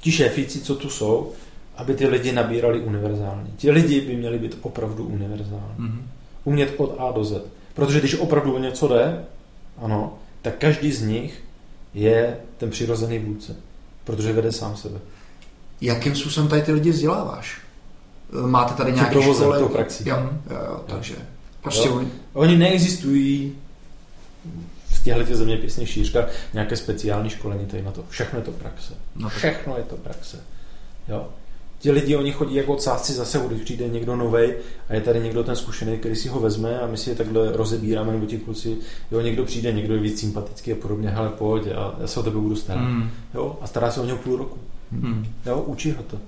ti 0.00 0.12
šéfici, 0.12 0.60
co 0.60 0.74
tu 0.74 0.90
jsou, 0.90 1.32
aby 1.76 1.94
ty 1.94 2.06
lidi 2.06 2.32
nabírali 2.32 2.80
univerzálně. 2.80 3.50
Ti 3.56 3.70
lidi 3.70 4.00
by 4.00 4.16
měli 4.16 4.38
být 4.38 4.58
opravdu 4.62 5.04
univerzální. 5.04 5.76
Mm-hmm 5.78 6.11
umět 6.44 6.74
od 6.76 6.94
A 6.98 7.12
do 7.12 7.24
Z. 7.24 7.42
Protože 7.74 7.98
když 7.98 8.14
opravdu 8.14 8.54
o 8.54 8.58
něco 8.58 8.88
jde, 8.88 9.24
ano, 9.82 10.18
tak 10.42 10.54
každý 10.58 10.92
z 10.92 11.02
nich 11.02 11.44
je 11.94 12.36
ten 12.58 12.70
přirozený 12.70 13.18
vůdce, 13.18 13.56
protože 14.04 14.32
vede 14.32 14.52
sám 14.52 14.76
sebe. 14.76 14.98
Jakým 15.80 16.16
způsobem 16.16 16.48
tady 16.48 16.62
ty 16.62 16.72
lidi 16.72 16.90
vzděláváš? 16.90 17.60
Máte 18.46 18.74
tady 18.74 18.92
nějaké 18.92 19.22
školy? 19.22 19.58
tou 19.58 19.68
praxi. 19.68 20.08
Jo, 20.08 20.16
jo, 20.50 20.56
jo, 20.70 20.84
takže 20.86 21.16
prostě 21.62 21.88
jo. 21.88 22.04
Oni 22.32 22.56
neexistují 22.56 23.54
v 24.86 25.04
těchto 25.04 25.24
těch 25.24 25.36
zeměpisných 25.36 25.88
šířkách 25.88 26.28
nějaké 26.52 26.76
speciální 26.76 27.30
školení 27.30 27.66
tady 27.66 27.82
na 27.82 27.90
to. 27.90 28.04
Všechno 28.08 28.38
je 28.38 28.44
to 28.44 28.52
praxe. 28.52 28.94
No 29.16 29.28
tak- 29.28 29.38
Všechno 29.38 29.76
je 29.76 29.82
to 29.82 29.96
praxe. 29.96 30.40
Jo? 31.08 31.28
Ti 31.82 31.90
lidi, 31.90 32.16
oni 32.16 32.32
chodí 32.32 32.54
jako 32.54 32.72
odsázci 32.72 33.12
zase, 33.12 33.42
když 33.48 33.62
přijde 33.62 33.88
někdo 33.88 34.16
novej 34.16 34.54
a 34.88 34.94
je 34.94 35.00
tady 35.00 35.20
někdo 35.20 35.44
ten 35.44 35.56
zkušený, 35.56 35.98
který 35.98 36.16
si 36.16 36.28
ho 36.28 36.40
vezme 36.40 36.80
a 36.80 36.86
my 36.86 36.96
si 36.96 37.10
je 37.10 37.16
takhle 37.16 37.52
rozebíráme, 37.52 38.12
nebo 38.12 38.26
ti 38.26 38.38
kluci, 38.38 38.76
jo, 39.10 39.20
někdo 39.20 39.44
přijde, 39.44 39.72
někdo 39.72 39.94
je 39.94 40.00
víc 40.00 40.20
sympatický 40.20 40.72
a 40.72 40.76
podobně, 40.76 41.08
hele, 41.08 41.28
pojď, 41.28 41.66
a 41.66 41.94
já 42.00 42.06
se 42.06 42.20
o 42.20 42.22
tebe 42.22 42.38
budu 42.38 42.56
starat. 42.56 42.82
Mm. 42.82 43.10
Jo? 43.34 43.58
A 43.60 43.66
stará 43.66 43.90
se 43.90 44.00
o 44.00 44.04
něho 44.04 44.18
půl 44.18 44.36
roku. 44.36 44.58
Mm. 44.90 45.26
Jo, 45.46 45.64
učí 45.66 45.90
ho 45.90 46.02
to. 46.02 46.18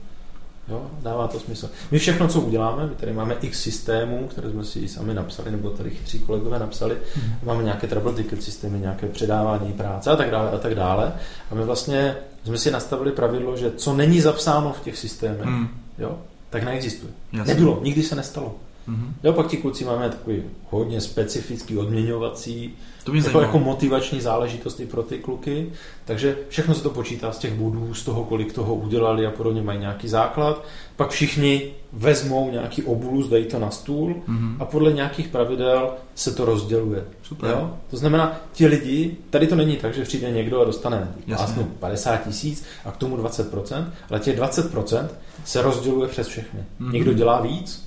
Jo, 0.69 0.91
dává 1.03 1.29
to 1.29 1.41
smysl. 1.41 1.71
My 1.91 1.99
všechno, 1.99 2.29
co 2.29 2.41
uděláme, 2.41 2.87
my 2.87 2.95
tady 2.95 3.13
máme 3.13 3.37
x 3.41 3.63
systémů, 3.63 4.29
které 4.31 4.51
jsme 4.51 4.65
si 4.65 4.89
sami 4.89 5.15
napsali, 5.15 5.51
nebo 5.51 5.71
tady 5.71 5.91
chytří 5.91 6.19
kolegové 6.19 6.59
napsali, 6.59 6.97
máme 7.43 7.63
nějaké 7.63 7.87
trouble 7.87 8.13
ticket 8.13 8.43
systémy, 8.43 8.79
nějaké 8.79 9.07
předávání 9.07 9.73
práce 9.73 10.11
a 10.11 10.17
tak 10.17 10.31
dále 10.31 10.51
a 10.51 10.59
tak 10.59 10.75
dále. 10.75 11.13
A 11.51 11.55
my 11.55 11.65
vlastně 11.65 12.17
jsme 12.45 12.59
si 12.59 12.71
nastavili 12.71 13.13
pravidlo, 13.13 13.57
že 13.57 13.71
co 13.71 13.95
není 13.95 14.21
zapsáno 14.21 14.73
v 14.73 14.81
těch 14.81 14.99
systémech, 14.99 15.45
Mm. 15.47 15.69
jo, 15.99 16.19
tak 16.51 16.63
neexistuje. 16.63 17.13
Jasně. 17.33 17.55
Nebylo, 17.55 17.81
nikdy 17.83 18.03
se 18.03 18.15
nestalo. 18.15 18.55
Mhm. 18.87 19.15
Jo, 19.25 19.33
pak 19.33 19.47
ti 19.47 19.57
kluci 19.57 19.85
máme 19.85 20.09
takový 20.11 20.43
hodně 20.71 21.01
specifický 21.01 21.77
odměňovací, 21.79 22.75
To 23.05 23.13
mě 23.13 23.19
jako, 23.21 23.25
zajímalo. 23.33 23.45
jako 23.47 23.59
motivační 23.59 24.21
záležitosti 24.21 24.87
pro 24.87 25.03
ty 25.03 25.19
kluky. 25.19 25.73
Takže 26.05 26.37
všechno 26.49 26.75
se 26.75 26.83
to 26.83 26.91
počítá 26.91 27.33
z 27.33 27.39
těch 27.39 27.55
bodů, 27.55 27.95
z 27.95 28.03
toho, 28.05 28.25
kolik 28.25 28.53
toho 28.53 28.75
udělali 28.75 29.27
a 29.27 29.31
podobně 29.31 29.63
mají 29.63 29.79
nějaký 29.79 30.09
základ. 30.09 30.65
Pak 30.97 31.11
všichni 31.11 31.63
vezmou 31.93 32.51
nějaký 32.51 32.83
obulus, 32.83 33.29
dají 33.29 33.45
to 33.45 33.59
na 33.59 33.71
stůl 33.71 34.15
Mhm. 34.27 34.57
a 34.61 34.65
podle 34.65 34.93
nějakých 34.93 35.29
pravidel 35.29 35.91
se 36.15 36.35
to 36.35 36.45
rozděluje. 36.45 37.05
Super. 37.23 37.51
Jo? 37.51 37.71
To 37.91 37.97
znamená, 37.97 38.41
ti 38.53 38.67
lidi, 38.67 39.17
tady 39.31 39.47
to 39.47 39.55
není 39.57 39.77
tak, 39.77 39.95
že 39.95 40.03
přijde 40.03 40.31
někdo 40.31 40.61
a 40.61 40.65
dostane 40.65 41.09
vlastně 41.27 41.67
50 41.81 42.17
tisíc 42.17 42.65
a 42.85 42.91
k 42.91 42.97
tomu 42.97 43.17
20%, 43.17 43.85
ale 44.11 44.21
těch 44.21 44.37
20% 44.39 45.09
se 45.45 45.63
rozděluje 45.63 46.09
přes 46.09 46.27
všechny. 46.27 46.61
Mhm. 46.79 46.93
Někdo 46.93 47.13
dělá 47.13 47.41
víc, 47.41 47.84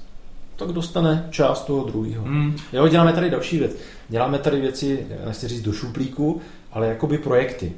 tak 0.57 0.71
dostane 0.71 1.27
část 1.29 1.65
toho 1.65 1.83
druhého. 1.83 2.25
Mm. 2.25 2.55
Jo, 2.73 2.87
děláme 2.87 3.13
tady 3.13 3.29
další 3.29 3.59
věc. 3.59 3.75
Děláme 4.09 4.39
tady 4.39 4.61
věci, 4.61 5.07
nechci 5.25 5.47
říct 5.47 5.61
do 5.61 5.73
šuplíku, 5.73 6.41
ale 6.71 6.87
jakoby 6.87 7.17
projekty. 7.17 7.73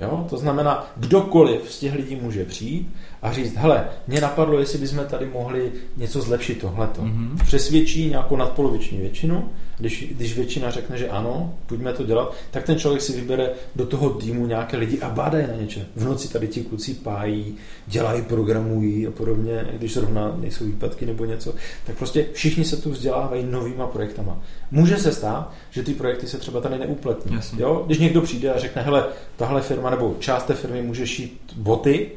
Jo? 0.00 0.26
To 0.30 0.38
znamená, 0.38 0.86
kdokoliv 0.96 1.72
z 1.72 1.78
těch 1.78 1.94
lidí 1.94 2.16
může 2.16 2.44
přijít 2.44 2.94
a 3.26 3.32
říct, 3.32 3.56
hele, 3.56 3.88
mě 4.06 4.20
napadlo, 4.20 4.58
jestli 4.58 4.78
bychom 4.78 5.04
tady 5.04 5.26
mohli 5.26 5.72
něco 5.96 6.20
zlepšit 6.20 6.60
tohleto. 6.60 7.02
Mhm. 7.02 7.38
Přesvědčí 7.46 8.10
nějakou 8.10 8.36
nadpoloviční 8.36 8.98
většinu, 8.98 9.48
když, 9.78 10.12
když 10.16 10.36
většina 10.36 10.70
řekne, 10.70 10.98
že 10.98 11.08
ano, 11.08 11.54
pojďme 11.66 11.92
to 11.92 12.04
dělat, 12.04 12.34
tak 12.50 12.64
ten 12.64 12.78
člověk 12.78 13.02
si 13.02 13.12
vybere 13.12 13.50
do 13.76 13.86
toho 13.86 14.10
týmu 14.10 14.46
nějaké 14.46 14.76
lidi 14.76 15.00
a 15.00 15.08
bádají 15.08 15.46
na 15.46 15.54
něčem. 15.54 15.86
V 15.96 16.04
noci 16.04 16.32
tady 16.32 16.48
ti 16.48 16.62
kluci 16.62 16.94
pájí, 16.94 17.54
dělají, 17.86 18.22
programují 18.22 19.06
a 19.06 19.10
podobně, 19.10 19.66
když 19.72 19.94
zrovna 19.94 20.36
nejsou 20.36 20.64
výpadky 20.64 21.06
nebo 21.06 21.24
něco, 21.24 21.54
tak 21.86 21.96
prostě 21.96 22.26
všichni 22.32 22.64
se 22.64 22.76
tu 22.76 22.90
vzdělávají 22.90 23.44
novýma 23.44 23.86
projektama. 23.86 24.42
Může 24.70 24.96
se 24.96 25.12
stát, 25.12 25.52
že 25.70 25.82
ty 25.82 25.94
projekty 25.94 26.26
se 26.26 26.38
třeba 26.38 26.60
tady 26.60 26.78
neupletní. 26.78 27.36
Jasně. 27.36 27.62
Jo? 27.62 27.82
Když 27.86 27.98
někdo 27.98 28.20
přijde 28.20 28.52
a 28.52 28.58
řekne, 28.58 28.82
hele, 28.82 29.06
tahle 29.36 29.62
firma 29.62 29.90
nebo 29.90 30.16
část 30.18 30.44
té 30.44 30.54
firmy 30.54 30.82
může 30.82 31.06
šít 31.06 31.40
boty, 31.56 32.10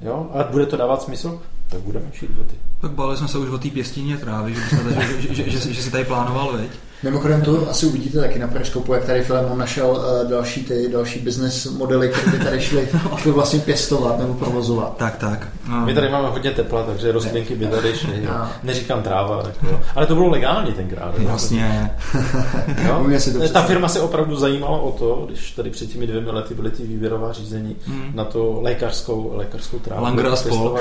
jo? 0.00 0.30
a 0.34 0.44
bude 0.44 0.66
to 0.66 0.76
dávat 0.76 1.02
smysl, 1.02 1.40
tak 1.68 1.80
budeme 1.80 2.06
šít 2.12 2.30
boty. 2.30 2.54
Tak 2.80 2.90
báli 2.90 3.16
jsme 3.16 3.28
se 3.28 3.38
už 3.38 3.48
o 3.48 3.58
té 3.58 3.70
pěstině 3.70 4.16
trávy, 4.16 4.54
že, 4.54 4.60
tady, 4.76 4.94
že, 4.94 5.34
že, 5.34 5.50
že, 5.50 5.50
že, 5.50 5.74
že 5.74 5.82
si 5.82 5.90
tady 5.90 6.04
plánoval, 6.04 6.52
veď? 6.52 6.70
Mimochodem 7.02 7.42
to 7.42 7.70
asi 7.70 7.86
uvidíte 7.86 8.20
taky 8.20 8.38
na 8.38 8.48
Periskopu, 8.48 8.94
jak 8.94 9.04
tady 9.04 9.22
Filemon 9.22 9.58
našel 9.58 9.90
uh, 9.90 10.30
další 10.30 10.64
ty 10.64 10.88
další 10.92 11.18
business 11.18 11.66
modely, 11.66 12.08
které 12.08 12.38
by 12.38 12.44
tady 12.44 12.60
šly, 12.60 12.88
šly 13.16 13.32
vlastně 13.32 13.58
pěstovat 13.60 14.18
nebo 14.18 14.34
provozovat. 14.34 14.96
Tak, 14.96 15.16
tak. 15.16 15.48
My 15.84 15.94
tady 15.94 16.08
máme 16.08 16.28
hodně 16.28 16.50
tepla, 16.50 16.82
takže 16.82 17.12
rostlinky 17.12 17.54
by 17.54 17.66
tady 17.66 17.94
šly. 17.94 18.22
No. 18.26 18.48
Neříkám 18.62 19.02
tráva, 19.02 19.42
tak 19.42 19.54
jo. 19.70 19.80
ale 19.94 20.06
to 20.06 20.14
bylo 20.14 20.28
legální 20.28 20.72
tenkrát. 20.72 21.14
jo. 21.18 21.28
Vlastně. 21.28 21.90
Jo? 22.86 23.06
To 23.32 23.48
Ta 23.48 23.62
firma 23.62 23.88
se 23.88 24.00
opravdu 24.00 24.36
zajímala 24.36 24.78
o 24.78 24.92
to, 24.92 25.24
když 25.26 25.50
tady 25.50 25.70
před 25.70 25.86
těmi 25.86 26.06
dvěmi 26.06 26.30
lety 26.30 26.54
byly 26.54 26.70
ty 26.70 26.82
výběrová 26.82 27.32
řízení 27.32 27.76
Hmm. 27.86 28.10
na 28.14 28.24
to 28.24 28.58
lékařskou, 28.62 29.30
lékařskou 29.34 29.78
trávu. 29.78 30.02
Langer 30.02 30.26
a 30.26 30.36
spol. 30.36 30.78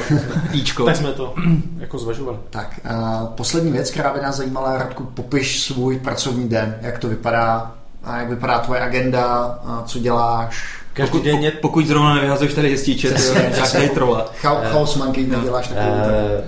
Tak 0.86 0.96
jsme 0.96 1.12
to 1.12 1.34
jako 1.78 1.98
zvažovali. 1.98 2.38
Tak, 2.50 2.80
uh, 2.92 3.28
poslední 3.28 3.72
věc, 3.72 3.92
která 3.92 4.14
by 4.14 4.22
nás 4.22 4.36
zajímala, 4.36 4.78
Radku, 4.78 5.04
popiš 5.04 5.64
svůj 5.64 6.00
pracovní 6.10 6.50
den, 6.50 6.76
jak 6.82 7.00
to 7.00 7.08
vypadá, 7.08 7.76
a 8.04 8.18
jak 8.18 8.30
vypadá 8.30 8.60
tvoje 8.60 8.82
agenda, 8.82 9.26
a 9.66 9.84
co 9.86 10.00
děláš. 10.00 10.80
Každý 10.94 11.12
Pokud, 11.12 11.26
den 11.26 11.44
je 11.44 11.52
pokud 11.52 11.88
zrovna 11.88 12.16
nevyhazuješ 12.16 12.54
tady 12.54 12.76
Přesně, 12.76 13.54
tak 13.60 13.72
tady 13.72 13.90
trola. 13.90 14.32
Chaos, 14.42 14.64
chaos 14.72 14.96
monkey 14.96 15.28
neděláš 15.28 15.68
takovou. 15.68 15.96
tak. 15.96 16.14
Eh, 16.40 16.44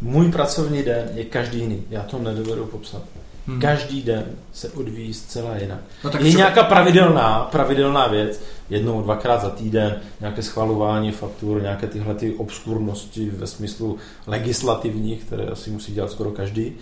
můj 0.00 0.32
pracovní 0.32 0.82
den 0.82 1.08
je 1.14 1.24
každý 1.24 1.58
jiný. 1.58 1.82
Já 1.90 2.02
to 2.02 2.18
nedovedu 2.18 2.64
popsat. 2.66 3.02
Hmm. 3.46 3.60
Každý 3.60 4.02
den 4.02 4.24
se 4.52 4.68
odvíjí 4.68 5.14
zcela 5.14 5.56
jinak. 5.56 5.78
No 6.04 6.10
tak 6.10 6.20
je 6.20 6.26
třeba- 6.26 6.38
nějaká 6.38 6.62
pravidelná, 6.62 7.48
pravidelná 7.52 8.06
věc, 8.06 8.40
jednou, 8.70 9.02
dvakrát 9.02 9.42
za 9.42 9.50
týden, 9.50 9.96
nějaké 10.20 10.42
schvalování 10.42 11.12
faktur, 11.12 11.62
nějaké 11.62 11.86
tyhle 11.86 12.14
ty 12.14 12.34
obskurnosti 12.34 13.30
ve 13.30 13.46
smyslu 13.46 13.96
legislativních, 14.26 15.24
které 15.24 15.44
asi 15.44 15.70
musí 15.70 15.92
dělat 15.92 16.10
skoro 16.10 16.30
každý. 16.30 16.72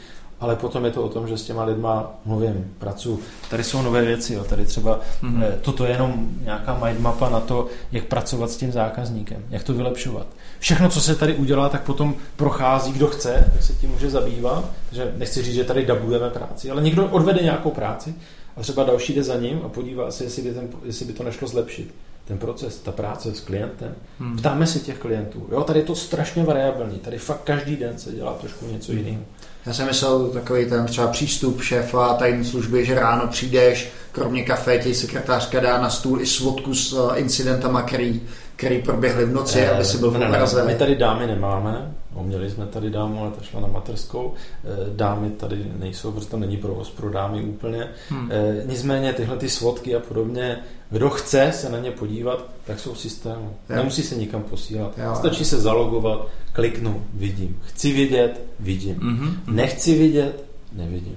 Ale 0.43 0.57
potom 0.57 0.84
je 0.84 0.90
to 0.90 1.03
o 1.03 1.09
tom, 1.09 1.28
že 1.28 1.38
s 1.38 1.43
těma 1.45 1.64
lidma 1.64 2.14
mluvím, 2.24 2.74
pracuji. 2.78 3.18
Tady 3.51 3.64
jsou 3.64 3.82
nové 3.82 4.05
věci, 4.05 4.34
jo. 4.34 4.45
tady 4.45 4.64
třeba 4.66 5.01
Mhm. 5.22 5.40
mm-hmm. 5.43 5.53
toto 5.61 5.84
je 5.84 5.90
jenom 5.90 6.28
nějaká 6.45 6.80
mindmapa 6.84 7.28
na 7.28 7.40
to, 7.40 7.66
jak 7.93 8.05
pracovat 8.05 8.51
s 8.51 8.57
tím 8.57 8.72
zákazníkem, 8.72 9.45
jak 9.51 9.62
to 9.62 9.74
vylepšovat. 9.74 10.26
Všechno, 10.59 10.88
co 10.88 11.01
se 11.01 11.14
tady 11.14 11.34
udělá, 11.34 11.68
tak 11.68 11.82
potom 11.82 12.14
prochází, 12.36 12.93
kdo 12.93 13.07
chce, 13.07 13.51
tak 13.53 13.62
se 13.62 13.72
tím 13.72 13.90
může 13.90 14.11
zabývat. 14.11 14.64
že 14.93 15.12
nechci 15.16 15.43
říct, 15.43 15.55
že 15.55 15.64
tady 15.64 15.86
dabujeme 15.86 16.30
práci, 16.30 16.70
ale 16.70 16.82
někdo 16.82 17.07
odvede 17.07 17.43
nějakou 17.43 17.70
práci 17.70 18.14
a 18.57 18.61
třeba 18.61 18.84
další 18.84 19.12
jde 19.14 19.22
za 19.22 19.36
ním 19.36 19.61
a 19.64 19.68
podívá 19.68 20.11
se, 20.11 20.24
jestli 20.24 20.43
by, 20.43 20.51
ten, 20.53 20.68
jestli 20.84 21.05
by 21.05 21.12
to 21.12 21.22
nešlo 21.24 21.49
zlepšit. 21.49 21.95
Ten 22.24 22.38
proces, 22.38 22.78
ta 22.78 22.93
práce 22.93 23.34
s 23.34 23.40
klientem. 23.40 23.95
Hmm. 24.18 24.36
Ptáme 24.36 24.66
se 24.66 24.78
těch 24.78 24.99
klientů. 24.99 25.47
Jo, 25.53 25.62
tady 25.64 25.78
je 25.80 25.84
to 25.84 25.95
strašně 25.95 26.45
variabilní. 26.45 26.99
Tady 26.99 27.18
fakt 27.18 27.40
každý 27.45 27.76
den 27.76 27.99
se 27.99 28.12
dělá 28.12 28.32
trošku 28.32 28.66
něco 28.66 28.93
jiného. 28.93 29.22
Já 29.66 29.72
jsem 29.72 29.86
myslel 29.86 30.28
takový 30.28 30.66
ten 30.66 30.86
třeba 30.86 31.06
přístup 31.06 31.62
šéfa 31.62 32.14
tajné 32.14 32.44
služby, 32.44 32.84
že 32.84 32.94
ráno 32.94 33.28
přijdeš, 33.28 33.88
kromě 34.12 34.42
kafe 34.44 34.78
ti 34.78 34.94
sekretářka 34.94 35.60
dá 35.60 35.80
na 35.80 35.90
stůl 35.90 36.20
i 36.20 36.26
svodku 36.26 36.74
s 36.74 37.10
eh, 37.14 37.18
incidentama, 37.18 37.82
který, 37.82 38.22
který 38.62 38.82
proběhly 38.82 39.24
v 39.24 39.32
noci, 39.32 39.68
aby 39.68 39.84
si 39.84 39.98
byl 39.98 40.10
v 40.10 40.12
Ne, 40.12 40.18
ne, 40.18 40.28
ne, 40.28 40.36
obraze. 40.36 40.64
My 40.64 40.74
tady 40.74 40.96
dámy 40.96 41.26
nemáme, 41.26 41.94
no, 42.16 42.22
měli 42.22 42.50
jsme 42.50 42.66
tady 42.66 42.90
dámu, 42.90 43.20
ale 43.22 43.30
ta 43.30 43.42
šla 43.42 43.60
na 43.60 43.66
materskou. 43.66 44.34
Eh, 44.64 44.68
Dámy 44.96 45.30
tady 45.30 45.64
nejsou, 45.78 46.12
protože 46.12 46.28
tam 46.28 46.40
není 46.40 46.56
provoz 46.56 46.90
pro 46.90 47.10
dámy 47.10 47.42
úplně. 47.42 47.88
Hmm. 48.08 48.28
Eh, 48.32 48.62
Nicméně 48.66 49.12
tyhle 49.12 49.36
ty 49.36 49.48
svodky 49.50 49.96
a 49.96 50.00
podobně, 50.00 50.58
kdo 50.90 51.10
chce 51.10 51.52
se 51.54 51.70
na 51.70 51.78
ně 51.78 51.90
podívat, 51.90 52.44
tak 52.66 52.80
jsou 52.80 52.94
v 52.94 52.98
systému. 52.98 53.56
Jo. 53.70 53.76
Nemusí 53.76 54.02
se 54.02 54.14
nikam 54.14 54.42
posílat. 54.42 54.98
Jo. 54.98 55.14
Stačí 55.14 55.44
se 55.44 55.60
zalogovat, 55.60 56.28
kliknu, 56.52 57.02
vidím. 57.14 57.60
Chci 57.66 57.92
vidět, 57.92 58.40
vidím. 58.60 58.96
Mhm. 59.00 59.36
Nechci 59.46 59.98
vidět, 59.98 60.44
nevidím. 60.72 61.16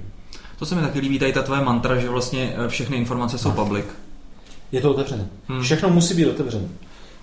To 0.59 0.65
se 0.65 0.75
mi 0.75 0.81
taky 0.81 0.99
líbí, 0.99 1.19
tady 1.19 1.33
ta 1.33 1.41
tvoje 1.41 1.61
mantra, 1.61 1.95
že 1.99 2.09
vlastně 2.09 2.53
eh, 2.65 2.67
všechny 2.69 2.97
informace 2.97 3.37
jsou 3.37 3.51
public. 3.51 3.85
Je 4.71 4.81
to 4.81 4.91
otevřené. 4.91 5.27
Hmm. 5.47 5.61
Všechno 5.61 5.89
musí 5.89 6.13
být 6.13 6.25
otevřené. 6.25 6.67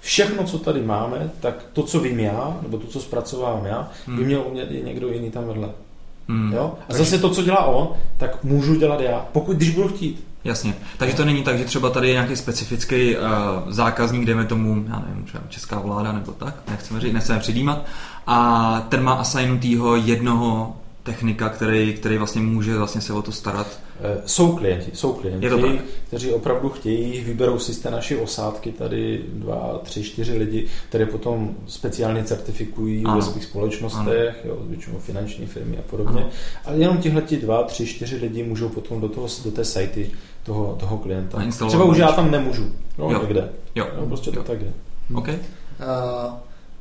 Všechno, 0.02 0.44
co 0.44 0.58
tady 0.58 0.80
máme, 0.82 1.30
tak 1.40 1.54
to, 1.72 1.82
co 1.82 2.00
vím 2.00 2.20
já, 2.20 2.56
nebo 2.62 2.78
to, 2.78 2.86
co 2.86 3.00
zpracovávám 3.00 3.66
já, 3.66 3.88
by 4.06 4.12
Hmm. 4.12 4.24
měl 4.24 4.44
umět 4.46 4.70
i 4.70 4.82
někdo 4.84 5.08
jiný 5.08 5.30
tam 5.30 5.44
vedle. 5.46 5.68
Hmm. 6.28 6.52
Jo? 6.52 6.74
A 6.88 6.94
zase 6.94 7.18
to, 7.18 7.30
co 7.30 7.42
dělá 7.42 7.64
on, 7.64 7.88
tak 8.16 8.44
můžu 8.44 8.74
dělat 8.74 9.00
já, 9.00 9.26
pokud 9.32 9.56
když 9.56 9.70
budu 9.70 9.88
chtít. 9.88 10.24
Jasně. 10.44 10.74
Takže 10.98 11.16
to 11.16 11.24
není 11.24 11.42
tak, 11.42 11.58
že 11.58 11.64
třeba 11.64 11.90
tady 11.90 12.08
je 12.08 12.12
nějaký 12.12 12.36
specifický 12.36 13.16
uh, 13.16 13.22
zákazník, 13.68 14.24
dejme 14.26 14.44
tomu, 14.44 14.84
já 14.88 15.02
nevím, 15.08 15.24
třeba 15.24 15.44
česká 15.48 15.78
vláda 15.78 16.12
nebo 16.12 16.32
tak, 16.32 16.54
nechceme, 16.70 17.00
říct, 17.00 17.12
nechceme 17.12 17.40
předjímat, 17.40 17.84
a 18.26 18.86
ten 18.88 19.02
má 19.02 19.12
assignutýho 19.12 19.96
jednoho 19.96 20.76
technika, 21.02 21.48
který, 21.48 21.92
který 21.94 22.18
vlastně 22.18 22.40
může 22.40 22.78
vlastně 22.78 23.00
se 23.00 23.12
o 23.12 23.22
to 23.22 23.32
starat. 23.32 23.80
Eh, 24.00 24.22
Jsou 24.26 24.56
klienti, 24.56 24.90
jsou 24.94 25.12
klienti, 25.12 25.80
kteří 26.06 26.30
opravdu 26.30 26.68
chtějí, 26.68 27.20
vyberou 27.20 27.58
si 27.58 27.74
z 27.74 27.78
té 27.78 27.90
naší 27.90 28.16
osádky 28.16 28.72
tady 28.72 29.24
dva, 29.32 29.80
tři, 29.84 30.02
čtyři 30.02 30.38
lidi, 30.38 30.66
které 30.88 31.06
potom 31.06 31.54
speciálně 31.66 32.24
certifikují 32.24 33.04
Ano. 33.04 33.16
ve 33.16 33.22
svých 33.22 33.44
společnostech, 33.44 34.36
jo, 34.44 34.58
většinou 34.66 34.98
finanční 34.98 35.46
firmy 35.46 35.76
a 35.78 35.82
podobně. 35.90 36.20
Ano. 36.22 36.30
A 36.64 36.72
jenom 36.72 36.98
tihle 36.98 37.22
dva, 37.40 37.62
tři, 37.62 37.86
čtyři 37.86 38.16
lidi 38.16 38.42
můžou 38.42 38.68
potom 38.68 39.00
do, 39.00 39.08
toho, 39.08 39.26
do 39.44 39.50
té 39.50 39.64
sajty 39.64 40.10
toho, 40.42 40.76
toho 40.80 40.98
klienta. 40.98 41.42
Třeba 41.68 41.84
už 41.84 41.98
já 41.98 42.12
tam 42.12 42.30
nemůžu, 42.30 42.72
no, 42.98 43.10
Jo. 43.10 43.20
někde. 43.22 43.48
Jo. 43.74 43.86
No, 44.00 44.06
prostě 44.06 44.30
Jo. 44.30 44.36
to 44.36 44.42
tak 44.42 44.60
je. 44.60 44.72
OK? 45.14 45.28
Uh, 45.28 45.34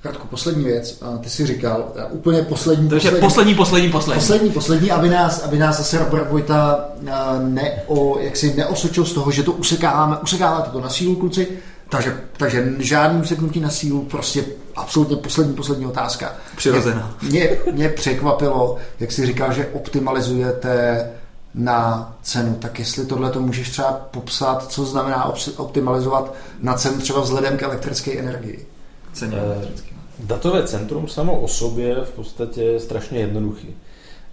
Radku, 0.04 0.28
poslední 0.28 0.64
věc. 0.64 0.97
A 1.02 1.18
Ty 1.18 1.30
si 1.30 1.45
říkal, 1.47 1.93
úplně 2.10 2.41
poslední, 2.41 2.89
Takže 2.89 3.12
poslední, 3.12 3.56
poslední, 3.56 3.56
poslední, 3.56 3.91
poslední. 3.91 4.22
poslední, 4.22 4.52
poslední, 4.52 4.91
aby 4.91 5.10
nás, 5.10 5.43
aby 5.43 5.58
nás 5.58 5.78
zase 5.78 5.99
Robert 5.99 6.30
Vojta 6.30 6.86
a, 7.12 7.39
neo, 7.39 8.20
jak 8.20 8.38
si 8.38 8.54
neosočil 8.54 9.06
z 9.06 9.14
toho, 9.14 9.32
že 9.32 9.43
to 9.43 9.52
usekáváme, 9.52 10.18
usekáváte 10.18 10.70
to 10.70 10.82
na 10.82 10.89
sílu, 10.89 11.16
kluci, 11.16 11.47
takže, 11.89 12.18
takže 12.38 12.74
žádný 12.80 13.22
useknutí 13.22 13.60
na 13.60 13.70
sílu, 13.70 14.02
prostě 14.02 14.45
absolutně 14.76 15.16
poslední, 15.16 15.54
poslední 15.54 15.86
otázka. 15.86 16.34
Přirozená. 16.56 17.16
Mě, 17.22 17.49
mě 17.72 17.89
překvapilo, 17.89 18.78
jak 18.99 19.12
si 19.12 19.26
říkal, 19.26 19.54
že 19.54 19.68
optimalizujete 19.74 21.10
na 21.56 22.14
cenu, 22.22 22.56
tak 22.56 22.80
jestli 22.80 23.06
tohle 23.06 23.32
to 23.32 23.39
můžeš 23.39 23.70
třeba 23.70 23.91
popsat, 24.12 24.72
co 24.72 24.86
znamená 24.86 25.34
optimalizovat 25.58 26.34
na 26.62 26.74
cenu 26.74 26.97
třeba 26.97 27.22
vzhledem 27.22 27.58
k 27.58 27.62
elektrické 27.62 28.20
energii. 28.20 28.66
Ceně. 29.14 29.38
Eh, 29.38 29.91
Datové 30.24 30.68
centrum 30.68 31.08
samo 31.08 31.42
o 31.42 31.48
sobě 31.48 31.96
v 31.96 32.12
podstatě 32.12 32.62
je 32.62 32.80
strašně 32.80 33.20
jednoduchý. 33.20 33.68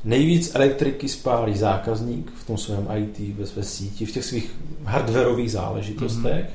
Nejvíc 0.04 0.54
elektriky 0.54 1.08
spálí 1.08 1.56
zákazník 1.56 2.32
v 2.36 2.46
tom 2.46 2.58
svém 2.58 2.88
IT, 2.96 3.36
ve 3.36 3.46
své 3.46 3.62
síti, 3.62 4.06
v 4.06 4.12
těch 4.12 4.24
svých 4.24 4.54
hardwareových 4.84 5.52
záležitostech. 5.52 6.50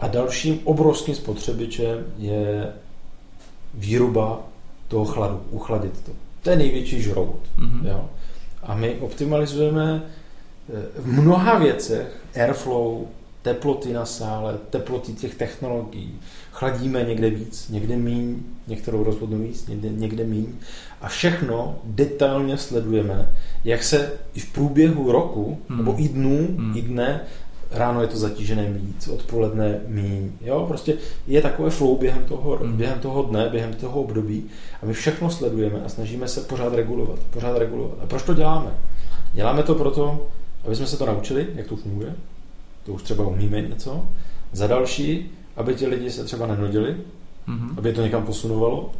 A 0.00 0.08
dalším 0.08 0.60
obrovským 0.64 1.14
spotřebičem 1.14 2.04
je 2.18 2.72
výroba 3.74 4.40
toho 4.88 5.04
chladu, 5.04 5.42
uchladit 5.50 6.04
to. 6.04 6.12
To 6.42 6.50
je 6.50 6.56
největší 6.56 7.02
žrout. 7.02 7.40
Mhm. 7.56 7.86
Jo? 7.86 8.10
A 8.62 8.74
my 8.74 8.94
optimalizujeme 8.94 10.02
eh, 10.02 10.72
v 10.98 11.06
mnoha 11.06 11.58
věcech 11.58 12.22
airflow, 12.34 13.04
teploty 13.42 13.92
na 13.92 14.06
sále, 14.06 14.58
teploty 14.70 15.12
těch 15.12 15.34
technologií. 15.34 16.18
Chladíme 16.60 17.04
někde 17.04 17.30
víc, 17.30 17.68
někde 17.68 17.96
míň, 17.96 18.36
některou 18.66 19.04
rozhodnu 19.04 19.38
víc, 19.38 19.66
někde, 19.66 19.88
někde 19.88 20.24
míň. 20.24 20.46
A 21.00 21.08
všechno 21.08 21.78
detailně 21.84 22.56
sledujeme, 22.56 23.32
jak 23.64 23.82
se 23.82 24.12
i 24.34 24.40
v 24.40 24.52
průběhu 24.52 25.12
roku, 25.12 25.58
Hmm. 25.68 25.78
nebo 25.78 25.94
i 25.98 26.08
dnů, 26.08 26.48
Hmm. 26.56 26.76
i 26.76 26.82
dne, 26.82 27.20
ráno 27.70 28.02
je 28.02 28.08
to 28.08 28.18
zatížené 28.18 28.70
víc, 28.70 29.08
odpoledne 29.08 29.80
míň. 29.86 30.32
Jo, 30.40 30.64
prostě 30.68 30.96
je 31.26 31.42
takové 31.42 31.70
flow 31.70 31.96
během 31.98 32.24
toho, 32.24 32.56
Hmm. 32.56 32.76
během 32.76 33.00
toho 33.00 33.22
dne, 33.22 33.48
během 33.48 33.74
toho 33.74 34.00
období 34.00 34.44
a 34.82 34.86
my 34.86 34.92
všechno 34.92 35.30
sledujeme 35.30 35.82
a 35.84 35.88
snažíme 35.88 36.28
se 36.28 36.40
pořád 36.40 36.74
regulovat, 36.74 37.18
pořád 37.30 37.58
regulovat. 37.58 37.98
A 38.02 38.06
proč 38.06 38.22
to 38.22 38.34
děláme? 38.34 38.70
Děláme 39.32 39.62
to 39.62 39.74
proto, 39.74 40.26
aby 40.64 40.76
jsme 40.76 40.86
se 40.86 40.96
to 40.96 41.06
naučili, 41.06 41.46
jak 41.54 41.66
to 41.66 41.76
funguje, 41.76 42.14
to 42.84 42.92
už 42.92 43.02
třeba 43.02 43.26
umíme 43.26 43.60
něco. 43.60 44.08
Za 44.52 44.66
další, 44.66 45.30
aby 45.60 45.74
ti 45.74 45.86
lidi 45.86 46.10
se 46.10 46.24
třeba 46.24 46.46
nenudili, 46.46 46.96
Mhm. 47.46 47.74
aby 47.78 47.92
to 47.92 48.02
někam 48.02 48.26
posunovalo. 48.26 48.92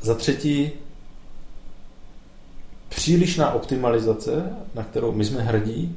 Za 0.00 0.14
třetí, 0.14 0.70
přílišná 2.88 3.52
optimalizace, 3.52 4.50
na 4.74 4.82
kterou 4.84 5.12
my 5.12 5.24
jsme 5.24 5.42
hrdí, 5.42 5.96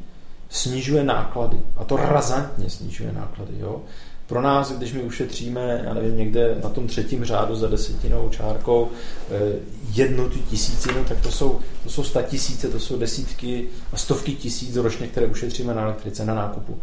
snižuje 0.49 1.03
náklady. 1.03 1.57
A 1.77 1.83
to 1.83 1.95
razantně 1.97 2.69
snižuje 2.69 3.11
náklady. 3.13 3.53
Jo? 3.59 3.81
Pro 4.27 4.41
nás, 4.41 4.71
když 4.71 4.93
my 4.93 5.01
ušetříme, 5.03 5.81
já 5.85 5.93
nevím, 5.93 6.17
někde 6.17 6.57
na 6.63 6.69
tom 6.69 6.87
třetím 6.87 7.25
řádu 7.25 7.55
za 7.55 7.67
desetinou 7.67 8.29
čárkou 8.29 8.89
eh, 9.31 9.59
jednu 9.93 10.29
tu 10.29 10.39
tisícinu, 10.39 11.03
tak 11.03 11.21
to 11.21 11.31
jsou, 11.31 11.59
to 11.83 11.89
jsou 11.89 12.03
sta 12.03 12.21
tisíce, 12.21 12.69
to 12.69 12.79
jsou 12.79 12.97
desítky 12.97 13.67
a 13.91 13.97
stovky 13.97 14.35
tisíc 14.35 14.75
ročně, 14.75 15.07
které 15.07 15.27
ušetříme 15.27 15.73
na 15.73 15.81
elektrice, 15.81 16.25
na 16.25 16.33
nákupu. 16.33 16.79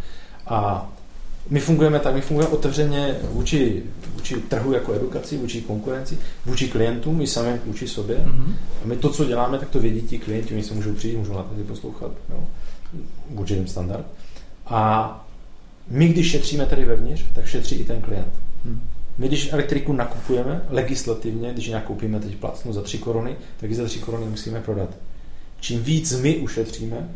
A 0.46 0.90
my 1.49 1.61
fungujeme 1.61 1.99
tak, 1.99 2.14
my 2.14 2.20
fungujeme 2.20 2.53
otevřeně 2.53 3.16
vůči, 3.30 3.82
vůči 4.14 4.34
trhu 4.34 4.72
jako 4.72 4.93
edukaci, 4.93 5.36
vůči 5.36 5.61
konkurenci, 5.61 6.18
vůči 6.47 6.68
klientům, 6.68 7.20
i 7.20 7.26
sami 7.26 7.61
vůči 7.66 7.88
sobě. 7.88 8.18
Mhm. 8.24 8.57
A 8.84 8.86
my 8.86 8.97
to, 8.97 9.11
co 9.11 9.24
děláme, 9.24 9.59
tak 9.59 9.68
to 9.68 9.80
vědí 9.80 10.03
ti 10.03 10.18
klienti, 10.18 10.55
oni 10.55 10.62
se 10.62 10.74
můžou 10.74 10.95
přijít, 10.95 11.16
můžou 11.16 11.32
na 11.32 11.43
to 11.43 11.64
poslouchat, 11.66 12.12
jo, 12.30 12.47
vůči 13.30 13.55
jim 13.55 13.66
standard. 13.66 14.07
A 14.66 15.26
my, 15.88 16.09
když 16.09 16.30
šetříme 16.30 16.66
tady 16.66 16.84
vevnitř, 16.84 17.24
tak 17.34 17.47
šetří 17.47 17.76
i 17.76 17.84
ten 17.84 18.01
klient. 18.01 18.32
Hmm. 18.64 18.80
My, 19.18 19.28
když 19.28 19.53
elektriku 19.53 19.93
nakupujeme 19.93 20.62
legislativně, 20.68 21.53
když 21.53 21.66
ji 21.66 21.72
nakoupíme 21.72 22.20
teď 22.20 22.36
plácnu 22.36 22.72
za 22.72 22.82
3 22.82 22.99
koruny, 22.99 23.36
tak 23.61 23.70
ji 23.70 23.76
za 23.76 23.84
3 23.84 23.99
koruny 23.99 24.26
musíme 24.26 24.61
prodat. 24.61 24.91
Čím 25.61 25.82
víc 25.82 26.20
my 26.20 26.36
ušetříme, 26.36 27.09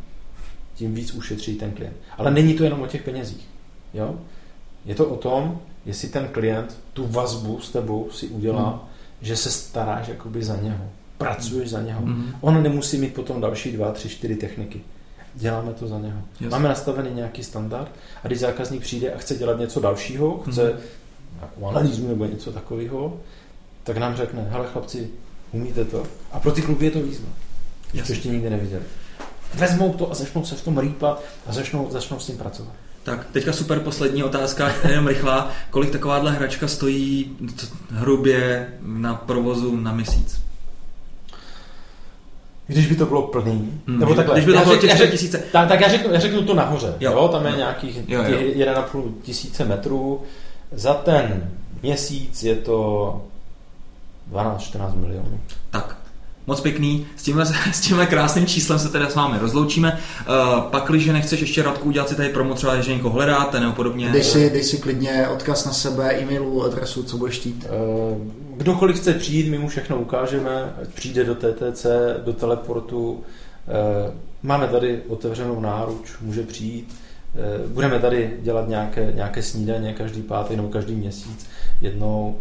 tím 0.74 0.94
víc 0.94 1.14
ušetří 1.14 1.54
ten 1.54 1.70
klient. 1.70 1.96
Ale 2.18 2.30
není 2.30 2.54
to 2.54 2.64
jenom 2.64 2.82
o 2.82 2.86
těch 2.86 3.02
penězích. 3.02 3.48
Jo? 3.94 4.14
Je 4.84 4.94
to 4.94 5.06
o 5.08 5.16
tom, 5.16 5.60
jestli 5.86 6.08
ten 6.08 6.28
klient 6.28 6.78
tu 6.92 7.06
vazbu 7.06 7.60
s 7.60 7.70
tebou 7.70 8.08
si 8.10 8.26
udělá, 8.28 8.68
Hmm. 8.70 8.80
že 9.20 9.36
se 9.36 9.50
staráš 9.50 10.08
jakoby 10.08 10.44
za 10.44 10.56
něho. 10.56 10.84
Pracuješ 11.18 11.70
za 11.70 11.82
něho. 11.82 12.00
Mhm. 12.00 12.34
On 12.40 12.62
nemusí 12.62 12.98
mít 12.98 13.14
potom 13.14 13.40
další 13.40 13.72
dva, 13.72 13.92
tři, 13.92 14.08
čtyři 14.08 14.36
techniky. 14.36 14.80
Děláme 15.34 15.72
to 15.72 15.88
za 15.88 15.98
něho. 15.98 16.18
Jasně. 16.32 16.48
Máme 16.48 16.68
nastavený 16.68 17.10
nějaký 17.14 17.44
standard 17.44 17.90
a 18.24 18.26
když 18.26 18.40
zákazník 18.40 18.82
přijde 18.82 19.12
a 19.12 19.18
chce 19.18 19.34
dělat 19.34 19.58
něco 19.58 19.80
dalšího, 19.80 20.38
chce 20.50 20.64
Mhm. 20.72 20.80
nějakou 21.36 21.66
analýzu 21.66 22.08
nebo 22.08 22.24
něco 22.24 22.52
takového, 22.52 23.16
tak 23.84 23.96
nám 23.96 24.16
řekne, 24.16 24.46
hele 24.50 24.66
chlapci, 24.72 25.08
umíte 25.52 25.84
to? 25.84 26.02
A 26.32 26.40
pro 26.40 26.52
ty 26.52 26.62
kluby 26.62 26.84
je 26.84 26.90
to 26.90 27.00
výzva. 27.02 27.28
To 27.90 27.96
Jasně. 27.98 28.14
ještě 28.14 28.28
nikdy 28.28 28.50
neviděli. 28.50 28.82
Vezmou 29.54 29.92
to 29.92 30.10
a 30.10 30.14
začnou 30.14 30.44
se 30.44 30.54
v 30.54 30.64
tom 30.64 30.78
rýpat 30.78 31.22
a 31.46 31.52
začnou, 31.52 31.90
začnou 31.90 32.18
s 32.18 32.26
tím 32.26 32.38
pracovat. 32.38 32.72
Tak, 33.04 33.26
teďka 33.32 33.52
super 33.52 33.80
poslední 33.80 34.24
otázka, 34.24 34.72
jenom 34.88 35.06
rychlá. 35.06 35.50
Kolik 35.70 35.90
takováhle 35.90 36.32
hračka 36.32 36.68
stojí 36.68 37.36
hrubě 37.90 38.68
na 38.82 39.14
provozu 39.14 39.76
na 39.76 39.92
měsíc? 39.92 40.40
Když 42.66 42.86
by 42.86 42.96
to 42.96 43.06
bylo 43.06 43.22
plný, 43.22 43.80
Hmm. 43.86 43.98
nebo 44.00 44.14
takhle, 44.14 44.34
Když 44.34 44.46
by 44.46 44.52
to 44.52 44.64
bylo 44.64 44.76
těch 44.76 44.90
řek- 44.96 45.10
tisíce. 45.10 45.38
Tak, 45.52 45.68
tak 45.68 45.80
já, 45.80 45.88
řeknu, 45.88 46.12
já 46.12 46.20
řeknu 46.20 46.42
to 46.42 46.54
nahoře. 46.54 46.94
Jo. 47.00 47.12
Jo. 47.12 47.28
tam 47.28 47.46
je 47.46 47.52
nějakých 47.56 48.08
Jo, 48.08 48.24
těch 48.24 48.56
1,5 48.56 49.14
tisíce 49.22 49.64
metrů. 49.64 50.22
Za 50.72 50.94
ten 50.94 51.50
měsíc 51.82 52.42
je 52.42 52.54
to 52.54 53.22
12-14 54.30 54.94
milionů. 54.96 55.40
Tak, 55.70 55.96
moc 56.46 56.60
pěkný. 56.60 57.06
S 57.16 57.22
tímhle, 57.22 57.46
s 57.72 57.80
tímhle 57.80 58.06
krásným 58.06 58.46
číslem 58.46 58.78
se 58.78 58.88
teda 58.88 59.10
s 59.10 59.14
vámi 59.14 59.38
rozloučíme. 59.40 59.98
Uh, 60.28 60.60
pak, 60.60 60.90
když 60.90 61.06
nechceš 61.06 61.40
ještě 61.40 61.62
Radku 61.62 61.88
udělat 61.88 62.08
si 62.08 62.14
tady 62.14 62.28
promo, 62.28 62.54
třeba, 62.54 62.80
že 62.80 62.92
někoho 62.92 63.14
hledáte 63.14 63.60
nebo 63.60 63.72
podobně. 63.72 64.08
Dej 64.08 64.24
si, 64.24 64.50
dej 64.50 64.62
si 64.62 64.78
klidně 64.78 65.28
odkaz 65.28 65.64
na 65.64 65.72
sebe, 65.72 66.12
e-mailu, 66.12 66.64
adresu, 66.64 67.02
co 67.02 67.16
budeš 67.16 67.38
chtít. 67.38 67.66
Eh, 67.66 68.44
Kdokoliv 68.56 68.96
chce 68.96 69.12
přijít, 69.14 69.50
my 69.50 69.58
mu 69.58 69.68
všechno 69.68 69.96
ukážeme, 69.96 70.74
ať 70.82 70.88
přijde 70.88 71.24
do 71.24 71.34
TTC, 71.34 71.86
do 72.24 72.32
teleportu. 72.32 73.22
Eh, 73.68 74.12
Máme 74.42 74.68
tady 74.68 75.00
otevřenou 75.08 75.60
náruč, 75.60 76.12
může 76.20 76.42
přijít. 76.42 76.94
Eh, 77.34 77.68
Budeme 77.68 77.98
tady 77.98 78.30
dělat 78.42 78.68
nějaké, 78.68 79.12
nějaké 79.14 79.42
snídaně 79.42 79.92
každý 79.92 80.22
pátý 80.22 80.56
nebo 80.56 80.68
každý 80.68 80.94
měsíc 80.94 81.46
jednou. 81.80 82.36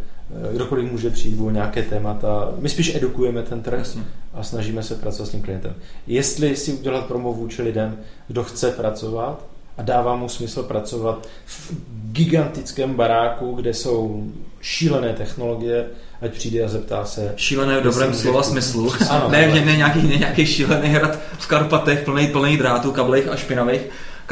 Eh, 0.51 0.55
Kdokoliv 0.55 0.91
může 0.91 1.09
přijít, 1.09 1.35
budou 1.35 1.49
nějaké 1.49 1.83
témata. 1.83 2.49
My 2.59 2.69
spíš 2.69 2.95
edukujeme 2.95 3.41
ten 3.43 3.61
trh 3.61 3.79
Jasně. 3.79 4.03
a 4.33 4.43
snažíme 4.43 4.83
se 4.83 4.95
pracovat 4.95 5.25
s 5.27 5.31
tím 5.31 5.41
klientem. 5.41 5.73
Jestli 6.07 6.55
si 6.55 6.73
udělat 6.73 7.05
promo 7.05 7.33
vůči 7.33 7.61
lidem, 7.61 7.97
kdo 8.27 8.43
chce 8.43 8.71
pracovat 8.71 9.45
a 9.77 9.81
dává 9.81 10.15
mu 10.15 10.29
smysl 10.29 10.63
pracovat 10.63 11.27
v 11.45 11.71
gigantickém 12.11 12.93
baráku, 12.93 13.51
kde 13.55 13.73
jsou 13.73 14.23
šílené 14.61 15.13
technologie, 15.13 15.85
ať 16.21 16.31
přijde 16.33 16.63
a 16.63 16.67
zeptá 16.67 17.05
se. 17.05 17.33
Šílené 17.37 17.79
v 17.79 17.83
dobrém 17.83 18.09
Myslím, 18.09 18.23
slova 18.23 18.41
že- 18.43 18.49
smyslu. 18.49 18.91
Ano, 19.09 19.29
ne, 19.29 19.45
ale- 19.45 19.55
ne, 19.59 19.65
ne, 19.65 19.77
nějaký, 19.77 20.07
ne 20.07 20.15
nějaký 20.15 20.45
šílený 20.45 20.87
hrad 20.89 21.19
v 21.39 21.47
Karpatech, 21.47 22.03
plný, 22.05 22.27
plný 22.27 22.57
drátů, 22.57 22.91
kablech 22.91 23.27
a 23.27 23.35
špinavých 23.35 23.81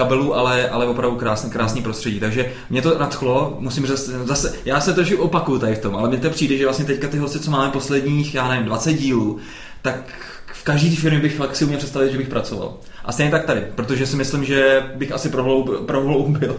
kabelů, 0.01 0.35
ale, 0.35 0.69
ale 0.69 0.85
opravdu 0.85 1.17
krásný, 1.17 1.49
krásný 1.49 1.81
prostředí. 1.81 2.19
Takže 2.19 2.51
mě 2.69 2.81
to 2.81 2.99
nadchlo, 2.99 3.57
musím 3.59 3.85
říct, 3.85 4.09
zase, 4.23 4.53
já 4.65 4.81
se 4.81 4.93
trošku 4.93 5.21
opakuju 5.21 5.59
tady 5.59 5.75
v 5.75 5.79
tom, 5.79 5.95
ale 5.95 6.09
mně 6.09 6.17
to 6.17 6.29
přijde, 6.29 6.57
že 6.57 6.65
vlastně 6.65 6.85
teďka 6.85 7.07
ty 7.07 7.17
hosty, 7.17 7.39
co 7.39 7.51
máme 7.51 7.71
posledních, 7.71 8.35
já 8.35 8.47
nevím, 8.47 8.65
20 8.65 8.93
dílů, 8.93 9.39
tak 9.81 10.13
v 10.53 10.63
každý 10.63 10.95
firmě 10.95 11.19
bych 11.19 11.35
fakt 11.35 11.55
si 11.55 11.63
uměl 11.63 11.79
představit, 11.79 12.11
že 12.11 12.17
bych 12.17 12.27
pracoval. 12.27 12.73
A 13.05 13.11
stejně 13.11 13.31
tak 13.31 13.45
tady, 13.45 13.61
protože 13.75 14.05
si 14.05 14.15
myslím, 14.15 14.43
že 14.45 14.83
bych 14.95 15.11
asi 15.11 15.29
prohloubil, 15.29 15.77
prohloubil 15.77 16.57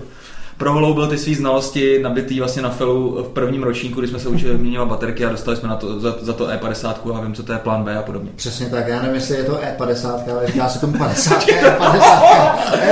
prohloubil 0.63 1.07
ty 1.07 1.19
své 1.19 1.35
znalosti 1.35 1.99
nabitý 2.03 2.39
vlastně 2.41 2.63
na 2.63 2.71
felu 2.71 3.25
v 3.29 3.33
prvním 3.33 3.63
ročníku, 3.63 4.01
kdy 4.01 4.09
jsme 4.09 4.19
se 4.19 4.29
učili 4.29 4.53
vyměňovat 4.53 4.89
baterky 4.89 5.25
a 5.25 5.31
dostali 5.31 5.57
jsme 5.57 5.69
na 5.69 5.77
to, 5.77 6.01
za, 6.01 6.15
za 6.21 6.33
to 6.33 6.47
E50 6.47 7.17
a 7.17 7.21
vím, 7.21 7.35
co 7.35 7.43
to 7.43 7.53
je 7.53 7.59
plán 7.59 7.85
B 7.85 7.99
a 7.99 8.03
podobně. 8.03 8.31
Přesně 8.37 8.67
tak, 8.67 8.89
já 8.89 9.03
nevím, 9.03 9.15
jestli 9.15 9.37
je 9.37 9.45
to 9.45 9.53
E50, 9.53 10.21
ale 10.31 10.47
říká 10.47 10.69
se 10.69 10.81
tomu 10.81 10.99
50, 10.99 11.47
E50. 11.47 12.21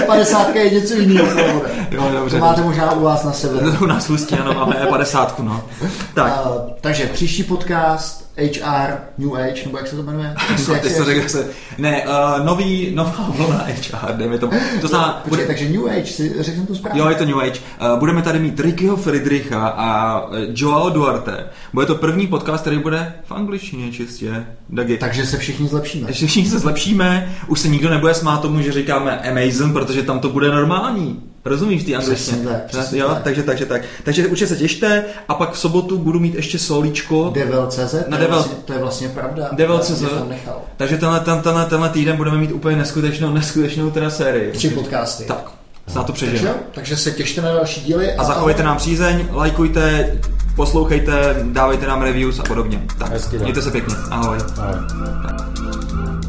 E50 0.06 0.56
je 0.56 0.70
něco 0.70 0.94
jiného. 0.94 1.26
Jo, 1.90 2.08
dobře. 2.12 2.36
To 2.36 2.44
máte 2.44 2.62
možná 2.62 2.92
u 2.92 3.02
vás 3.02 3.24
na 3.24 3.32
sebe. 3.32 3.60
U 3.82 3.86
nás 3.86 4.08
v 4.08 4.10
Ústí, 4.10 4.34
ano, 4.34 4.54
máme 4.54 4.76
E50, 4.86 5.28
no. 5.38 5.64
Tak, 6.14 6.32
A, 6.32 6.52
takže 6.80 7.06
příští 7.06 7.42
podcast 7.42 8.19
HR, 8.40 8.98
New 9.18 9.34
Age, 9.36 9.62
nebo 9.66 9.78
jak 9.78 9.86
se 9.86 9.96
to 9.96 10.02
jmenuje? 10.02 10.34
No, 10.68 10.74
jak 10.74 10.82
ty 10.82 10.90
se- 10.90 10.94
jsi 10.94 11.04
řekl 11.04 11.28
se, 11.28 11.48
ne, 11.78 12.02
uh, 12.38 12.44
nový, 12.46 12.90
nová 12.94 13.26
vlna 13.36 13.64
HR, 13.66 14.12
dejme 14.16 14.38
tomu. 14.38 14.52
To 14.80 14.88
znamená, 14.88 15.12
Počkej, 15.12 15.30
bude, 15.30 15.46
takže 15.46 15.68
New 15.68 15.86
Age, 15.88 16.06
si 16.12 16.28
řekl 16.42 16.56
jsem 16.58 16.66
to 16.66 16.74
správně. 16.74 17.00
jo, 17.00 17.08
je 17.08 17.14
to 17.14 17.24
New 17.24 17.40
Age. 17.40 17.60
Uh, 17.92 17.98
budeme 17.98 18.22
tady 18.22 18.38
mít 18.38 18.60
Rickyho 18.60 18.96
Friedricha 18.96 19.68
a 19.68 20.20
uh, 20.28 20.36
Joao 20.54 20.90
Duarte. 20.90 21.44
Bude 21.72 21.86
to 21.86 21.94
první 21.94 22.26
podcast, 22.26 22.60
který 22.60 22.78
bude 22.78 23.12
v 23.24 23.32
angličtině 23.32 23.92
čistě. 23.92 24.46
Dagi. 24.68 24.96
Takže 24.98 25.26
se 25.26 25.38
všichni 25.38 25.68
zlepšíme. 25.68 26.06
Takže 26.06 26.26
všichni 26.26 26.50
se 26.50 26.58
zlepšíme, 26.58 27.34
už 27.46 27.60
se 27.60 27.68
nikdo 27.68 27.90
nebude 27.90 28.14
smát 28.14 28.42
tomu, 28.42 28.60
že 28.62 28.72
říkáme 28.72 29.18
amazing, 29.30 29.72
protože 29.72 30.02
tam 30.02 30.18
to 30.20 30.28
bude 30.28 30.48
normální. 30.48 31.22
Rozumíš 31.44 31.84
ty 31.84 31.96
angličtině? 31.96 32.36
Přesně 32.36 32.48
tak, 32.52 32.64
přesně 32.64 33.00
jo, 33.00 33.08
tak. 33.08 33.22
takže, 33.22 33.42
takže 33.42 33.66
tak. 33.66 33.82
Takže 34.04 34.26
určitě 34.26 34.46
se 34.46 34.56
těšte 34.56 35.04
a 35.28 35.34
pak 35.34 35.52
v 35.52 35.58
sobotu 35.58 35.98
budu 35.98 36.20
mít 36.20 36.34
ještě 36.34 36.58
solíčko. 36.58 37.30
Devil.cz, 37.34 37.94
Na 38.08 38.16
to, 38.16 38.22
je 38.22 38.28
Devil- 38.28 38.30
vlastně, 38.30 38.54
to 38.64 38.72
je 38.72 38.78
vlastně 38.78 39.08
pravda. 39.08 39.48
Nechal. 40.28 40.62
Takže 40.76 40.96
tenhle, 40.96 41.20
ten, 41.20 41.40
tenhle, 41.42 41.66
tenhle 41.66 41.88
týden 41.88 42.16
budeme 42.16 42.36
mít 42.38 42.52
úplně 42.52 42.76
neskutečnou, 42.76 43.32
neskutečnou 43.32 43.90
teda 43.90 44.10
sérii. 44.10 44.52
Tři 44.52 44.70
podcasty. 44.70 45.24
Tak, 45.24 45.50
snad 45.88 46.06
to 46.06 46.12
Takže, 46.12 46.26
přežijeme. 46.26 46.48
jo, 46.48 46.54
takže 46.72 46.96
se 46.96 47.10
těšte 47.10 47.40
na 47.42 47.52
další 47.54 47.80
díly. 47.80 48.14
A 48.14 48.24
zachovejte 48.24 48.62
nám 48.62 48.76
přízeň, 48.76 49.26
lajkujte, 49.32 50.12
poslouchejte, 50.56 51.36
dávejte 51.52 51.86
nám 51.86 52.02
reviews 52.02 52.38
a 52.38 52.42
podobně. 52.42 52.82
Tak, 52.98 53.10
Hezky, 53.12 53.30
tak. 53.36 53.42
mějte 53.42 53.62
se 53.62 53.70
pěkně. 53.70 53.94
Ahoj. 54.10 54.38
Ahoj. 54.58 56.19